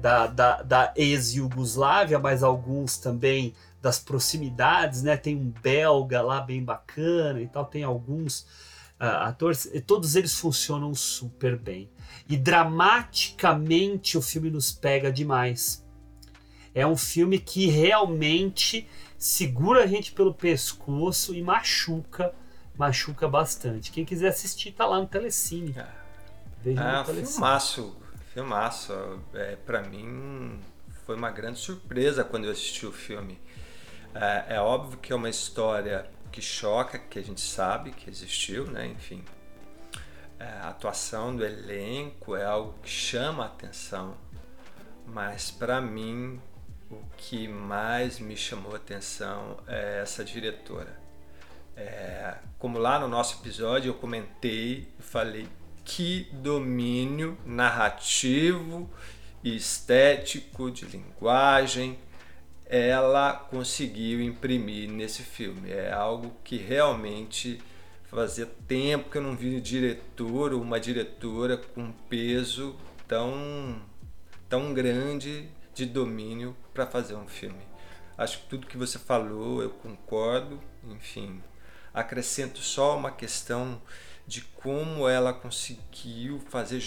da, 0.00 0.26
da, 0.26 0.62
da 0.62 0.92
ex-Yugoslávia, 0.94 2.18
mas 2.18 2.42
alguns 2.42 2.98
também 2.98 3.54
das 3.80 3.98
proximidades, 3.98 5.02
né? 5.02 5.16
Tem 5.16 5.34
um 5.34 5.50
belga 5.62 6.20
lá 6.20 6.42
bem 6.42 6.62
bacana 6.62 7.40
e 7.40 7.48
tal, 7.48 7.64
tem 7.64 7.84
alguns 7.84 8.40
uh, 9.00 9.22
atores, 9.22 9.64
e 9.72 9.80
todos 9.80 10.14
eles 10.16 10.34
funcionam 10.34 10.94
super 10.94 11.58
bem. 11.58 11.90
E 12.28 12.36
dramaticamente 12.36 14.18
o 14.18 14.22
filme 14.22 14.50
nos 14.50 14.70
pega 14.72 15.10
demais. 15.10 15.82
É 16.74 16.86
um 16.86 16.96
filme 16.96 17.38
que 17.38 17.68
realmente 17.68 18.86
segura 19.24 19.84
a 19.84 19.86
gente 19.86 20.12
pelo 20.12 20.34
pescoço 20.34 21.34
e 21.34 21.40
machuca 21.40 22.34
machuca 22.76 23.26
bastante. 23.26 23.90
Quem 23.90 24.04
quiser 24.04 24.28
assistir, 24.28 24.72
tá 24.72 24.84
lá 24.84 25.00
no 25.00 25.06
Telecine. 25.06 25.74
É, 25.78 25.86
Veja 26.62 26.82
é, 26.82 26.98
no 26.98 27.04
Telecine. 27.04 27.32
Filmaço, 27.32 27.96
filmaço. 28.34 29.20
É, 29.32 29.56
para 29.56 29.80
mim 29.80 30.60
foi 31.06 31.16
uma 31.16 31.30
grande 31.30 31.58
surpresa 31.58 32.22
quando 32.22 32.44
eu 32.44 32.50
assisti 32.50 32.84
o 32.84 32.92
filme. 32.92 33.40
É, 34.14 34.56
é, 34.56 34.60
óbvio 34.60 34.98
que 34.98 35.10
é 35.10 35.16
uma 35.16 35.30
história 35.30 36.06
que 36.30 36.42
choca, 36.42 36.98
que 36.98 37.18
a 37.18 37.22
gente 37.22 37.40
sabe 37.40 37.92
que 37.92 38.10
existiu, 38.10 38.66
né? 38.66 38.88
Enfim, 38.88 39.24
é, 40.38 40.44
a 40.44 40.68
atuação 40.68 41.34
do 41.34 41.42
elenco 41.42 42.36
é 42.36 42.44
algo 42.44 42.74
que 42.82 42.90
chama 42.90 43.44
a 43.44 43.46
atenção, 43.46 44.16
mas 45.06 45.50
para 45.50 45.80
mim 45.80 46.38
o 46.90 47.00
que 47.16 47.48
mais 47.48 48.18
me 48.18 48.36
chamou 48.36 48.72
a 48.72 48.76
atenção 48.76 49.58
é 49.66 50.00
essa 50.02 50.24
diretora 50.24 51.04
é, 51.76 52.36
como 52.58 52.78
lá 52.78 52.98
no 52.98 53.08
nosso 53.08 53.40
episódio 53.40 53.90
eu 53.90 53.94
comentei 53.94 54.88
e 54.98 55.02
falei 55.02 55.48
que 55.84 56.28
domínio 56.32 57.36
narrativo 57.44 58.88
e 59.42 59.56
estético 59.56 60.70
de 60.70 60.86
linguagem 60.86 61.98
ela 62.66 63.34
conseguiu 63.34 64.22
imprimir 64.22 64.90
nesse 64.90 65.22
filme. 65.22 65.70
É 65.70 65.92
algo 65.92 66.32
que 66.42 66.56
realmente 66.56 67.60
fazia 68.04 68.46
tempo 68.66 69.10
que 69.10 69.18
eu 69.18 69.22
não 69.22 69.36
vi 69.36 69.54
um 69.54 69.60
diretor 69.60 70.54
ou 70.54 70.62
uma 70.62 70.80
diretora 70.80 71.58
com 71.58 71.92
peso 72.08 72.74
tão, 73.06 73.82
tão 74.48 74.72
grande 74.72 75.48
de 75.74 75.86
domínio 75.86 76.56
para 76.72 76.86
fazer 76.86 77.14
um 77.14 77.26
filme. 77.26 77.62
Acho 78.16 78.38
que 78.38 78.46
tudo 78.46 78.66
que 78.66 78.76
você 78.76 78.98
falou 78.98 79.62
eu 79.62 79.70
concordo, 79.70 80.60
enfim. 80.84 81.42
Acrescento 81.92 82.60
só 82.60 82.96
uma 82.96 83.10
questão 83.10 83.80
de 84.26 84.40
como 84.40 85.08
ela 85.08 85.32
conseguiu 85.32 86.40
fazer 86.48 86.82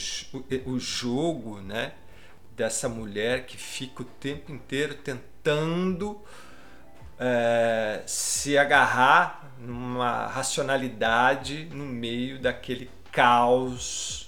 o 0.65 0.79
jogo, 0.79 1.61
né? 1.61 1.93
Dessa 2.55 2.89
mulher 2.89 3.45
que 3.45 3.57
fica 3.57 4.01
o 4.01 4.05
tempo 4.05 4.51
inteiro 4.51 4.95
tentando 4.95 6.19
é, 7.19 8.01
se 8.05 8.57
agarrar 8.57 9.51
numa 9.59 10.27
racionalidade 10.27 11.65
no 11.65 11.85
meio 11.85 12.39
daquele 12.39 12.89
caos, 13.11 14.26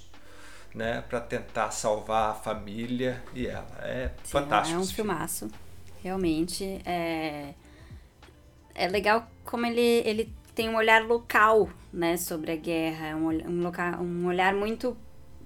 né, 0.74 1.02
para 1.08 1.20
tentar 1.20 1.70
salvar 1.70 2.30
a 2.30 2.34
família 2.34 3.22
e 3.34 3.46
ela. 3.46 3.66
É 3.80 4.10
Sim, 4.22 4.30
fantástico. 4.32 4.78
É 4.78 4.82
um 4.82 4.86
filmaço. 4.86 5.48
Realmente 6.02 6.80
é 6.84 7.54
é 8.74 8.88
legal 8.88 9.28
como 9.44 9.66
ele 9.66 9.80
ele 9.80 10.32
tem 10.54 10.68
um 10.68 10.76
olhar 10.76 11.04
local, 11.06 11.70
né, 11.92 12.16
sobre 12.16 12.52
a 12.52 12.56
guerra, 12.56 13.08
é 13.08 13.14
um, 13.14 13.28
um, 13.28 13.62
local, 13.62 14.00
um 14.00 14.26
olhar 14.26 14.54
muito 14.54 14.96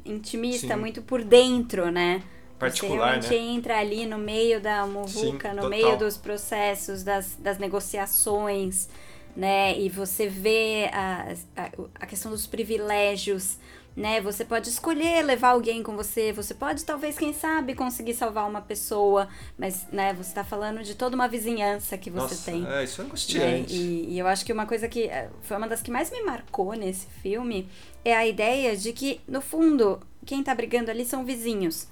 intimista, 0.05 0.75
Sim. 0.75 0.81
muito 0.81 1.03
por 1.03 1.23
dentro, 1.23 1.91
né? 1.91 2.23
particular, 2.59 3.21
Você 3.21 3.29
realmente 3.29 3.31
né? 3.31 3.37
entra 3.57 3.79
ali 3.79 4.07
no 4.07 4.19
meio 4.19 4.61
da 4.61 4.87
muvuca, 4.87 5.51
Sim, 5.51 5.57
no 5.57 5.63
total. 5.63 5.71
meio 5.71 5.99
dos 5.99 6.17
processos, 6.17 7.03
das, 7.03 7.37
das 7.37 7.59
negociações, 7.59 8.89
né? 9.37 9.79
E 9.79 9.89
você 9.89 10.29
vê 10.29 10.89
a, 10.93 11.35
a, 11.57 11.71
a 12.01 12.07
questão 12.07 12.31
dos 12.31 12.47
privilégios, 12.47 13.59
né? 13.97 14.21
Você 14.21 14.45
pode 14.45 14.69
escolher 14.69 15.23
levar 15.23 15.51
alguém 15.51 15.83
com 15.83 15.97
você, 15.97 16.33
você 16.33 16.55
pode 16.55 16.85
talvez, 16.85 17.19
quem 17.19 17.33
sabe, 17.33 17.75
conseguir 17.75 18.15
salvar 18.15 18.49
uma 18.49 18.61
pessoa, 18.61 19.29
mas, 19.57 19.87
né, 19.93 20.13
você 20.13 20.31
está 20.31 20.45
falando 20.45 20.83
de 20.83 20.95
toda 20.95 21.15
uma 21.15 21.29
vizinhança 21.29 21.97
que 21.97 22.11
você 22.11 22.35
Nossa, 22.35 22.51
tem. 22.51 22.67
É, 22.67 22.85
isso 22.85 23.01
é 23.01 23.05
angustiante. 23.05 23.73
Né? 23.73 23.79
E, 23.79 24.15
e 24.15 24.19
eu 24.19 24.27
acho 24.27 24.45
que 24.45 24.53
uma 24.53 24.67
coisa 24.67 24.89
que 24.89 25.05
eh, 25.05 25.31
foi 25.43 25.57
uma 25.57 25.69
das 25.69 25.81
que 25.81 25.91
mais 25.91 26.11
me 26.11 26.23
marcou 26.23 26.73
nesse 26.75 27.07
filme 27.23 27.69
é 28.05 28.15
a 28.15 28.27
ideia 28.27 28.77
de 28.77 28.93
que, 28.93 29.21
no 29.29 29.41
fundo, 29.41 30.01
quem 30.27 30.41
está 30.41 30.55
brigando 30.55 30.91
ali 30.91 31.05
são 31.05 31.25
vizinhos 31.25 31.87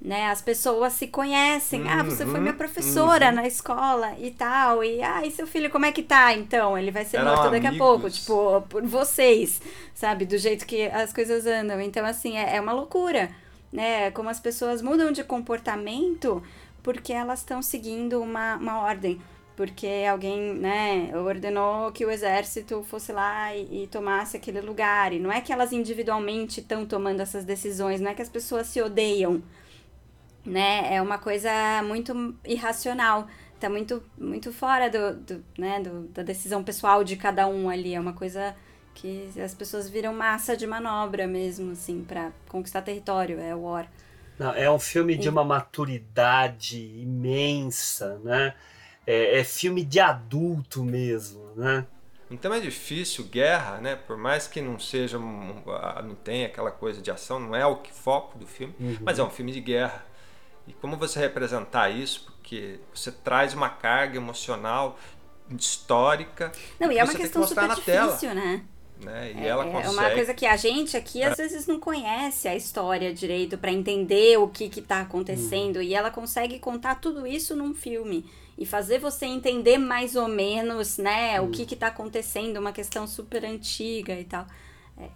né? 0.00 0.28
As 0.28 0.40
pessoas 0.40 0.94
se 0.94 1.08
conhecem. 1.08 1.82
Uhum, 1.82 1.88
ah, 1.90 2.02
você 2.02 2.24
foi 2.24 2.40
minha 2.40 2.52
uhum, 2.52 2.58
professora 2.58 3.28
uhum. 3.28 3.34
na 3.34 3.46
escola 3.46 4.14
e 4.18 4.30
tal. 4.30 4.82
E, 4.82 5.02
ah, 5.02 5.24
e 5.26 5.30
seu 5.30 5.46
filho, 5.46 5.68
como 5.68 5.84
é 5.84 5.92
que 5.92 6.02
tá? 6.02 6.32
Então, 6.32 6.78
ele 6.78 6.90
vai 6.90 7.04
ser 7.04 7.18
Eram 7.18 7.32
morto 7.32 7.50
daqui 7.50 7.66
amigos. 7.66 7.86
a 7.86 7.90
pouco. 7.90 8.10
Tipo, 8.10 8.62
por 8.62 8.82
vocês, 8.86 9.60
sabe? 9.94 10.24
Do 10.24 10.38
jeito 10.38 10.66
que 10.66 10.86
as 10.86 11.12
coisas 11.12 11.44
andam. 11.46 11.80
Então, 11.80 12.06
assim, 12.06 12.38
é, 12.38 12.56
é 12.56 12.60
uma 12.60 12.72
loucura, 12.72 13.30
né? 13.70 14.10
Como 14.12 14.30
as 14.30 14.40
pessoas 14.40 14.80
mudam 14.80 15.12
de 15.12 15.22
comportamento 15.22 16.42
porque 16.82 17.12
elas 17.12 17.40
estão 17.40 17.60
seguindo 17.60 18.22
uma, 18.22 18.56
uma 18.56 18.80
ordem. 18.80 19.20
Porque 19.54 20.06
alguém, 20.10 20.54
né, 20.54 21.10
ordenou 21.14 21.92
que 21.92 22.06
o 22.06 22.10
exército 22.10 22.82
fosse 22.82 23.12
lá 23.12 23.54
e, 23.54 23.82
e 23.82 23.86
tomasse 23.88 24.34
aquele 24.34 24.62
lugar. 24.62 25.12
E 25.12 25.18
não 25.18 25.30
é 25.30 25.42
que 25.42 25.52
elas 25.52 25.70
individualmente 25.70 26.60
estão 26.60 26.86
tomando 26.86 27.20
essas 27.20 27.44
decisões, 27.44 28.00
não 28.00 28.10
é 28.10 28.14
que 28.14 28.22
as 28.22 28.30
pessoas 28.30 28.68
se 28.68 28.80
odeiam 28.80 29.42
né? 30.44 30.94
É 30.94 31.02
uma 31.02 31.18
coisa 31.18 31.50
muito 31.84 32.34
irracional. 32.44 33.26
Tá 33.58 33.68
muito, 33.68 34.02
muito 34.18 34.52
fora 34.52 34.88
do, 34.88 35.16
do, 35.16 35.44
né, 35.58 35.80
do, 35.80 36.08
da 36.08 36.22
decisão 36.22 36.64
pessoal 36.64 37.04
de 37.04 37.16
cada 37.16 37.46
um 37.46 37.68
ali. 37.68 37.94
É 37.94 38.00
uma 38.00 38.14
coisa 38.14 38.56
que 38.94 39.30
as 39.38 39.54
pessoas 39.54 39.88
viram 39.88 40.14
massa 40.14 40.56
de 40.56 40.66
manobra 40.66 41.26
mesmo, 41.26 41.72
assim, 41.72 42.02
para 42.02 42.32
conquistar 42.48 42.82
território. 42.82 43.38
É 43.38 43.54
o 43.54 43.62
War. 43.62 43.90
Não, 44.38 44.54
é 44.54 44.70
um 44.70 44.78
filme 44.78 45.16
de 45.16 45.28
uma 45.28 45.44
maturidade 45.44 46.78
imensa, 46.78 48.18
né? 48.24 48.54
É, 49.06 49.40
é 49.40 49.44
filme 49.44 49.84
de 49.84 50.00
adulto 50.00 50.82
mesmo, 50.82 51.52
né? 51.54 51.86
Então 52.30 52.54
é 52.54 52.60
difícil, 52.60 53.24
guerra, 53.24 53.78
né? 53.78 53.96
Por 53.96 54.16
mais 54.16 54.46
que 54.46 54.60
não 54.60 54.78
seja, 54.78 55.18
não 55.18 56.14
tenha 56.14 56.46
aquela 56.46 56.70
coisa 56.70 57.02
de 57.02 57.10
ação, 57.10 57.40
não 57.40 57.54
é 57.56 57.66
o 57.66 57.82
foco 57.92 58.38
do 58.38 58.46
filme, 58.46 58.74
uhum. 58.78 58.98
mas 59.02 59.18
é 59.18 59.22
um 59.22 59.28
filme 59.28 59.52
de 59.52 59.60
guerra. 59.60 60.06
E 60.66 60.72
como 60.74 60.96
você 60.96 61.18
representar 61.18 61.90
isso? 61.90 62.24
Porque 62.26 62.80
você 62.94 63.10
traz 63.10 63.54
uma 63.54 63.68
carga 63.68 64.16
emocional 64.16 64.98
histórica. 65.58 66.52
Não, 66.78 66.92
e 66.92 66.98
é 66.98 67.04
uma 67.04 67.14
questão 67.14 67.46
super 67.46 67.68
difícil, 67.74 68.34
né? 68.34 68.62
Né? 69.04 69.32
E 69.34 69.40
é, 69.40 69.48
ela 69.48 69.64
consegue... 69.64 69.86
é 69.86 69.90
uma 69.90 70.10
coisa 70.10 70.34
que 70.34 70.46
a 70.46 70.56
gente 70.56 70.96
aqui 70.96 71.22
às 71.22 71.36
vezes 71.38 71.66
não 71.66 71.80
conhece 71.80 72.46
a 72.46 72.54
história 72.54 73.12
direito 73.14 73.56
para 73.56 73.72
entender 73.72 74.38
o 74.38 74.46
que 74.46 74.68
que 74.68 74.82
tá 74.82 75.00
acontecendo 75.00 75.76
uhum. 75.76 75.82
e 75.82 75.94
ela 75.94 76.10
consegue 76.10 76.58
contar 76.58 76.96
tudo 76.96 77.26
isso 77.26 77.56
num 77.56 77.72
filme 77.72 78.26
e 78.58 78.66
fazer 78.66 78.98
você 78.98 79.24
entender 79.24 79.78
mais 79.78 80.16
ou 80.16 80.28
menos, 80.28 80.98
né, 80.98 81.40
uhum. 81.40 81.48
o 81.48 81.50
que 81.50 81.64
que 81.64 81.74
tá 81.74 81.86
acontecendo, 81.86 82.58
uma 82.58 82.72
questão 82.72 83.06
super 83.06 83.42
antiga 83.44 84.12
e 84.12 84.24
tal. 84.24 84.46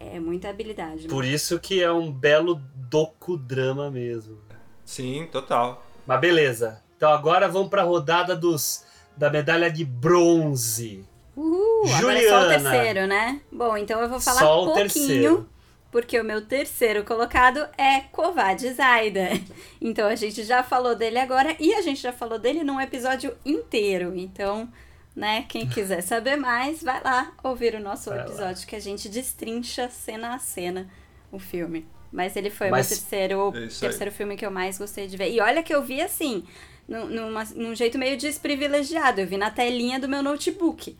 É, 0.00 0.16
é 0.16 0.20
muita 0.20 0.48
habilidade. 0.48 1.06
Por 1.06 1.26
isso 1.26 1.58
que 1.60 1.82
é 1.82 1.92
um 1.92 2.10
belo 2.10 2.58
docudrama 2.74 3.90
mesmo. 3.90 4.38
Sim, 4.84 5.28
total. 5.30 5.84
Mas 6.06 6.20
beleza. 6.20 6.82
Então 6.96 7.12
agora 7.12 7.48
vamos 7.48 7.68
para 7.68 7.82
a 7.82 7.84
rodada 7.84 8.36
dos 8.36 8.84
da 9.16 9.30
medalha 9.30 9.70
de 9.70 9.84
bronze. 9.84 11.04
Uhul, 11.36 11.86
Juliana. 11.86 11.98
agora 11.98 12.18
é 12.18 12.28
só 12.28 12.38
o 12.44 12.48
terceiro, 12.48 13.06
né? 13.06 13.40
Bom, 13.50 13.76
então 13.76 14.00
eu 14.00 14.08
vou 14.08 14.20
falar 14.20 14.38
só 14.38 14.62
um 14.62 14.66
pouquinho, 14.66 14.84
terceiro. 14.86 15.48
porque 15.90 16.20
o 16.20 16.24
meu 16.24 16.46
terceiro 16.46 17.04
colocado 17.04 17.66
é 17.76 18.00
Kovad 18.12 18.60
Zaida. 18.72 19.28
Então 19.80 20.08
a 20.08 20.14
gente 20.14 20.44
já 20.44 20.62
falou 20.62 20.94
dele 20.96 21.18
agora 21.18 21.54
e 21.60 21.74
a 21.74 21.82
gente 21.82 22.00
já 22.00 22.12
falou 22.12 22.38
dele 22.38 22.64
num 22.64 22.80
episódio 22.80 23.36
inteiro. 23.44 24.14
Então, 24.16 24.66
né, 25.14 25.44
quem 25.48 25.68
quiser 25.68 26.00
saber 26.02 26.36
mais, 26.36 26.82
vai 26.82 27.02
lá 27.02 27.32
ouvir 27.42 27.74
o 27.74 27.80
nosso 27.80 28.08
vai 28.10 28.20
episódio 28.20 28.62
lá. 28.62 28.66
que 28.66 28.76
a 28.76 28.80
gente 28.80 29.08
destrincha 29.10 29.88
cena 29.90 30.34
a 30.34 30.38
cena 30.38 30.88
o 31.30 31.38
filme. 31.38 31.86
Mas 32.14 32.36
ele 32.36 32.48
foi 32.48 32.70
Mas... 32.70 32.86
o 32.86 32.88
terceiro, 32.90 33.52
é 33.56 33.66
terceiro 33.66 34.12
filme 34.12 34.36
que 34.36 34.46
eu 34.46 34.50
mais 34.50 34.78
gostei 34.78 35.08
de 35.08 35.16
ver. 35.16 35.32
E 35.32 35.40
olha 35.40 35.64
que 35.64 35.74
eu 35.74 35.82
vi 35.82 36.00
assim, 36.00 36.44
numa, 36.86 37.42
num 37.56 37.74
jeito 37.74 37.98
meio 37.98 38.16
desprivilegiado. 38.16 39.20
Eu 39.20 39.26
vi 39.26 39.36
na 39.36 39.50
telinha 39.50 39.98
do 39.98 40.08
meu 40.08 40.22
notebook. 40.22 40.96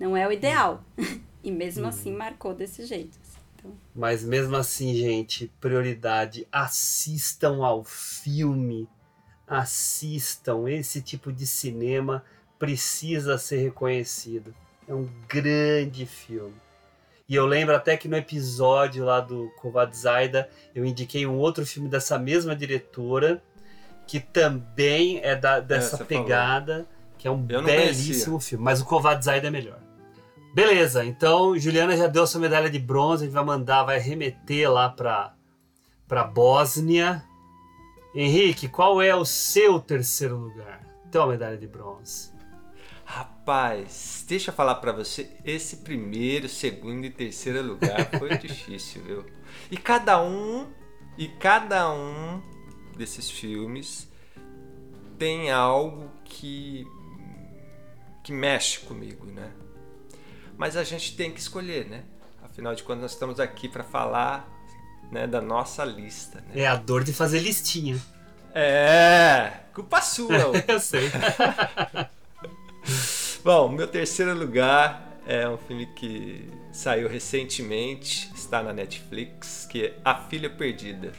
Não 0.00 0.16
é 0.16 0.26
o 0.26 0.32
ideal. 0.32 0.82
e 1.44 1.52
mesmo 1.52 1.84
hum. 1.84 1.88
assim 1.88 2.12
marcou 2.12 2.52
desse 2.52 2.84
jeito. 2.84 3.16
Então... 3.54 3.72
Mas 3.94 4.24
mesmo 4.24 4.56
assim, 4.56 4.92
gente, 4.96 5.48
prioridade. 5.60 6.44
Assistam 6.50 7.64
ao 7.64 7.84
filme. 7.84 8.88
Assistam. 9.46 10.68
Esse 10.68 11.00
tipo 11.00 11.32
de 11.32 11.46
cinema 11.46 12.24
precisa 12.58 13.38
ser 13.38 13.58
reconhecido. 13.58 14.52
É 14.88 14.94
um 14.94 15.08
grande 15.28 16.04
filme. 16.04 16.54
E 17.28 17.34
eu 17.34 17.44
lembro 17.44 17.76
até 17.76 17.96
que 17.96 18.08
no 18.08 18.16
episódio 18.16 19.04
lá 19.04 19.20
do 19.20 19.50
Kovad 19.60 19.94
Zaida, 19.94 20.48
eu 20.74 20.84
indiquei 20.84 21.26
um 21.26 21.36
outro 21.36 21.66
filme 21.66 21.86
dessa 21.86 22.18
mesma 22.18 22.56
diretora, 22.56 23.42
que 24.06 24.18
também 24.18 25.20
é 25.22 25.36
da, 25.36 25.60
dessa 25.60 26.02
é, 26.02 26.06
pegada, 26.06 26.72
falou. 26.72 26.88
que 27.18 27.28
é 27.28 27.30
um 27.30 27.42
belíssimo 27.42 28.40
filme. 28.40 28.64
Mas 28.64 28.80
o 28.80 28.86
Kovad 28.86 29.22
Zaida 29.22 29.48
é 29.48 29.50
melhor. 29.50 29.78
Beleza, 30.54 31.04
então 31.04 31.56
Juliana 31.58 31.94
já 31.94 32.06
deu 32.06 32.26
sua 32.26 32.40
medalha 32.40 32.70
de 32.70 32.78
bronze, 32.78 33.24
a 33.24 33.26
gente 33.26 33.34
vai 33.34 33.44
mandar, 33.44 33.84
vai 33.84 33.98
remeter 33.98 34.70
lá 34.70 34.88
para 34.88 35.34
para 36.08 36.24
Bósnia. 36.24 37.22
Henrique, 38.14 38.66
qual 38.66 39.02
é 39.02 39.14
o 39.14 39.26
seu 39.26 39.78
terceiro 39.78 40.38
lugar? 40.38 40.80
Então 41.06 41.24
a 41.24 41.26
medalha 41.26 41.58
de 41.58 41.66
bronze. 41.66 42.32
Rapaz, 43.10 44.22
deixa 44.28 44.50
eu 44.50 44.54
falar 44.54 44.74
para 44.74 44.92
você, 44.92 45.30
esse 45.42 45.78
primeiro, 45.78 46.46
segundo 46.46 47.06
e 47.06 47.10
terceiro 47.10 47.62
lugar 47.62 48.10
foi 48.18 48.36
difícil, 48.36 49.02
viu? 49.02 49.24
E 49.70 49.78
cada 49.78 50.22
um, 50.22 50.66
e 51.16 51.26
cada 51.26 51.90
um 51.90 52.42
desses 52.98 53.30
filmes 53.30 54.06
tem 55.18 55.50
algo 55.50 56.10
que 56.22 56.86
que 58.22 58.30
mexe 58.30 58.80
comigo, 58.80 59.24
né? 59.24 59.52
Mas 60.58 60.76
a 60.76 60.84
gente 60.84 61.16
tem 61.16 61.32
que 61.32 61.40
escolher, 61.40 61.86
né? 61.86 62.04
Afinal 62.42 62.74
de 62.74 62.82
contas, 62.82 63.00
nós 63.00 63.12
estamos 63.12 63.40
aqui 63.40 63.70
para 63.70 63.84
falar 63.84 64.46
né, 65.10 65.26
da 65.26 65.40
nossa 65.40 65.82
lista. 65.82 66.42
Né? 66.42 66.60
É 66.60 66.66
a 66.66 66.76
dor 66.76 67.04
de 67.04 67.14
fazer 67.14 67.38
listinha. 67.38 67.98
É, 68.54 69.60
culpa 69.72 70.02
sua. 70.02 70.52
eu 70.68 70.78
sei. 70.78 71.10
Bom, 73.44 73.68
meu 73.68 73.86
terceiro 73.86 74.34
lugar 74.34 75.16
é 75.24 75.48
um 75.48 75.56
filme 75.56 75.86
que 75.86 76.50
saiu 76.72 77.08
recentemente, 77.08 78.32
está 78.34 78.64
na 78.64 78.72
Netflix, 78.72 79.64
que 79.64 79.86
é 79.86 80.00
A 80.04 80.14
Filha 80.16 80.50
Perdida. 80.50 81.12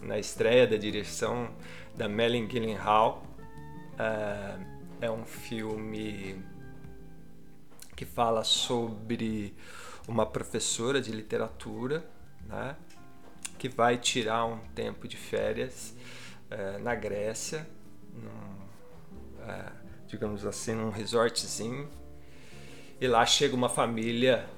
Na 0.00 0.18
estreia 0.18 0.66
da 0.66 0.78
direção 0.78 1.50
da 1.94 2.08
Melanie 2.08 2.46
Gyllenhaal. 2.46 3.22
é, 3.98 5.06
é 5.06 5.10
um 5.10 5.26
filme 5.26 6.42
que 7.94 8.06
fala 8.06 8.42
sobre 8.42 9.54
uma 10.08 10.24
professora 10.24 11.02
de 11.02 11.12
literatura, 11.12 12.02
né, 12.46 12.76
que 13.58 13.68
vai 13.68 13.98
tirar 13.98 14.46
um 14.46 14.58
tempo 14.74 15.06
de 15.06 15.18
férias 15.18 15.94
é, 16.50 16.78
na 16.78 16.94
Grécia, 16.94 17.68
num, 18.14 19.44
é, 19.50 19.75
digamos 20.06 20.44
assim, 20.46 20.74
num 20.74 20.90
resortzinho, 20.90 21.88
e 23.00 23.06
lá 23.06 23.26
chega 23.26 23.54
uma 23.54 23.68
família 23.68 24.48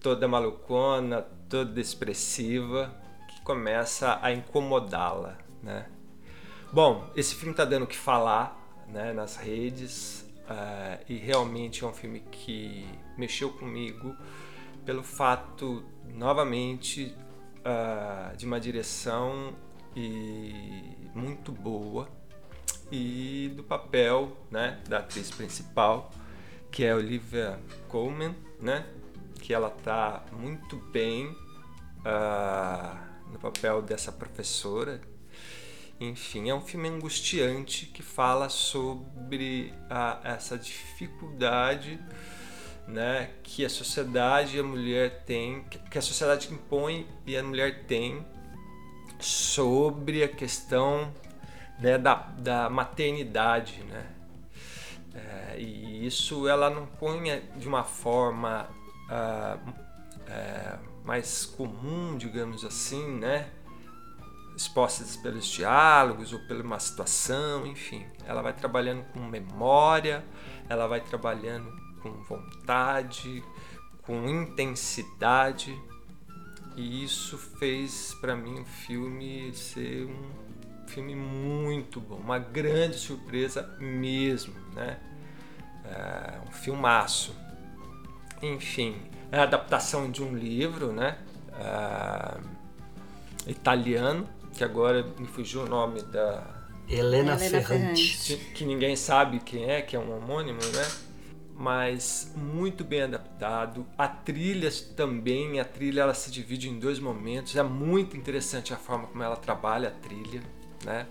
toda 0.00 0.26
malucona, 0.26 1.22
toda 1.48 1.80
expressiva, 1.80 2.94
que 3.28 3.40
começa 3.42 4.18
a 4.22 4.32
incomodá-la, 4.32 5.38
né? 5.62 5.86
Bom, 6.72 7.10
esse 7.16 7.34
filme 7.34 7.54
tá 7.54 7.64
dando 7.64 7.84
o 7.84 7.86
que 7.86 7.96
falar, 7.96 8.56
né, 8.88 9.12
nas 9.12 9.36
redes, 9.36 10.20
uh, 10.42 11.02
e 11.08 11.16
realmente 11.16 11.84
é 11.84 11.86
um 11.86 11.92
filme 11.92 12.20
que 12.30 12.88
mexeu 13.16 13.50
comigo 13.50 14.14
pelo 14.84 15.02
fato, 15.02 15.84
novamente, 16.14 17.14
uh, 17.58 18.36
de 18.36 18.46
uma 18.46 18.60
direção 18.60 19.54
e 19.94 21.10
muito 21.14 21.52
boa 21.52 22.19
e 22.90 23.52
do 23.56 23.62
papel, 23.62 24.36
né, 24.50 24.80
da 24.88 24.98
atriz 24.98 25.30
principal, 25.30 26.10
que 26.70 26.84
é 26.84 26.94
Olivia 26.94 27.58
Colman, 27.88 28.34
né, 28.60 28.86
que 29.40 29.54
ela 29.54 29.70
tá 29.70 30.24
muito 30.32 30.76
bem 30.76 31.26
uh, 31.26 32.98
no 33.32 33.38
papel 33.38 33.82
dessa 33.82 34.12
professora. 34.12 35.00
Enfim, 36.00 36.48
é 36.48 36.54
um 36.54 36.62
filme 36.62 36.88
angustiante 36.88 37.86
que 37.86 38.02
fala 38.02 38.48
sobre 38.48 39.72
uh, 39.90 40.26
essa 40.26 40.56
dificuldade 40.56 42.00
né, 42.90 43.30
que 43.42 43.64
a 43.64 43.68
sociedade 43.68 44.56
e 44.56 44.60
a 44.60 44.62
mulher 44.62 45.22
tem, 45.24 45.64
que 45.90 45.98
a 45.98 46.02
sociedade 46.02 46.52
impõe 46.52 47.06
e 47.26 47.36
a 47.36 47.42
mulher 47.42 47.84
tem 47.84 48.26
sobre 49.18 50.24
a 50.24 50.28
questão 50.28 51.12
né, 51.80 51.98
da, 51.98 52.14
da 52.38 52.70
maternidade, 52.70 53.82
né? 53.84 54.06
É, 55.14 55.58
e 55.58 56.06
isso 56.06 56.46
ela 56.46 56.70
não 56.70 56.86
põe 56.86 57.42
de 57.56 57.66
uma 57.66 57.82
forma 57.82 58.68
uh, 59.08 59.72
é, 60.28 60.78
mais 61.04 61.44
comum, 61.44 62.16
digamos 62.16 62.64
assim, 62.64 63.18
né? 63.18 63.50
expostas 64.60 65.16
pelos 65.16 65.46
diálogos 65.46 66.34
ou 66.34 66.38
pela 66.40 66.62
uma 66.62 66.78
situação, 66.78 67.66
enfim. 67.66 68.06
Ela 68.26 68.42
vai 68.42 68.52
trabalhando 68.52 69.04
com 69.12 69.20
memória, 69.20 70.22
ela 70.68 70.86
vai 70.86 71.00
trabalhando 71.00 71.72
com 72.02 72.10
vontade, 72.24 73.42
com 74.02 74.28
intensidade. 74.28 75.74
E 76.76 77.02
isso 77.02 77.38
fez 77.38 78.14
para 78.20 78.36
mim 78.36 78.60
o 78.60 78.64
filme 78.64 79.52
ser 79.54 80.04
um 80.04 80.39
filme 80.90 81.14
muito 81.14 82.00
bom, 82.00 82.16
uma 82.16 82.38
grande 82.38 82.96
surpresa 82.96 83.76
mesmo, 83.78 84.54
né? 84.74 84.98
É 85.84 86.40
um 86.48 86.52
filmaço. 86.52 87.34
Enfim, 88.42 88.96
é 89.30 89.38
a 89.38 89.44
adaptação 89.44 90.10
de 90.10 90.22
um 90.22 90.36
livro, 90.36 90.92
né? 90.92 91.18
É, 91.58 93.50
italiano, 93.50 94.28
que 94.52 94.64
agora 94.64 95.06
me 95.18 95.26
fugiu 95.26 95.62
o 95.62 95.68
nome 95.68 96.02
da 96.02 96.44
Helena, 96.88 97.34
Helena 97.34 97.38
Ferrante, 97.38 98.18
que, 98.36 98.36
que 98.52 98.64
ninguém 98.64 98.96
sabe 98.96 99.40
quem 99.40 99.70
é, 99.70 99.80
que 99.80 99.94
é 99.94 99.98
um 99.98 100.16
homônimo, 100.16 100.60
né? 100.74 100.86
Mas 101.54 102.32
muito 102.34 102.82
bem 102.82 103.02
adaptado. 103.02 103.86
A 103.96 104.08
trilha 104.08 104.70
também, 104.96 105.60
a 105.60 105.64
trilha 105.64 106.00
ela 106.00 106.14
se 106.14 106.30
divide 106.30 106.70
em 106.70 106.78
dois 106.78 106.98
momentos. 106.98 107.54
É 107.54 107.62
muito 107.62 108.16
interessante 108.16 108.72
a 108.72 108.76
forma 108.76 109.06
como 109.06 109.22
ela 109.22 109.36
trabalha 109.36 109.88
a 109.88 109.92
trilha, 109.92 110.42
né? 110.84 111.06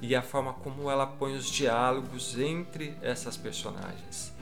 E 0.00 0.16
a 0.16 0.22
forma 0.22 0.52
como 0.52 0.90
ela 0.90 1.06
põe 1.06 1.34
os 1.34 1.46
diálogos 1.46 2.38
entre 2.38 2.96
essas 3.02 3.36
personagens. 3.36 4.32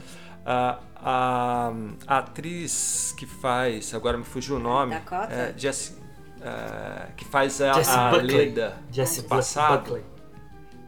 A, 0.45 0.79
a, 0.97 1.73
a 2.07 2.19
atriz 2.19 3.15
que 3.17 3.27
faz, 3.27 3.95
agora 3.95 4.17
me 4.17 4.25
fugiu 4.25 4.57
o 4.57 4.59
nome, 4.59 4.95
Dakota? 4.95 5.33
é 5.33 5.55
Jessie, 5.57 5.97
é, 6.41 7.09
que 7.15 7.27
faz 7.27 7.61
a, 7.61 7.73
a 7.73 8.11
Leda 8.13 8.79
Jessie 8.91 9.25
passado. 9.25 9.83
Buckley. 9.83 10.05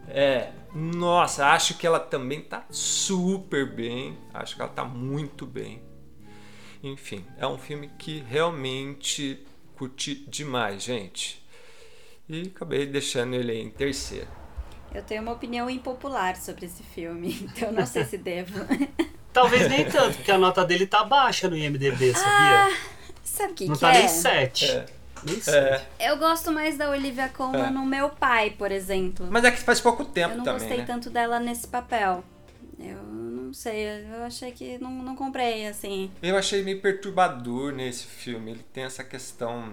É, 0.08 0.52
nossa, 0.74 1.48
acho 1.48 1.76
que 1.76 1.86
ela 1.86 2.00
também 2.00 2.40
tá 2.40 2.64
super 2.70 3.70
bem. 3.70 4.18
Acho 4.32 4.56
que 4.56 4.62
ela 4.62 4.70
tá 4.70 4.84
muito 4.84 5.44
bem. 5.44 5.82
Enfim, 6.82 7.24
é 7.36 7.46
um 7.46 7.58
filme 7.58 7.90
que 7.98 8.20
realmente 8.26 9.46
curti 9.76 10.14
demais, 10.28 10.82
gente. 10.82 11.41
E 12.28 12.42
acabei 12.54 12.86
deixando 12.86 13.34
ele 13.34 13.54
em 13.54 13.70
terceiro. 13.70 14.28
Eu 14.94 15.02
tenho 15.02 15.22
uma 15.22 15.32
opinião 15.32 15.68
impopular 15.70 16.36
sobre 16.36 16.66
esse 16.66 16.82
filme, 16.82 17.36
então 17.56 17.72
não 17.72 17.86
sei 17.86 18.04
se 18.04 18.18
devo. 18.18 18.60
Talvez 19.32 19.68
nem 19.68 19.84
tanto, 19.90 20.16
porque 20.18 20.30
a 20.30 20.36
nota 20.38 20.62
dele 20.64 20.86
tá 20.86 21.02
baixa 21.04 21.48
no 21.48 21.56
IMDB, 21.56 22.12
sabia? 22.12 22.66
Ah, 22.66 22.76
sabe 23.24 23.52
o 23.52 23.54
que, 23.54 23.66
Não 23.66 23.74
que 23.74 23.80
tá 23.80 23.94
é? 23.94 23.98
nem 24.00 24.08
7. 24.08 24.64
É. 24.70 24.86
Nem 25.24 25.36
É, 25.36 25.40
7. 25.40 25.86
Eu 26.00 26.18
gosto 26.18 26.52
mais 26.52 26.76
da 26.76 26.90
Olivia 26.90 27.28
Colman 27.30 27.68
É. 27.68 27.70
no 27.70 27.84
Meu 27.86 28.10
Pai, 28.10 28.50
por 28.50 28.70
exemplo. 28.70 29.26
mas 29.30 29.42
é 29.44 29.50
que 29.50 29.58
faz 29.60 29.80
pouco 29.80 30.04
tempo 30.04 30.34
eu 30.34 30.38
não 30.38 30.44
também, 30.44 30.60
gostei 30.60 30.78
né? 30.78 30.84
tanto 30.84 31.08
dela 31.08 31.40
nesse 31.40 31.66
papel. 31.66 32.22
Eu 32.78 33.02
não 33.02 33.54
sei, 33.54 33.86
eu 34.12 34.22
achei 34.24 34.50
que 34.52 34.76
não, 34.78 34.90
não 34.90 35.16
comprei, 35.16 35.66
assim. 35.66 36.10
Eu 36.22 36.36
achei 36.36 36.62
meio 36.62 36.82
perturbador 36.82 37.72
nesse 37.72 38.04
filme. 38.04 38.50
Ele 38.50 38.64
tem 38.72 38.84
essa 38.84 39.02
questão 39.04 39.72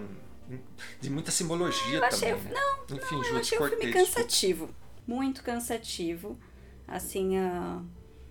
de 1.00 1.10
muita 1.10 1.30
simbologia 1.30 1.98
Eu 1.98 2.04
achei, 2.04 2.30
também. 2.32 2.44
né? 2.44 2.50
não, 2.54 2.96
Enfim, 2.96 3.16
não, 3.16 3.24
eu 3.24 3.36
achei 3.38 3.58
o 3.58 3.68
filme 3.68 3.92
cansativo. 3.92 4.68
Muito 5.06 5.42
cansativo. 5.42 6.38
Assim, 6.86 7.36
a, 7.38 7.80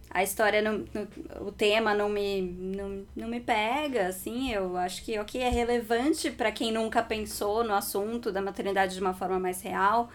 a 0.10 0.24
história, 0.24 0.62
não, 0.62 0.86
não- 0.94 1.08
o 1.48 1.52
tema 1.52 1.94
não 1.94 2.10
me, 2.10 2.42
não, 2.42 3.06
não 3.16 3.28
me 3.28 3.40
pega, 3.40 4.08
assim. 4.08 4.52
Eu 4.52 4.76
acho 4.78 5.04
que, 5.04 5.18
ok, 5.20 5.42
é 5.42 5.50
relevante 5.50 6.32
para 6.32 6.52
quem 6.52 6.72
nunca 6.72 7.02
pensou 7.04 7.64
no 7.64 7.74
assunto 7.74 8.32
da 8.32 8.42
maternidade 8.42 8.96
de 8.96 9.02
uma 9.02 9.14
forma 9.14 9.40
mais 9.40 9.62
real. 9.62 10.10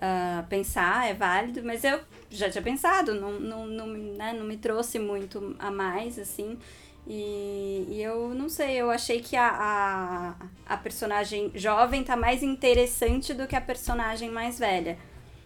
ah, 0.00 0.44
pensar 0.48 1.08
é 1.08 1.14
válido, 1.14 1.62
mas 1.64 1.82
eu 1.84 2.00
já 2.30 2.50
tinha 2.50 2.62
pensado, 2.62 3.14
não, 3.14 3.40
não, 3.40 3.66
não, 3.66 3.86
né, 3.88 4.32
não 4.34 4.44
me 4.44 4.56
trouxe 4.58 4.98
muito 4.98 5.56
a 5.58 5.70
mais, 5.70 6.18
assim. 6.18 6.58
E, 7.06 7.86
e 7.88 8.02
eu 8.02 8.34
não 8.34 8.48
sei, 8.48 8.76
eu 8.76 8.90
achei 8.90 9.20
que 9.20 9.36
a, 9.36 9.48
a, 9.48 10.74
a 10.74 10.76
personagem 10.76 11.52
jovem 11.54 12.02
tá 12.02 12.16
mais 12.16 12.42
interessante 12.42 13.32
do 13.32 13.46
que 13.46 13.54
a 13.54 13.60
personagem 13.60 14.28
mais 14.28 14.58
velha. 14.58 14.98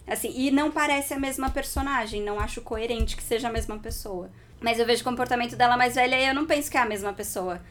Assim, 0.07 0.33
e 0.35 0.49
não 0.49 0.71
parece 0.71 1.13
a 1.13 1.19
mesma 1.19 1.49
personagem, 1.51 2.21
não 2.23 2.39
acho 2.39 2.61
coerente 2.61 3.15
que 3.15 3.23
seja 3.23 3.47
a 3.47 3.51
mesma 3.51 3.77
pessoa. 3.77 4.29
Mas 4.59 4.79
eu 4.79 4.85
vejo 4.85 5.01
o 5.01 5.05
comportamento 5.05 5.55
dela 5.55 5.77
mais 5.77 5.95
velha 5.95 6.19
e 6.19 6.27
eu 6.27 6.33
não 6.33 6.45
penso 6.45 6.69
que 6.69 6.77
é 6.77 6.81
a 6.81 6.85
mesma 6.85 7.13
pessoa. 7.13 7.61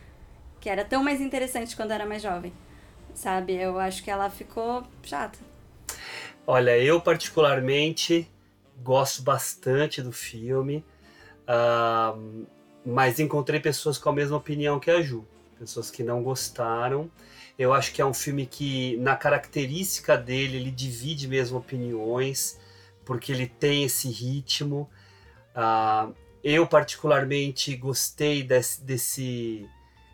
Que 0.61 0.69
era 0.69 0.85
tão 0.85 1.03
mais 1.03 1.21
interessante 1.21 1.75
quando 1.75 1.91
era 1.91 2.07
mais 2.07 2.23
jovem. 2.23 2.53
Sabe? 3.15 3.55
Eu 3.55 3.79
acho 3.79 4.03
que 4.05 4.11
ela 4.11 4.31
ficou 4.31 4.85
chata. 5.03 5.39
Olha, 6.47 6.79
eu 6.79 7.01
particularmente 7.01 8.29
gosto 8.83 9.23
bastante 9.23 10.01
do 10.01 10.13
filme, 10.13 10.85
ah, 11.47 12.15
mas 12.85 13.21
encontrei 13.21 13.61
pessoas 13.61 13.99
com 13.99 14.09
a 14.09 14.13
mesma 14.13 14.37
opinião 14.37 14.81
que 14.81 14.91
a 14.91 15.03
Ju, 15.03 15.25
pessoas 15.59 15.91
que 15.91 16.03
não 16.03 16.23
gostaram. 16.23 17.11
Eu 17.59 17.75
acho 17.75 17.93
que 17.93 18.01
é 18.01 18.07
um 18.07 18.15
filme 18.15 18.47
que, 18.47 18.97
na 18.97 19.15
característica 19.17 20.17
dele, 20.17 20.57
ele 20.57 20.71
divide 20.71 21.29
mesmo 21.29 21.59
opiniões, 21.59 22.59
porque 23.05 23.33
ele 23.33 23.47
tem 23.47 23.85
esse 23.85 24.09
ritmo. 24.09 24.89
Ah, 25.55 26.09
eu 26.43 26.67
particularmente 26.67 27.77
gostei 27.77 28.43
desse, 28.43 28.83
desse 28.83 29.69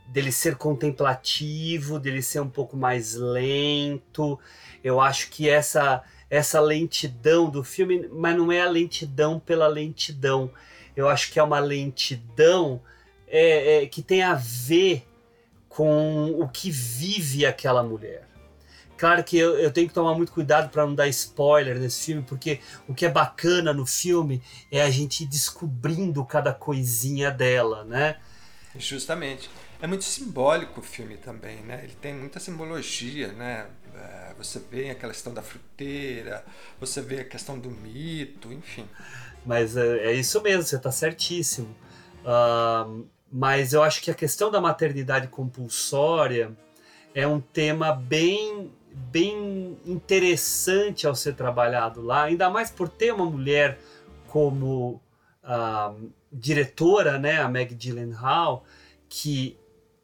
dele 0.09 0.33
ser 0.33 0.57
contemplativo, 0.57 1.99
dele 1.99 2.23
ser 2.23 2.41
um 2.41 2.49
pouco 2.49 2.77
mais 2.77 3.15
lento. 3.15 4.39
Eu 4.83 5.01
acho 5.01 5.31
que 5.31 5.49
essa 5.49 6.03
essa 6.29 6.61
lentidão 6.61 7.49
do 7.49 7.63
filme, 7.63 8.09
mas 8.11 8.37
não 8.37 8.51
é 8.51 8.61
a 8.61 8.69
lentidão 8.69 9.39
pela 9.39 9.69
lentidão. 9.69 10.51
Eu 10.97 11.09
acho 11.09 11.31
que 11.31 11.39
é 11.39 11.43
uma 11.43 11.59
lentidão 11.59 12.81
é, 13.29 13.83
é, 13.83 13.87
que 13.87 14.03
tem 14.03 14.23
a 14.23 14.35
ver 14.35 15.07
com 15.69 16.31
o 16.41 16.49
que 16.49 16.71
vive 16.71 17.45
aquela 17.45 17.83
mulher. 17.83 18.27
Claro 18.97 19.23
que 19.23 19.37
eu, 19.37 19.59
eu 19.59 19.71
tenho 19.71 19.89
que 19.89 19.95
tomar 19.95 20.15
muito 20.15 20.33
cuidado 20.33 20.71
para 20.71 20.87
não 20.87 20.95
dar 20.95 21.07
spoiler 21.09 21.79
nesse 21.79 22.07
filme, 22.07 22.23
porque 22.23 22.61
o 22.89 22.95
que 22.95 23.05
é 23.05 23.11
bacana 23.11 23.75
no 23.75 23.85
filme 23.85 24.43
é 24.73 24.81
a 24.81 24.91
gente 24.91 25.25
ir 25.25 25.27
descobrindo 25.27 26.25
cada 26.25 26.53
coisinha 26.53 27.31
dela, 27.31 27.85
né? 27.85 28.17
Justamente. 28.79 29.51
É 29.81 29.87
muito 29.87 30.05
simbólico 30.05 30.81
o 30.81 30.83
filme 30.83 31.19
também, 31.19 31.57
né? 31.57 31.81
Ele 31.85 31.95
tem 32.01 32.15
muita 32.15 32.41
simbologia, 32.41 33.33
né? 33.33 33.67
É, 33.95 34.35
você 34.39 34.59
vê 34.59 34.91
a 34.91 34.95
questão 34.95 35.35
da 35.35 35.43
fruteira, 35.43 36.43
você 36.81 37.03
vê 37.03 37.21
a 37.21 37.25
questão 37.25 37.59
do 37.59 37.71
mito, 37.71 38.51
enfim. 38.51 38.89
Mas 39.47 39.77
é, 39.77 40.09
é 40.09 40.13
isso 40.13 40.43
mesmo, 40.43 40.65
você 40.65 40.77
está 40.77 40.91
certíssimo. 40.91 41.69
Uh, 42.23 43.07
mas 43.31 43.73
eu 43.73 43.83
acho 43.83 44.03
que 44.03 44.11
a 44.11 44.15
questão 44.15 44.51
da 44.51 44.61
maternidade 44.61 45.29
compulsória 45.29 46.51
é 47.15 47.27
um 47.27 47.41
tema 47.41 47.93
bem, 47.93 48.71
bem 48.93 49.79
interessante 49.87 51.07
ao 51.07 51.15
ser 51.15 51.35
trabalhado 51.35 52.03
lá, 52.03 52.25
ainda 52.25 52.51
mais 52.51 52.71
por 52.71 52.89
ter 52.89 53.13
uma 53.13 53.25
mulher 53.25 53.79
como 54.27 55.01
uh, 55.45 56.11
diretora, 56.33 57.19
né, 57.19 57.41
a 57.41 57.49
Meg 57.49 57.75
Gyllenhaal, 57.75 58.65
que 59.09 59.57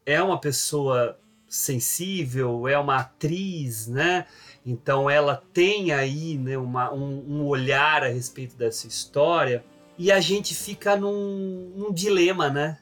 é 0.07 0.23
uma 0.23 0.41
pessoa 0.41 1.19
sensível, 1.49 2.67
é 2.67 2.79
uma 2.79 2.97
atriz, 2.97 3.87
né? 3.87 4.27
Então 4.65 5.11
ela 5.11 5.43
tem 5.53 5.93
aí 5.93 6.39
né, 6.39 6.57
uma, 6.57 6.93
um, 6.93 7.25
um, 7.29 7.47
olhar 7.47 8.05
a 8.05 8.09
respeito 8.09 8.57
dessa 8.57 8.87
história 8.87 9.65
e 9.99 10.13
a 10.13 10.21
gente 10.21 10.55
fica 10.55 10.97
num, 10.97 11.73
num 11.77 11.93
dilema, 11.93 12.49
né? 12.49 12.79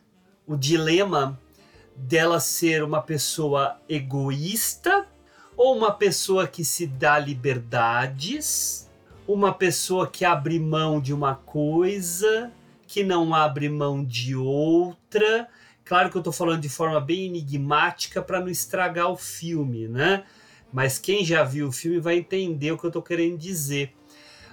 O 0.46 0.56
dilema 0.56 1.38
dela 1.96 2.38
ser 2.38 2.82
uma 2.82 3.00
pessoa 3.00 3.78
egoísta 3.88 5.06
ou 5.56 5.76
uma 5.76 5.92
pessoa 5.92 6.46
que 6.46 6.64
se 6.64 6.86
dá 6.86 7.18
liberdades, 7.18 8.88
uma 9.26 9.52
pessoa 9.52 10.06
que 10.06 10.24
abre 10.24 10.58
mão 10.58 11.00
de 11.00 11.12
uma 11.12 11.34
coisa, 11.34 12.52
que 12.86 13.02
não 13.02 13.34
abre 13.34 13.68
mão 13.68 14.04
de 14.04 14.34
outra 14.34 15.48
Claro 15.90 16.08
que 16.08 16.16
eu 16.16 16.20
estou 16.20 16.32
falando 16.32 16.60
de 16.60 16.68
forma 16.68 17.00
bem 17.00 17.26
enigmática 17.26 18.22
para 18.22 18.38
não 18.38 18.48
estragar 18.48 19.10
o 19.10 19.16
filme, 19.16 19.88
né? 19.88 20.22
Mas 20.72 20.98
quem 20.98 21.24
já 21.24 21.42
viu 21.42 21.68
o 21.68 21.72
filme 21.72 21.98
vai 21.98 22.18
entender 22.18 22.72
o 22.72 22.78
que 22.78 22.84
eu 22.84 22.88
estou 22.88 23.02
querendo 23.02 23.38
dizer. 23.38 23.94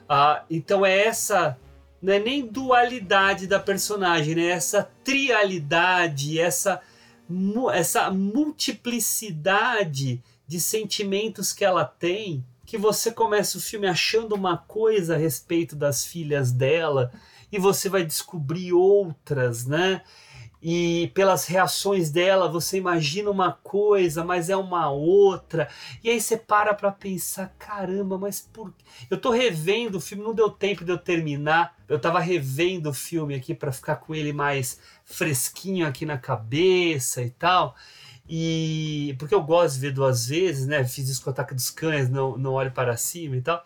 Ah, 0.10 0.44
então 0.50 0.86
é 0.86 1.06
essa, 1.06 1.58
não 2.02 2.14
é 2.14 2.20
nem 2.20 2.46
dualidade 2.46 3.48
da 3.48 3.60
personagem, 3.60 4.36
né? 4.36 4.48
Essa 4.48 4.90
trialidade, 5.04 6.40
essa, 6.40 6.82
essa 7.74 8.10
multiplicidade 8.10 10.24
de 10.48 10.60
sentimentos 10.60 11.52
que 11.52 11.66
ela 11.66 11.84
tem, 11.84 12.46
que 12.66 12.78
você 12.78 13.12
começa 13.12 13.58
o 13.58 13.62
filme 13.62 13.88
achando 13.88 14.34
uma 14.34 14.58
coisa 14.58 15.16
a 15.16 15.18
respeito 15.18 15.76
das 15.76 16.06
filhas 16.06 16.52
dela 16.52 17.12
e 17.52 17.60
você 17.60 17.90
vai 17.90 18.04
descobrir 18.04 18.74
outras, 18.74 19.66
né? 19.66 20.02
E 20.62 21.12
pelas 21.14 21.46
reações 21.46 22.10
dela 22.10 22.50
você 22.50 22.78
imagina 22.78 23.30
uma 23.30 23.52
coisa, 23.52 24.24
mas 24.24 24.50
é 24.50 24.58
uma 24.58 24.90
outra. 24.90 25.70
E 26.04 26.10
aí 26.10 26.20
você 26.20 26.36
para 26.36 26.74
para 26.74 26.92
pensar, 26.92 27.54
caramba, 27.60 28.18
mas 28.18 28.42
por 28.42 28.74
Eu 29.10 29.18
tô 29.18 29.30
revendo 29.30 29.98
o 29.98 30.02
filme, 30.02 30.24
não 30.24 30.34
deu 30.34 30.50
tempo 30.50 30.84
de 30.84 30.92
eu 30.92 30.98
terminar. 30.98 31.76
Eu 31.88 32.00
tava 32.00 32.20
revendo 32.20 32.90
o 32.90 32.94
filme 32.94 33.36
aqui 33.36 33.54
para 33.54 33.72
ficar 33.72 33.98
com 33.98 34.16
ele 34.16 34.34
mais 34.34 34.80
fresquinho 35.06 35.86
aqui 35.88 36.06
na 36.06 36.18
cabeça 36.18 37.22
e 37.22 37.30
tal. 37.30 37.76
E 38.28 39.16
porque 39.20 39.36
eu 39.36 39.42
gosto 39.42 39.76
de 39.76 39.82
ver 39.82 39.94
duas 39.94 40.28
vezes, 40.28 40.68
né? 40.68 40.84
Fiz 40.86 41.08
isso 41.08 41.22
com 41.24 41.30
o 41.30 41.34
Ataque 41.34 41.54
dos 41.54 41.70
Cães, 41.70 42.10
não, 42.10 42.38
não 42.38 42.54
olho 42.54 42.72
para 42.72 42.98
cima 42.98 43.38
e 43.38 43.42
tal. 43.42 43.64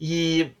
E, 0.00 0.52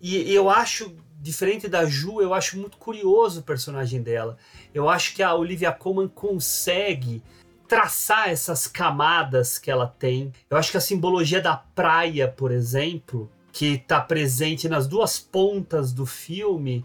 e 0.00 0.32
eu 0.32 0.48
acho 0.48 0.96
diferente 1.28 1.68
da 1.68 1.84
Ju, 1.84 2.22
eu 2.22 2.32
acho 2.32 2.58
muito 2.58 2.78
curioso 2.78 3.40
o 3.40 3.42
personagem 3.42 4.02
dela. 4.02 4.38
Eu 4.72 4.88
acho 4.88 5.14
que 5.14 5.22
a 5.22 5.34
Olivia 5.34 5.70
Colman 5.70 6.08
consegue 6.08 7.22
traçar 7.68 8.30
essas 8.30 8.66
camadas 8.66 9.58
que 9.58 9.70
ela 9.70 9.86
tem. 9.86 10.32
Eu 10.48 10.56
acho 10.56 10.70
que 10.70 10.78
a 10.78 10.80
simbologia 10.80 11.40
da 11.40 11.54
praia, 11.54 12.26
por 12.26 12.50
exemplo, 12.50 13.30
que 13.52 13.74
está 13.74 14.00
presente 14.00 14.70
nas 14.70 14.86
duas 14.86 15.18
pontas 15.18 15.92
do 15.92 16.06
filme, 16.06 16.82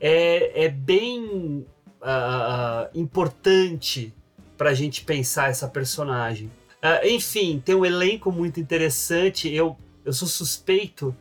é, 0.00 0.64
é 0.64 0.68
bem 0.70 1.66
uh, 2.00 2.88
importante 2.94 4.14
para 4.56 4.70
a 4.70 4.74
gente 4.74 5.04
pensar 5.04 5.50
essa 5.50 5.68
personagem. 5.68 6.50
Uh, 6.82 7.06
enfim, 7.06 7.62
tem 7.62 7.74
um 7.74 7.84
elenco 7.84 8.32
muito 8.32 8.58
interessante. 8.58 9.52
Eu, 9.52 9.76
eu 10.06 10.12
sou 10.14 10.26
suspeito 10.26 11.14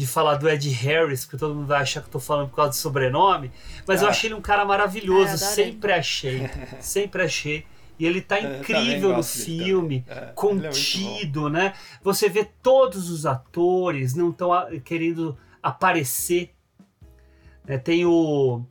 de 0.00 0.06
falar 0.06 0.36
do 0.36 0.48
Ed 0.48 0.66
Harris, 0.70 1.26
porque 1.26 1.36
todo 1.36 1.54
mundo 1.54 1.66
vai 1.66 1.82
achar 1.82 2.00
que 2.00 2.06
eu 2.06 2.12
tô 2.12 2.18
falando 2.18 2.48
por 2.48 2.56
causa 2.56 2.70
do 2.70 2.76
sobrenome, 2.76 3.52
mas 3.86 4.00
ah. 4.00 4.06
eu 4.06 4.08
achei 4.08 4.28
ele 4.28 4.34
um 4.34 4.40
cara 4.40 4.64
maravilhoso, 4.64 5.34
é, 5.34 5.36
sempre 5.36 5.92
achei, 5.92 6.48
sempre 6.80 7.22
achei. 7.22 7.66
E 7.98 8.06
ele 8.06 8.22
tá 8.22 8.40
incrível 8.40 9.14
no 9.14 9.22
filme, 9.22 10.02
é, 10.08 10.14
é 10.14 10.32
contido, 10.34 11.48
é 11.48 11.50
né? 11.50 11.74
Você 12.02 12.30
vê 12.30 12.46
todos 12.62 13.10
os 13.10 13.26
atores 13.26 14.14
não 14.14 14.30
estão 14.30 14.50
querendo 14.82 15.36
aparecer. 15.62 16.54
É, 17.66 17.76
tem 17.76 18.06
o 18.06 18.64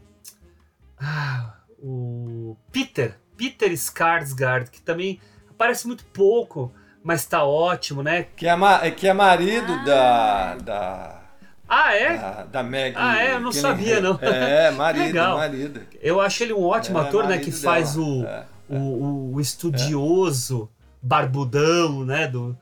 ah, 0.99 1.57
o 1.77 2.57
Peter, 2.71 3.19
Peter 3.37 3.71
Skarsgård, 3.71 4.71
que 4.71 4.81
também 4.81 5.21
aparece 5.47 5.85
muito 5.85 6.03
pouco, 6.05 6.73
mas 7.03 7.25
tá 7.25 7.43
ótimo, 7.43 8.03
né? 8.03 8.27
Que 8.35 8.47
é, 8.47 8.91
que 8.91 9.07
é 9.07 9.13
marido 9.13 9.71
ah. 9.71 9.83
da, 9.83 10.55
da. 10.55 11.21
Ah, 11.67 11.95
é? 11.95 12.17
Da, 12.17 12.43
da 12.45 12.63
Meg. 12.63 12.95
Ah, 12.97 13.23
é? 13.23 13.33
Eu 13.33 13.39
não 13.39 13.51
sabia, 13.51 14.01
não. 14.01 14.17
É, 14.21 14.71
marido, 14.71 15.05
Legal. 15.05 15.37
marido. 15.37 15.81
Eu 16.01 16.19
acho 16.19 16.43
ele 16.43 16.53
um 16.53 16.63
ótimo 16.63 16.97
é, 16.97 17.01
ator, 17.01 17.27
né? 17.27 17.37
Que 17.37 17.51
faz 17.51 17.95
o, 17.95 18.23
é, 18.25 18.45
o, 18.67 18.75
o, 18.75 19.33
o, 19.35 19.41
estudioso, 19.41 20.69
barbudão, 21.01 22.03
né? 22.03 22.27
Do, 22.27 22.57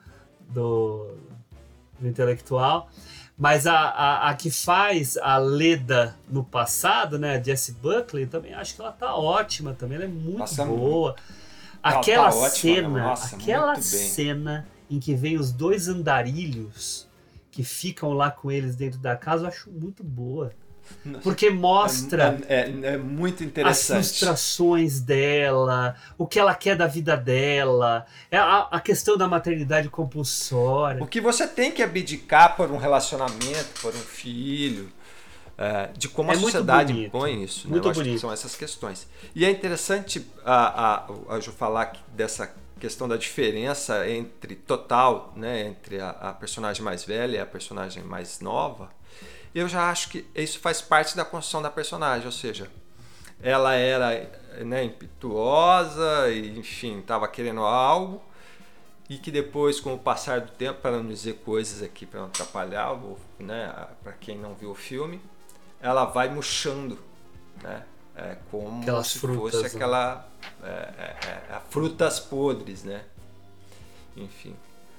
do, 0.49 1.15
do 1.99 2.07
intelectual. 2.07 2.89
Mas 3.37 3.67
a, 3.67 3.77
a, 3.77 4.29
a, 4.29 4.33
que 4.33 4.49
faz 4.49 5.15
a 5.17 5.37
Leda 5.37 6.15
no 6.27 6.43
passado, 6.43 7.17
né? 7.19 7.37
A 7.37 7.41
Jessie 7.41 7.75
Buckley, 7.75 8.25
também 8.25 8.53
acho 8.53 8.75
que 8.75 8.81
ela 8.81 8.91
tá 8.91 9.15
ótima 9.15 9.73
também. 9.73 9.95
Ela 9.95 10.05
é 10.05 10.09
muito 10.09 10.39
Nossa, 10.39 10.65
boa. 10.65 11.15
Aquela 11.81 12.29
tá 12.29 12.49
cena, 12.49 12.87
Nossa, 12.87 13.35
aquela 13.35 13.75
cena 13.81 14.67
em 14.89 14.99
que 14.99 15.13
vem 15.13 15.37
os 15.37 15.51
dois 15.51 15.87
andarilhos 15.87 17.07
que 17.51 17.63
ficam 17.63 18.13
lá 18.13 18.29
com 18.29 18.51
eles 18.51 18.75
dentro 18.75 18.99
da 18.99 19.15
casa, 19.15 19.43
eu 19.43 19.47
acho 19.47 19.71
muito 19.71 20.03
boa. 20.03 20.51
Porque 21.21 21.49
mostra 21.49 22.39
é, 22.47 22.55
é, 22.55 22.93
é, 22.93 22.97
muito 22.97 23.43
interessante. 23.43 23.99
as 23.99 24.09
frustrações 24.09 25.01
dela, 25.01 25.95
o 26.17 26.25
que 26.25 26.39
ela 26.39 26.55
quer 26.55 26.75
da 26.75 26.87
vida 26.87 27.15
dela, 27.17 28.05
é 28.31 28.37
a, 28.37 28.67
a, 28.71 28.79
questão 28.79 29.17
da 29.17 29.27
maternidade 29.27 29.89
compulsória. 29.89 31.03
O 31.03 31.07
que 31.07 31.19
você 31.19 31.47
tem 31.47 31.71
que 31.71 31.83
abdicar 31.83 32.55
por 32.55 32.71
um 32.71 32.77
relacionamento, 32.77 33.81
por 33.81 33.93
um 33.93 33.99
filho, 33.99 34.89
é, 35.57 35.89
de 35.97 36.07
como 36.07 36.31
é 36.31 36.35
a 36.35 36.39
sociedade 36.39 37.09
põe 37.11 37.43
isso. 37.43 37.67
Né? 37.67 37.71
Muito 37.71 37.91
bonito. 37.91 38.13
Que 38.13 38.19
são 38.19 38.31
essas 38.31 38.55
questões. 38.55 39.07
E 39.33 39.43
é 39.43 39.49
interessante 39.49 40.25
a, 40.45 41.05
a, 41.29 41.35
a 41.35 41.39
Ju 41.39 41.51
falar 41.51 41.93
dessa 42.09 42.53
questão 42.79 43.07
da 43.07 43.17
diferença 43.17 44.07
entre 44.07 44.55
total, 44.55 45.33
né, 45.35 45.67
entre 45.67 45.99
a, 45.99 46.09
a, 46.09 46.33
personagem 46.33 46.83
mais 46.83 47.03
velha 47.03 47.37
e 47.37 47.39
a 47.39 47.45
personagem 47.45 48.03
mais 48.03 48.39
nova. 48.39 48.91
Eu 49.55 49.67
já 49.67 49.89
acho 49.89 50.09
que 50.09 50.25
isso 50.35 50.59
faz 50.59 50.79
parte 50.79 51.15
da 51.15 51.25
construção 51.25 51.61
da 51.61 51.71
personagem, 51.71 52.27
ou 52.27 52.31
seja, 52.31 52.69
ela 53.41 53.73
era 53.73 54.29
né, 54.63 54.83
impetuosa 54.83 56.29
e 56.29 56.59
enfim 56.59 56.99
estava 56.99 57.27
querendo 57.27 57.61
algo 57.61 58.21
e 59.09 59.17
que 59.17 59.31
depois, 59.31 59.79
com 59.79 59.93
o 59.93 59.97
passar 59.97 60.41
do 60.41 60.51
tempo, 60.51 60.81
para 60.81 60.97
não 60.97 61.07
dizer 61.07 61.35
coisas 61.45 61.81
aqui 61.81 62.05
para 62.05 62.19
não 62.19 62.27
atrapalhar, 62.27 62.99
né, 63.39 63.73
para 64.03 64.13
quem 64.13 64.37
não 64.37 64.53
viu 64.53 64.71
o 64.71 64.75
filme, 64.75 65.21
ela 65.87 66.03
vai 66.03 66.29
murchando, 66.29 66.99
né? 67.63 67.83
É 68.13 68.35
como 68.51 68.81
Aquelas 68.81 69.07
se 69.07 69.19
frutas, 69.19 69.61
fosse 69.61 69.63
né? 69.63 69.67
aquela 69.67 70.27
é, 70.61 70.67
é, 70.67 71.15
é, 71.27 71.55
é, 71.55 71.61
frutas 71.69 72.19
podres, 72.19 72.83
né? 72.83 73.03
Enfim, 74.15 74.55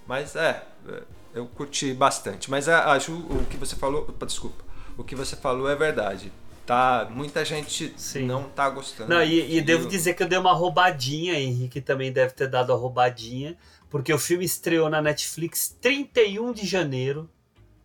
mas 0.06 0.34
é, 0.34 0.64
é, 0.88 1.02
eu 1.34 1.46
curti 1.46 1.92
bastante. 1.92 2.50
Mas 2.50 2.68
a, 2.68 2.92
a 2.92 2.98
Ju, 2.98 3.18
o 3.18 3.44
que 3.50 3.56
você 3.56 3.76
falou, 3.76 4.02
opa, 4.02 4.24
desculpa, 4.24 4.64
o 4.96 5.04
que 5.04 5.14
você 5.14 5.36
falou 5.36 5.68
é 5.68 5.76
verdade. 5.76 6.32
Tá, 6.64 7.08
muita 7.10 7.44
gente 7.44 7.92
Sim. 7.96 8.26
não 8.26 8.44
tá 8.44 8.70
gostando. 8.70 9.10
Não, 9.10 9.22
e, 9.22 9.56
e 9.56 9.60
devo 9.60 9.86
dizer 9.86 10.14
que 10.14 10.22
eu 10.22 10.28
dei 10.28 10.38
uma 10.38 10.52
roubadinha, 10.52 11.38
Henrique 11.38 11.80
também 11.80 12.12
deve 12.12 12.32
ter 12.32 12.48
dado 12.48 12.72
a 12.72 12.76
roubadinha, 12.76 13.58
porque 13.90 14.12
o 14.12 14.18
filme 14.18 14.44
estreou 14.44 14.88
na 14.88 15.02
Netflix 15.02 15.76
31 15.80 16.52
de 16.52 16.66
janeiro, 16.66 17.28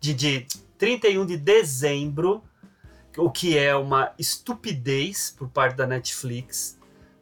de, 0.00 0.14
de 0.14 0.46
31 0.78 1.26
de 1.26 1.36
dezembro 1.36 2.42
o 3.16 3.30
que 3.30 3.56
é 3.56 3.74
uma 3.74 4.12
estupidez 4.18 5.34
por 5.36 5.48
parte 5.48 5.76
da 5.76 5.86
Netflix. 5.86 6.78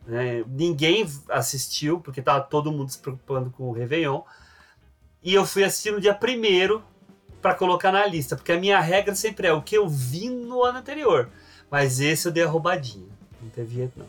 Né? 0.06 0.44
Ninguém 0.48 1.06
assistiu, 1.28 2.00
porque 2.00 2.20
estava 2.20 2.40
todo 2.40 2.72
mundo 2.72 2.90
se 2.90 2.98
preocupando 2.98 3.50
com 3.50 3.64
o 3.64 3.72
Réveillon. 3.72 4.22
E 5.22 5.34
eu 5.34 5.46
fui 5.46 5.64
assistir 5.64 5.92
no 5.92 6.00
dia 6.00 6.14
primeiro 6.14 6.82
para 7.40 7.54
colocar 7.54 7.92
na 7.92 8.06
lista, 8.06 8.36
porque 8.36 8.52
a 8.52 8.58
minha 8.58 8.80
regra 8.80 9.14
sempre 9.14 9.48
é 9.48 9.52
o 9.52 9.62
que 9.62 9.76
eu 9.76 9.88
vi 9.88 10.28
no 10.28 10.62
ano 10.62 10.78
anterior. 10.78 11.28
Mas 11.70 12.00
esse 12.00 12.26
eu 12.26 12.32
dei 12.32 12.44
a 12.44 12.48
roubadinha. 12.48 13.08
Não 13.40 13.50
teve 13.50 13.74
jeito, 13.74 13.98
não. 13.98 14.06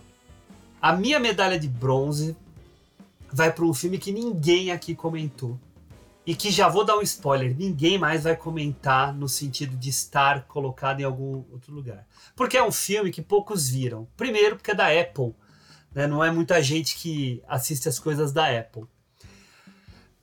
A 0.82 0.94
minha 0.94 1.20
medalha 1.20 1.58
de 1.58 1.68
bronze 1.68 2.36
vai 3.32 3.52
para 3.52 3.66
um 3.66 3.74
filme 3.74 3.98
que 3.98 4.12
ninguém 4.12 4.72
aqui 4.72 4.94
comentou. 4.94 5.58
E 6.26 6.34
que 6.36 6.50
já 6.52 6.70
vou 6.70 6.86
dar 6.86 6.98
um 6.98 7.02
spoiler, 7.02 7.56
ninguém 7.56 7.98
mais 7.98 8.24
vai 8.24 8.36
comentar 8.36 9.14
no 9.14 9.28
sentido 9.28 9.76
de 9.76 9.90
estar 9.90 10.44
colocado 10.48 11.02
em 11.02 11.04
algum 11.04 11.44
outro 11.52 11.74
lugar. 11.74 12.08
Porque 12.34 12.56
é 12.56 12.64
um 12.64 12.72
filme 12.72 13.12
que 13.12 13.22
poucos 13.22 13.68
viram. 13.68 14.08
Primeiro, 14.16 14.56
porque 14.56 14.72
é 14.72 14.76
da 14.76 14.88
Apple. 14.88 15.36
Né? 15.94 16.08
Não 16.08 16.24
é 16.24 16.32
muita 16.32 16.62
gente 16.62 16.96
que 16.96 17.44
assiste 17.46 17.90
as 17.90 18.00
coisas 18.00 18.32
da 18.32 18.48
Apple. 18.58 18.86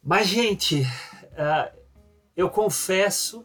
Mas, 0.03 0.27
gente, 0.27 0.81
uh, 0.81 1.79
eu 2.35 2.49
confesso 2.49 3.45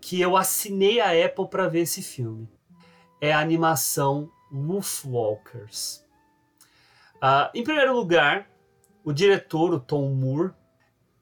que 0.00 0.20
eu 0.20 0.36
assinei 0.36 1.00
a 1.00 1.26
Apple 1.26 1.48
para 1.48 1.66
ver 1.66 1.80
esse 1.80 2.02
filme. 2.02 2.48
É 3.20 3.32
a 3.32 3.40
animação 3.40 4.30
Wolfwalkers. 4.52 6.04
Uh, 7.16 7.50
em 7.52 7.64
primeiro 7.64 7.96
lugar, 7.96 8.48
o 9.02 9.12
diretor, 9.12 9.74
o 9.74 9.80
Tom 9.80 10.08
Moore, 10.10 10.52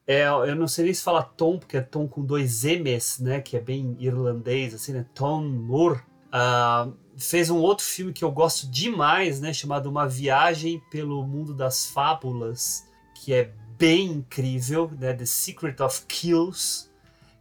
é, 0.07 0.27
eu 0.27 0.55
não 0.55 0.69
sei 0.69 0.85
nem 0.85 0.95
se 0.95 1.03
fala 1.03 1.23
Tom, 1.23 1.59
porque 1.59 1.79
é 1.79 1.81
Tom 1.81 2.07
com 2.07 2.23
dois 2.23 2.65
M's, 2.65 3.19
né? 3.21 3.41
Que 3.41 3.57
é 3.57 3.61
bem 3.61 3.97
irlandês, 3.99 4.75
assim, 4.75 4.93
né? 4.93 5.07
Tom 5.15 5.43
Moore. 5.43 6.01
Uh, 6.29 6.93
fez 7.17 7.49
um 7.49 7.59
outro 7.59 7.87
filme 7.87 8.13
que 8.13 8.25
eu 8.25 8.31
gosto 8.31 8.69
demais, 8.69 9.41
né? 9.41 9.53
Chamado 9.53 9.89
Uma 9.89 10.07
Viagem 10.07 10.83
pelo 10.91 11.27
Mundo 11.27 11.55
das 11.55 11.87
Fábulas, 11.87 12.87
que 13.15 13.33
é 13.33 13.51
bem 13.79 14.07
incrível, 14.07 14.91
né? 14.99 15.15
The 15.15 15.25
Secret 15.25 15.81
of 15.81 16.03
Kills, 16.07 16.91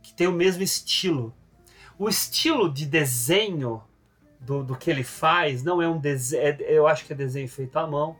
que 0.01 0.13
tem 0.13 0.27
o 0.27 0.31
mesmo 0.31 0.63
estilo. 0.63 1.33
O 1.99 2.07
estilo 2.07 2.71
de 2.71 2.85
desenho 2.85 3.83
do, 4.39 4.63
do 4.63 4.75
que 4.75 4.89
ele 4.89 5.03
faz 5.03 5.63
não 5.63 5.81
é 5.81 5.87
um 5.87 5.99
desenho, 5.99 6.43
é, 6.43 6.57
eu 6.61 6.87
acho 6.87 7.05
que 7.05 7.11
é 7.11 7.15
desenho 7.15 7.49
feito 7.49 7.77
à 7.77 7.85
mão. 7.85 8.15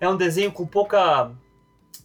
É 0.00 0.08
um 0.08 0.16
desenho 0.16 0.50
com 0.50 0.66
pouca 0.66 1.30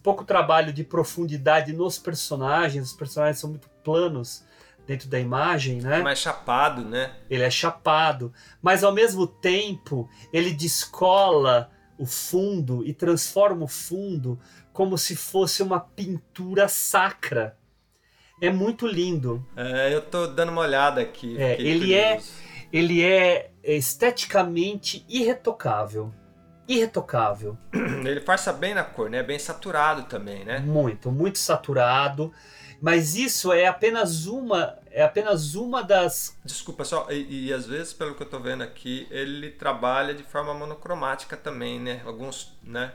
pouco 0.08 0.24
trabalho 0.24 0.72
de 0.72 0.84
profundidade 0.84 1.70
nos 1.74 1.98
personagens, 1.98 2.86
os 2.86 2.92
personagens 2.94 3.38
são 3.38 3.50
muito 3.50 3.68
planos 3.84 4.42
dentro 4.86 5.06
da 5.06 5.20
imagem, 5.20 5.82
né? 5.82 5.98
É 5.98 6.02
mais 6.02 6.18
chapado, 6.18 6.82
né? 6.82 7.12
Ele 7.28 7.42
é 7.42 7.50
chapado, 7.50 8.32
mas 8.62 8.82
ao 8.82 8.90
mesmo 8.90 9.26
tempo 9.26 10.08
ele 10.32 10.50
descola 10.54 11.70
o 11.98 12.06
fundo 12.06 12.82
e 12.86 12.94
transforma 12.94 13.66
o 13.66 13.68
fundo 13.68 14.40
como 14.72 14.96
se 14.96 15.14
fosse 15.14 15.62
uma 15.62 15.78
pintura 15.78 16.68
sacra. 16.68 17.58
É 18.40 18.50
muito 18.50 18.86
lindo. 18.86 19.46
É, 19.54 19.92
eu 19.92 20.00
tô 20.00 20.26
dando 20.26 20.52
uma 20.52 20.62
olhada 20.62 21.02
aqui. 21.02 21.36
É, 21.38 21.60
ele 21.60 21.92
é 21.92 22.18
ele 22.72 23.04
é 23.04 23.50
esteticamente 23.62 25.04
irretocável 25.06 26.14
irretocável. 26.68 27.56
Ele 27.72 28.20
força 28.20 28.52
bem 28.52 28.74
na 28.74 28.84
cor, 28.84 29.08
né? 29.08 29.22
Bem 29.22 29.38
saturado 29.38 30.02
também, 30.04 30.44
né? 30.44 30.58
Muito, 30.58 31.10
muito 31.10 31.38
saturado. 31.38 32.32
Mas 32.80 33.16
isso 33.16 33.52
é 33.52 33.66
apenas 33.66 34.26
uma, 34.26 34.78
é 34.90 35.02
apenas 35.02 35.54
uma 35.56 35.82
das. 35.82 36.38
Desculpa 36.44 36.84
só, 36.84 37.08
e, 37.10 37.48
e, 37.48 37.52
às 37.52 37.66
vezes, 37.66 37.92
pelo 37.92 38.14
que 38.14 38.22
eu 38.22 38.28
tô 38.28 38.38
vendo 38.38 38.62
aqui, 38.62 39.08
ele 39.10 39.50
trabalha 39.50 40.14
de 40.14 40.22
forma 40.22 40.54
monocromática 40.54 41.36
também, 41.36 41.80
né? 41.80 42.00
Alguns, 42.04 42.56
né? 42.62 42.92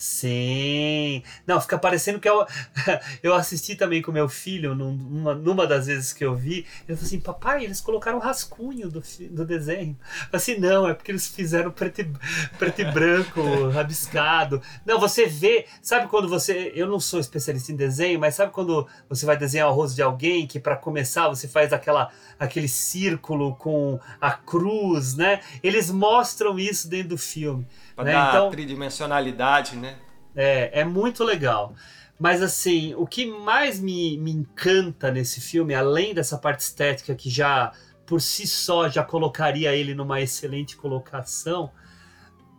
Sim. 0.00 1.22
Não, 1.46 1.60
fica 1.60 1.78
parecendo 1.78 2.18
que 2.18 2.26
eu, 2.26 2.46
eu 3.22 3.34
assisti 3.34 3.76
também 3.76 4.00
com 4.00 4.10
meu 4.10 4.30
filho 4.30 4.74
numa, 4.74 5.34
numa 5.34 5.66
das 5.66 5.88
vezes 5.88 6.14
que 6.14 6.24
eu 6.24 6.34
vi. 6.34 6.64
Ele 6.88 6.96
falou 6.96 7.02
assim: 7.02 7.20
Papai, 7.20 7.64
eles 7.64 7.82
colocaram 7.82 8.16
um 8.16 8.20
rascunho 8.20 8.88
do, 8.88 9.02
do 9.30 9.44
desenho. 9.44 9.94
Assim, 10.32 10.56
não, 10.56 10.88
é 10.88 10.94
porque 10.94 11.12
eles 11.12 11.26
fizeram 11.26 11.70
preto 11.70 12.00
e, 12.00 12.10
preto 12.58 12.80
e 12.80 12.84
branco, 12.90 13.68
rabiscado. 13.68 14.62
Não, 14.86 14.98
você 14.98 15.26
vê. 15.26 15.66
Sabe 15.82 16.08
quando 16.08 16.30
você. 16.30 16.72
Eu 16.74 16.86
não 16.86 16.98
sou 16.98 17.20
especialista 17.20 17.70
em 17.70 17.76
desenho, 17.76 18.18
mas 18.18 18.36
sabe 18.36 18.52
quando 18.52 18.88
você 19.06 19.26
vai 19.26 19.36
desenhar 19.36 19.68
o 19.68 19.74
rosto 19.74 19.96
de 19.96 20.02
alguém 20.02 20.46
que 20.46 20.58
para 20.58 20.76
começar 20.76 21.28
você 21.28 21.46
faz 21.46 21.74
aquela, 21.74 22.10
aquele 22.38 22.68
círculo 22.68 23.54
com 23.54 24.00
a 24.18 24.30
cruz, 24.30 25.14
né? 25.14 25.40
Eles 25.62 25.90
mostram 25.90 26.58
isso 26.58 26.88
dentro 26.88 27.10
do 27.10 27.18
filme. 27.18 27.66
Pra 27.94 28.04
né? 28.04 28.12
dar 28.12 28.28
então, 28.30 28.50
tridimensionalidade, 28.50 29.76
né? 29.76 29.89
É, 30.34 30.80
é 30.80 30.84
muito 30.84 31.24
legal. 31.24 31.74
Mas 32.18 32.42
assim, 32.42 32.94
o 32.94 33.06
que 33.06 33.24
mais 33.24 33.80
me, 33.80 34.18
me 34.18 34.30
encanta 34.30 35.10
nesse 35.10 35.40
filme, 35.40 35.74
além 35.74 36.14
dessa 36.14 36.36
parte 36.36 36.60
estética 36.60 37.14
que 37.14 37.30
já 37.30 37.72
por 38.04 38.20
si 38.20 38.46
só 38.46 38.88
já 38.88 39.04
colocaria 39.04 39.74
ele 39.74 39.94
numa 39.94 40.20
excelente 40.20 40.76
colocação, 40.76 41.70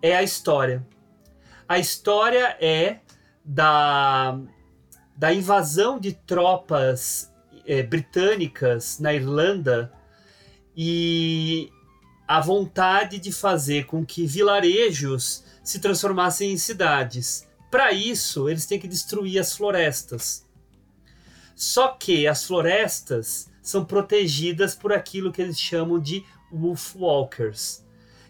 é 0.02 0.16
a 0.16 0.24
história. 0.24 0.86
A 1.68 1.78
história 1.78 2.58
é 2.60 3.00
da, 3.44 4.40
da 5.16 5.34
invasão 5.34 6.00
de 6.00 6.14
tropas 6.14 7.32
é, 7.66 7.84
britânicas 7.84 8.98
na 9.00 9.14
Irlanda 9.14 9.92
e 10.76 11.70
a 12.28 12.40
vontade 12.40 13.20
de 13.20 13.32
fazer 13.32 13.86
com 13.86 14.06
que 14.06 14.26
vilarejos 14.26 15.44
se 15.64 15.80
transformassem 15.80 16.52
em 16.52 16.58
cidades. 16.58 17.48
Para 17.72 17.94
isso, 17.94 18.50
eles 18.50 18.66
têm 18.66 18.78
que 18.78 18.88
destruir 18.88 19.40
as 19.40 19.56
florestas. 19.56 20.46
Só 21.56 21.88
que 21.90 22.28
as 22.28 22.44
florestas 22.44 23.50
são 23.62 23.86
protegidas 23.86 24.76
por 24.76 24.92
aquilo 24.92 25.32
que 25.32 25.42
eles 25.42 25.60
chamam 25.60 26.00
de 26.00 26.26
wolfwalkers, 26.52 27.86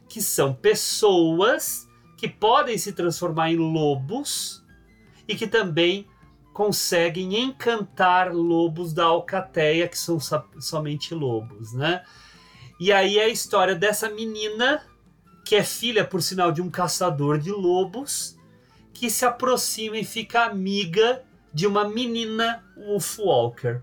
que 0.07 0.21
são 0.21 0.53
pessoas 0.53 1.87
que 2.17 2.27
podem 2.29 2.77
se 2.77 2.93
transformar 2.93 3.51
em 3.51 3.55
lobos 3.55 4.63
e 5.27 5.35
que 5.35 5.47
também 5.47 6.07
conseguem 6.53 7.41
encantar 7.41 8.31
lobos 8.31 8.93
da 8.93 9.05
alcateia, 9.05 9.87
que 9.87 9.97
são 9.97 10.19
somente 10.59 11.15
lobos, 11.15 11.73
né? 11.73 12.03
E 12.79 12.91
aí 12.91 13.17
é 13.17 13.23
a 13.23 13.29
história 13.29 13.73
dessa 13.73 14.09
menina, 14.09 14.85
que 15.45 15.55
é 15.55 15.63
filha, 15.63 16.05
por 16.05 16.21
sinal, 16.21 16.51
de 16.51 16.61
um 16.61 16.69
caçador 16.69 17.39
de 17.39 17.51
lobos, 17.51 18.37
que 19.01 19.09
se 19.09 19.25
aproxima 19.25 19.97
e 19.97 20.05
fica 20.05 20.45
amiga 20.45 21.23
de 21.51 21.65
uma 21.65 21.89
menina 21.89 22.63
Wolfwalker. 22.77 23.81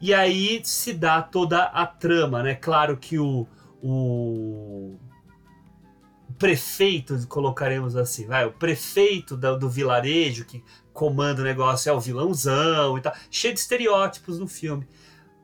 E 0.00 0.12
aí 0.12 0.60
se 0.64 0.92
dá 0.92 1.22
toda 1.22 1.62
a 1.66 1.86
trama, 1.86 2.42
né? 2.42 2.56
Claro 2.56 2.96
que 2.96 3.20
o, 3.20 3.46
o 3.80 4.96
prefeito, 6.36 7.24
colocaremos 7.28 7.94
assim, 7.94 8.26
vai, 8.26 8.44
o 8.44 8.50
prefeito 8.50 9.36
do, 9.36 9.56
do, 9.56 9.70
vilarejo 9.70 10.44
que 10.44 10.64
comanda 10.92 11.40
o 11.40 11.44
negócio 11.44 11.88
é 11.88 11.92
o 11.92 12.00
vilãozão 12.00 12.98
e 12.98 13.00
tal, 13.00 13.14
cheio 13.30 13.54
de 13.54 13.60
estereótipos 13.60 14.40
no 14.40 14.48
filme. 14.48 14.88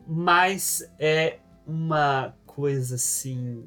Mas 0.05 0.83
é 0.99 1.39
uma 1.65 2.35
coisa 2.45 2.97
assim 2.97 3.65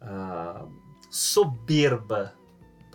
uh, 0.00 0.72
soberba 1.10 2.34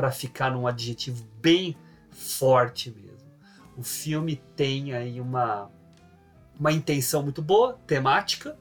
para 0.01 0.09
ficar 0.09 0.49
num 0.49 0.65
adjetivo 0.65 1.23
bem 1.39 1.77
forte 2.09 2.89
mesmo. 2.89 3.31
O 3.77 3.83
filme 3.83 4.41
tem 4.55 4.93
aí 4.93 5.21
uma 5.21 5.69
uma 6.59 6.71
intenção 6.71 7.21
muito 7.21 7.39
boa, 7.39 7.79
temática, 7.85 8.57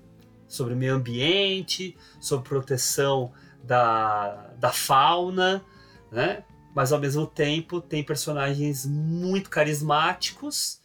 sobre 0.47 0.75
meio 0.75 0.95
ambiente, 0.95 1.97
sobre 2.21 2.47
proteção 2.47 3.33
da, 3.65 4.53
da 4.59 4.71
fauna, 4.71 5.65
né? 6.13 6.45
Mas 6.75 6.93
ao 6.93 7.01
mesmo 7.01 7.27
tempo 7.27 7.81
tem 7.81 8.05
personagens 8.05 8.85
muito 8.85 9.49
carismáticos 9.49 10.83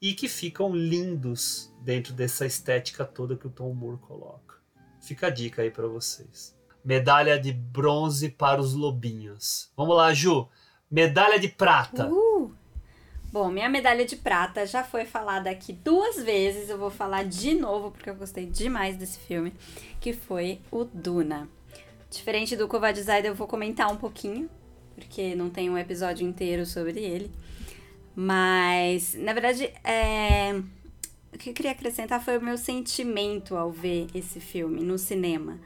e 0.00 0.14
que 0.14 0.28
ficam 0.28 0.72
lindos 0.72 1.72
dentro 1.82 2.12
dessa 2.12 2.46
estética 2.46 3.04
toda 3.04 3.36
que 3.36 3.48
o 3.48 3.50
Tom 3.50 3.74
Moore 3.74 3.98
coloca. 3.98 4.54
Fica 5.00 5.26
a 5.26 5.30
dica 5.30 5.62
aí 5.62 5.70
para 5.70 5.88
vocês. 5.88 6.55
Medalha 6.86 7.36
de 7.36 7.52
bronze 7.52 8.28
para 8.28 8.60
os 8.60 8.72
lobinhos. 8.72 9.68
Vamos 9.76 9.96
lá, 9.96 10.14
Ju. 10.14 10.48
Medalha 10.88 11.36
de 11.36 11.48
prata. 11.48 12.08
Uh! 12.08 12.54
Bom, 13.32 13.50
minha 13.50 13.68
medalha 13.68 14.06
de 14.06 14.14
prata 14.14 14.64
já 14.64 14.84
foi 14.84 15.04
falada 15.04 15.50
aqui 15.50 15.72
duas 15.72 16.22
vezes. 16.22 16.70
Eu 16.70 16.78
vou 16.78 16.90
falar 16.90 17.24
de 17.24 17.54
novo 17.54 17.90
porque 17.90 18.08
eu 18.08 18.14
gostei 18.14 18.46
demais 18.46 18.96
desse 18.96 19.18
filme, 19.18 19.52
que 20.00 20.12
foi 20.12 20.60
o 20.70 20.84
Duna. 20.84 21.48
Diferente 22.08 22.54
do 22.54 22.68
Kovadzide, 22.68 23.26
eu 23.26 23.34
vou 23.34 23.48
comentar 23.48 23.92
um 23.92 23.96
pouquinho, 23.96 24.48
porque 24.94 25.34
não 25.34 25.50
tem 25.50 25.68
um 25.68 25.76
episódio 25.76 26.24
inteiro 26.24 26.64
sobre 26.64 27.00
ele. 27.00 27.32
Mas, 28.14 29.14
na 29.14 29.32
verdade, 29.32 29.64
é 29.82 30.62
o 31.36 31.38
que 31.38 31.50
eu 31.50 31.54
queria 31.54 31.72
acrescentar 31.72 32.24
foi 32.24 32.38
o 32.38 32.40
meu 32.40 32.56
sentimento 32.56 33.56
ao 33.56 33.70
ver 33.70 34.06
esse 34.14 34.40
filme 34.40 34.82
no 34.82 34.96
cinema. 34.96 35.58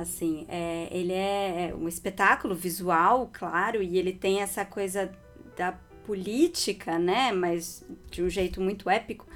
Assim, 0.00 0.46
é, 0.48 0.88
ele 0.90 1.12
é, 1.12 1.68
é 1.68 1.74
um 1.74 1.86
espetáculo 1.86 2.54
visual, 2.54 3.28
claro, 3.30 3.82
e 3.82 3.98
ele 3.98 4.14
tem 4.14 4.40
essa 4.40 4.64
coisa 4.64 5.12
da 5.54 5.72
política, 6.06 6.98
né? 6.98 7.32
Mas 7.32 7.84
de 8.10 8.22
um 8.22 8.30
jeito 8.30 8.62
muito 8.62 8.88
épico. 8.88 9.26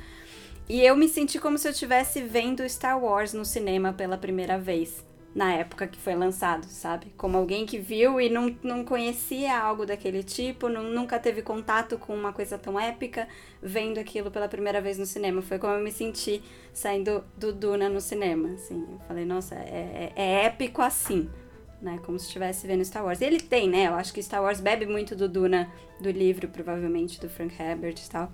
E 0.67 0.81
eu 0.81 0.97
me 0.97 1.07
senti 1.07 1.39
como 1.39 1.59
se 1.59 1.69
eu 1.69 1.73
estivesse 1.73 2.23
vendo 2.23 2.67
Star 2.67 2.99
Wars 2.99 3.35
no 3.35 3.45
cinema 3.45 3.93
pela 3.93 4.17
primeira 4.17 4.59
vez. 4.59 5.05
Na 5.35 5.53
época 5.53 5.89
que 5.89 5.99
foi 5.99 6.15
lançado, 6.15 6.65
sabe? 6.67 7.13
Como 7.17 7.37
alguém 7.37 7.67
que 7.67 7.77
viu 7.77 8.21
e 8.21 8.31
não, 8.31 8.57
não 8.63 8.85
conhecia 8.85 9.59
algo 9.59 9.85
daquele 9.85 10.23
tipo, 10.23 10.69
não, 10.69 10.85
nunca 10.85 11.19
teve 11.19 11.43
contato 11.43 11.99
com 11.99 12.15
uma 12.15 12.33
coisa 12.33 12.57
tão 12.57 12.79
épica, 12.79 13.27
vendo 13.61 13.99
aquilo 13.99 14.31
pela 14.31 14.47
primeira 14.47 14.81
vez 14.81 14.97
no 14.97 15.05
cinema. 15.05 15.43
Foi 15.43 15.59
como 15.59 15.73
eu 15.73 15.83
me 15.83 15.91
senti 15.91 16.41
saindo 16.73 17.25
do 17.37 17.53
Duna 17.53 17.89
no 17.89 18.01
cinema, 18.01 18.51
assim. 18.51 18.87
Eu 18.89 19.01
falei, 19.09 19.25
nossa, 19.25 19.57
é, 19.57 20.13
é, 20.17 20.23
é 20.23 20.45
épico 20.45 20.81
assim, 20.81 21.29
né? 21.83 21.99
Como 22.07 22.17
se 22.17 22.27
estivesse 22.27 22.65
vendo 22.69 22.85
Star 22.85 23.05
Wars. 23.05 23.21
E 23.21 23.25
ele 23.25 23.41
tem, 23.41 23.69
né? 23.69 23.89
Eu 23.89 23.95
acho 23.95 24.15
que 24.15 24.23
Star 24.23 24.41
Wars 24.41 24.61
bebe 24.61 24.87
muito 24.87 25.17
do 25.17 25.29
Duna, 25.29 25.69
do 26.01 26.13
livro, 26.13 26.47
provavelmente, 26.47 27.21
do 27.21 27.29
Frank 27.29 27.61
Herbert 27.61 27.97
e 27.99 28.09
tal. 28.09 28.33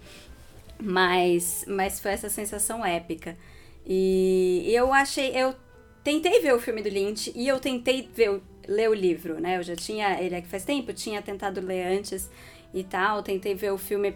Mas, 0.78 1.64
mas 1.66 1.98
foi 1.98 2.10
essa 2.10 2.28
sensação 2.28 2.84
épica. 2.84 3.38
E 3.86 4.70
eu 4.74 4.92
achei, 4.92 5.30
eu 5.34 5.54
tentei 6.02 6.40
ver 6.40 6.54
o 6.54 6.60
filme 6.60 6.82
do 6.82 6.88
Lynch 6.88 7.32
e 7.34 7.46
eu 7.46 7.58
tentei 7.60 8.08
ver, 8.14 8.40
ler 8.66 8.90
o 8.90 8.94
livro, 8.94 9.40
né? 9.40 9.58
Eu 9.58 9.62
já 9.62 9.76
tinha, 9.76 10.20
ele 10.20 10.34
é 10.34 10.40
que 10.40 10.48
faz 10.48 10.64
tempo, 10.64 10.92
tinha 10.92 11.20
tentado 11.22 11.60
ler 11.60 11.86
antes 11.98 12.30
e 12.72 12.82
tal, 12.84 13.22
tentei 13.22 13.54
ver 13.54 13.72
o 13.72 13.78
filme. 13.78 14.14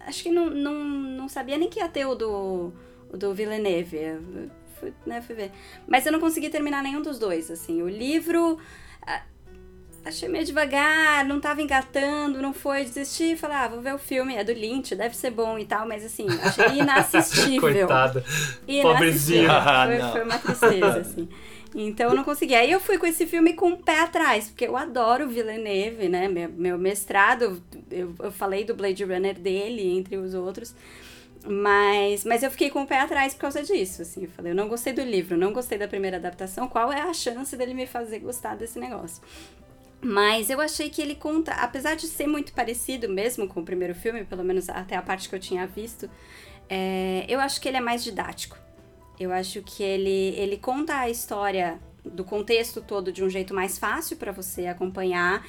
Acho 0.00 0.22
que 0.22 0.30
não, 0.30 0.50
não, 0.50 0.74
não 0.84 1.28
sabia 1.28 1.58
nem 1.58 1.68
que 1.68 1.80
ia 1.80 1.88
ter 1.88 2.06
o 2.06 2.14
do, 2.14 2.72
o 3.10 3.16
do 3.16 3.34
Villeneuve. 3.34 3.98
Fui, 4.78 4.92
né, 5.04 5.20
fui 5.22 5.34
ver. 5.34 5.52
Mas 5.86 6.06
eu 6.06 6.12
não 6.12 6.20
consegui 6.20 6.48
terminar 6.48 6.82
nenhum 6.82 7.02
dos 7.02 7.18
dois, 7.18 7.50
assim. 7.50 7.82
O 7.82 7.88
livro 7.88 8.58
achei 10.06 10.28
meio 10.28 10.44
devagar, 10.44 11.24
não 11.24 11.40
tava 11.40 11.60
engatando, 11.60 12.40
não 12.40 12.54
foi, 12.54 12.84
desisti, 12.84 13.36
falei, 13.36 13.56
ah, 13.56 13.68
vou 13.68 13.80
ver 13.80 13.94
o 13.94 13.98
filme, 13.98 14.36
é 14.36 14.44
do 14.44 14.52
Lynch, 14.52 14.94
deve 14.94 15.16
ser 15.16 15.30
bom 15.30 15.58
e 15.58 15.64
tal, 15.64 15.86
mas 15.86 16.04
assim, 16.04 16.26
achei 16.42 16.78
inassistível. 16.80 17.60
Coitada. 17.60 18.24
Inassistível. 18.66 19.50
Foi, 19.50 20.12
foi 20.12 20.24
uma 20.24 20.38
tristeza, 20.38 20.98
assim. 20.98 21.28
Então 21.74 22.08
eu 22.08 22.16
não 22.16 22.24
consegui. 22.24 22.54
Aí 22.54 22.70
eu 22.70 22.80
fui 22.80 22.96
com 22.96 23.04
esse 23.04 23.26
filme 23.26 23.52
com 23.52 23.70
o 23.70 23.76
pé 23.76 24.00
atrás, 24.00 24.48
porque 24.48 24.66
eu 24.66 24.76
adoro 24.76 25.28
Villeneuve, 25.28 26.08
né? 26.08 26.26
Meu, 26.26 26.48
meu 26.48 26.78
mestrado, 26.78 27.62
eu, 27.90 28.14
eu 28.18 28.32
falei 28.32 28.64
do 28.64 28.74
Blade 28.74 29.04
Runner 29.04 29.38
dele, 29.38 29.98
entre 29.98 30.16
os 30.16 30.32
outros. 30.32 30.74
Mas, 31.48 32.24
mas 32.24 32.42
eu 32.42 32.50
fiquei 32.50 32.70
com 32.70 32.82
o 32.82 32.86
pé 32.86 33.00
atrás 33.00 33.34
por 33.34 33.42
causa 33.42 33.62
disso, 33.62 34.02
assim. 34.02 34.24
Eu 34.24 34.30
falei, 34.30 34.52
eu 34.52 34.56
não 34.56 34.68
gostei 34.68 34.92
do 34.92 35.02
livro, 35.02 35.36
não 35.36 35.52
gostei 35.52 35.78
da 35.78 35.86
primeira 35.86 36.16
adaptação, 36.16 36.66
qual 36.66 36.92
é 36.92 37.02
a 37.02 37.12
chance 37.12 37.56
dele 37.56 37.74
me 37.74 37.86
fazer 37.86 38.18
gostar 38.20 38.56
desse 38.56 38.78
negócio? 38.78 39.22
Mas 40.00 40.50
eu 40.50 40.60
achei 40.60 40.90
que 40.90 41.00
ele 41.00 41.14
conta, 41.14 41.52
apesar 41.52 41.94
de 41.94 42.06
ser 42.06 42.26
muito 42.26 42.52
parecido 42.52 43.08
mesmo 43.08 43.48
com 43.48 43.60
o 43.60 43.64
primeiro 43.64 43.94
filme, 43.94 44.24
pelo 44.24 44.44
menos 44.44 44.68
até 44.68 44.94
a 44.94 45.02
parte 45.02 45.28
que 45.28 45.34
eu 45.34 45.40
tinha 45.40 45.66
visto, 45.66 46.08
é, 46.68 47.24
eu 47.28 47.40
acho 47.40 47.60
que 47.60 47.68
ele 47.68 47.76
é 47.76 47.80
mais 47.80 48.04
didático. 48.04 48.58
Eu 49.18 49.32
acho 49.32 49.62
que 49.62 49.82
ele, 49.82 50.34
ele 50.36 50.58
conta 50.58 50.98
a 50.98 51.08
história 51.08 51.80
do 52.04 52.22
contexto 52.22 52.80
todo 52.80 53.10
de 53.10 53.24
um 53.24 53.30
jeito 53.30 53.54
mais 53.54 53.78
fácil 53.78 54.16
para 54.16 54.30
você 54.30 54.66
acompanhar 54.66 55.44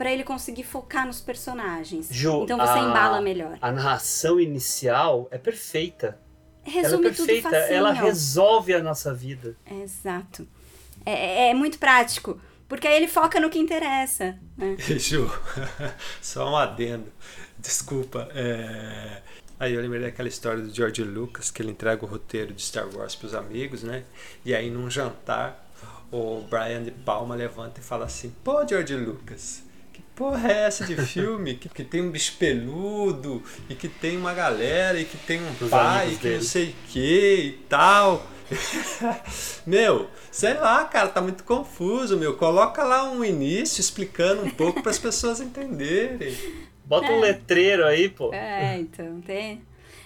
para 0.00 0.10
ele 0.10 0.24
conseguir 0.24 0.62
focar 0.62 1.06
nos 1.06 1.20
personagens. 1.20 2.08
Ju, 2.10 2.44
então 2.44 2.56
você 2.56 2.78
a, 2.78 2.78
embala 2.78 3.20
melhor. 3.20 3.58
A 3.60 3.70
narração 3.70 4.40
inicial 4.40 5.28
é 5.30 5.36
perfeita. 5.36 6.18
Resume 6.62 7.04
ela 7.04 7.06
é 7.06 7.14
perfeita, 7.14 7.48
tudo 7.48 7.60
facinho. 7.60 7.76
ela 7.76 7.92
resolve 7.92 8.72
a 8.72 8.82
nossa 8.82 9.12
vida. 9.12 9.54
Exato. 9.70 10.48
É, 11.04 11.50
é 11.50 11.54
muito 11.54 11.78
prático. 11.78 12.40
Porque 12.70 12.86
aí 12.86 12.96
ele 12.96 13.08
foca 13.08 13.40
no 13.40 13.50
que 13.50 13.58
interessa. 13.58 14.38
Né? 14.56 14.76
Ju, 14.96 15.28
só 16.22 16.48
um 16.50 16.56
adendo. 16.56 17.12
Desculpa. 17.58 18.28
É... 18.32 19.20
Aí 19.58 19.74
eu 19.74 19.82
lembrei 19.82 20.00
daquela 20.00 20.28
história 20.28 20.62
do 20.62 20.72
George 20.72 21.02
Lucas, 21.02 21.50
que 21.50 21.60
ele 21.60 21.72
entrega 21.72 22.02
o 22.04 22.08
roteiro 22.08 22.54
de 22.54 22.62
Star 22.62 22.88
Wars 22.94 23.16
para 23.16 23.26
os 23.26 23.34
amigos, 23.34 23.82
né? 23.82 24.04
E 24.44 24.54
aí 24.54 24.70
num 24.70 24.88
jantar, 24.88 25.68
o 26.12 26.42
Brian 26.48 26.84
de 26.84 26.92
Palma 26.92 27.34
levanta 27.34 27.80
e 27.80 27.82
fala 27.82 28.04
assim: 28.06 28.32
Pô, 28.44 28.66
George 28.66 28.94
Lucas, 28.96 29.62
que 29.92 30.00
porra 30.14 30.50
é 30.50 30.58
essa 30.66 30.84
de 30.86 30.96
filme? 31.04 31.56
que, 31.56 31.68
que 31.68 31.82
tem 31.84 32.00
um 32.02 32.10
bicho 32.10 32.36
peludo, 32.38 33.42
e 33.68 33.74
que 33.74 33.88
tem 33.88 34.16
uma 34.16 34.32
galera, 34.32 34.98
e 34.98 35.04
que 35.04 35.18
tem 35.18 35.42
um 35.42 35.50
Os 35.60 35.68
pai, 35.68 36.12
e 36.12 36.16
que 36.16 36.24
não 36.28 36.32
dele. 36.34 36.44
sei 36.44 36.70
o 36.70 36.74
que 36.88 37.34
e 37.36 37.52
tal. 37.68 38.26
meu, 39.66 40.08
sei 40.30 40.54
lá, 40.54 40.84
cara, 40.84 41.08
tá 41.08 41.20
muito 41.20 41.44
confuso, 41.44 42.16
meu. 42.16 42.36
Coloca 42.36 42.82
lá 42.84 43.10
um 43.10 43.24
início 43.24 43.80
explicando 43.80 44.42
um 44.42 44.50
pouco 44.50 44.82
para 44.82 44.90
as 44.90 44.98
pessoas 44.98 45.40
entenderem. 45.40 46.36
Bota 46.84 47.12
um 47.12 47.20
letreiro 47.20 47.86
aí, 47.86 48.08
pô. 48.08 48.32
É, 48.34 48.78
então, 48.78 49.20
tem. 49.20 49.62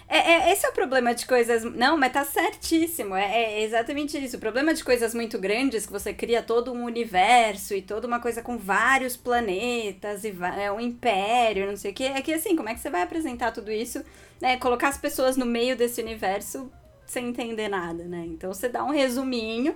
É, 0.07 0.19
é, 0.19 0.53
esse 0.53 0.67
é 0.67 0.69
o 0.69 0.73
problema 0.73 1.15
de 1.15 1.27
coisas. 1.27 1.65
Não, 1.65 1.97
mas 1.97 2.13
tá 2.13 2.25
certíssimo. 2.25 3.15
É, 3.15 3.55
é 3.55 3.63
exatamente 3.63 4.23
isso. 4.23 4.37
O 4.37 4.41
problema 4.41 4.75
de 4.75 4.85
coisas 4.85 5.15
muito 5.15 5.39
grandes, 5.39 5.87
que 5.87 5.93
você 5.93 6.13
cria 6.13 6.43
todo 6.43 6.73
um 6.73 6.85
universo 6.85 7.75
e 7.75 7.81
toda 7.81 8.07
uma 8.07 8.21
coisa 8.21 8.43
com 8.43 8.59
vários 8.59 9.17
planetas 9.17 10.25
e 10.25 10.35
é 10.59 10.71
um 10.71 10.81
império, 10.81 11.67
não 11.67 11.77
sei 11.77 11.91
o 11.91 11.95
quê. 11.95 12.05
É 12.05 12.21
que 12.21 12.35
assim, 12.35 12.55
como 12.55 12.69
é 12.69 12.75
que 12.75 12.81
você 12.81 12.91
vai 12.91 13.03
apresentar 13.03 13.51
tudo 13.51 13.73
isso? 13.73 14.05
Né? 14.41 14.59
Colocar 14.59 14.89
as 14.89 14.99
pessoas 14.99 15.37
no 15.37 15.47
meio 15.47 15.77
desse 15.77 16.03
universo 16.03 16.71
sem 17.07 17.29
entender 17.29 17.69
nada, 17.69 18.05
né? 18.05 18.25
Então 18.27 18.53
você 18.53 18.69
dá 18.69 18.85
um 18.85 18.91
resuminho, 18.91 19.75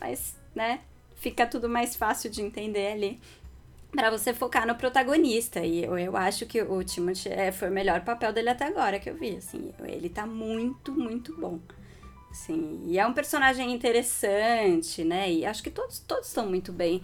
mas, 0.00 0.36
né, 0.54 0.80
fica 1.16 1.46
tudo 1.46 1.68
mais 1.68 1.96
fácil 1.96 2.30
de 2.30 2.42
entender 2.42 2.92
ali 2.92 3.20
para 3.90 4.10
você 4.10 4.34
focar 4.34 4.66
no 4.66 4.74
protagonista. 4.74 5.60
E 5.60 5.84
eu, 5.84 5.96
eu 5.96 6.16
acho 6.16 6.46
que 6.46 6.60
o 6.60 6.82
Timothy 6.82 7.28
é, 7.28 7.52
foi 7.52 7.68
o 7.68 7.72
melhor 7.72 8.00
papel 8.02 8.32
dele 8.32 8.50
até 8.50 8.66
agora 8.66 8.98
que 8.98 9.08
eu 9.08 9.14
vi, 9.14 9.36
assim. 9.36 9.72
Ele 9.84 10.08
tá 10.08 10.26
muito, 10.26 10.92
muito 10.92 11.34
bom. 11.36 11.60
Assim, 12.30 12.82
e 12.86 12.98
é 12.98 13.06
um 13.06 13.12
personagem 13.12 13.72
interessante, 13.72 15.04
né? 15.04 15.30
E 15.30 15.46
acho 15.46 15.62
que 15.62 15.70
todos 15.70 16.00
todos 16.00 16.26
estão 16.26 16.48
muito 16.48 16.72
bem 16.72 17.00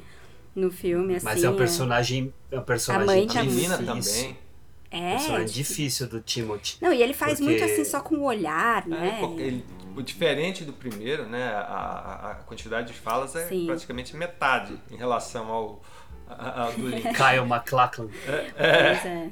no 0.57 0.73
filme, 0.73 1.15
assim. 1.15 1.25
Mas 1.25 1.45
é 1.45 1.49
um 1.51 1.57
personagem. 1.57 2.35
É 2.51 2.59
um 2.59 2.65
personagem 2.65 3.05
A 3.05 3.17
mãe 3.17 3.27
tá 3.29 3.41
A 3.41 3.45
menina 3.45 3.79
difícil. 3.79 4.25
também. 4.25 4.39
É, 4.91 5.11
personagem 5.13 5.47
tipo- 5.47 5.57
difícil 5.59 6.09
do 6.09 6.21
Timothy. 6.21 6.77
Não, 6.81 6.93
e 6.93 7.01
ele 7.03 7.15
faz 7.15 7.39
Porque- 7.39 7.45
muito 7.45 7.65
assim 7.65 7.85
só 7.85 8.01
com 8.01 8.17
o 8.17 8.25
olhar, 8.25 8.87
né? 8.89 9.21
É, 9.23 9.41
ele, 9.41 9.65
o 9.97 10.03
diferente 10.03 10.65
do 10.65 10.73
primeiro, 10.73 11.27
né? 11.27 11.49
A, 11.49 12.31
a- 12.33 12.35
quantidade 12.47 12.89
de 12.89 12.95
falas 12.99 13.37
é 13.37 13.47
Sim. 13.47 13.67
praticamente 13.67 14.17
metade 14.17 14.77
em 14.91 14.97
relação 14.97 15.49
ao, 15.49 15.83
a- 16.29 16.63
ao 16.65 16.73
do 16.73 16.87
Lynch. 16.91 17.03
Kyle 17.15 17.47
MacLachlan. 17.47 18.09
Pois 18.09 19.07
é. 19.07 19.31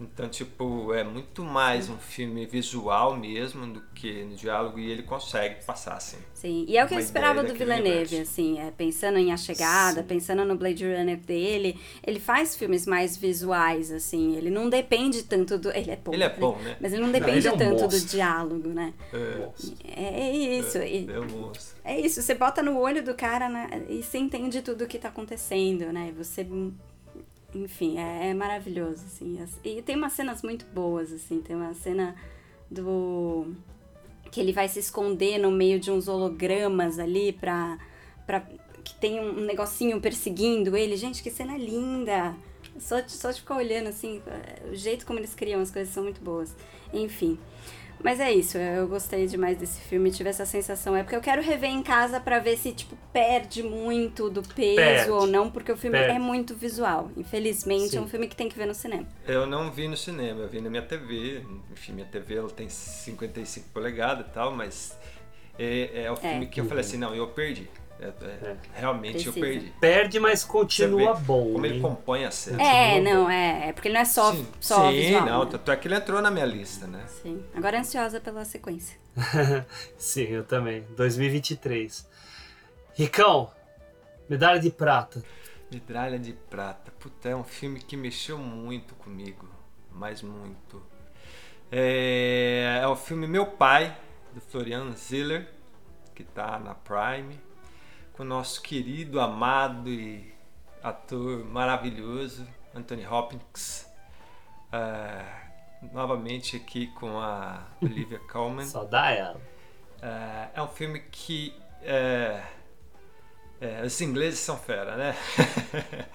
Então, 0.00 0.28
tipo, 0.28 0.92
é 0.94 1.04
muito 1.04 1.44
mais 1.44 1.88
um 1.90 1.98
filme 1.98 2.46
visual 2.46 3.16
mesmo 3.16 3.66
do 3.72 3.80
que 3.94 4.24
no 4.24 4.34
diálogo 4.34 4.78
e 4.78 4.90
ele 4.90 5.02
consegue 5.02 5.62
passar 5.64 5.94
assim. 5.94 6.18
Sim, 6.32 6.64
e 6.66 6.78
é 6.78 6.84
o 6.84 6.88
que 6.88 6.94
eu 6.94 6.98
esperava 6.98 7.44
do 7.44 7.52
Villeneuve, 7.54 8.16
universo. 8.16 8.22
assim, 8.22 8.58
é, 8.58 8.70
pensando 8.70 9.18
em 9.18 9.30
A 9.30 9.36
Chegada, 9.36 10.02
pensando 10.02 10.42
no 10.42 10.56
Blade 10.56 10.84
Runner 10.86 11.18
dele, 11.18 11.78
ele 12.02 12.18
faz 12.18 12.56
filmes 12.56 12.86
mais 12.86 13.14
visuais, 13.14 13.92
assim, 13.92 14.36
ele 14.36 14.48
não 14.48 14.70
depende 14.70 15.22
tanto 15.24 15.58
do... 15.58 15.70
Ele 15.70 15.90
é 15.90 15.96
bom, 15.96 16.14
Ele 16.14 16.24
é 16.24 16.28
né? 16.30 16.34
bom, 16.38 16.58
né? 16.62 16.78
Mas 16.80 16.94
ele 16.94 17.02
não 17.02 17.10
ele 17.10 17.20
depende 17.20 17.46
é 17.46 17.52
um 17.52 17.58
tanto 17.58 17.76
do 17.76 17.82
monstro. 17.82 18.08
diálogo, 18.08 18.68
né? 18.70 18.94
É, 19.12 19.48
É, 19.84 20.20
é 20.30 20.36
isso, 20.36 20.78
e- 20.78 21.10
é 21.12 21.20
um 21.20 21.26
monstro. 21.26 21.76
é 21.84 22.00
isso, 22.00 22.22
você 22.22 22.34
bota 22.34 22.62
no 22.62 22.78
olho 22.78 23.02
do 23.04 23.14
cara 23.14 23.48
né, 23.50 23.68
e 23.88 24.02
você 24.02 24.16
entende 24.16 24.62
tudo 24.62 24.84
o 24.84 24.86
que 24.86 24.98
tá 24.98 25.08
acontecendo, 25.08 25.92
né? 25.92 26.10
Você. 26.16 26.46
Enfim, 27.54 27.98
é, 27.98 28.28
é 28.30 28.34
maravilhoso, 28.34 29.04
assim. 29.06 29.40
As- 29.42 29.58
E 29.64 29.82
tem 29.82 29.96
umas 29.96 30.12
cenas 30.12 30.42
muito 30.42 30.64
boas, 30.66 31.12
assim. 31.12 31.40
Tem 31.40 31.56
uma 31.56 31.74
cena 31.74 32.14
do. 32.70 33.52
que 34.30 34.40
ele 34.40 34.52
vai 34.52 34.68
se 34.68 34.78
esconder 34.78 35.38
no 35.38 35.50
meio 35.50 35.80
de 35.80 35.90
uns 35.90 36.06
hologramas 36.08 36.98
ali 36.98 37.32
pra. 37.32 37.78
pra 38.26 38.40
que 38.84 38.94
tem 38.94 39.20
um 39.20 39.40
negocinho 39.44 40.00
perseguindo 40.00 40.76
ele. 40.76 40.96
Gente, 40.96 41.22
que 41.22 41.30
cena 41.30 41.56
linda! 41.58 42.34
Só 42.78 42.96
só 43.08 43.30
de 43.30 43.40
ficar 43.40 43.56
olhando, 43.56 43.88
assim, 43.88 44.22
o 44.70 44.74
jeito 44.74 45.04
como 45.04 45.18
eles 45.18 45.34
criam 45.34 45.60
as 45.60 45.70
coisas 45.70 45.92
são 45.92 46.04
muito 46.04 46.20
boas. 46.22 46.54
Enfim. 46.94 47.38
Mas 48.02 48.18
é 48.18 48.32
isso, 48.32 48.56
eu 48.56 48.88
gostei 48.88 49.26
demais 49.26 49.58
desse 49.58 49.80
filme, 49.82 50.10
tive 50.10 50.30
essa 50.30 50.46
sensação. 50.46 50.96
É 50.96 51.02
porque 51.02 51.16
eu 51.16 51.20
quero 51.20 51.42
rever 51.42 51.70
em 51.70 51.82
casa 51.82 52.18
pra 52.18 52.38
ver 52.38 52.56
se, 52.56 52.72
tipo, 52.72 52.96
perde 53.12 53.62
muito 53.62 54.30
do 54.30 54.42
peso 54.42 54.76
Perde. 54.76 55.10
ou 55.10 55.26
não, 55.26 55.50
porque 55.50 55.70
o 55.70 55.76
filme 55.76 55.98
Perde. 55.98 56.16
é 56.16 56.18
muito 56.18 56.54
visual. 56.54 57.10
Infelizmente, 57.16 57.96
é 57.96 58.00
um 58.00 58.04
Sim. 58.04 58.10
filme 58.10 58.26
que 58.26 58.34
tem 58.36 58.48
que 58.48 58.56
ver 58.56 58.66
no 58.66 58.74
cinema. 58.74 59.06
Eu 59.26 59.46
não 59.46 59.70
vi 59.70 59.86
no 59.86 59.96
cinema, 59.96 60.40
eu 60.40 60.48
vi 60.48 60.60
na 60.60 60.70
minha 60.70 60.82
TV. 60.82 61.42
Enfim, 61.72 61.92
minha 61.92 62.06
TV 62.06 62.36
ela 62.36 62.50
tem 62.50 62.68
55 62.68 63.68
polegadas 63.68 64.26
e 64.26 64.30
tal, 64.30 64.50
mas 64.50 64.96
é, 65.58 66.04
é 66.04 66.10
o 66.10 66.16
filme 66.16 66.46
que 66.46 66.60
eu 66.60 66.64
falei 66.64 66.80
assim, 66.80 66.96
não, 66.96 67.14
eu 67.14 67.28
perdi. 67.28 67.68
É, 68.00 68.06
é, 68.24 68.56
Realmente 68.74 69.26
eu 69.26 69.32
Precisa. 69.32 69.60
perdi. 69.60 69.74
Perde, 69.78 70.18
mas 70.18 70.40
Você 70.40 70.48
continua 70.48 71.14
bom. 71.14 71.52
Como 71.52 71.66
ele 71.66 71.76
hein? 71.76 71.82
compõe 71.82 72.24
a 72.24 72.30
cena. 72.30 72.62
É, 72.62 73.00
não, 73.00 73.28
é, 73.28 73.68
é 73.68 73.72
porque 73.72 73.88
ele 73.88 73.94
não 73.94 74.00
é 74.00 74.04
só, 74.06 74.32
Sim, 74.32 74.46
só 74.58 74.90
sim 74.90 74.96
visual. 74.96 75.26
não, 75.26 75.44
né? 75.44 75.50
tanto 75.50 75.70
é 75.70 75.76
que 75.76 75.86
ele 75.86 75.94
entrou 75.94 76.22
na 76.22 76.30
minha 76.30 76.46
lista, 76.46 76.86
né? 76.86 77.04
Sim. 77.22 77.44
Agora 77.54 77.78
ansiosa 77.78 78.18
pela 78.20 78.44
sequência. 78.44 78.98
Sim, 79.98 80.22
eu 80.22 80.44
também. 80.44 80.84
2023. 80.96 82.08
Ricão, 82.94 83.50
medalha 84.28 84.58
de 84.58 84.70
prata. 84.70 85.22
Medalha 85.70 86.18
de 86.18 86.32
Prata. 86.32 86.90
Puta, 86.98 87.28
é 87.28 87.36
um 87.36 87.44
filme 87.44 87.80
que 87.80 87.96
mexeu 87.96 88.36
muito 88.36 88.94
comigo. 88.96 89.48
Mas 89.92 90.20
muito. 90.20 90.82
É, 91.70 92.80
é 92.82 92.86
o 92.88 92.96
filme 92.96 93.28
Meu 93.28 93.46
Pai, 93.46 93.96
do 94.34 94.40
Florian 94.40 94.90
Ziller, 94.92 95.48
que 96.12 96.24
tá 96.24 96.58
na 96.58 96.74
Prime. 96.74 97.38
O 98.20 98.24
nosso 98.24 98.60
querido, 98.60 99.18
amado 99.18 99.88
e 99.88 100.30
ator 100.82 101.42
maravilhoso, 101.42 102.46
Anthony 102.74 103.06
Hopkins. 103.06 103.86
É, 104.70 105.24
novamente 105.90 106.56
aqui 106.56 106.88
com 106.88 107.18
a 107.18 107.66
Olivia 107.80 108.18
Colman. 108.30 108.66
Só 108.66 108.84
dá 108.84 109.10
ela. 109.10 109.40
É, 110.02 110.48
é 110.54 110.62
um 110.62 110.68
filme 110.68 111.00
que. 111.00 111.54
É, 111.82 112.42
é, 113.58 113.82
os 113.82 113.98
ingleses 114.02 114.38
são 114.38 114.58
fera, 114.58 114.96
né? 114.96 115.16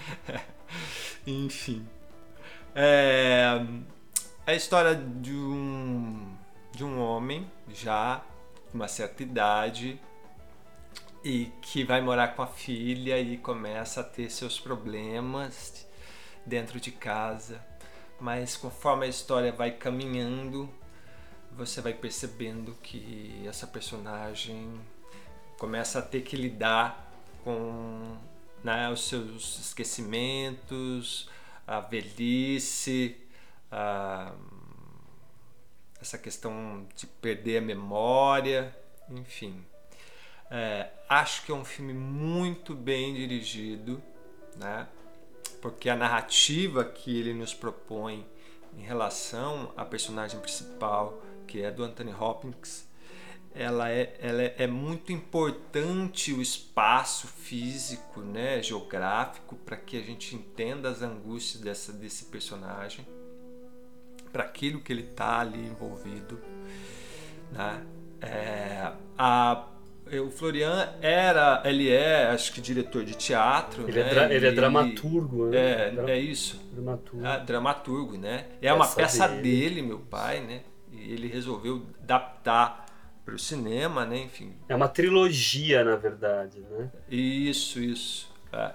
Enfim. 1.26 1.88
É, 2.76 3.66
é 4.46 4.52
a 4.52 4.56
história 4.56 4.94
de 4.94 5.34
um, 5.34 6.38
de 6.72 6.84
um 6.84 7.02
homem 7.02 7.52
já 7.70 8.22
de 8.70 8.76
uma 8.76 8.88
certa 8.88 9.24
idade 9.24 10.00
e 11.26 11.52
que 11.60 11.84
vai 11.84 12.02
morar 12.02 12.36
com 12.36 12.44
a 12.44 12.48
filha 12.48 13.20
e 13.20 13.36
começa 13.36 14.02
a 14.02 14.04
ter 14.04 14.30
seus 14.30 14.60
problemas 14.60 15.88
dentro 16.46 16.80
de 16.80 16.92
casa. 16.92 17.60
Mas 18.20 18.56
conforme 18.56 19.08
a 19.08 19.10
história 19.10 19.52
vai 19.52 19.72
caminhando, 19.72 20.70
você 21.52 21.82
vai 21.82 21.96
percebendo 21.96 22.76
que 22.76 23.44
essa 23.48 23.66
personagem 23.66 24.80
começa 25.58 25.98
a 25.98 26.02
ter 26.04 26.22
que 26.22 26.36
lidar 26.36 27.12
com 27.44 28.18
né, 28.64 28.88
os 28.92 29.08
seus 29.08 29.60
esquecimentos, 29.62 31.28
a 31.66 31.80
velhice, 31.80 33.18
a, 33.72 34.32
essa 36.00 36.20
questão 36.20 36.88
de 36.96 37.08
perder 37.08 37.58
a 37.58 37.62
memória, 37.62 38.78
enfim. 39.10 39.66
É, 40.50 40.90
acho 41.10 41.46
que 41.46 41.52
é 41.52 41.56
um 41.56 41.66
filme 41.66 41.94
muito 41.94 42.76
bem 42.76 43.14
dirigido, 43.14 44.02
né? 44.58 44.88
porque 45.62 45.90
a 45.90 45.96
narrativa 45.96 46.86
que 46.86 47.18
ele 47.18 47.34
nos 47.34 47.52
propõe 47.54 48.24
em 48.78 48.82
relação 48.82 49.74
à 49.76 49.84
personagem 49.84 50.40
principal, 50.40 51.20
que 51.48 51.62
é 51.64 51.72
do 51.72 51.84
Anthony 51.84 52.14
Hopkins, 52.14 52.86
ela 53.52 53.90
é, 53.90 54.16
ela 54.20 54.44
é, 54.44 54.56
é 54.60 54.68
muito 54.68 55.12
importante 55.12 56.34
o 56.34 56.42
espaço 56.42 57.26
físico, 57.26 58.22
né, 58.22 58.62
geográfico, 58.62 59.56
para 59.56 59.78
que 59.78 59.98
a 59.98 60.02
gente 60.02 60.36
entenda 60.36 60.90
as 60.90 61.02
angústias 61.02 61.64
dessa, 61.64 61.94
desse 61.94 62.26
personagem, 62.26 63.08
para 64.32 64.44
aquilo 64.44 64.82
que 64.82 64.92
ele 64.92 65.10
está 65.10 65.40
ali 65.40 65.66
envolvido. 65.66 66.40
Né? 67.52 67.86
É, 68.22 68.92
a 69.18 69.68
o 70.20 70.30
Florian 70.30 70.94
era, 71.02 71.62
ele 71.66 71.90
é, 71.90 72.28
acho 72.28 72.54
que 72.54 72.62
diretor 72.62 73.04
de 73.04 73.16
teatro, 73.16 73.88
ele 73.88 74.04
né? 74.04 74.10
É 74.10 74.14
dra 74.14 74.34
ele 74.34 74.48
é 74.48 74.52
dramaturgo, 74.52 75.46
né? 75.48 75.58
É, 75.58 75.90
Dra 75.92 76.12
é 76.12 76.20
isso. 76.20 76.62
Dramaturgo. 76.72 77.26
É, 77.26 77.40
dramaturgo, 77.40 78.18
né? 78.18 78.46
É 78.62 78.68
peça 78.68 78.76
uma 78.76 78.88
peça 78.88 79.28
dele. 79.28 79.42
dele. 79.42 79.82
meu 79.82 80.00
pai, 80.00 80.42
né? 80.42 80.62
E 80.92 81.12
ele 81.12 81.28
resolveu 81.28 81.86
adaptar 82.04 82.86
para 83.26 83.34
o 83.34 83.40
cinema, 83.40 84.06
né? 84.06 84.20
Enfim. 84.20 84.54
É 84.70 84.76
uma 84.76 84.88
trilogia, 84.88 85.84
na 85.84 85.96
verdade, 85.96 86.60
né? 86.70 86.92
Isso, 87.10 87.80
isso. 87.80 88.32
É. 88.54 88.72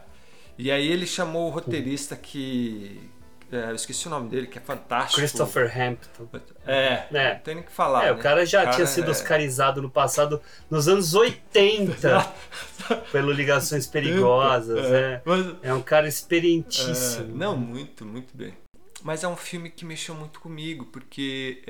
E 0.59 0.71
aí 0.71 0.87
ele 0.87 1.07
chamou 1.07 1.47
o 1.47 1.51
roteirista 1.51 2.17
que 2.17 3.09
é, 3.53 3.71
eu 3.71 3.75
esqueci 3.75 4.07
o 4.07 4.11
nome 4.11 4.29
dele, 4.29 4.47
que 4.47 4.59
é 4.59 4.61
fantástico. 4.61 5.21
Christopher 5.21 5.77
Hampton. 5.77 6.29
É, 6.65 7.05
é. 7.13 7.35
não 7.35 7.41
tem 7.41 7.55
nem 7.57 7.65
que 7.65 7.73
falar. 7.73 8.05
É, 8.05 8.07
né? 8.07 8.13
o 8.13 8.19
cara 8.19 8.47
já 8.47 8.61
o 8.61 8.65
cara 8.65 8.77
tinha 8.77 8.87
sido 8.87 9.09
é... 9.09 9.11
oscarizado 9.11 9.83
no 9.83 9.91
passado, 9.91 10.41
nos 10.71 10.87
anos 10.87 11.15
80, 11.15 12.33
pelo 13.11 13.33
Ligações 13.33 13.89
Perigosas. 13.89 14.85
É, 14.85 15.15
é. 15.15 15.23
Mas... 15.25 15.57
é 15.63 15.75
um 15.75 15.83
cara 15.83 16.07
experientíssimo. 16.07 17.35
É, 17.35 17.39
não, 17.39 17.57
muito, 17.57 18.05
muito 18.07 18.37
bem. 18.37 18.57
Mas 19.03 19.25
é 19.25 19.29
um 19.29 19.37
filme 19.37 19.69
que 19.69 19.85
mexeu 19.85 20.15
muito 20.15 20.39
comigo, 20.41 20.85
porque 20.87 21.63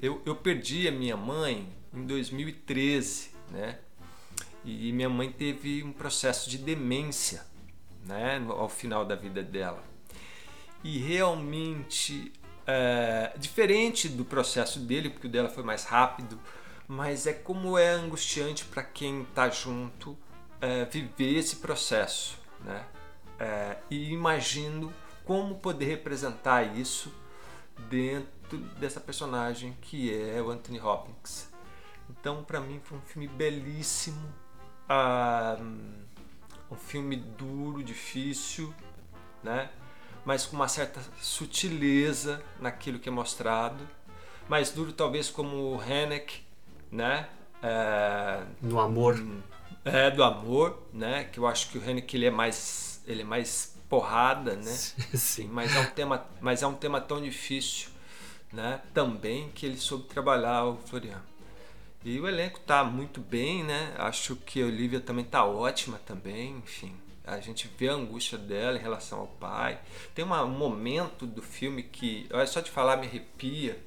eu, 0.00 0.20
eu 0.26 0.34
perdi 0.34 0.88
a 0.88 0.92
minha 0.92 1.16
mãe 1.16 1.68
em 1.94 2.04
2013, 2.04 3.30
né? 3.50 3.78
E 4.64 4.92
minha 4.92 5.08
mãe 5.08 5.30
teve 5.30 5.84
um 5.84 5.92
processo 5.92 6.50
de 6.50 6.58
demência, 6.58 7.46
né? 8.04 8.44
Ao 8.48 8.68
final 8.68 9.04
da 9.04 9.14
vida 9.14 9.40
dela 9.40 9.84
e 10.86 10.98
realmente 10.98 12.32
é, 12.64 13.32
diferente 13.36 14.08
do 14.08 14.24
processo 14.24 14.78
dele, 14.78 15.10
porque 15.10 15.26
o 15.26 15.30
dela 15.30 15.48
foi 15.48 15.64
mais 15.64 15.82
rápido, 15.82 16.38
mas 16.86 17.26
é 17.26 17.32
como 17.32 17.76
é 17.76 17.90
angustiante 17.90 18.64
para 18.64 18.84
quem 18.84 19.22
está 19.22 19.50
junto 19.50 20.16
é, 20.60 20.84
viver 20.84 21.38
esse 21.38 21.56
processo, 21.56 22.38
né? 22.60 22.86
É, 23.36 23.78
e 23.90 24.12
imagino 24.12 24.94
como 25.24 25.56
poder 25.56 25.86
representar 25.86 26.62
isso 26.76 27.12
dentro 27.90 28.56
dessa 28.78 29.00
personagem 29.00 29.76
que 29.82 30.16
é 30.16 30.40
o 30.40 30.50
Anthony 30.50 30.80
Hopkins. 30.80 31.50
Então, 32.08 32.44
para 32.44 32.60
mim, 32.60 32.80
foi 32.84 32.96
um 32.98 33.02
filme 33.02 33.26
belíssimo, 33.26 34.32
ah, 34.88 35.56
um 36.70 36.76
filme 36.76 37.16
duro, 37.16 37.82
difícil, 37.82 38.72
né? 39.42 39.68
Mas 40.26 40.44
com 40.44 40.56
uma 40.56 40.66
certa 40.66 41.00
sutileza 41.22 42.42
naquilo 42.60 42.98
que 42.98 43.08
é 43.08 43.12
mostrado. 43.12 43.88
Mais 44.48 44.72
duro 44.72 44.92
talvez 44.92 45.30
como 45.30 45.76
o 45.76 45.82
Henneck, 45.82 46.42
né? 46.90 47.28
É, 47.62 48.42
no 48.60 48.80
amor. 48.80 49.24
É, 49.84 50.10
do 50.10 50.24
amor, 50.24 50.82
né? 50.92 51.24
Que 51.24 51.38
eu 51.38 51.46
acho 51.46 51.70
que 51.70 51.78
o 51.78 51.90
Henneck 51.90 52.14
ele 52.16 52.26
é 52.26 52.30
mais, 52.30 53.00
ele 53.06 53.22
é 53.22 53.24
mais 53.24 53.78
porrada, 53.88 54.56
né? 54.56 54.72
Sim. 55.14 55.46
Mas 55.46 55.74
é 55.74 55.78
um 55.78 55.86
tema, 55.86 56.26
mas 56.40 56.60
é 56.60 56.66
um 56.66 56.74
tema 56.74 57.00
tão 57.00 57.22
difícil, 57.22 57.88
né? 58.52 58.80
Também 58.92 59.48
que 59.50 59.64
ele 59.64 59.78
soube 59.78 60.08
trabalhar 60.08 60.64
o 60.64 60.76
Florian. 60.76 61.22
E 62.04 62.18
o 62.18 62.26
elenco 62.26 62.58
tá 62.60 62.82
muito 62.82 63.20
bem, 63.20 63.62
né? 63.62 63.94
Acho 63.96 64.34
que 64.34 64.60
a 64.60 64.66
Olivia 64.66 65.00
também 65.00 65.24
tá 65.24 65.44
ótima 65.44 66.00
também, 66.04 66.56
enfim. 66.58 66.96
A 67.26 67.40
gente 67.40 67.68
vê 67.76 67.88
a 67.88 67.94
angústia 67.94 68.38
dela 68.38 68.78
em 68.78 68.80
relação 68.80 69.18
ao 69.18 69.26
pai. 69.26 69.80
Tem 70.14 70.24
uma, 70.24 70.44
um 70.44 70.56
momento 70.56 71.26
do 71.26 71.42
filme 71.42 71.82
que, 71.82 72.28
olha, 72.32 72.46
só 72.46 72.60
de 72.60 72.70
falar 72.70 72.96
me 72.96 73.06
arrepia, 73.06 73.82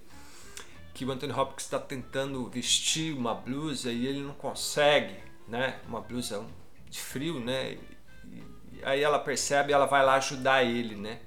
que 0.94 1.06
o 1.06 1.12
Anthony 1.12 1.32
Hopkins 1.32 1.64
está 1.64 1.80
tentando 1.80 2.50
vestir 2.50 3.16
uma 3.16 3.34
blusa 3.34 3.92
e 3.92 4.06
ele 4.06 4.20
não 4.20 4.34
consegue, 4.34 5.16
né? 5.48 5.80
Uma 5.88 6.02
blusa 6.02 6.46
de 6.90 7.00
frio, 7.00 7.40
né? 7.40 7.78
E, 8.26 8.84
aí 8.84 9.02
ela 9.02 9.18
percebe 9.18 9.72
e 9.72 9.74
ela 9.74 9.86
vai 9.86 10.06
lá 10.06 10.16
ajudar 10.16 10.66
ele, 10.66 10.96
né? 10.96 11.22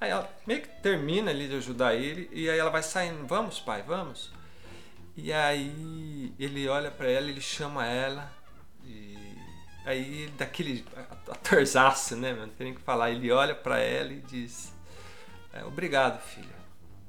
Aí 0.00 0.10
ela 0.10 0.34
meio 0.46 0.62
que 0.62 0.68
termina 0.80 1.30
ali 1.30 1.46
de 1.46 1.56
ajudar 1.56 1.94
ele 1.94 2.30
e 2.32 2.48
aí 2.48 2.58
ela 2.58 2.70
vai 2.70 2.82
saindo, 2.82 3.26
vamos 3.26 3.60
pai, 3.60 3.82
vamos. 3.82 4.32
E 5.14 5.30
aí 5.30 6.32
ele 6.38 6.66
olha 6.68 6.90
para 6.90 7.10
ela, 7.10 7.28
ele 7.28 7.42
chama 7.42 7.86
ela 7.86 8.32
Aí, 9.84 10.30
daquele 10.36 10.84
atorzaço, 11.28 12.14
né, 12.16 12.32
Não 12.32 12.48
tem 12.48 12.66
nem 12.66 12.74
que 12.74 12.82
falar. 12.82 13.10
Ele 13.10 13.30
olha 13.32 13.54
para 13.54 13.78
ela 13.78 14.12
e 14.12 14.20
diz: 14.20 14.72
é, 15.52 15.64
Obrigado, 15.64 16.20
filha. 16.20 16.60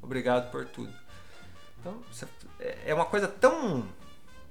Obrigado 0.02 0.50
por 0.52 0.66
tudo. 0.66 0.94
Então, 1.80 2.02
é, 2.60 2.78
é 2.88 2.94
uma 2.94 3.06
coisa 3.06 3.28
tão, 3.28 3.88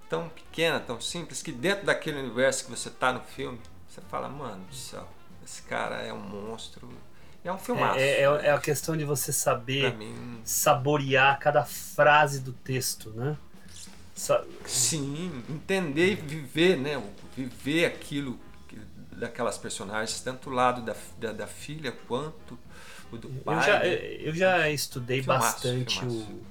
tão 0.09 0.29
pequena, 0.29 0.81
tão 0.81 1.01
simples, 1.01 1.43
que 1.43 1.53
dentro 1.53 1.87
daquele 1.87 2.19
universo 2.19 2.65
que 2.65 2.71
você 2.71 2.91
tá 2.91 3.13
no 3.13 3.21
filme, 3.21 3.61
você 3.89 4.01
fala: 4.03 4.29
Mano 4.29 4.65
do 4.65 4.75
céu, 4.75 5.09
esse 5.45 5.63
cara 5.63 5.97
é 6.03 6.13
um 6.13 6.21
monstro. 6.21 6.89
É 7.43 7.51
um 7.51 7.59
filmaço. 7.59 7.99
É, 7.99 8.21
é, 8.21 8.23
é 8.23 8.51
a 8.53 8.59
questão 8.59 8.95
de 8.95 9.05
você 9.05 9.33
saber 9.33 9.97
mim... 9.97 10.43
saborear 10.45 11.39
cada 11.39 11.65
frase 11.65 12.41
do 12.41 12.53
texto, 12.53 13.11
né? 13.11 13.37
Sim, 14.67 15.43
entender 15.49 16.13
e 16.13 16.15
viver, 16.15 16.77
né? 16.77 17.03
Viver 17.49 17.87
aquilo 17.87 18.39
daquelas 19.13 19.59
personagens, 19.59 20.21
tanto 20.21 20.51
o 20.51 20.53
lado 20.53 20.83
da, 20.83 20.95
da, 21.19 21.33
da 21.33 21.47
filha 21.47 21.93
quanto 21.93 22.59
o 23.11 23.17
do 23.17 23.29
pai. 23.29 23.57
Eu 23.57 23.63
já, 23.63 23.79
né? 23.79 23.89
eu 23.89 24.35
já 24.35 24.71
estudei 24.71 25.23
filmaço, 25.23 25.53
bastante 25.53 26.01
filmaço. 26.01 26.43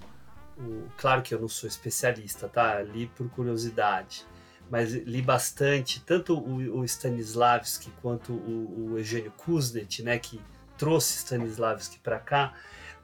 O, 0.57 0.61
o. 0.61 0.91
Claro 0.97 1.21
que 1.21 1.33
eu 1.33 1.39
não 1.39 1.47
sou 1.47 1.67
especialista, 1.67 2.47
tá? 2.47 2.81
Li 2.81 3.07
por 3.07 3.29
curiosidade. 3.29 4.25
Mas 4.69 4.93
li 4.93 5.21
bastante, 5.21 6.01
tanto 6.01 6.37
o, 6.37 6.79
o 6.79 6.85
Stanislavski 6.85 7.91
quanto 8.01 8.33
o, 8.33 8.91
o 8.91 8.97
Eugênio 8.99 9.31
Kuznet, 9.31 10.03
né? 10.03 10.19
Que 10.19 10.39
trouxe 10.77 11.17
Stanislavski 11.17 11.99
para 11.99 12.19
cá. 12.19 12.53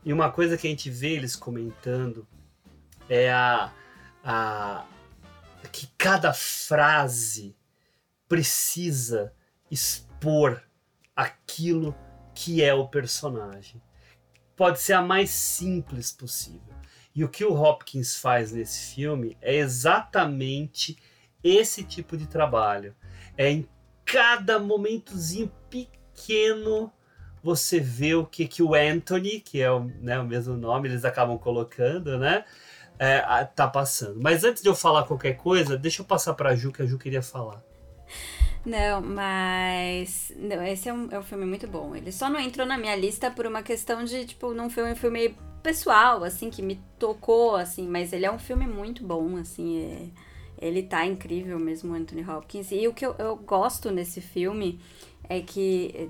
E 0.04 0.14
uma 0.14 0.32
coisa 0.32 0.58
que 0.58 0.68
a 0.68 0.70
gente 0.70 0.90
vê 0.90 1.14
eles 1.14 1.36
comentando 1.36 2.28
é 3.10 3.32
a 3.32 3.72
a, 4.26 4.84
que 5.72 5.88
cada 5.98 6.34
frase 6.34 7.56
precisa 8.36 9.32
expor 9.72 10.62
aquilo 11.16 11.96
que 12.34 12.62
é 12.62 12.74
o 12.74 12.86
personagem. 12.86 13.82
Pode 14.58 14.82
ser 14.82 14.92
a 14.92 15.02
mais 15.02 15.30
simples 15.30 16.12
possível. 16.12 16.76
E 17.16 17.24
o 17.24 17.30
que 17.30 17.46
o 17.46 17.54
Hopkins 17.54 18.18
faz 18.18 18.52
nesse 18.52 18.94
filme 18.94 19.38
é 19.42 19.56
exatamente 19.56 20.98
esse 21.42 21.82
tipo 21.82 22.18
de 22.18 22.28
trabalho. 22.28 22.94
É 23.38 23.50
em 23.50 23.66
cada 24.04 24.60
momentozinho 24.60 25.50
pequeno 25.70 26.92
você 27.42 27.80
vê 27.80 28.16
o 28.16 28.26
que, 28.26 28.50
que 28.50 28.62
o 28.62 28.76
Anthony, 28.76 29.40
que 29.40 29.62
é 29.62 29.72
o, 29.72 29.86
né, 30.02 30.20
o 30.20 30.26
mesmo 30.26 30.58
nome, 30.58 30.90
eles 30.90 31.06
acabam 31.06 31.38
colocando, 31.38 32.18
né? 32.18 32.44
É, 33.00 33.46
tá 33.46 33.66
passando. 33.66 34.20
Mas 34.22 34.44
antes 34.44 34.62
de 34.62 34.68
eu 34.68 34.76
falar 34.76 35.06
qualquer 35.06 35.38
coisa, 35.38 35.78
deixa 35.78 36.02
eu 36.02 36.06
passar 36.06 36.34
pra 36.34 36.54
Ju, 36.54 36.74
que 36.74 36.82
a 36.82 36.86
Ju 36.86 36.98
queria 36.98 37.22
falar. 37.22 37.64
Não, 38.66 39.02
mas. 39.02 40.34
Não, 40.36 40.64
esse 40.66 40.90
é 40.90 40.94
um, 40.94 41.08
é 41.12 41.20
um 41.20 41.24
filme 41.24 41.46
muito 41.46 41.68
bom. 41.68 41.96
Ele 41.96 42.12
só 42.12 42.30
não 42.30 42.40
entrou 42.40 42.66
na 42.66 42.78
minha 42.78 42.96
lista 42.96 43.30
por 43.30 43.46
uma 43.46 43.62
questão 43.62 44.04
de, 44.04 44.26
tipo, 44.26 44.54
não 44.54 44.70
foi 44.70 44.92
um 44.92 44.96
filme 44.96 45.36
pessoal, 45.62 46.24
assim, 46.24 46.50
que 46.50 46.62
me 46.62 46.80
tocou, 46.98 47.56
assim, 47.56 47.88
mas 47.88 48.14
ele 48.14 48.26
é 48.26 48.32
um 48.32 48.40
filme 48.40 48.66
muito 48.66 49.04
bom, 49.04 49.38
assim. 49.38 49.82
É, 49.82 50.66
ele 50.68 50.82
tá 50.84 51.06
incrível 51.06 51.60
mesmo, 51.60 51.94
Anthony 51.94 52.28
Hopkins. 52.28 52.72
E 52.72 52.88
o 52.88 52.94
que 52.94 53.06
eu, 53.06 53.16
eu 53.20 53.36
gosto 53.36 53.92
nesse 53.92 54.22
filme 54.22 54.80
é 55.30 55.42
que 55.42 56.10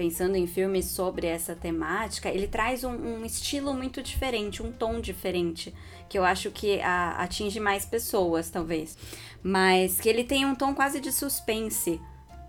pensando 0.00 0.34
em 0.34 0.46
filmes 0.46 0.86
sobre 0.86 1.26
essa 1.26 1.54
temática, 1.54 2.30
ele 2.30 2.48
traz 2.48 2.84
um, 2.84 2.92
um, 2.92 3.22
estilo 3.22 3.74
muito 3.74 4.02
diferente, 4.02 4.62
um 4.62 4.72
tom 4.72 4.98
diferente, 4.98 5.74
que 6.10 6.18
eu 6.18 6.24
acho 6.24 6.50
que 6.50 6.80
a, 6.80 7.12
atinge 7.22 7.60
mais 7.60 7.86
pessoas, 7.86 8.50
talvez. 8.50 8.98
Mas 9.42 10.00
que 10.00 10.08
ele 10.08 10.24
tem 10.24 10.44
um 10.44 10.56
tom 10.56 10.74
quase 10.74 11.00
de 11.00 11.12
suspense. 11.12 12.00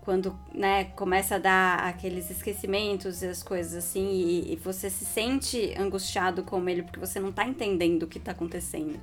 Quando 0.04 0.36
né, 0.52 0.86
começa 0.96 1.36
a 1.36 1.38
dar 1.38 1.78
aqueles 1.86 2.28
esquecimentos 2.28 3.22
e 3.22 3.26
as 3.28 3.40
coisas 3.40 3.72
assim, 3.72 4.10
e, 4.10 4.52
e 4.52 4.56
você 4.56 4.90
se 4.90 5.04
sente 5.04 5.72
angustiado 5.78 6.42
com 6.42 6.68
ele 6.68 6.82
porque 6.82 6.98
você 6.98 7.20
não 7.20 7.30
tá 7.30 7.46
entendendo 7.46 8.02
o 8.02 8.08
que 8.08 8.18
tá 8.18 8.32
acontecendo. 8.32 9.00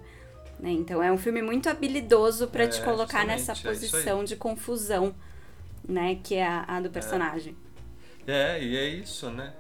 Né? 0.60 0.72
Então 0.72 1.02
é 1.02 1.10
um 1.10 1.18
filme 1.18 1.42
muito 1.42 1.70
habilidoso 1.70 2.48
para 2.48 2.66
é, 2.66 2.68
te 2.68 2.82
colocar 2.82 3.26
nessa 3.26 3.54
é 3.54 3.56
posição 3.56 4.22
é 4.22 4.24
de 4.26 4.36
confusão, 4.36 5.16
né? 5.88 6.20
Que 6.22 6.36
é 6.36 6.46
a, 6.46 6.66
a 6.68 6.82
do 6.82 6.90
personagem. 6.90 7.56
É, 8.28 8.62
e 8.62 8.76
é 8.76 8.86
isso, 8.90 9.30
né? 9.30 9.54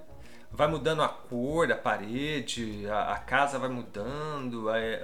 Vai 0.51 0.67
mudando 0.67 1.01
a 1.01 1.07
cor 1.07 1.67
da 1.67 1.75
parede, 1.75 2.87
a, 2.89 3.13
a 3.13 3.17
casa 3.19 3.59
vai 3.59 3.69
mudando, 3.69 4.69
aí, 4.69 4.99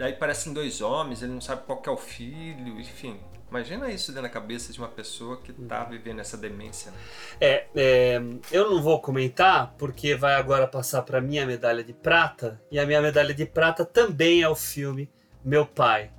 aí 0.00 0.12
parecem 0.14 0.52
dois 0.52 0.80
homens, 0.80 1.22
ele 1.22 1.32
não 1.32 1.40
sabe 1.40 1.62
qual 1.66 1.82
é 1.86 1.90
o 1.90 1.96
filho, 1.96 2.80
enfim. 2.80 3.20
Imagina 3.50 3.90
isso 3.90 4.12
dentro 4.12 4.24
da 4.24 4.28
cabeça 4.28 4.72
de 4.72 4.78
uma 4.78 4.88
pessoa 4.88 5.38
que 5.38 5.52
está 5.52 5.84
uhum. 5.84 5.90
vivendo 5.90 6.20
essa 6.20 6.36
demência. 6.36 6.90
Né? 6.90 6.98
É, 7.40 7.66
é, 7.74 8.22
eu 8.52 8.70
não 8.70 8.82
vou 8.82 9.00
comentar 9.00 9.74
porque 9.78 10.14
vai 10.14 10.34
agora 10.34 10.66
passar 10.66 11.02
para 11.02 11.20
minha 11.20 11.46
medalha 11.46 11.82
de 11.82 11.94
prata 11.94 12.60
e 12.70 12.78
a 12.78 12.84
minha 12.84 13.00
medalha 13.00 13.32
de 13.32 13.46
prata 13.46 13.86
também 13.86 14.42
é 14.42 14.48
o 14.48 14.54
filme 14.54 15.10
Meu 15.42 15.64
Pai. 15.64 16.10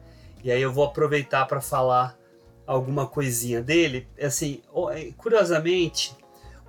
E 0.44 0.52
aí 0.52 0.62
eu 0.62 0.74
vou 0.74 0.86
aproveitar 0.86 1.46
para 1.46 1.62
falar 1.62 2.18
alguma 2.66 3.06
coisinha 3.06 3.62
dele. 3.62 4.08
Assim, 4.20 4.64
é, 4.92 5.12
curiosamente, 5.16 6.16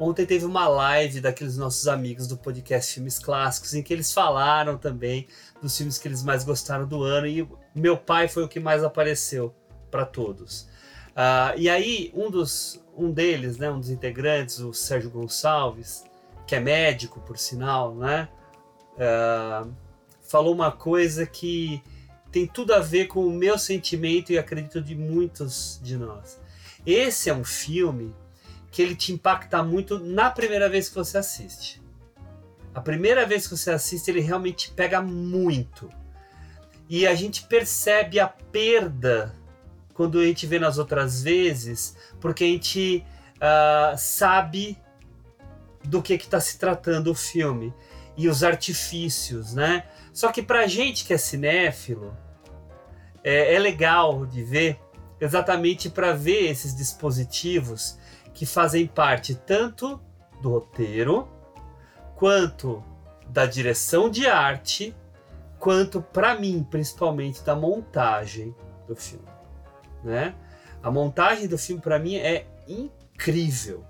Ontem 0.01 0.25
teve 0.25 0.47
uma 0.47 0.67
live 0.67 1.21
daqueles 1.21 1.59
nossos 1.59 1.87
amigos 1.87 2.27
do 2.27 2.35
podcast 2.35 2.95
Filmes 2.95 3.19
Clássicos, 3.19 3.75
em 3.75 3.83
que 3.83 3.93
eles 3.93 4.15
falaram 4.15 4.79
também 4.79 5.27
dos 5.61 5.77
filmes 5.77 5.99
que 5.99 6.09
eles 6.09 6.23
mais 6.23 6.43
gostaram 6.43 6.87
do 6.87 7.03
ano, 7.03 7.27
e 7.27 7.47
meu 7.75 7.99
pai 7.99 8.27
foi 8.27 8.43
o 8.43 8.49
que 8.49 8.59
mais 8.59 8.83
apareceu 8.83 9.55
para 9.91 10.07
todos. 10.07 10.63
Uh, 11.11 11.53
e 11.59 11.69
aí, 11.69 12.11
um, 12.15 12.31
dos, 12.31 12.83
um 12.97 13.13
deles, 13.13 13.59
né, 13.59 13.71
um 13.71 13.79
dos 13.79 13.91
integrantes, 13.91 14.59
o 14.61 14.73
Sérgio 14.73 15.11
Gonçalves, 15.11 16.03
que 16.47 16.55
é 16.55 16.61
médico, 16.61 17.21
por 17.21 17.37
sinal, 17.37 17.95
né, 17.95 18.27
uh, 18.95 19.71
falou 20.23 20.55
uma 20.55 20.73
coisa 20.73 21.27
que 21.27 21.83
tem 22.33 22.47
tudo 22.47 22.73
a 22.73 22.79
ver 22.79 23.07
com 23.07 23.27
o 23.27 23.31
meu 23.31 23.59
sentimento 23.59 24.33
e 24.33 24.39
acredito 24.39 24.81
de 24.81 24.95
muitos 24.95 25.79
de 25.83 25.99
nós. 25.99 26.41
Esse 26.87 27.29
é 27.29 27.35
um 27.35 27.45
filme 27.45 28.15
que 28.71 28.81
ele 28.81 28.95
te 28.95 29.13
impacta 29.13 29.63
muito 29.63 29.99
na 29.99 30.31
primeira 30.31 30.69
vez 30.69 30.89
que 30.89 30.95
você 30.95 31.19
assiste. 31.19 31.83
A 32.75 32.81
primeira 32.81 33.27
vez 33.27 33.47
que 33.47 33.57
você 33.57 33.71
assiste, 33.71 34.09
ele 34.09 34.21
realmente 34.21 34.71
pega 34.71 35.03
muito. 35.03 35.91
E 36.89 37.07
a 37.07 37.15
gente 37.15 37.45
percebe 37.45 38.21
a 38.21 38.29
perda 38.29 39.35
quando 39.93 40.19
a 40.19 40.25
gente 40.25 40.47
vê 40.47 40.59
nas 40.59 40.79
outras 40.79 41.23
vezes, 41.23 41.97
porque 42.21 42.45
a 42.45 42.47
gente 42.47 43.05
uh, 43.37 43.99
sabe 43.99 44.79
do 45.85 46.01
que 46.01 46.15
está 46.15 46.41
se 46.41 46.59
tratando 46.59 47.11
o 47.11 47.15
filme 47.15 47.75
e 48.17 48.29
os 48.29 48.45
artifícios, 48.45 49.55
né? 49.55 49.85
Só 50.13 50.31
que 50.31 50.43
pra 50.43 50.67
gente 50.67 51.05
que 51.05 51.13
é 51.13 51.19
cinéfilo, 51.19 52.17
é, 53.23 53.55
é 53.55 53.59
legal 53.59 54.27
de 54.27 54.43
ver 54.43 54.79
exatamente 55.21 55.91
para 55.91 56.13
ver 56.13 56.51
esses 56.51 56.75
dispositivos 56.75 57.99
que 58.35 58.47
fazem 58.47 58.87
parte 58.87 59.35
tanto 59.35 60.01
do 60.41 60.51
roteiro, 60.51 61.29
quanto 62.17 62.83
da 63.29 63.47
direção 63.47 64.11
de 64.11 64.27
arte, 64.27 64.95
quanto 65.59 66.01
para 66.01 66.39
mim, 66.39 66.67
principalmente 66.69 67.43
da 67.43 67.55
montagem 67.55 68.55
do 68.87 68.97
filme, 68.97 69.29
né? 70.03 70.35
A 70.83 70.91
montagem 70.91 71.47
do 71.47 71.59
filme 71.59 71.83
para 71.83 71.99
mim 71.99 72.17
é 72.17 72.47
incrível 72.67 73.85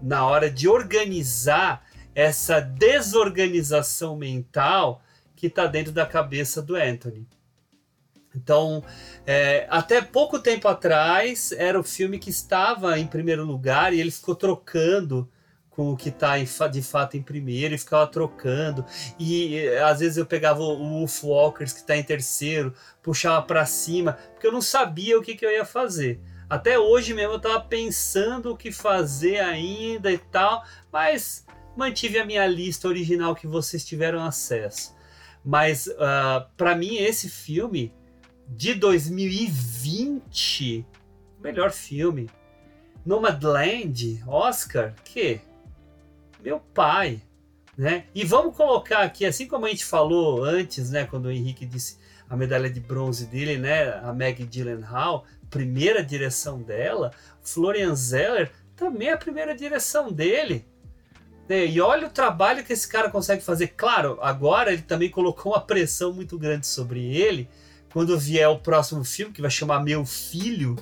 na 0.00 0.26
hora 0.26 0.50
de 0.50 0.68
organizar 0.68 1.84
essa 2.14 2.60
desorganização 2.60 4.16
mental 4.16 5.00
que 5.34 5.46
está 5.46 5.66
dentro 5.66 5.92
da 5.92 6.04
cabeça 6.04 6.60
do 6.60 6.74
Anthony. 6.74 7.26
Então, 8.38 8.84
é, 9.26 9.66
até 9.68 10.00
pouco 10.00 10.38
tempo 10.38 10.68
atrás, 10.68 11.52
era 11.52 11.78
o 11.78 11.82
filme 11.82 12.18
que 12.18 12.30
estava 12.30 12.98
em 12.98 13.06
primeiro 13.06 13.44
lugar 13.44 13.92
e 13.92 14.00
ele 14.00 14.10
ficou 14.10 14.34
trocando 14.34 15.28
com 15.70 15.92
o 15.92 15.96
que 15.96 16.08
está 16.08 16.36
de 16.68 16.82
fato 16.82 17.16
em 17.16 17.22
primeiro 17.22 17.74
e 17.74 17.78
ficava 17.78 18.06
trocando. 18.06 18.84
E 19.18 19.68
às 19.78 20.00
vezes 20.00 20.16
eu 20.16 20.26
pegava 20.26 20.60
o 20.60 20.76
Wolf 20.76 21.24
Walkers, 21.24 21.72
que 21.72 21.80
está 21.80 21.96
em 21.96 22.02
terceiro, 22.02 22.74
puxava 23.02 23.42
para 23.42 23.66
cima, 23.66 24.14
porque 24.32 24.46
eu 24.46 24.52
não 24.52 24.62
sabia 24.62 25.18
o 25.18 25.22
que, 25.22 25.36
que 25.36 25.44
eu 25.44 25.50
ia 25.50 25.64
fazer. 25.64 26.20
Até 26.48 26.78
hoje 26.78 27.12
mesmo 27.12 27.34
eu 27.34 27.36
estava 27.36 27.60
pensando 27.60 28.52
o 28.52 28.56
que 28.56 28.72
fazer 28.72 29.38
ainda 29.38 30.10
e 30.10 30.18
tal, 30.18 30.64
mas 30.90 31.44
mantive 31.76 32.18
a 32.18 32.24
minha 32.24 32.46
lista 32.46 32.88
original 32.88 33.34
que 33.34 33.46
vocês 33.46 33.84
tiveram 33.84 34.24
acesso. 34.24 34.96
Mas 35.44 35.86
uh, 35.86 35.94
ah, 36.00 36.48
para 36.56 36.74
mim 36.74 36.96
esse 36.96 37.28
filme 37.28 37.94
de 38.48 38.74
2020, 38.74 40.84
melhor 41.40 41.70
filme. 41.70 42.28
Nomadland, 43.04 44.24
Oscar, 44.26 44.94
que? 45.04 45.40
Meu 46.42 46.58
pai, 46.60 47.20
né? 47.76 48.06
E 48.14 48.24
vamos 48.24 48.56
colocar 48.56 49.02
aqui, 49.02 49.26
assim 49.26 49.46
como 49.46 49.66
a 49.66 49.68
gente 49.68 49.84
falou 49.84 50.42
antes, 50.42 50.90
né, 50.90 51.04
quando 51.04 51.26
o 51.26 51.30
Henrique 51.30 51.66
disse 51.66 51.98
a 52.28 52.36
medalha 52.36 52.68
de 52.68 52.80
bronze 52.80 53.26
dele, 53.26 53.56
né, 53.56 53.92
a 54.02 54.12
Maggie 54.12 54.46
Gyllenhaal, 54.46 55.24
primeira 55.48 56.04
direção 56.04 56.62
dela, 56.62 57.12
Florian 57.40 57.94
Zeller 57.94 58.50
também 58.76 59.10
a 59.10 59.16
primeira 59.16 59.54
direção 59.54 60.12
dele. 60.12 60.66
Né? 61.48 61.66
E 61.66 61.80
olha 61.80 62.06
o 62.06 62.10
trabalho 62.10 62.64
que 62.64 62.72
esse 62.72 62.86
cara 62.86 63.10
consegue 63.10 63.42
fazer. 63.42 63.68
Claro, 63.68 64.18
agora 64.20 64.72
ele 64.72 64.82
também 64.82 65.10
colocou 65.10 65.52
uma 65.52 65.60
pressão 65.60 66.12
muito 66.12 66.38
grande 66.38 66.66
sobre 66.66 67.16
ele, 67.16 67.48
quando 67.92 68.18
vier 68.18 68.48
o 68.48 68.58
próximo 68.58 69.04
filme, 69.04 69.32
que 69.32 69.40
vai 69.40 69.50
chamar 69.50 69.80
Meu 69.80 70.04
Filho, 70.04 70.76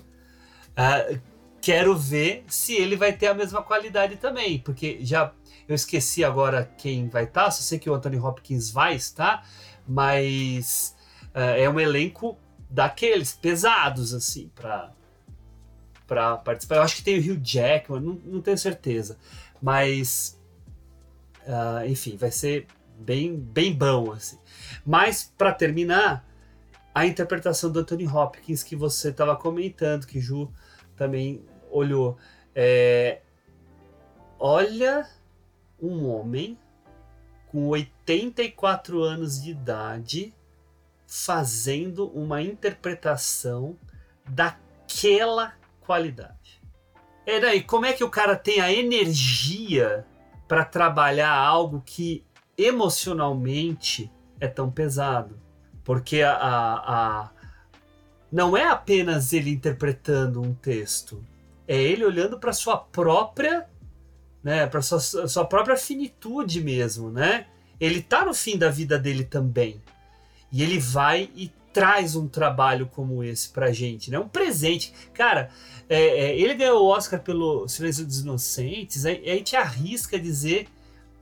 uh, 0.72 1.20
quero 1.60 1.96
ver 1.96 2.44
se 2.48 2.74
ele 2.74 2.96
vai 2.96 3.12
ter 3.12 3.28
a 3.28 3.34
mesma 3.34 3.62
qualidade 3.62 4.16
também, 4.16 4.58
porque 4.58 4.98
já 5.00 5.32
eu 5.68 5.74
esqueci 5.74 6.24
agora 6.24 6.70
quem 6.78 7.08
vai 7.08 7.24
estar, 7.24 7.50
só 7.50 7.62
sei 7.62 7.78
que 7.78 7.90
o 7.90 7.94
Anthony 7.94 8.18
Hopkins 8.18 8.70
vai 8.70 8.94
estar, 8.94 9.48
mas 9.86 10.96
uh, 11.34 11.56
é 11.56 11.68
um 11.68 11.80
elenco 11.80 12.38
daqueles 12.70 13.32
pesados 13.32 14.12
assim 14.14 14.50
para 14.54 14.92
para 16.06 16.36
participar. 16.36 16.76
Eu 16.76 16.82
acho 16.82 16.94
que 16.94 17.02
tem 17.02 17.18
o 17.18 17.20
Hugh 17.20 17.40
Jackman, 17.42 18.00
não, 18.00 18.14
não 18.24 18.40
tenho 18.40 18.56
certeza, 18.56 19.18
mas 19.60 20.40
uh, 21.46 21.84
enfim, 21.88 22.16
vai 22.16 22.30
ser 22.30 22.66
bem 22.96 23.36
bem 23.36 23.74
bom 23.74 24.12
assim. 24.12 24.38
Mas 24.84 25.32
para 25.36 25.52
terminar, 25.52 26.24
a 26.96 27.04
interpretação 27.04 27.70
do 27.70 27.80
Anthony 27.80 28.08
Hopkins 28.08 28.62
que 28.62 28.74
você 28.74 29.10
estava 29.10 29.36
comentando, 29.36 30.06
que 30.06 30.18
Ju 30.18 30.50
também 30.96 31.44
olhou. 31.70 32.16
É, 32.54 33.20
olha 34.38 35.06
um 35.78 36.08
homem 36.08 36.58
com 37.48 37.66
84 37.66 39.02
anos 39.02 39.42
de 39.42 39.50
idade 39.50 40.34
fazendo 41.06 42.08
uma 42.14 42.40
interpretação 42.40 43.76
daquela 44.26 45.52
qualidade. 45.82 46.62
E 47.26 47.38
daí, 47.38 47.62
como 47.62 47.84
é 47.84 47.92
que 47.92 48.04
o 48.04 48.10
cara 48.10 48.34
tem 48.34 48.58
a 48.58 48.72
energia 48.72 50.06
para 50.48 50.64
trabalhar 50.64 51.34
algo 51.34 51.82
que 51.84 52.24
emocionalmente 52.56 54.10
é 54.40 54.48
tão 54.48 54.70
pesado? 54.70 55.44
Porque 55.86 56.20
a, 56.20 56.32
a, 56.32 56.74
a 57.22 57.30
não 58.30 58.56
é 58.56 58.64
apenas 58.64 59.32
ele 59.32 59.50
interpretando 59.50 60.42
um 60.42 60.52
texto, 60.52 61.24
é 61.66 61.80
ele 61.80 62.04
olhando 62.04 62.38
para 62.40 62.52
sua 62.52 62.76
própria, 62.76 63.68
né, 64.42 64.66
para 64.66 64.82
sua, 64.82 64.98
sua 65.00 65.44
própria 65.44 65.76
finitude 65.76 66.60
mesmo, 66.60 67.08
né? 67.08 67.46
Ele 67.80 68.02
tá 68.02 68.24
no 68.24 68.34
fim 68.34 68.58
da 68.58 68.68
vida 68.68 68.98
dele 68.98 69.24
também. 69.24 69.80
E 70.50 70.60
ele 70.62 70.78
vai 70.78 71.30
e 71.36 71.52
traz 71.72 72.16
um 72.16 72.26
trabalho 72.26 72.86
como 72.86 73.22
esse 73.22 73.50
pra 73.50 73.70
gente, 73.70 74.10
né? 74.10 74.18
Um 74.18 74.28
presente. 74.28 74.92
Cara, 75.14 75.50
é, 75.88 76.00
é, 76.00 76.38
ele 76.38 76.54
ganhou 76.54 76.82
o 76.82 76.88
Oscar 76.88 77.20
pelo 77.20 77.68
Silêncio 77.68 78.04
dos 78.04 78.20
Inocentes, 78.20 79.06
aí 79.06 79.22
a 79.30 79.34
gente 79.34 79.54
arrisca 79.54 80.18
dizer, 80.18 80.66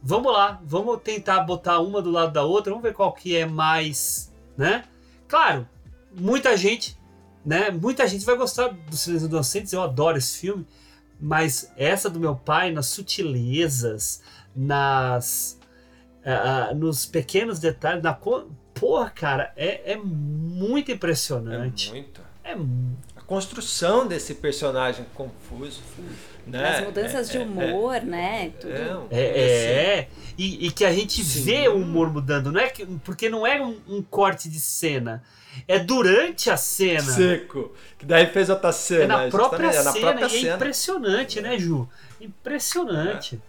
vamos 0.02 0.32
lá, 0.32 0.58
vamos 0.64 1.02
tentar 1.02 1.40
botar 1.40 1.80
uma 1.80 2.00
do 2.00 2.10
lado 2.10 2.32
da 2.32 2.44
outra, 2.44 2.70
vamos 2.70 2.82
ver 2.82 2.94
qual 2.94 3.12
que 3.12 3.36
é 3.36 3.44
mais, 3.44 4.32
né? 4.56 4.84
Claro, 5.28 5.68
muita 6.14 6.56
gente, 6.56 6.98
né? 7.44 7.70
Muita 7.70 8.06
gente 8.06 8.24
vai 8.24 8.36
gostar 8.36 8.68
do 8.68 8.96
Silêncio 8.96 9.28
dos 9.28 9.34
Inocentes, 9.36 9.72
eu 9.72 9.82
adoro 9.82 10.18
esse 10.18 10.38
filme, 10.38 10.66
mas 11.20 11.72
essa 11.76 12.08
do 12.10 12.20
meu 12.20 12.36
pai, 12.36 12.72
nas 12.72 12.86
sutilezas, 12.86 14.22
nas... 14.54 15.58
Uh, 16.24 16.74
nos 16.74 17.04
pequenos 17.04 17.58
detalhes, 17.58 18.02
na 18.02 18.14
porra, 18.14 19.10
cara, 19.10 19.52
é, 19.56 19.92
é 19.92 19.96
muito 19.96 20.90
impressionante. 20.90 21.90
É 21.90 21.92
muito. 21.92 22.20
É 22.42 22.52
a 23.16 23.22
construção 23.22 24.06
desse 24.06 24.34
personagem 24.34 25.06
confuso. 25.14 25.80
Né? 26.46 26.68
As 26.68 26.84
mudanças 26.84 27.28
é, 27.30 27.32
de 27.32 27.38
humor, 27.38 27.94
é, 27.96 28.00
né? 28.00 28.52
Tudo. 28.60 29.08
É, 29.10 29.20
é, 29.20 30.08
e, 30.36 30.66
e, 30.66 30.70
que 30.70 30.84
a 30.84 30.92
gente 30.92 31.22
Sim. 31.24 31.42
vê 31.42 31.68
o 31.68 31.76
humor 31.76 32.12
mudando, 32.12 32.52
não 32.52 32.60
é 32.60 32.68
que, 32.68 32.84
porque 33.04 33.28
não 33.28 33.46
é 33.46 33.60
um, 33.60 33.80
um, 33.88 34.02
corte 34.02 34.48
de 34.48 34.60
cena. 34.60 35.22
É 35.66 35.78
durante 35.78 36.50
a 36.50 36.56
cena. 36.56 37.00
Seco. 37.00 37.74
Que 37.98 38.04
daí 38.04 38.26
fez 38.26 38.50
outra 38.50 38.72
cena. 38.72 39.02
É 39.02 39.06
na 39.06 39.28
própria 39.28 39.72
cena. 39.72 39.80
É, 39.80 39.84
na 39.84 39.92
própria 39.92 40.26
e 40.26 40.30
cena. 40.30 40.52
é 40.52 40.56
impressionante, 40.56 41.40
né, 41.40 41.58
Ju? 41.58 41.88
Impressionante. 42.20 43.40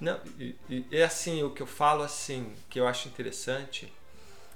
Não, 0.00 0.18
e, 0.38 0.54
e 0.68 0.86
é 0.92 1.04
assim, 1.04 1.42
o 1.42 1.50
que 1.50 1.62
eu 1.62 1.66
falo 1.66 2.02
assim, 2.02 2.52
que 2.68 2.78
eu 2.78 2.86
acho 2.86 3.08
interessante, 3.08 3.92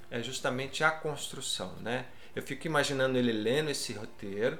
é 0.09 0.21
justamente 0.21 0.83
a 0.83 0.91
construção, 0.91 1.73
né? 1.81 2.05
Eu 2.35 2.41
fico 2.41 2.65
imaginando 2.67 3.17
ele 3.17 3.31
lendo 3.31 3.69
esse 3.69 3.93
roteiro 3.93 4.57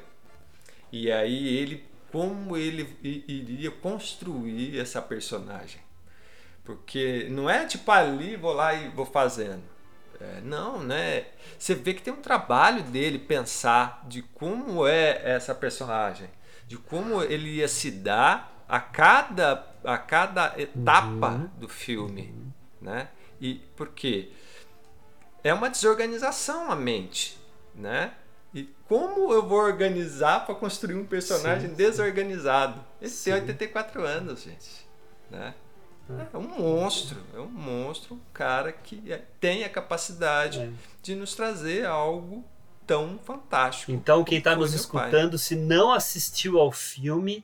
e 0.91 1.11
aí 1.11 1.57
ele 1.57 1.83
como 2.13 2.55
ele 2.55 2.87
iria 3.03 3.69
construir 3.69 4.79
essa 4.79 5.01
personagem, 5.01 5.81
porque 6.63 7.27
não 7.29 7.49
é 7.49 7.65
tipo 7.65 7.91
ali 7.91 8.37
vou 8.37 8.53
lá 8.53 8.73
e 8.73 8.87
vou 8.87 9.05
fazendo, 9.05 9.63
é, 10.21 10.39
não, 10.41 10.81
né? 10.81 11.25
Você 11.59 11.75
vê 11.75 11.93
que 11.93 12.01
tem 12.01 12.13
um 12.13 12.21
trabalho 12.21 12.83
dele 12.83 13.19
pensar 13.19 14.05
de 14.07 14.21
como 14.21 14.87
é 14.87 15.21
essa 15.25 15.53
personagem, 15.53 16.29
de 16.67 16.77
como 16.77 17.21
ele 17.21 17.55
ia 17.55 17.67
se 17.67 17.91
dar 17.91 18.63
a 18.69 18.79
cada 18.79 19.67
a 19.83 19.97
cada 19.97 20.53
etapa 20.57 21.31
uhum. 21.31 21.49
do 21.57 21.67
filme, 21.67 22.33
né? 22.81 23.09
E 23.41 23.55
por 23.75 23.89
quê? 23.89 24.31
é 25.43 25.53
uma 25.53 25.69
desorganização 25.69 26.71
a 26.71 26.75
mente, 26.75 27.37
né? 27.75 28.13
Como 28.93 29.33
eu 29.33 29.41
vou 29.47 29.57
organizar 29.57 30.45
para 30.45 30.53
construir 30.53 30.93
um 30.93 31.03
personagem 31.03 31.69
sim, 31.69 31.75
desorganizado? 31.75 32.79
Esse 33.01 33.15
sim. 33.15 33.31
tem 33.31 33.41
84 33.41 34.03
anos, 34.05 34.43
gente, 34.43 34.87
né? 35.31 35.55
É 36.31 36.37
um 36.37 36.47
monstro, 36.59 37.17
é 37.33 37.39
um 37.39 37.49
monstro, 37.49 38.13
um 38.13 38.19
cara 38.31 38.71
que 38.71 39.01
é, 39.11 39.19
tem 39.39 39.63
a 39.63 39.69
capacidade 39.69 40.59
é. 40.59 40.69
de 41.01 41.15
nos 41.15 41.33
trazer 41.33 41.87
algo 41.87 42.45
tão 42.85 43.17
fantástico. 43.23 43.91
Então, 43.91 44.23
quem 44.23 44.37
está 44.37 44.55
nos 44.55 44.75
escutando, 44.75 45.31
pai. 45.31 45.39
se 45.39 45.55
não 45.55 45.91
assistiu 45.91 46.59
ao 46.59 46.71
filme, 46.71 47.43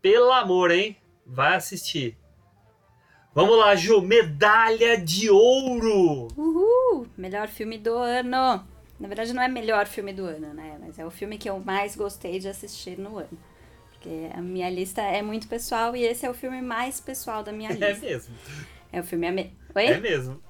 pelo 0.00 0.30
amor, 0.30 0.70
hein? 0.70 0.96
Vai 1.26 1.56
assistir. 1.56 2.16
Vamos 3.34 3.58
lá, 3.58 3.74
Ju, 3.74 4.00
medalha 4.00 4.96
de 4.96 5.28
ouro! 5.30 6.28
Uhul! 6.36 7.08
Melhor 7.16 7.48
filme 7.48 7.76
do 7.76 7.92
ano. 7.98 8.75
Na 8.98 9.08
verdade, 9.08 9.32
não 9.32 9.42
é 9.42 9.48
melhor 9.48 9.86
filme 9.86 10.12
do 10.12 10.24
ano, 10.24 10.54
né? 10.54 10.78
Mas 10.80 10.98
é 10.98 11.04
o 11.04 11.10
filme 11.10 11.36
que 11.36 11.48
eu 11.48 11.58
mais 11.60 11.94
gostei 11.94 12.38
de 12.38 12.48
assistir 12.48 12.98
no 12.98 13.18
ano. 13.18 13.38
Porque 13.92 14.30
a 14.32 14.40
minha 14.40 14.70
lista 14.70 15.02
é 15.02 15.20
muito 15.20 15.48
pessoal 15.48 15.94
e 15.94 16.02
esse 16.02 16.24
é 16.24 16.30
o 16.30 16.34
filme 16.34 16.62
mais 16.62 17.00
pessoal 17.00 17.42
da 17.42 17.52
minha 17.52 17.70
é 17.70 17.74
lista. 17.74 18.06
É 18.06 18.10
mesmo. 18.10 18.34
É 18.92 19.00
o 19.00 19.04
filme. 19.04 19.26
Ame... 19.26 19.52
Oi? 19.74 19.86
É 19.86 19.98
mesmo. 19.98 20.40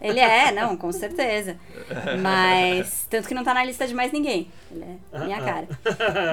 Ele 0.00 0.20
é, 0.20 0.52
não, 0.52 0.76
com 0.76 0.92
certeza. 0.92 1.56
Mas. 2.20 3.06
Tanto 3.08 3.26
que 3.26 3.34
não 3.34 3.42
tá 3.42 3.54
na 3.54 3.64
lista 3.64 3.86
de 3.86 3.94
mais 3.94 4.12
ninguém. 4.12 4.50
Ele 4.70 4.84
é 5.12 5.18
minha 5.24 5.40
cara. 5.40 5.68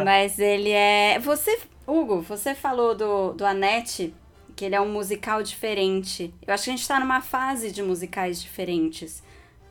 Mas 0.04 0.40
ele 0.40 0.72
é. 0.72 1.20
Você, 1.20 1.58
Hugo, 1.88 2.22
você 2.22 2.54
falou 2.54 2.94
do, 2.94 3.32
do 3.32 3.46
Anete 3.46 4.14
que 4.56 4.66
ele 4.66 4.76
é 4.76 4.82
um 4.82 4.92
musical 4.92 5.42
diferente. 5.42 6.34
Eu 6.46 6.54
acho 6.54 6.66
que 6.66 6.70
a 6.70 6.74
gente 6.74 6.82
está 6.82 7.00
numa 7.00 7.22
fase 7.22 7.72
de 7.72 7.82
musicais 7.82 8.42
diferentes, 8.42 9.24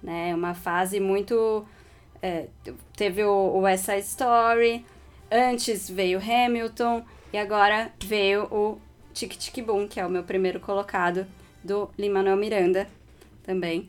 né? 0.02 0.34
Uma 0.34 0.54
fase 0.54 0.98
muito... 0.98 1.66
É, 2.22 2.46
teve 2.96 3.24
o, 3.24 3.30
o 3.30 3.60
West 3.60 3.84
Side 3.84 4.00
Story, 4.00 4.84
antes 5.30 5.88
veio 5.88 6.18
Hamilton 6.18 7.04
e 7.32 7.38
agora 7.38 7.92
veio 8.04 8.44
o 8.44 8.78
Tic 9.14 9.36
Tic 9.36 9.64
Boom, 9.64 9.88
que 9.88 9.98
é 9.98 10.06
o 10.06 10.10
meu 10.10 10.22
primeiro 10.22 10.60
colocado, 10.60 11.26
do 11.62 11.90
Lin-Manuel 11.98 12.36
Miranda 12.36 12.88
também. 13.42 13.88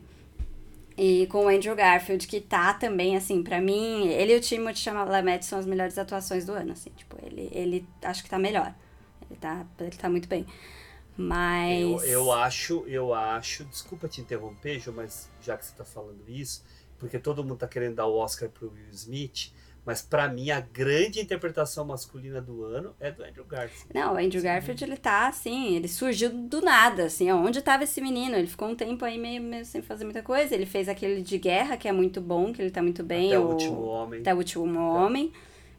E 0.96 1.26
com 1.28 1.46
o 1.46 1.48
Andrew 1.48 1.74
Garfield, 1.74 2.26
que 2.26 2.40
tá 2.40 2.74
também, 2.74 3.16
assim, 3.16 3.42
para 3.42 3.60
mim, 3.60 4.08
ele 4.08 4.34
e 4.34 4.36
o 4.36 4.40
Timothée 4.40 4.76
Chalamet 4.76 5.44
são 5.44 5.58
as 5.58 5.66
melhores 5.66 5.96
atuações 5.96 6.44
do 6.44 6.52
ano, 6.52 6.72
assim, 6.72 6.90
tipo, 6.90 7.16
ele, 7.24 7.48
ele 7.52 7.86
acho 8.02 8.22
que 8.22 8.28
tá 8.28 8.38
melhor. 8.38 8.74
Ele 9.30 9.38
tá, 9.40 9.66
ele 9.80 9.96
tá 9.96 10.10
muito 10.10 10.28
bem. 10.28 10.46
Mas. 11.16 11.80
Eu, 11.80 12.00
eu 12.04 12.32
acho, 12.32 12.84
eu 12.86 13.14
acho. 13.14 13.64
Desculpa 13.64 14.08
te 14.08 14.20
interromper, 14.20 14.78
Ju, 14.78 14.92
mas 14.92 15.30
já 15.42 15.56
que 15.56 15.64
você 15.64 15.74
tá 15.74 15.84
falando 15.84 16.22
isso, 16.28 16.62
porque 17.02 17.18
todo 17.18 17.42
mundo 17.42 17.56
tá 17.56 17.66
querendo 17.66 17.96
dar 17.96 18.06
o 18.06 18.16
Oscar 18.16 18.48
pro 18.48 18.70
Will 18.70 18.90
Smith. 18.92 19.52
Mas 19.84 20.00
para 20.00 20.28
mim 20.28 20.52
a 20.52 20.60
grande 20.60 21.20
interpretação 21.20 21.84
masculina 21.84 22.40
do 22.40 22.64
ano 22.64 22.94
é 23.00 23.10
do 23.10 23.24
Andrew 23.24 23.44
Garfield. 23.44 23.88
Não, 23.92 24.14
o 24.14 24.16
Andrew 24.16 24.40
Garfield 24.40 24.84
ele 24.84 24.96
tá 24.96 25.26
assim, 25.26 25.74
ele 25.74 25.88
surgiu 25.88 26.30
do 26.30 26.60
nada, 26.60 27.06
assim, 27.06 27.32
onde 27.32 27.60
tava 27.60 27.82
esse 27.82 28.00
menino? 28.00 28.36
Ele 28.36 28.46
ficou 28.46 28.68
um 28.68 28.76
tempo 28.76 29.04
aí 29.04 29.18
meio, 29.18 29.42
meio 29.42 29.64
sem 29.64 29.82
fazer 29.82 30.04
muita 30.04 30.22
coisa. 30.22 30.54
Ele 30.54 30.66
fez 30.66 30.88
aquele 30.88 31.20
de 31.20 31.36
guerra 31.36 31.76
que 31.76 31.88
é 31.88 31.92
muito 31.92 32.20
bom, 32.20 32.52
que 32.52 32.62
ele 32.62 32.70
tá 32.70 32.80
muito 32.80 33.02
bem. 33.02 33.30
Até 33.30 33.40
o, 33.40 33.42
o 33.42 33.50
último 33.50 33.82
homem. 33.82 34.20
Até 34.20 34.32
o 34.32 34.36
último 34.36 34.78
homem. 34.78 35.32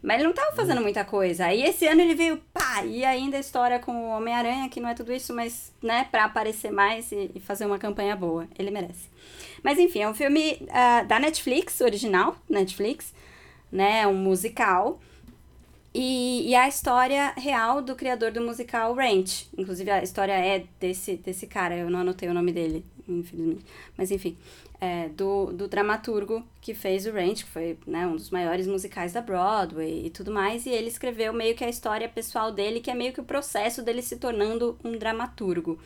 Mas 0.04 0.18
ele 0.18 0.28
não 0.28 0.34
tava 0.34 0.54
fazendo 0.54 0.82
muita 0.82 1.02
coisa. 1.02 1.46
Aí 1.46 1.62
esse 1.62 1.86
ano 1.86 2.02
ele 2.02 2.14
veio, 2.14 2.36
pá, 2.52 2.84
e 2.84 3.02
ainda 3.06 3.38
a 3.38 3.40
história 3.40 3.78
com 3.78 3.90
o 3.90 4.10
Homem-Aranha, 4.10 4.68
que 4.68 4.78
não 4.78 4.90
é 4.90 4.94
tudo 4.94 5.10
isso, 5.10 5.34
mas, 5.34 5.72
né, 5.82 6.06
pra 6.10 6.26
aparecer 6.26 6.70
mais 6.70 7.10
e, 7.10 7.30
e, 7.34 7.40
fazer 7.40 7.64
uma 7.64 7.78
campanha 7.78 8.14
boa. 8.14 8.46
Ele 8.58 8.70
merece. 8.70 9.08
Mas 9.62 9.78
enfim, 9.78 10.00
é 10.00 10.08
um 10.08 10.12
filme 10.12 10.58
uh, 10.60 11.06
da 11.06 11.18
Netflix, 11.18 11.80
original, 11.80 12.36
Netflix, 12.50 13.14
né, 13.72 14.00
é 14.02 14.06
um 14.06 14.14
musical. 14.14 15.00
E, 15.94 16.50
e 16.50 16.54
a 16.54 16.68
história 16.68 17.32
real 17.38 17.80
do 17.80 17.96
criador 17.96 18.30
do 18.30 18.42
musical 18.42 18.92
Ranch. 18.92 19.48
Inclusive, 19.56 19.90
a 19.90 20.02
história 20.02 20.32
é 20.32 20.64
desse, 20.78 21.16
desse 21.16 21.46
cara, 21.46 21.78
eu 21.78 21.88
não 21.88 22.00
anotei 22.00 22.28
o 22.28 22.34
nome 22.34 22.52
dele, 22.52 22.84
infelizmente. 23.08 23.64
Mas 23.96 24.10
enfim 24.10 24.36
é, 24.80 25.08
do, 25.08 25.52
do 25.52 25.68
dramaturgo 25.68 26.44
que 26.60 26.74
fez 26.74 27.06
o 27.06 27.12
Ranch, 27.12 27.44
que 27.44 27.50
foi 27.50 27.78
né, 27.86 28.06
um 28.06 28.16
dos 28.16 28.30
maiores 28.30 28.66
musicais 28.66 29.12
da 29.12 29.20
Broadway 29.20 30.06
e 30.06 30.10
tudo 30.10 30.32
mais, 30.32 30.66
e 30.66 30.70
ele 30.70 30.88
escreveu 30.88 31.32
meio 31.32 31.54
que 31.54 31.64
a 31.64 31.68
história 31.68 32.08
pessoal 32.08 32.52
dele, 32.52 32.80
que 32.80 32.90
é 32.90 32.94
meio 32.94 33.12
que 33.12 33.20
o 33.20 33.24
processo 33.24 33.82
dele 33.82 34.02
se 34.02 34.16
tornando 34.16 34.78
um 34.84 34.92
dramaturgo. 34.92 35.78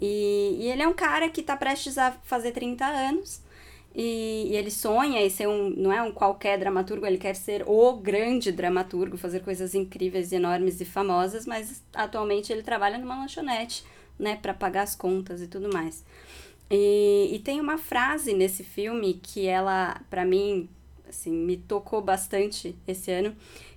E, 0.00 0.56
e 0.60 0.70
ele 0.70 0.82
é 0.82 0.88
um 0.88 0.94
cara 0.94 1.28
que 1.28 1.40
está 1.40 1.56
prestes 1.56 1.98
a 1.98 2.12
fazer 2.24 2.52
30 2.52 2.84
anos, 2.84 3.42
e, 3.94 4.48
e, 4.50 4.56
ele 4.56 4.70
sonha 4.70 5.20
em 5.20 5.30
ser 5.30 5.48
um, 5.48 5.70
não 5.70 5.92
é 5.92 6.00
um 6.00 6.12
qualquer 6.12 6.58
dramaturgo, 6.58 7.04
ele 7.04 7.18
quer 7.18 7.34
ser 7.34 7.64
o 7.66 7.94
grande 7.94 8.52
dramaturgo, 8.52 9.16
fazer 9.16 9.40
coisas 9.40 9.74
incríveis, 9.74 10.30
enormes 10.30 10.80
e 10.80 10.84
famosas, 10.84 11.46
mas 11.46 11.82
atualmente 11.92 12.52
ele 12.52 12.62
trabalha 12.62 12.98
numa 12.98 13.18
lanchonete, 13.18 13.84
né, 14.18 14.36
para 14.40 14.54
pagar 14.54 14.82
as 14.82 14.94
contas 14.94 15.42
e 15.42 15.48
tudo 15.48 15.72
mais. 15.72 16.04
E, 16.70 17.30
e 17.32 17.38
tem 17.38 17.60
uma 17.60 17.78
frase 17.78 18.34
nesse 18.34 18.62
filme 18.62 19.14
que 19.14 19.46
ela, 19.46 20.00
para 20.10 20.24
mim, 20.24 20.68
assim, 21.08 21.32
me 21.32 21.56
tocou 21.56 22.02
bastante 22.02 22.76
esse 22.86 23.10
ano, 23.10 23.34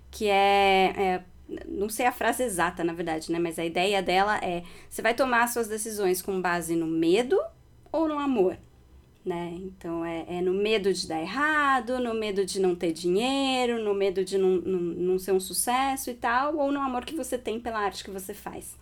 que 0.09 0.27
é, 0.27 0.93
é, 0.97 1.23
não 1.67 1.89
sei 1.89 2.05
a 2.05 2.11
frase 2.11 2.43
exata, 2.43 2.83
na 2.83 2.93
verdade, 2.93 3.31
né? 3.31 3.39
Mas 3.39 3.57
a 3.57 3.65
ideia 3.65 4.01
dela 4.01 4.37
é: 4.37 4.63
você 4.89 5.01
vai 5.01 5.13
tomar 5.13 5.47
suas 5.47 5.67
decisões 5.67 6.21
com 6.21 6.41
base 6.41 6.75
no 6.75 6.87
medo 6.87 7.39
ou 7.91 8.07
no 8.07 8.19
amor? 8.19 8.57
Né? 9.23 9.55
Então 9.61 10.03
é, 10.03 10.25
é 10.27 10.41
no 10.41 10.51
medo 10.51 10.91
de 10.91 11.07
dar 11.07 11.21
errado, 11.21 11.99
no 11.99 12.11
medo 12.11 12.43
de 12.43 12.59
não 12.59 12.75
ter 12.75 12.91
dinheiro, 12.91 13.83
no 13.83 13.93
medo 13.93 14.25
de 14.25 14.35
não, 14.35 14.55
não, 14.55 14.79
não 14.79 15.19
ser 15.19 15.31
um 15.31 15.39
sucesso 15.39 16.09
e 16.09 16.15
tal, 16.15 16.57
ou 16.57 16.71
no 16.71 16.79
amor 16.79 17.05
que 17.05 17.15
você 17.15 17.37
tem 17.37 17.59
pela 17.59 17.79
arte 17.79 18.03
que 18.03 18.09
você 18.09 18.33
faz. 18.33 18.75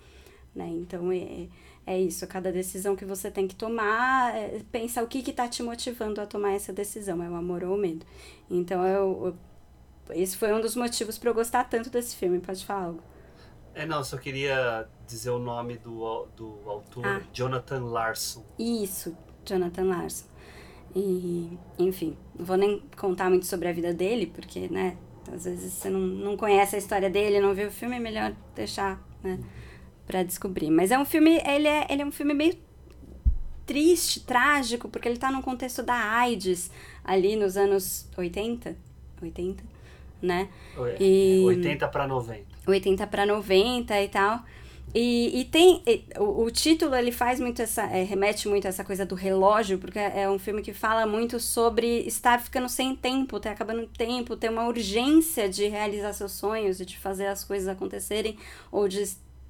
Né? 0.56 0.68
Então 0.70 1.12
é, 1.12 1.48
é 1.86 2.00
isso, 2.00 2.26
cada 2.28 2.52
decisão 2.52 2.96
que 2.96 3.06
você 3.06 3.32
tem 3.32 3.48
que 3.48 3.56
tomar, 3.56 4.36
é, 4.36 4.62
pensa 4.72 5.04
o 5.04 5.08
que 5.08 5.28
está 5.30 5.48
te 5.48 5.64
motivando 5.64 6.22
a 6.22 6.26
tomar 6.26 6.52
essa 6.54 6.72
decisão, 6.72 7.24
é 7.24 7.30
o 7.30 7.36
amor 7.36 7.64
ou 7.64 7.76
o 7.76 7.78
medo. 7.78 8.06
Então 8.50 8.86
eu, 8.86 9.28
eu 9.28 9.38
esse 10.12 10.38
foi 10.38 10.52
um 10.54 10.62
dos 10.62 10.76
motivos 10.76 11.18
para 11.18 11.30
eu 11.30 11.34
gostar 11.34 11.64
tanto 11.66 11.90
desse 11.90 12.16
filme. 12.16 12.40
Pode 12.40 12.66
falar 12.66 12.86
algo. 12.86 13.04
É, 13.76 13.86
não, 13.86 14.04
só 14.04 14.18
queria 14.18 14.88
dizer 15.08 15.30
o 15.30 15.40
nome 15.40 15.78
do, 15.78 16.26
do 16.36 16.60
autor, 16.66 17.06
Ah. 17.06 17.22
Jonathan 17.32 17.86
Larson. 17.86 18.44
Isso, 18.58 19.16
Jonathan 19.46 19.84
Larson. 19.84 20.26
E, 20.96 21.58
enfim, 21.78 22.18
não 22.38 22.46
vou 22.46 22.58
nem 22.58 22.82
contar 22.98 23.30
muito 23.30 23.46
sobre 23.46 23.68
a 23.68 23.72
vida 23.72 23.94
dele, 23.94 24.26
porque, 24.26 24.68
né, 24.70 24.98
às 25.32 25.46
vezes 25.46 25.74
você 25.74 25.90
não, 25.90 26.00
não 26.00 26.36
conhece 26.36 26.76
a 26.76 26.80
história 26.80 27.10
dele, 27.10 27.40
não 27.40 27.54
viu 27.54 27.68
o 27.68 27.72
filme, 27.72 27.96
é 27.98 28.00
melhor 28.00 28.36
deixar, 28.56 29.00
né, 29.24 29.40
pra 30.10 30.24
descobrir. 30.24 30.72
Mas 30.72 30.90
é 30.90 30.98
um 30.98 31.06
filme, 31.06 31.40
ele 31.46 31.68
é, 31.68 31.86
ele 31.88 32.02
é 32.02 32.06
um 32.06 32.12
filme 32.12 32.34
meio 32.34 32.58
triste, 33.66 34.22
trágico, 34.22 34.90
porque 34.90 35.08
ele 35.08 35.20
tá 35.20 35.32
num 35.32 35.42
contexto 35.44 35.84
da 35.84 35.94
AIDS, 35.94 36.72
ali 37.04 37.36
nos 37.36 37.56
anos 37.56 38.08
80, 38.18 38.76
80, 39.22 39.64
né? 40.20 40.50
É, 40.76 40.98
E- 41.00 41.44
80 41.46 41.88
para 41.88 42.08
90. 42.08 42.44
80 42.66 43.06
para 43.08 43.26
90 43.28 44.02
e 44.02 44.08
tal. 44.10 44.42
E, 44.96 45.42
e 45.42 45.46
tem. 45.46 45.84
e- 45.86 46.04
o, 46.18 46.46
o 46.46 46.50
título 46.50 46.96
ele 46.96 47.12
faz 47.12 47.40
muito 47.40 47.62
essa. 47.62 47.84
é, 47.84 48.02
remete 48.04 48.48
muito 48.48 48.66
a 48.66 48.70
essa 48.70 48.84
coisa 48.84 49.06
do 49.06 49.14
relógio, 49.14 49.78
porque 49.78 50.00
é 50.00 50.28
um 50.28 50.40
filme 50.40 50.64
que 50.64 50.74
fala 50.74 51.06
muito 51.06 51.40
sobre 51.40 52.00
estar 52.08 52.42
ficando 52.42 52.68
sem 52.68 52.96
tempo, 52.96 53.40
ter 53.40 53.50
acabando 53.50 53.86
tempo, 53.86 54.36
ter 54.36 54.50
uma 54.50 54.66
urgência 54.68 55.48
de 55.48 55.68
realizar 55.68 56.12
seus 56.14 56.32
sonhos 56.32 56.80
e 56.82 56.86
de 56.88 56.98
fazer 56.98 57.28
as 57.28 57.44
coisas 57.44 57.68
acontecerem, 57.68 58.36
ou 58.72 58.88
de 58.88 59.08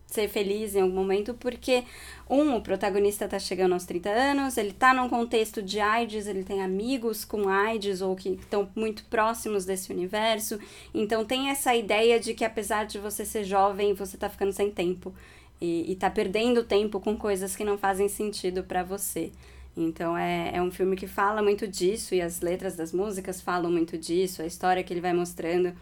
ser 0.10 0.28
feliz 0.28 0.76
em 0.76 0.82
algum 0.82 0.96
momento, 0.96 1.34
porque, 1.36 1.84
um, 2.30 2.56
o 2.56 2.62
protagonista 2.62 3.28
tá 3.28 3.38
chegando 3.38 3.74
aos 3.74 3.86
30 3.86 4.10
anos, 4.10 4.58
ele 4.58 4.74
tá 4.74 4.94
num 4.94 5.08
contexto 5.08 5.62
de 5.62 5.80
AIDS, 5.80 6.26
ele 6.26 6.44
tem 6.44 6.62
amigos 6.62 7.24
com 7.24 7.48
AIDS 7.48 8.02
ou 8.02 8.16
que 8.16 8.30
estão 8.30 8.68
muito 8.76 9.04
próximos 9.06 9.66
desse 9.66 9.94
universo, 9.94 10.60
então 10.94 11.24
tem 11.24 11.50
essa 11.50 11.76
ideia 11.76 12.20
de 12.20 12.34
que 12.34 12.44
apesar 12.44 12.86
de 12.86 12.98
você 12.98 13.24
ser 13.24 13.44
jovem, 13.44 13.94
você 13.94 14.18
tá 14.18 14.30
ficando 14.30 14.52
sem 14.52 14.72
tempo. 14.72 15.14
E, 15.62 15.92
e 15.92 15.96
tá 15.98 16.10
perdendo 16.10 16.64
tempo 16.64 17.02
com 17.02 17.18
coisas 17.18 17.54
que 17.54 17.66
não 17.66 17.78
fazem 17.78 18.08
sentido 18.08 18.64
pra 18.64 18.82
você. 18.82 19.30
Então 19.76 20.18
é, 20.18 20.52
é 20.54 20.62
um 20.62 20.72
filme 20.72 20.96
que 20.96 21.06
fala 21.06 21.44
muito 21.44 21.68
disso 21.68 22.16
e 22.16 22.22
as 22.22 22.40
letras 22.40 22.76
das 22.76 22.94
músicas 22.94 23.42
falam 23.42 23.70
muito 23.70 23.98
disso, 23.98 24.42
a 24.42 24.46
história 24.46 24.82
que 24.84 24.94
ele 24.94 25.02
vai 25.02 25.14
mostrando 25.14 25.74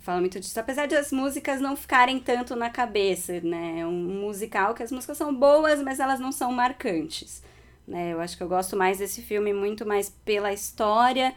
fala 0.00 0.20
muito 0.20 0.38
disso. 0.40 0.58
Apesar 0.58 0.86
de 0.86 0.94
as 0.94 1.10
músicas 1.12 1.60
não 1.60 1.76
ficarem 1.76 2.18
tanto 2.20 2.54
na 2.56 2.70
cabeça, 2.70 3.40
né? 3.40 3.80
É 3.80 3.86
um 3.86 3.92
musical 4.20 4.74
que 4.74 4.82
as 4.82 4.92
músicas 4.92 5.16
são 5.16 5.34
boas, 5.34 5.80
mas 5.82 6.00
elas 6.00 6.20
não 6.20 6.32
são 6.32 6.52
marcantes. 6.52 7.42
Né? 7.86 8.12
Eu 8.12 8.20
acho 8.20 8.36
que 8.36 8.42
eu 8.42 8.48
gosto 8.48 8.76
mais 8.76 8.98
desse 8.98 9.22
filme 9.22 9.52
muito 9.52 9.84
mais 9.86 10.08
pela 10.24 10.52
história 10.52 11.34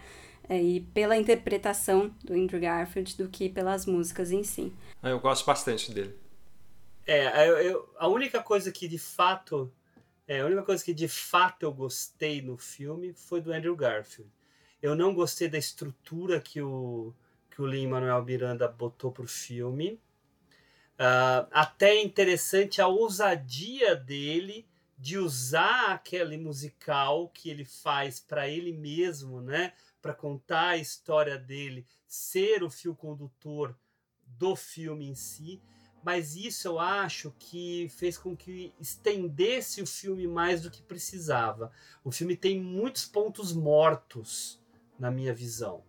eh, 0.50 0.62
e 0.62 0.80
pela 0.82 1.18
interpretação 1.18 2.14
do 2.24 2.34
Andrew 2.34 2.60
Garfield 2.62 3.18
do 3.18 3.28
que 3.28 3.50
pelas 3.50 3.86
músicas 3.86 4.32
em 4.32 4.44
si. 4.44 4.74
Ah, 5.04 5.10
Eu 5.10 5.20
gosto 5.20 5.46
bastante 5.46 5.92
dele. 5.94 6.16
É, 7.06 7.48
eu, 7.50 7.58
eu- 7.58 7.90
a 7.98 8.08
única 8.08 8.42
coisa 8.42 8.72
que 8.72 8.88
de 8.88 8.98
fato. 8.98 9.72
É, 10.28 10.42
a 10.42 10.46
única 10.46 10.64
coisa 10.64 10.84
que 10.84 10.94
de 10.94 11.08
fato 11.08 11.64
eu 11.64 11.72
gostei 11.72 12.42
no 12.42 12.58
filme 12.58 13.14
foi 13.14 13.40
do 13.40 13.54
Andrew 13.54 13.76
Garfield. 13.76 14.30
Eu 14.82 14.94
não 14.96 15.14
gostei 15.14 15.48
da 15.48 15.58
estrutura 15.58 16.40
que 16.42 16.62
o, 16.62 17.14
que 17.58 17.62
o 17.64 17.66
Lin-Manuel 17.66 18.24
Miranda 18.24 18.68
botou 18.68 19.12
pro 19.12 19.26
filme. 19.26 20.00
Ah, 20.96 21.48
até 21.52 21.96
é 21.96 22.04
interessante 22.04 22.80
a 22.80 22.88
ousadia 22.88 23.96
dele 23.96 24.68
de 24.96 25.18
usar 25.18 25.88
aquele 25.88 26.38
musical 26.38 27.30
que 27.30 27.50
ele 27.50 27.66
faz 27.66 28.20
para 28.20 28.48
ele 28.48 28.72
mesmo, 28.72 29.42
né? 29.42 29.74
Para 30.00 30.14
contar 30.14 30.70
a 30.70 30.78
história 30.78 31.36
dele, 31.36 31.84
ser 32.08 32.62
o 32.64 32.70
fio 32.70 32.96
condutor 32.96 33.76
do 34.24 34.56
filme 34.56 35.08
em 35.08 35.16
si 35.16 35.60
mas 36.04 36.38
isso 36.38 36.70
eu 36.70 36.80
acho 36.80 37.34
que 37.38 37.90
fez 37.90 38.18
com 38.18 38.34
que 38.34 38.72
estendesse 38.80 39.82
o 39.82 39.86
filme 39.86 40.26
mais 40.26 40.62
do 40.62 40.72
que 40.72 40.82
precisava. 40.82 41.70
O 42.02 42.12
filme 42.14 42.38
tem 42.38 42.62
muitos 42.62 43.06
pontos 43.06 43.52
mortos, 43.52 44.58
na 44.98 45.12
minha 45.12 45.34
visão. 45.34 45.84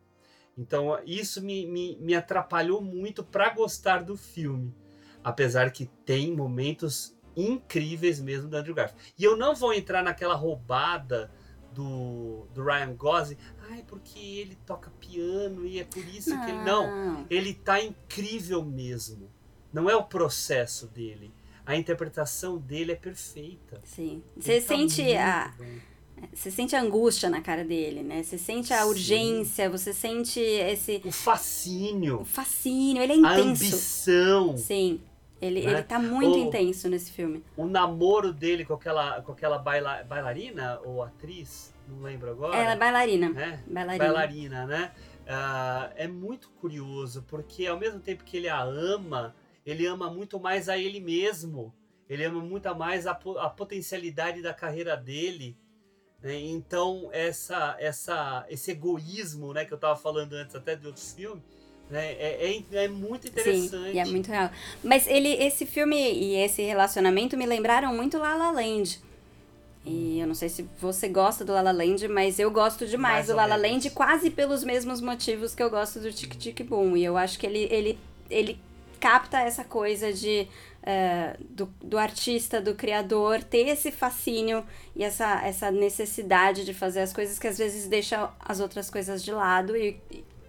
Então 0.58 0.98
isso 1.06 1.40
me, 1.40 1.64
me, 1.66 1.96
me 2.00 2.14
atrapalhou 2.14 2.82
muito 2.82 3.22
para 3.22 3.50
gostar 3.50 4.02
do 4.02 4.16
filme. 4.16 4.74
Apesar 5.22 5.70
que 5.70 5.86
tem 6.04 6.34
momentos 6.34 7.16
incríveis 7.36 8.20
mesmo 8.20 8.48
do 8.48 8.56
Andrew 8.56 8.74
Garfield. 8.74 9.14
E 9.16 9.22
eu 9.22 9.36
não 9.36 9.54
vou 9.54 9.72
entrar 9.72 10.02
naquela 10.02 10.34
roubada 10.34 11.30
do, 11.72 12.46
do 12.52 12.64
Ryan 12.64 12.94
Gosling. 12.94 13.36
Ai, 13.70 13.84
porque 13.86 14.18
ele 14.18 14.58
toca 14.66 14.90
piano 14.98 15.64
e 15.64 15.78
é 15.78 15.84
por 15.84 16.04
isso 16.04 16.30
que 16.30 16.50
ele. 16.50 16.64
Não, 16.64 17.24
ele 17.30 17.54
tá 17.54 17.80
incrível 17.80 18.64
mesmo. 18.64 19.30
Não 19.72 19.88
é 19.88 19.94
o 19.94 20.02
processo 20.02 20.88
dele. 20.88 21.32
A 21.64 21.76
interpretação 21.76 22.58
dele 22.58 22.92
é 22.92 22.96
perfeita. 22.96 23.80
Sim. 23.84 24.24
Você 24.36 24.60
tá 24.60 24.68
sente 24.68 25.14
a, 25.14 25.54
bem. 25.58 25.82
Você 26.32 26.50
sente 26.50 26.74
a 26.76 26.80
angústia 26.82 27.28
na 27.30 27.40
cara 27.40 27.64
dele, 27.64 28.02
né? 28.02 28.22
Você 28.22 28.36
sente 28.38 28.72
a 28.72 28.82
Sim. 28.82 28.88
urgência, 28.88 29.70
você 29.70 29.92
sente 29.92 30.40
esse 30.40 31.00
O 31.04 31.10
fascínio, 31.12 32.20
o 32.20 32.24
fascínio, 32.24 33.02
ele 33.02 33.12
é 33.12 33.16
a 33.16 33.18
intenso. 33.40 33.64
ambição, 33.64 34.56
Sim. 34.56 35.00
Ele, 35.40 35.62
Né? 35.62 35.70
ele 35.72 35.82
tá 35.84 36.00
muito 36.00 36.36
Ou- 36.36 36.46
intenso 36.48 36.88
nesse 36.88 37.12
filme. 37.12 37.44
o 37.56 37.64
namoro 37.66 38.32
dele 38.32 38.64
com 38.64 38.74
aquela, 38.74 39.22
com 39.22 39.30
aquela 39.30 39.56
baila, 39.56 40.02
bailarina 40.02 40.80
ou 40.84 41.00
atriz, 41.02 41.72
não 41.88 42.02
lembro 42.02 42.30
agora. 42.30 42.56
Ela 42.56 42.72
é 42.72 42.76
bailarina. 42.76 43.28
né? 43.30 43.62
Bailarina. 43.68 44.04
bailarina, 44.04 44.66
né? 44.66 44.92
Ah, 45.28 45.90
é 45.94 46.08
muito 46.08 46.48
curioso, 46.60 47.24
porque 47.28 47.66
ao 47.66 47.78
mesmo 47.78 48.00
tempo 48.00 48.24
que 48.24 48.36
ele 48.36 48.48
a 48.48 48.60
ama, 48.62 49.32
ele 49.64 49.86
ama 49.86 50.10
muito 50.10 50.40
mais 50.40 50.68
a 50.68 50.76
ele 50.76 50.98
mesmo. 50.98 51.72
Ele 52.08 52.24
ama 52.24 52.40
muito 52.40 52.74
mais 52.74 53.06
a, 53.06 53.12
a 53.12 53.50
potencialidade 53.50 54.40
da 54.42 54.52
carreira 54.54 54.96
dele. 54.96 55.56
Né? 56.22 56.38
Então, 56.38 57.08
essa, 57.12 57.76
essa, 57.78 58.44
esse 58.48 58.72
egoísmo 58.72 59.52
né, 59.52 59.64
que 59.64 59.72
eu 59.72 59.76
estava 59.76 59.96
falando 59.96 60.32
antes 60.34 60.54
até 60.54 60.74
de 60.74 60.86
outros 60.86 61.12
filmes, 61.12 61.42
né, 61.88 62.12
é, 62.12 62.62
é, 62.72 62.84
é 62.84 62.88
muito 62.88 63.28
interessante. 63.28 63.92
Sim, 63.92 63.98
é 63.98 64.04
muito 64.04 64.28
real. 64.28 64.50
Mas 64.82 65.06
ele, 65.06 65.28
esse 65.28 65.64
filme 65.64 65.96
e 65.96 66.36
esse 66.36 66.62
relacionamento 66.62 67.36
me 67.36 67.46
lembraram 67.46 67.94
muito 67.94 68.18
La 68.18 68.34
La 68.34 68.50
Land. 68.50 69.00
E 69.84 70.18
eu 70.20 70.26
não 70.26 70.34
sei 70.34 70.50
se 70.50 70.68
você 70.78 71.08
gosta 71.08 71.44
do 71.44 71.52
La 71.52 71.62
La 71.62 71.72
Land, 71.72 72.08
mas 72.08 72.38
eu 72.38 72.50
gosto 72.50 72.86
demais 72.86 73.14
Mais 73.14 73.26
do 73.28 73.34
La 73.34 73.46
La. 73.46 73.56
Land 73.56 73.88
quase 73.90 74.28
pelos 74.28 74.62
mesmos 74.62 75.00
motivos 75.00 75.54
que 75.54 75.62
eu 75.62 75.70
gosto 75.70 75.98
do 75.98 76.12
Tic 76.12 76.34
Tic 76.34 76.62
Boom. 76.62 76.96
E 76.96 77.04
eu 77.04 77.16
acho 77.16 77.38
que 77.38 77.46
ele, 77.46 77.66
ele, 77.70 77.98
ele 78.28 78.60
capta 79.00 79.40
essa 79.40 79.64
coisa 79.64 80.12
de 80.12 80.46
eh, 80.90 81.36
do, 81.50 81.66
do 81.84 81.98
artista, 81.98 82.62
do 82.62 82.74
criador, 82.74 83.42
ter 83.42 83.68
esse 83.68 83.92
fascínio 83.92 84.64
e 84.96 85.04
essa, 85.04 85.44
essa 85.44 85.70
necessidade 85.70 86.64
de 86.64 86.72
fazer 86.72 87.00
as 87.00 87.12
coisas 87.12 87.38
que 87.38 87.46
às 87.46 87.58
vezes 87.58 87.86
deixa 87.86 88.32
as 88.40 88.58
outras 88.58 88.88
coisas 88.88 89.22
de 89.22 89.30
lado 89.30 89.76
e, 89.76 90.00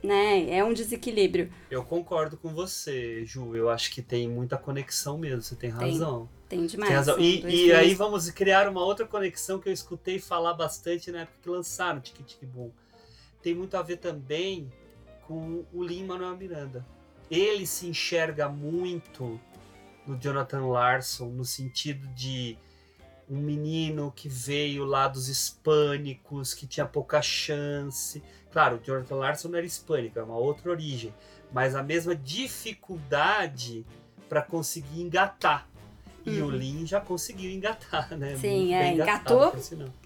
né, 0.02 0.50
é 0.50 0.64
um 0.64 0.72
desequilíbrio. 0.72 1.52
Eu 1.70 1.84
concordo 1.84 2.38
com 2.38 2.54
você, 2.54 3.26
Ju. 3.26 3.54
Eu 3.54 3.70
acho 3.70 3.92
que 3.92 4.02
tem 4.02 4.30
muita 4.30 4.58
conexão 4.58 5.18
mesmo, 5.18 5.42
você 5.42 5.58
tem 5.58 5.74
Tem. 5.74 5.92
razão. 5.92 6.30
Tem 6.48 6.66
demais. 6.66 6.88
Tem 6.88 6.96
razão. 6.96 7.20
E, 7.20 7.66
e 7.66 7.74
aí 7.74 7.94
vamos 7.94 8.32
criar 8.32 8.70
uma 8.70 8.82
outra 8.82 9.06
conexão 9.06 9.60
que 9.60 9.68
eu 9.68 9.74
escutei 9.74 10.20
falar 10.20 10.54
bastante 10.54 11.12
na 11.12 11.24
época 11.24 11.38
que 11.42 11.50
lançaram 11.50 12.00
Tic 12.00 12.16
Tic 12.26 12.46
Boom. 12.46 12.72
Tem 13.42 13.54
muito 13.54 13.76
a 13.76 13.82
ver 13.82 13.98
também 13.98 14.72
com 15.28 15.66
o 15.74 15.84
Lin 15.84 16.06
Manuel 16.06 16.38
Miranda. 16.38 16.86
Ele 17.30 17.68
se 17.68 17.88
enxerga 17.88 18.48
muito 18.48 19.38
no 20.10 20.18
Jonathan 20.18 20.66
Larson 20.66 21.28
no 21.28 21.46
sentido 21.46 22.08
de 22.10 22.58
um 23.30 23.38
menino 23.38 24.12
que 24.16 24.28
veio 24.28 24.84
lá 24.86 25.08
dos 25.08 25.30
hispânicos, 25.30 26.54
que 26.56 26.66
tinha 26.66 26.86
pouca 26.86 27.22
chance. 27.22 28.24
Claro, 28.52 28.78
o 28.78 28.84
Jonathan 28.84 29.16
Larson 29.16 29.50
não 29.50 29.58
era 29.60 29.68
hispânico, 29.68 30.18
é 30.18 30.24
uma 30.24 30.36
outra 30.38 30.72
origem, 30.72 31.14
mas 31.54 31.76
a 31.76 31.84
mesma 31.84 32.16
dificuldade 32.16 33.86
para 34.28 34.42
conseguir 34.42 35.02
engatar. 35.02 35.68
E 36.26 36.42
Uhum. 36.42 36.48
o 36.48 36.52
Lin 36.52 36.86
já 36.86 37.00
conseguiu 37.00 37.50
engatar, 37.52 38.16
né? 38.18 38.36
Sim, 38.36 38.74
é, 38.74 38.94
engatou 38.94 39.54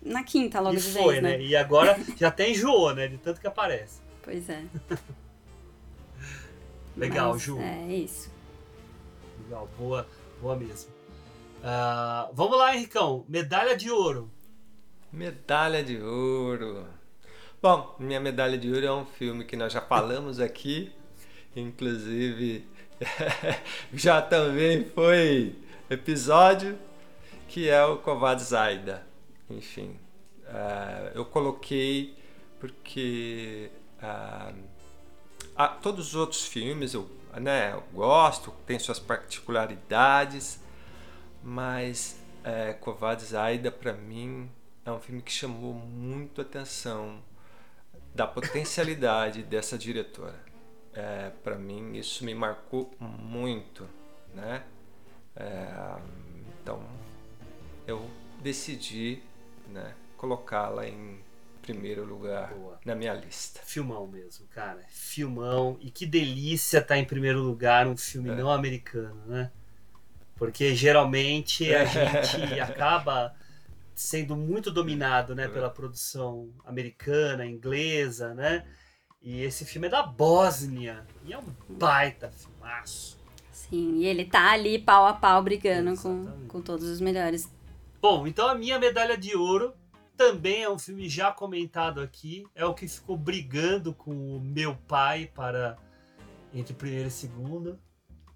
na 0.01 0.23
quinta 0.23 0.59
logo 0.59 0.75
E 0.75 0.79
de 0.79 0.91
foi, 0.91 1.13
vez, 1.13 1.23
né? 1.23 1.37
né? 1.37 1.43
E 1.43 1.55
agora 1.55 1.97
já 2.17 2.27
até 2.27 2.49
enjoou, 2.49 2.93
né? 2.93 3.07
De 3.07 3.17
tanto 3.17 3.39
que 3.41 3.47
aparece. 3.47 4.01
Pois 4.21 4.47
é. 4.49 4.63
Legal, 6.95 7.33
Mas, 7.33 7.41
Ju. 7.41 7.59
É 7.59 7.87
isso. 7.87 8.29
Legal, 9.53 9.69
boa, 9.77 10.07
boa 10.41 10.55
mesmo. 10.55 10.91
Ah, 11.63 12.27
vamos 12.33 12.57
lá, 12.57 12.75
Henricão. 12.75 13.23
Medalha 13.29 13.77
de 13.77 13.91
ouro. 13.91 14.31
Medalha 15.11 15.83
de 15.83 16.01
ouro. 16.01 16.87
Bom, 17.61 17.95
minha 17.99 18.19
medalha 18.19 18.57
de 18.57 18.73
ouro 18.73 18.83
é 18.83 18.91
um 18.91 19.05
filme 19.05 19.45
que 19.45 19.55
nós 19.55 19.71
já 19.71 19.79
falamos 19.79 20.39
aqui, 20.39 20.91
inclusive 21.55 22.67
já 23.93 24.23
também 24.23 24.85
foi 24.85 25.55
episódio, 25.87 26.75
que 27.47 27.69
é 27.69 27.85
o 27.85 27.97
Kovad 27.97 28.41
Zaida. 28.41 29.05
Enfim, 29.47 29.99
ah, 30.47 31.11
eu 31.13 31.25
coloquei 31.25 32.17
porque 32.59 33.69
ah, 34.01 34.51
todos 35.79 36.07
os 36.07 36.15
outros 36.15 36.43
filmes 36.43 36.95
eu, 36.95 37.07
né, 37.39 37.73
eu 37.73 37.83
gosto, 37.93 38.51
tem 38.65 38.77
suas 38.79 38.99
particularidades, 38.99 40.59
mas 41.41 42.19
é, 42.43 42.73
Covardes 42.73 43.33
Aida 43.33 43.71
para 43.71 43.93
mim 43.93 44.49
é 44.85 44.91
um 44.91 44.99
filme 44.99 45.21
que 45.21 45.31
chamou 45.31 45.73
muito 45.73 46.41
atenção 46.41 47.21
da 48.13 48.27
potencialidade 48.27 49.41
dessa 49.43 49.77
diretora. 49.77 50.39
É, 50.93 51.31
para 51.43 51.57
mim 51.57 51.95
isso 51.95 52.23
me 52.23 52.35
marcou 52.35 52.93
muito, 52.99 53.87
né? 54.33 54.63
É, 55.35 55.97
então 56.61 56.83
eu 57.87 58.07
decidi, 58.41 59.23
né, 59.67 59.95
colocá-la 60.17 60.87
em 60.87 61.22
primeiro 61.63 62.05
lugar 62.05 62.53
Boa. 62.53 62.79
na 62.85 62.93
minha 62.93 63.13
lista. 63.13 63.61
Filmão 63.63 64.05
mesmo, 64.05 64.45
cara. 64.47 64.81
Filmão. 64.89 65.77
E 65.79 65.89
que 65.89 66.05
delícia 66.05 66.79
estar 66.79 66.97
em 66.97 67.05
primeiro 67.05 67.41
lugar 67.41 67.87
um 67.87 67.97
filme 67.97 68.29
É. 68.29 68.35
não 68.35 68.51
americano, 68.51 69.21
né? 69.25 69.51
Porque 70.35 70.75
geralmente 70.75 71.73
a 71.73 71.85
gente 71.85 72.59
acaba 72.59 73.33
sendo 73.95 74.35
muito 74.35 74.71
dominado 74.71 75.33
né, 75.35 75.47
pela 75.47 75.69
produção 75.69 76.49
americana, 76.65 77.45
inglesa, 77.45 78.33
né? 78.33 78.65
E 79.21 79.41
esse 79.41 79.63
filme 79.65 79.87
é 79.87 79.89
da 79.89 80.03
Bósnia. 80.03 81.05
E 81.23 81.31
é 81.31 81.37
um 81.37 81.45
baita 81.69 82.29
filmaço. 82.29 83.17
Sim, 83.51 83.99
e 83.99 84.05
ele 84.05 84.25
tá 84.25 84.51
ali 84.51 84.77
pau 84.77 85.05
a 85.05 85.13
pau 85.13 85.41
brigando 85.41 85.95
com, 86.01 86.25
com 86.47 86.61
todos 86.61 86.87
os 86.89 86.99
melhores. 86.99 87.49
Bom, 88.01 88.27
então 88.27 88.49
a 88.49 88.55
minha 88.55 88.77
medalha 88.77 89.17
de 89.17 89.35
ouro 89.35 89.73
também 90.17 90.63
é 90.63 90.69
um 90.69 90.79
filme 90.79 91.09
já 91.09 91.31
comentado 91.31 92.01
aqui. 92.01 92.45
É 92.55 92.65
o 92.65 92.73
que 92.73 92.87
ficou 92.87 93.17
brigando 93.17 93.93
com 93.93 94.11
o 94.11 94.39
meu 94.39 94.75
pai 94.87 95.29
para 95.33 95.77
entre 96.53 96.73
primeiro 96.73 97.07
e 97.07 97.11
segundo. 97.11 97.79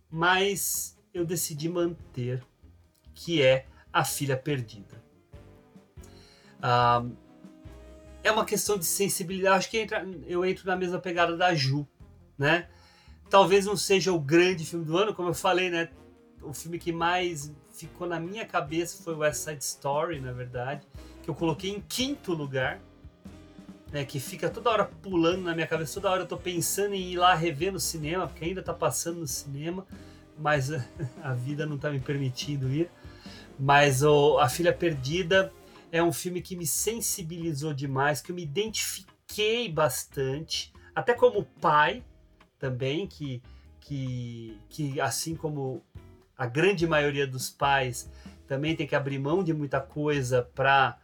Mas 0.09 0.97
eu 1.13 1.25
decidi 1.25 1.69
manter, 1.69 2.43
que 3.13 3.41
é 3.41 3.65
A 3.91 4.03
Filha 4.03 4.37
Perdida. 4.37 5.03
Ah, 6.61 7.05
é 8.23 8.31
uma 8.31 8.45
questão 8.45 8.77
de 8.77 8.85
sensibilidade. 8.85 9.57
Acho 9.57 9.69
que 9.69 9.79
entra- 9.79 10.05
eu 10.25 10.43
entro 10.45 10.65
na 10.65 10.75
mesma 10.75 10.99
pegada 10.99 11.37
da 11.37 11.53
Ju, 11.53 11.87
né? 12.37 12.69
Talvez 13.29 13.65
não 13.65 13.75
seja 13.75 14.11
o 14.11 14.19
grande 14.19 14.65
filme 14.65 14.85
do 14.85 14.97
ano, 14.97 15.13
como 15.13 15.29
eu 15.29 15.33
falei, 15.33 15.69
né? 15.69 15.89
O 16.41 16.53
filme 16.53 16.79
que 16.79 16.91
mais 16.91 17.53
ficou 17.73 18.07
na 18.07 18.19
minha 18.19 18.45
cabeça 18.45 19.03
foi 19.03 19.15
West 19.15 19.41
Side 19.41 19.63
Story, 19.63 20.19
na 20.19 20.31
verdade, 20.31 20.87
que 21.27 21.31
eu 21.31 21.35
coloquei 21.35 21.71
em 21.71 21.81
quinto 21.81 22.31
lugar, 22.31 22.79
né? 23.91 24.05
Que 24.05 24.17
fica 24.17 24.49
toda 24.49 24.69
hora 24.69 24.85
pulando 24.85 25.41
na 25.41 25.53
minha 25.53 25.67
cabeça, 25.67 25.95
toda 25.95 26.09
hora 26.09 26.21
eu 26.21 26.25
tô 26.25 26.37
pensando 26.37 26.95
em 26.95 27.11
ir 27.11 27.17
lá 27.17 27.35
rever 27.35 27.73
no 27.73 27.81
cinema, 27.81 28.25
porque 28.25 28.45
ainda 28.45 28.63
tá 28.63 28.73
passando 28.73 29.19
no 29.19 29.27
cinema, 29.27 29.85
mas 30.39 30.71
a 31.21 31.33
vida 31.33 31.65
não 31.65 31.77
tá 31.77 31.91
me 31.91 31.99
permitindo 31.99 32.71
ir. 32.71 32.89
Mas 33.59 34.03
o 34.03 34.39
A 34.39 34.47
Filha 34.47 34.71
Perdida 34.71 35.51
é 35.91 36.01
um 36.01 36.13
filme 36.13 36.41
que 36.41 36.55
me 36.55 36.65
sensibilizou 36.65 37.73
demais, 37.73 38.21
que 38.21 38.31
eu 38.31 38.35
me 38.35 38.43
identifiquei 38.43 39.67
bastante, 39.67 40.71
até 40.95 41.13
como 41.13 41.43
pai 41.59 42.05
também, 42.57 43.05
que, 43.05 43.43
que, 43.81 44.57
que 44.69 45.01
assim 45.01 45.35
como 45.35 45.83
a 46.37 46.45
grande 46.45 46.87
maioria 46.87 47.27
dos 47.27 47.49
pais 47.49 48.09
também 48.47 48.77
tem 48.77 48.87
que 48.87 48.95
abrir 48.95 49.19
mão 49.19 49.43
de 49.43 49.53
muita 49.53 49.81
coisa 49.81 50.41
para 50.55 50.97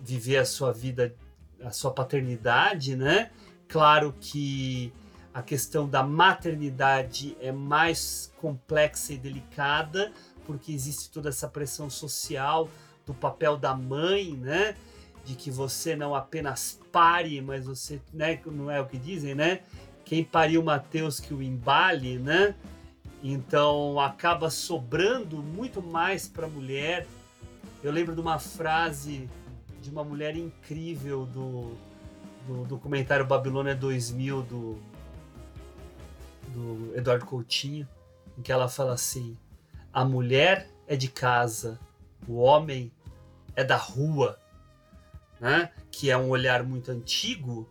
viver 0.00 0.38
a 0.38 0.44
sua 0.44 0.72
vida, 0.72 1.14
a 1.62 1.70
sua 1.70 1.90
paternidade, 1.90 2.96
né? 2.96 3.30
Claro 3.68 4.14
que 4.20 4.92
a 5.32 5.42
questão 5.42 5.88
da 5.88 6.02
maternidade 6.02 7.36
é 7.40 7.52
mais 7.52 8.32
complexa 8.40 9.12
e 9.12 9.18
delicada, 9.18 10.12
porque 10.44 10.72
existe 10.72 11.10
toda 11.10 11.28
essa 11.28 11.46
pressão 11.46 11.88
social 11.88 12.68
do 13.06 13.14
papel 13.14 13.56
da 13.56 13.74
mãe, 13.74 14.36
né? 14.36 14.74
De 15.24 15.34
que 15.34 15.50
você 15.50 15.94
não 15.94 16.14
apenas 16.14 16.80
pare, 16.90 17.40
mas 17.40 17.66
você, 17.66 18.00
né? 18.12 18.40
Não 18.46 18.70
é 18.70 18.80
o 18.80 18.86
que 18.86 18.98
dizem, 18.98 19.34
né? 19.34 19.60
Quem 20.04 20.24
pariu 20.24 20.62
Mateus 20.62 21.20
que 21.20 21.32
o 21.32 21.42
embale, 21.42 22.18
né? 22.18 22.54
Então 23.22 24.00
acaba 24.00 24.50
sobrando 24.50 25.42
muito 25.42 25.82
mais 25.82 26.26
para 26.26 26.46
a 26.46 26.50
mulher. 26.50 27.06
Eu 27.82 27.90
lembro 27.90 28.14
de 28.14 28.20
uma 28.20 28.38
frase 28.38 29.28
de 29.80 29.90
uma 29.90 30.04
mulher 30.04 30.36
incrível 30.36 31.24
do, 31.24 31.74
do 32.46 32.64
documentário 32.66 33.26
Babilônia 33.26 33.74
2000 33.74 34.42
do, 34.42 34.78
do 36.48 36.92
Eduardo 36.94 37.24
Coutinho, 37.24 37.88
em 38.36 38.42
que 38.42 38.52
ela 38.52 38.68
fala 38.68 38.92
assim: 38.92 39.36
a 39.90 40.04
mulher 40.04 40.68
é 40.86 40.94
de 40.94 41.08
casa, 41.08 41.80
o 42.28 42.36
homem 42.36 42.92
é 43.56 43.64
da 43.64 43.76
rua, 43.76 44.38
né? 45.40 45.72
Que 45.90 46.10
é 46.10 46.18
um 46.18 46.28
olhar 46.28 46.62
muito 46.62 46.90
antigo 46.90 47.66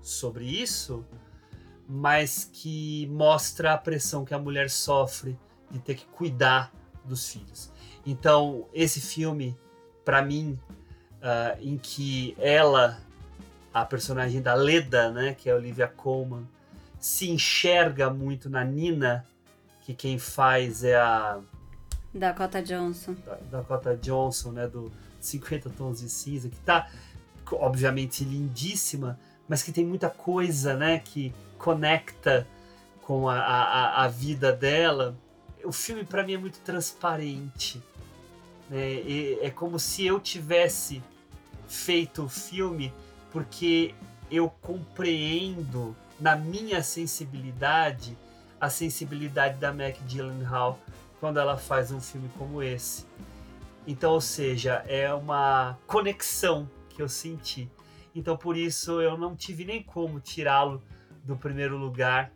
sobre 0.00 0.46
isso, 0.46 1.04
mas 1.86 2.48
que 2.50 3.06
mostra 3.08 3.74
a 3.74 3.78
pressão 3.78 4.24
que 4.24 4.32
a 4.32 4.38
mulher 4.38 4.70
sofre 4.70 5.38
de 5.70 5.78
ter 5.78 5.96
que 5.96 6.06
cuidar 6.06 6.72
dos 7.04 7.28
filhos. 7.28 7.69
Então, 8.04 8.66
esse 8.72 9.00
filme, 9.00 9.56
para 10.04 10.22
mim, 10.22 10.58
ah, 11.22 11.56
em 11.60 11.76
que 11.76 12.34
ela, 12.38 12.98
a 13.72 13.84
personagem 13.84 14.40
da 14.40 14.54
Leda, 14.54 15.10
né, 15.10 15.34
que 15.34 15.48
é 15.48 15.52
a 15.52 15.56
Olivia 15.56 15.86
Colman, 15.86 16.48
se 16.98 17.30
enxerga 17.30 18.10
muito 18.10 18.48
na 18.48 18.64
Nina, 18.64 19.26
que 19.82 19.94
quem 19.94 20.18
faz 20.18 20.82
é 20.84 20.96
a 20.96 21.40
Dakota 22.12 22.62
Johnson. 22.62 23.14
da 23.24 23.36
Dakota 23.50 23.96
Johnson, 23.96 24.52
né, 24.52 24.66
do 24.66 24.90
50 25.20 25.70
Tons 25.70 26.00
de 26.00 26.08
Cinza, 26.08 26.48
que 26.48 26.58
tá 26.58 26.90
obviamente 27.52 28.24
lindíssima, 28.24 29.18
mas 29.48 29.62
que 29.62 29.72
tem 29.72 29.84
muita 29.84 30.08
coisa, 30.08 30.74
né, 30.74 30.98
que 30.98 31.34
conecta 31.58 32.46
com 33.02 33.28
a, 33.28 33.38
a, 33.38 34.04
a 34.04 34.08
vida 34.08 34.52
dela. 34.52 35.16
O 35.64 35.72
filme 35.72 36.04
para 36.04 36.24
mim 36.24 36.34
é 36.34 36.38
muito 36.38 36.58
transparente, 36.60 37.82
E 38.70 39.38
é 39.40 39.50
como 39.50 39.78
se 39.78 40.06
eu 40.06 40.20
tivesse 40.20 41.02
feito 41.66 42.24
o 42.24 42.28
filme 42.28 42.92
porque 43.30 43.94
eu 44.30 44.48
compreendo 44.48 45.96
na 46.18 46.36
minha 46.36 46.82
sensibilidade 46.82 48.16
a 48.60 48.68
sensibilidade 48.68 49.58
da 49.58 49.72
Mac 49.72 49.96
Gyllenhaal 50.06 50.78
quando 51.18 51.38
ela 51.38 51.56
faz 51.56 51.90
um 51.90 52.00
filme 52.00 52.30
como 52.36 52.62
esse. 52.62 53.06
Então, 53.86 54.12
ou 54.12 54.20
seja, 54.20 54.84
é 54.86 55.12
uma 55.12 55.78
conexão 55.86 56.68
que 56.90 57.00
eu 57.00 57.08
senti. 57.08 57.70
Então, 58.14 58.36
por 58.36 58.56
isso, 58.56 59.00
eu 59.00 59.16
não 59.16 59.34
tive 59.34 59.64
nem 59.64 59.82
como 59.82 60.20
tirá-lo 60.20 60.82
do 61.24 61.36
primeiro 61.36 61.76
lugar, 61.76 62.30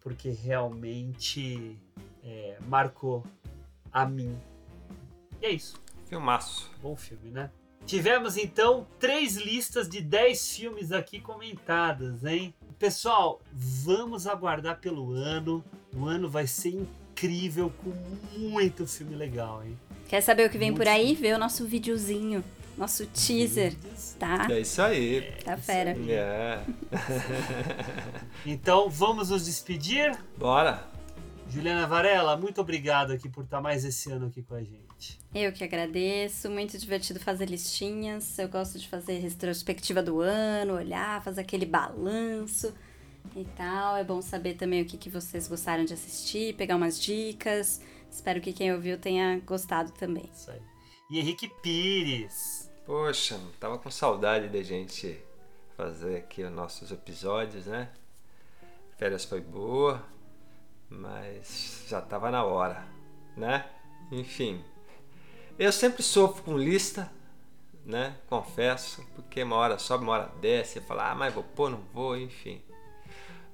porque 0.00 0.30
realmente 0.30 1.78
é, 2.22 2.58
marcou 2.66 3.24
a 3.90 4.04
mim. 4.04 4.36
E 5.42 5.46
é 5.46 5.50
isso. 5.50 5.74
Filmaço. 6.08 6.70
Bom 6.80 6.94
filme, 6.94 7.32
né? 7.32 7.50
Tivemos 7.84 8.36
então 8.36 8.86
três 9.00 9.36
listas 9.36 9.88
de 9.88 10.00
10 10.00 10.56
filmes 10.56 10.92
aqui 10.92 11.18
comentadas, 11.18 12.24
hein? 12.24 12.54
Pessoal, 12.78 13.40
vamos 13.52 14.28
aguardar 14.28 14.78
pelo 14.78 15.12
ano. 15.12 15.64
O 15.92 16.06
ano 16.06 16.30
vai 16.30 16.46
ser 16.46 16.68
incrível 16.68 17.72
com 17.82 17.90
muito 18.38 18.86
filme 18.86 19.16
legal, 19.16 19.64
hein? 19.64 19.76
Quer 20.08 20.20
saber 20.20 20.46
o 20.46 20.50
que 20.50 20.58
vem 20.58 20.70
Muito 20.70 20.78
por 20.78 20.86
aí? 20.86 21.12
Vê 21.12 21.32
o 21.32 21.38
nosso 21.38 21.66
videozinho, 21.66 22.44
nosso 22.78 23.04
teaser, 23.06 23.74
tá? 24.20 24.46
É 24.48 24.60
isso 24.60 24.80
aí. 24.80 25.22
Tá 25.44 25.56
fera. 25.56 25.96
É. 26.08 26.62
Então 28.46 28.88
vamos 28.88 29.30
nos 29.30 29.44
despedir. 29.44 30.16
Bora. 30.38 30.84
Juliana 31.48 31.86
Varela, 31.86 32.36
muito 32.36 32.60
obrigado 32.60 33.12
aqui 33.12 33.28
por 33.28 33.42
estar 33.44 33.60
mais 33.60 33.84
esse 33.84 34.10
ano 34.10 34.26
aqui 34.26 34.40
com 34.42 34.54
a 34.54 34.62
gente. 34.62 34.91
Eu 35.34 35.52
que 35.52 35.64
agradeço, 35.64 36.50
muito 36.50 36.76
divertido 36.76 37.18
fazer 37.18 37.46
listinhas. 37.46 38.38
Eu 38.38 38.48
gosto 38.48 38.78
de 38.78 38.88
fazer 38.88 39.18
retrospectiva 39.18 40.02
do 40.02 40.20
ano, 40.20 40.74
olhar, 40.74 41.22
fazer 41.22 41.40
aquele 41.40 41.66
balanço 41.66 42.74
e 43.34 43.44
tal. 43.56 43.96
É 43.96 44.04
bom 44.04 44.20
saber 44.20 44.54
também 44.54 44.82
o 44.82 44.84
que, 44.84 44.96
que 44.96 45.08
vocês 45.08 45.48
gostaram 45.48 45.84
de 45.84 45.94
assistir, 45.94 46.54
pegar 46.54 46.76
umas 46.76 47.00
dicas. 47.00 47.80
Espero 48.10 48.40
que 48.40 48.52
quem 48.52 48.72
ouviu 48.72 48.98
tenha 48.98 49.40
gostado 49.40 49.90
também. 49.92 50.28
Isso 50.34 50.50
aí. 50.50 50.60
E 51.10 51.18
Henrique 51.18 51.48
Pires. 51.62 52.70
Poxa, 52.84 53.40
tava 53.58 53.78
com 53.78 53.90
saudade 53.90 54.48
da 54.48 54.62
gente 54.62 55.18
fazer 55.76 56.16
aqui 56.16 56.42
os 56.42 56.52
nossos 56.52 56.90
episódios, 56.90 57.66
né? 57.66 57.90
Férias 58.98 59.24
foi 59.24 59.40
boa, 59.40 60.04
mas 60.88 61.84
já 61.88 62.00
tava 62.00 62.30
na 62.30 62.44
hora, 62.44 62.86
né? 63.36 63.64
Enfim, 64.10 64.62
eu 65.62 65.70
sempre 65.70 66.02
sofro 66.02 66.42
com 66.42 66.58
lista, 66.58 67.08
né? 67.86 68.16
Confesso, 68.28 69.06
porque 69.14 69.44
uma 69.44 69.54
hora 69.54 69.78
sobe, 69.78 70.02
uma 70.02 70.12
hora 70.12 70.32
desce, 70.40 70.80
e 70.80 70.82
fala, 70.82 71.12
ah, 71.12 71.14
mas 71.14 71.32
vou 71.32 71.44
pôr, 71.44 71.70
não 71.70 71.80
vou, 71.94 72.16
enfim. 72.16 72.60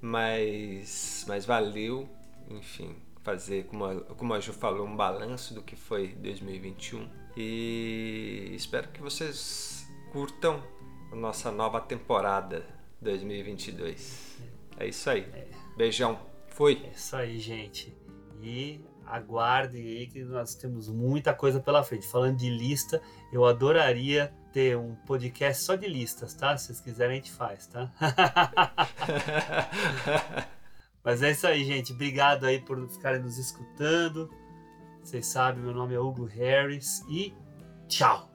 Mas, 0.01 1.27
mas 1.29 1.45
valeu, 1.45 2.09
enfim, 2.49 2.97
fazer, 3.23 3.67
como 3.67 3.85
a, 3.85 4.01
como 4.15 4.33
a 4.33 4.41
Ju 4.41 4.55
falou, 4.55 4.87
um 4.87 4.97
balanço 4.97 5.53
do 5.53 5.63
que 5.63 5.77
foi 5.77 6.09
2021. 6.09 7.07
E 7.37 8.53
espero 8.55 8.89
que 8.89 9.03
vocês 9.03 9.87
curtam 10.11 10.63
a 11.13 11.15
nossa 11.15 11.53
nova 11.53 11.79
temporada 11.79 12.65
2022. 13.03 14.39
É 14.79 14.87
isso 14.87 15.11
aí. 15.11 15.27
Beijão. 15.77 16.19
Fui. 16.47 16.81
É 16.85 16.91
isso 16.97 17.15
aí, 17.15 17.39
gente. 17.39 17.95
E 18.43 18.81
aguardem 19.11 19.83
aí 19.83 20.07
que 20.07 20.23
nós 20.25 20.55
temos 20.55 20.89
muita 20.89 21.35
coisa 21.35 21.61
pela 21.61 21.83
frente. 21.83 22.07
Falando 22.07 22.37
de 22.37 22.51
lista, 22.51 23.01
eu 23.33 23.45
adoraria 23.45 24.33
ter 24.53 24.77
um 24.77 24.95
podcast 25.07 25.65
só 25.65 25.75
de 25.75 25.87
listas, 25.87 26.35
tá? 26.35 26.57
Se 26.57 26.67
vocês 26.67 26.81
quiserem, 26.81 27.13
a 27.13 27.17
gente 27.17 27.33
faz, 27.33 27.67
tá? 27.67 27.91
Mas 31.03 31.23
é 31.23 31.31
isso 31.31 31.47
aí, 31.47 31.65
gente. 31.65 31.93
Obrigado 31.93 32.45
aí 32.45 32.61
por 32.61 32.87
ficarem 32.89 33.21
nos 33.21 33.39
escutando. 33.39 34.31
Vocês 35.03 35.27
sabem, 35.27 35.63
meu 35.63 35.73
nome 35.73 35.95
é 35.95 35.99
Hugo 35.99 36.27
Harris 36.27 37.03
e 37.09 37.33
tchau! 37.89 38.29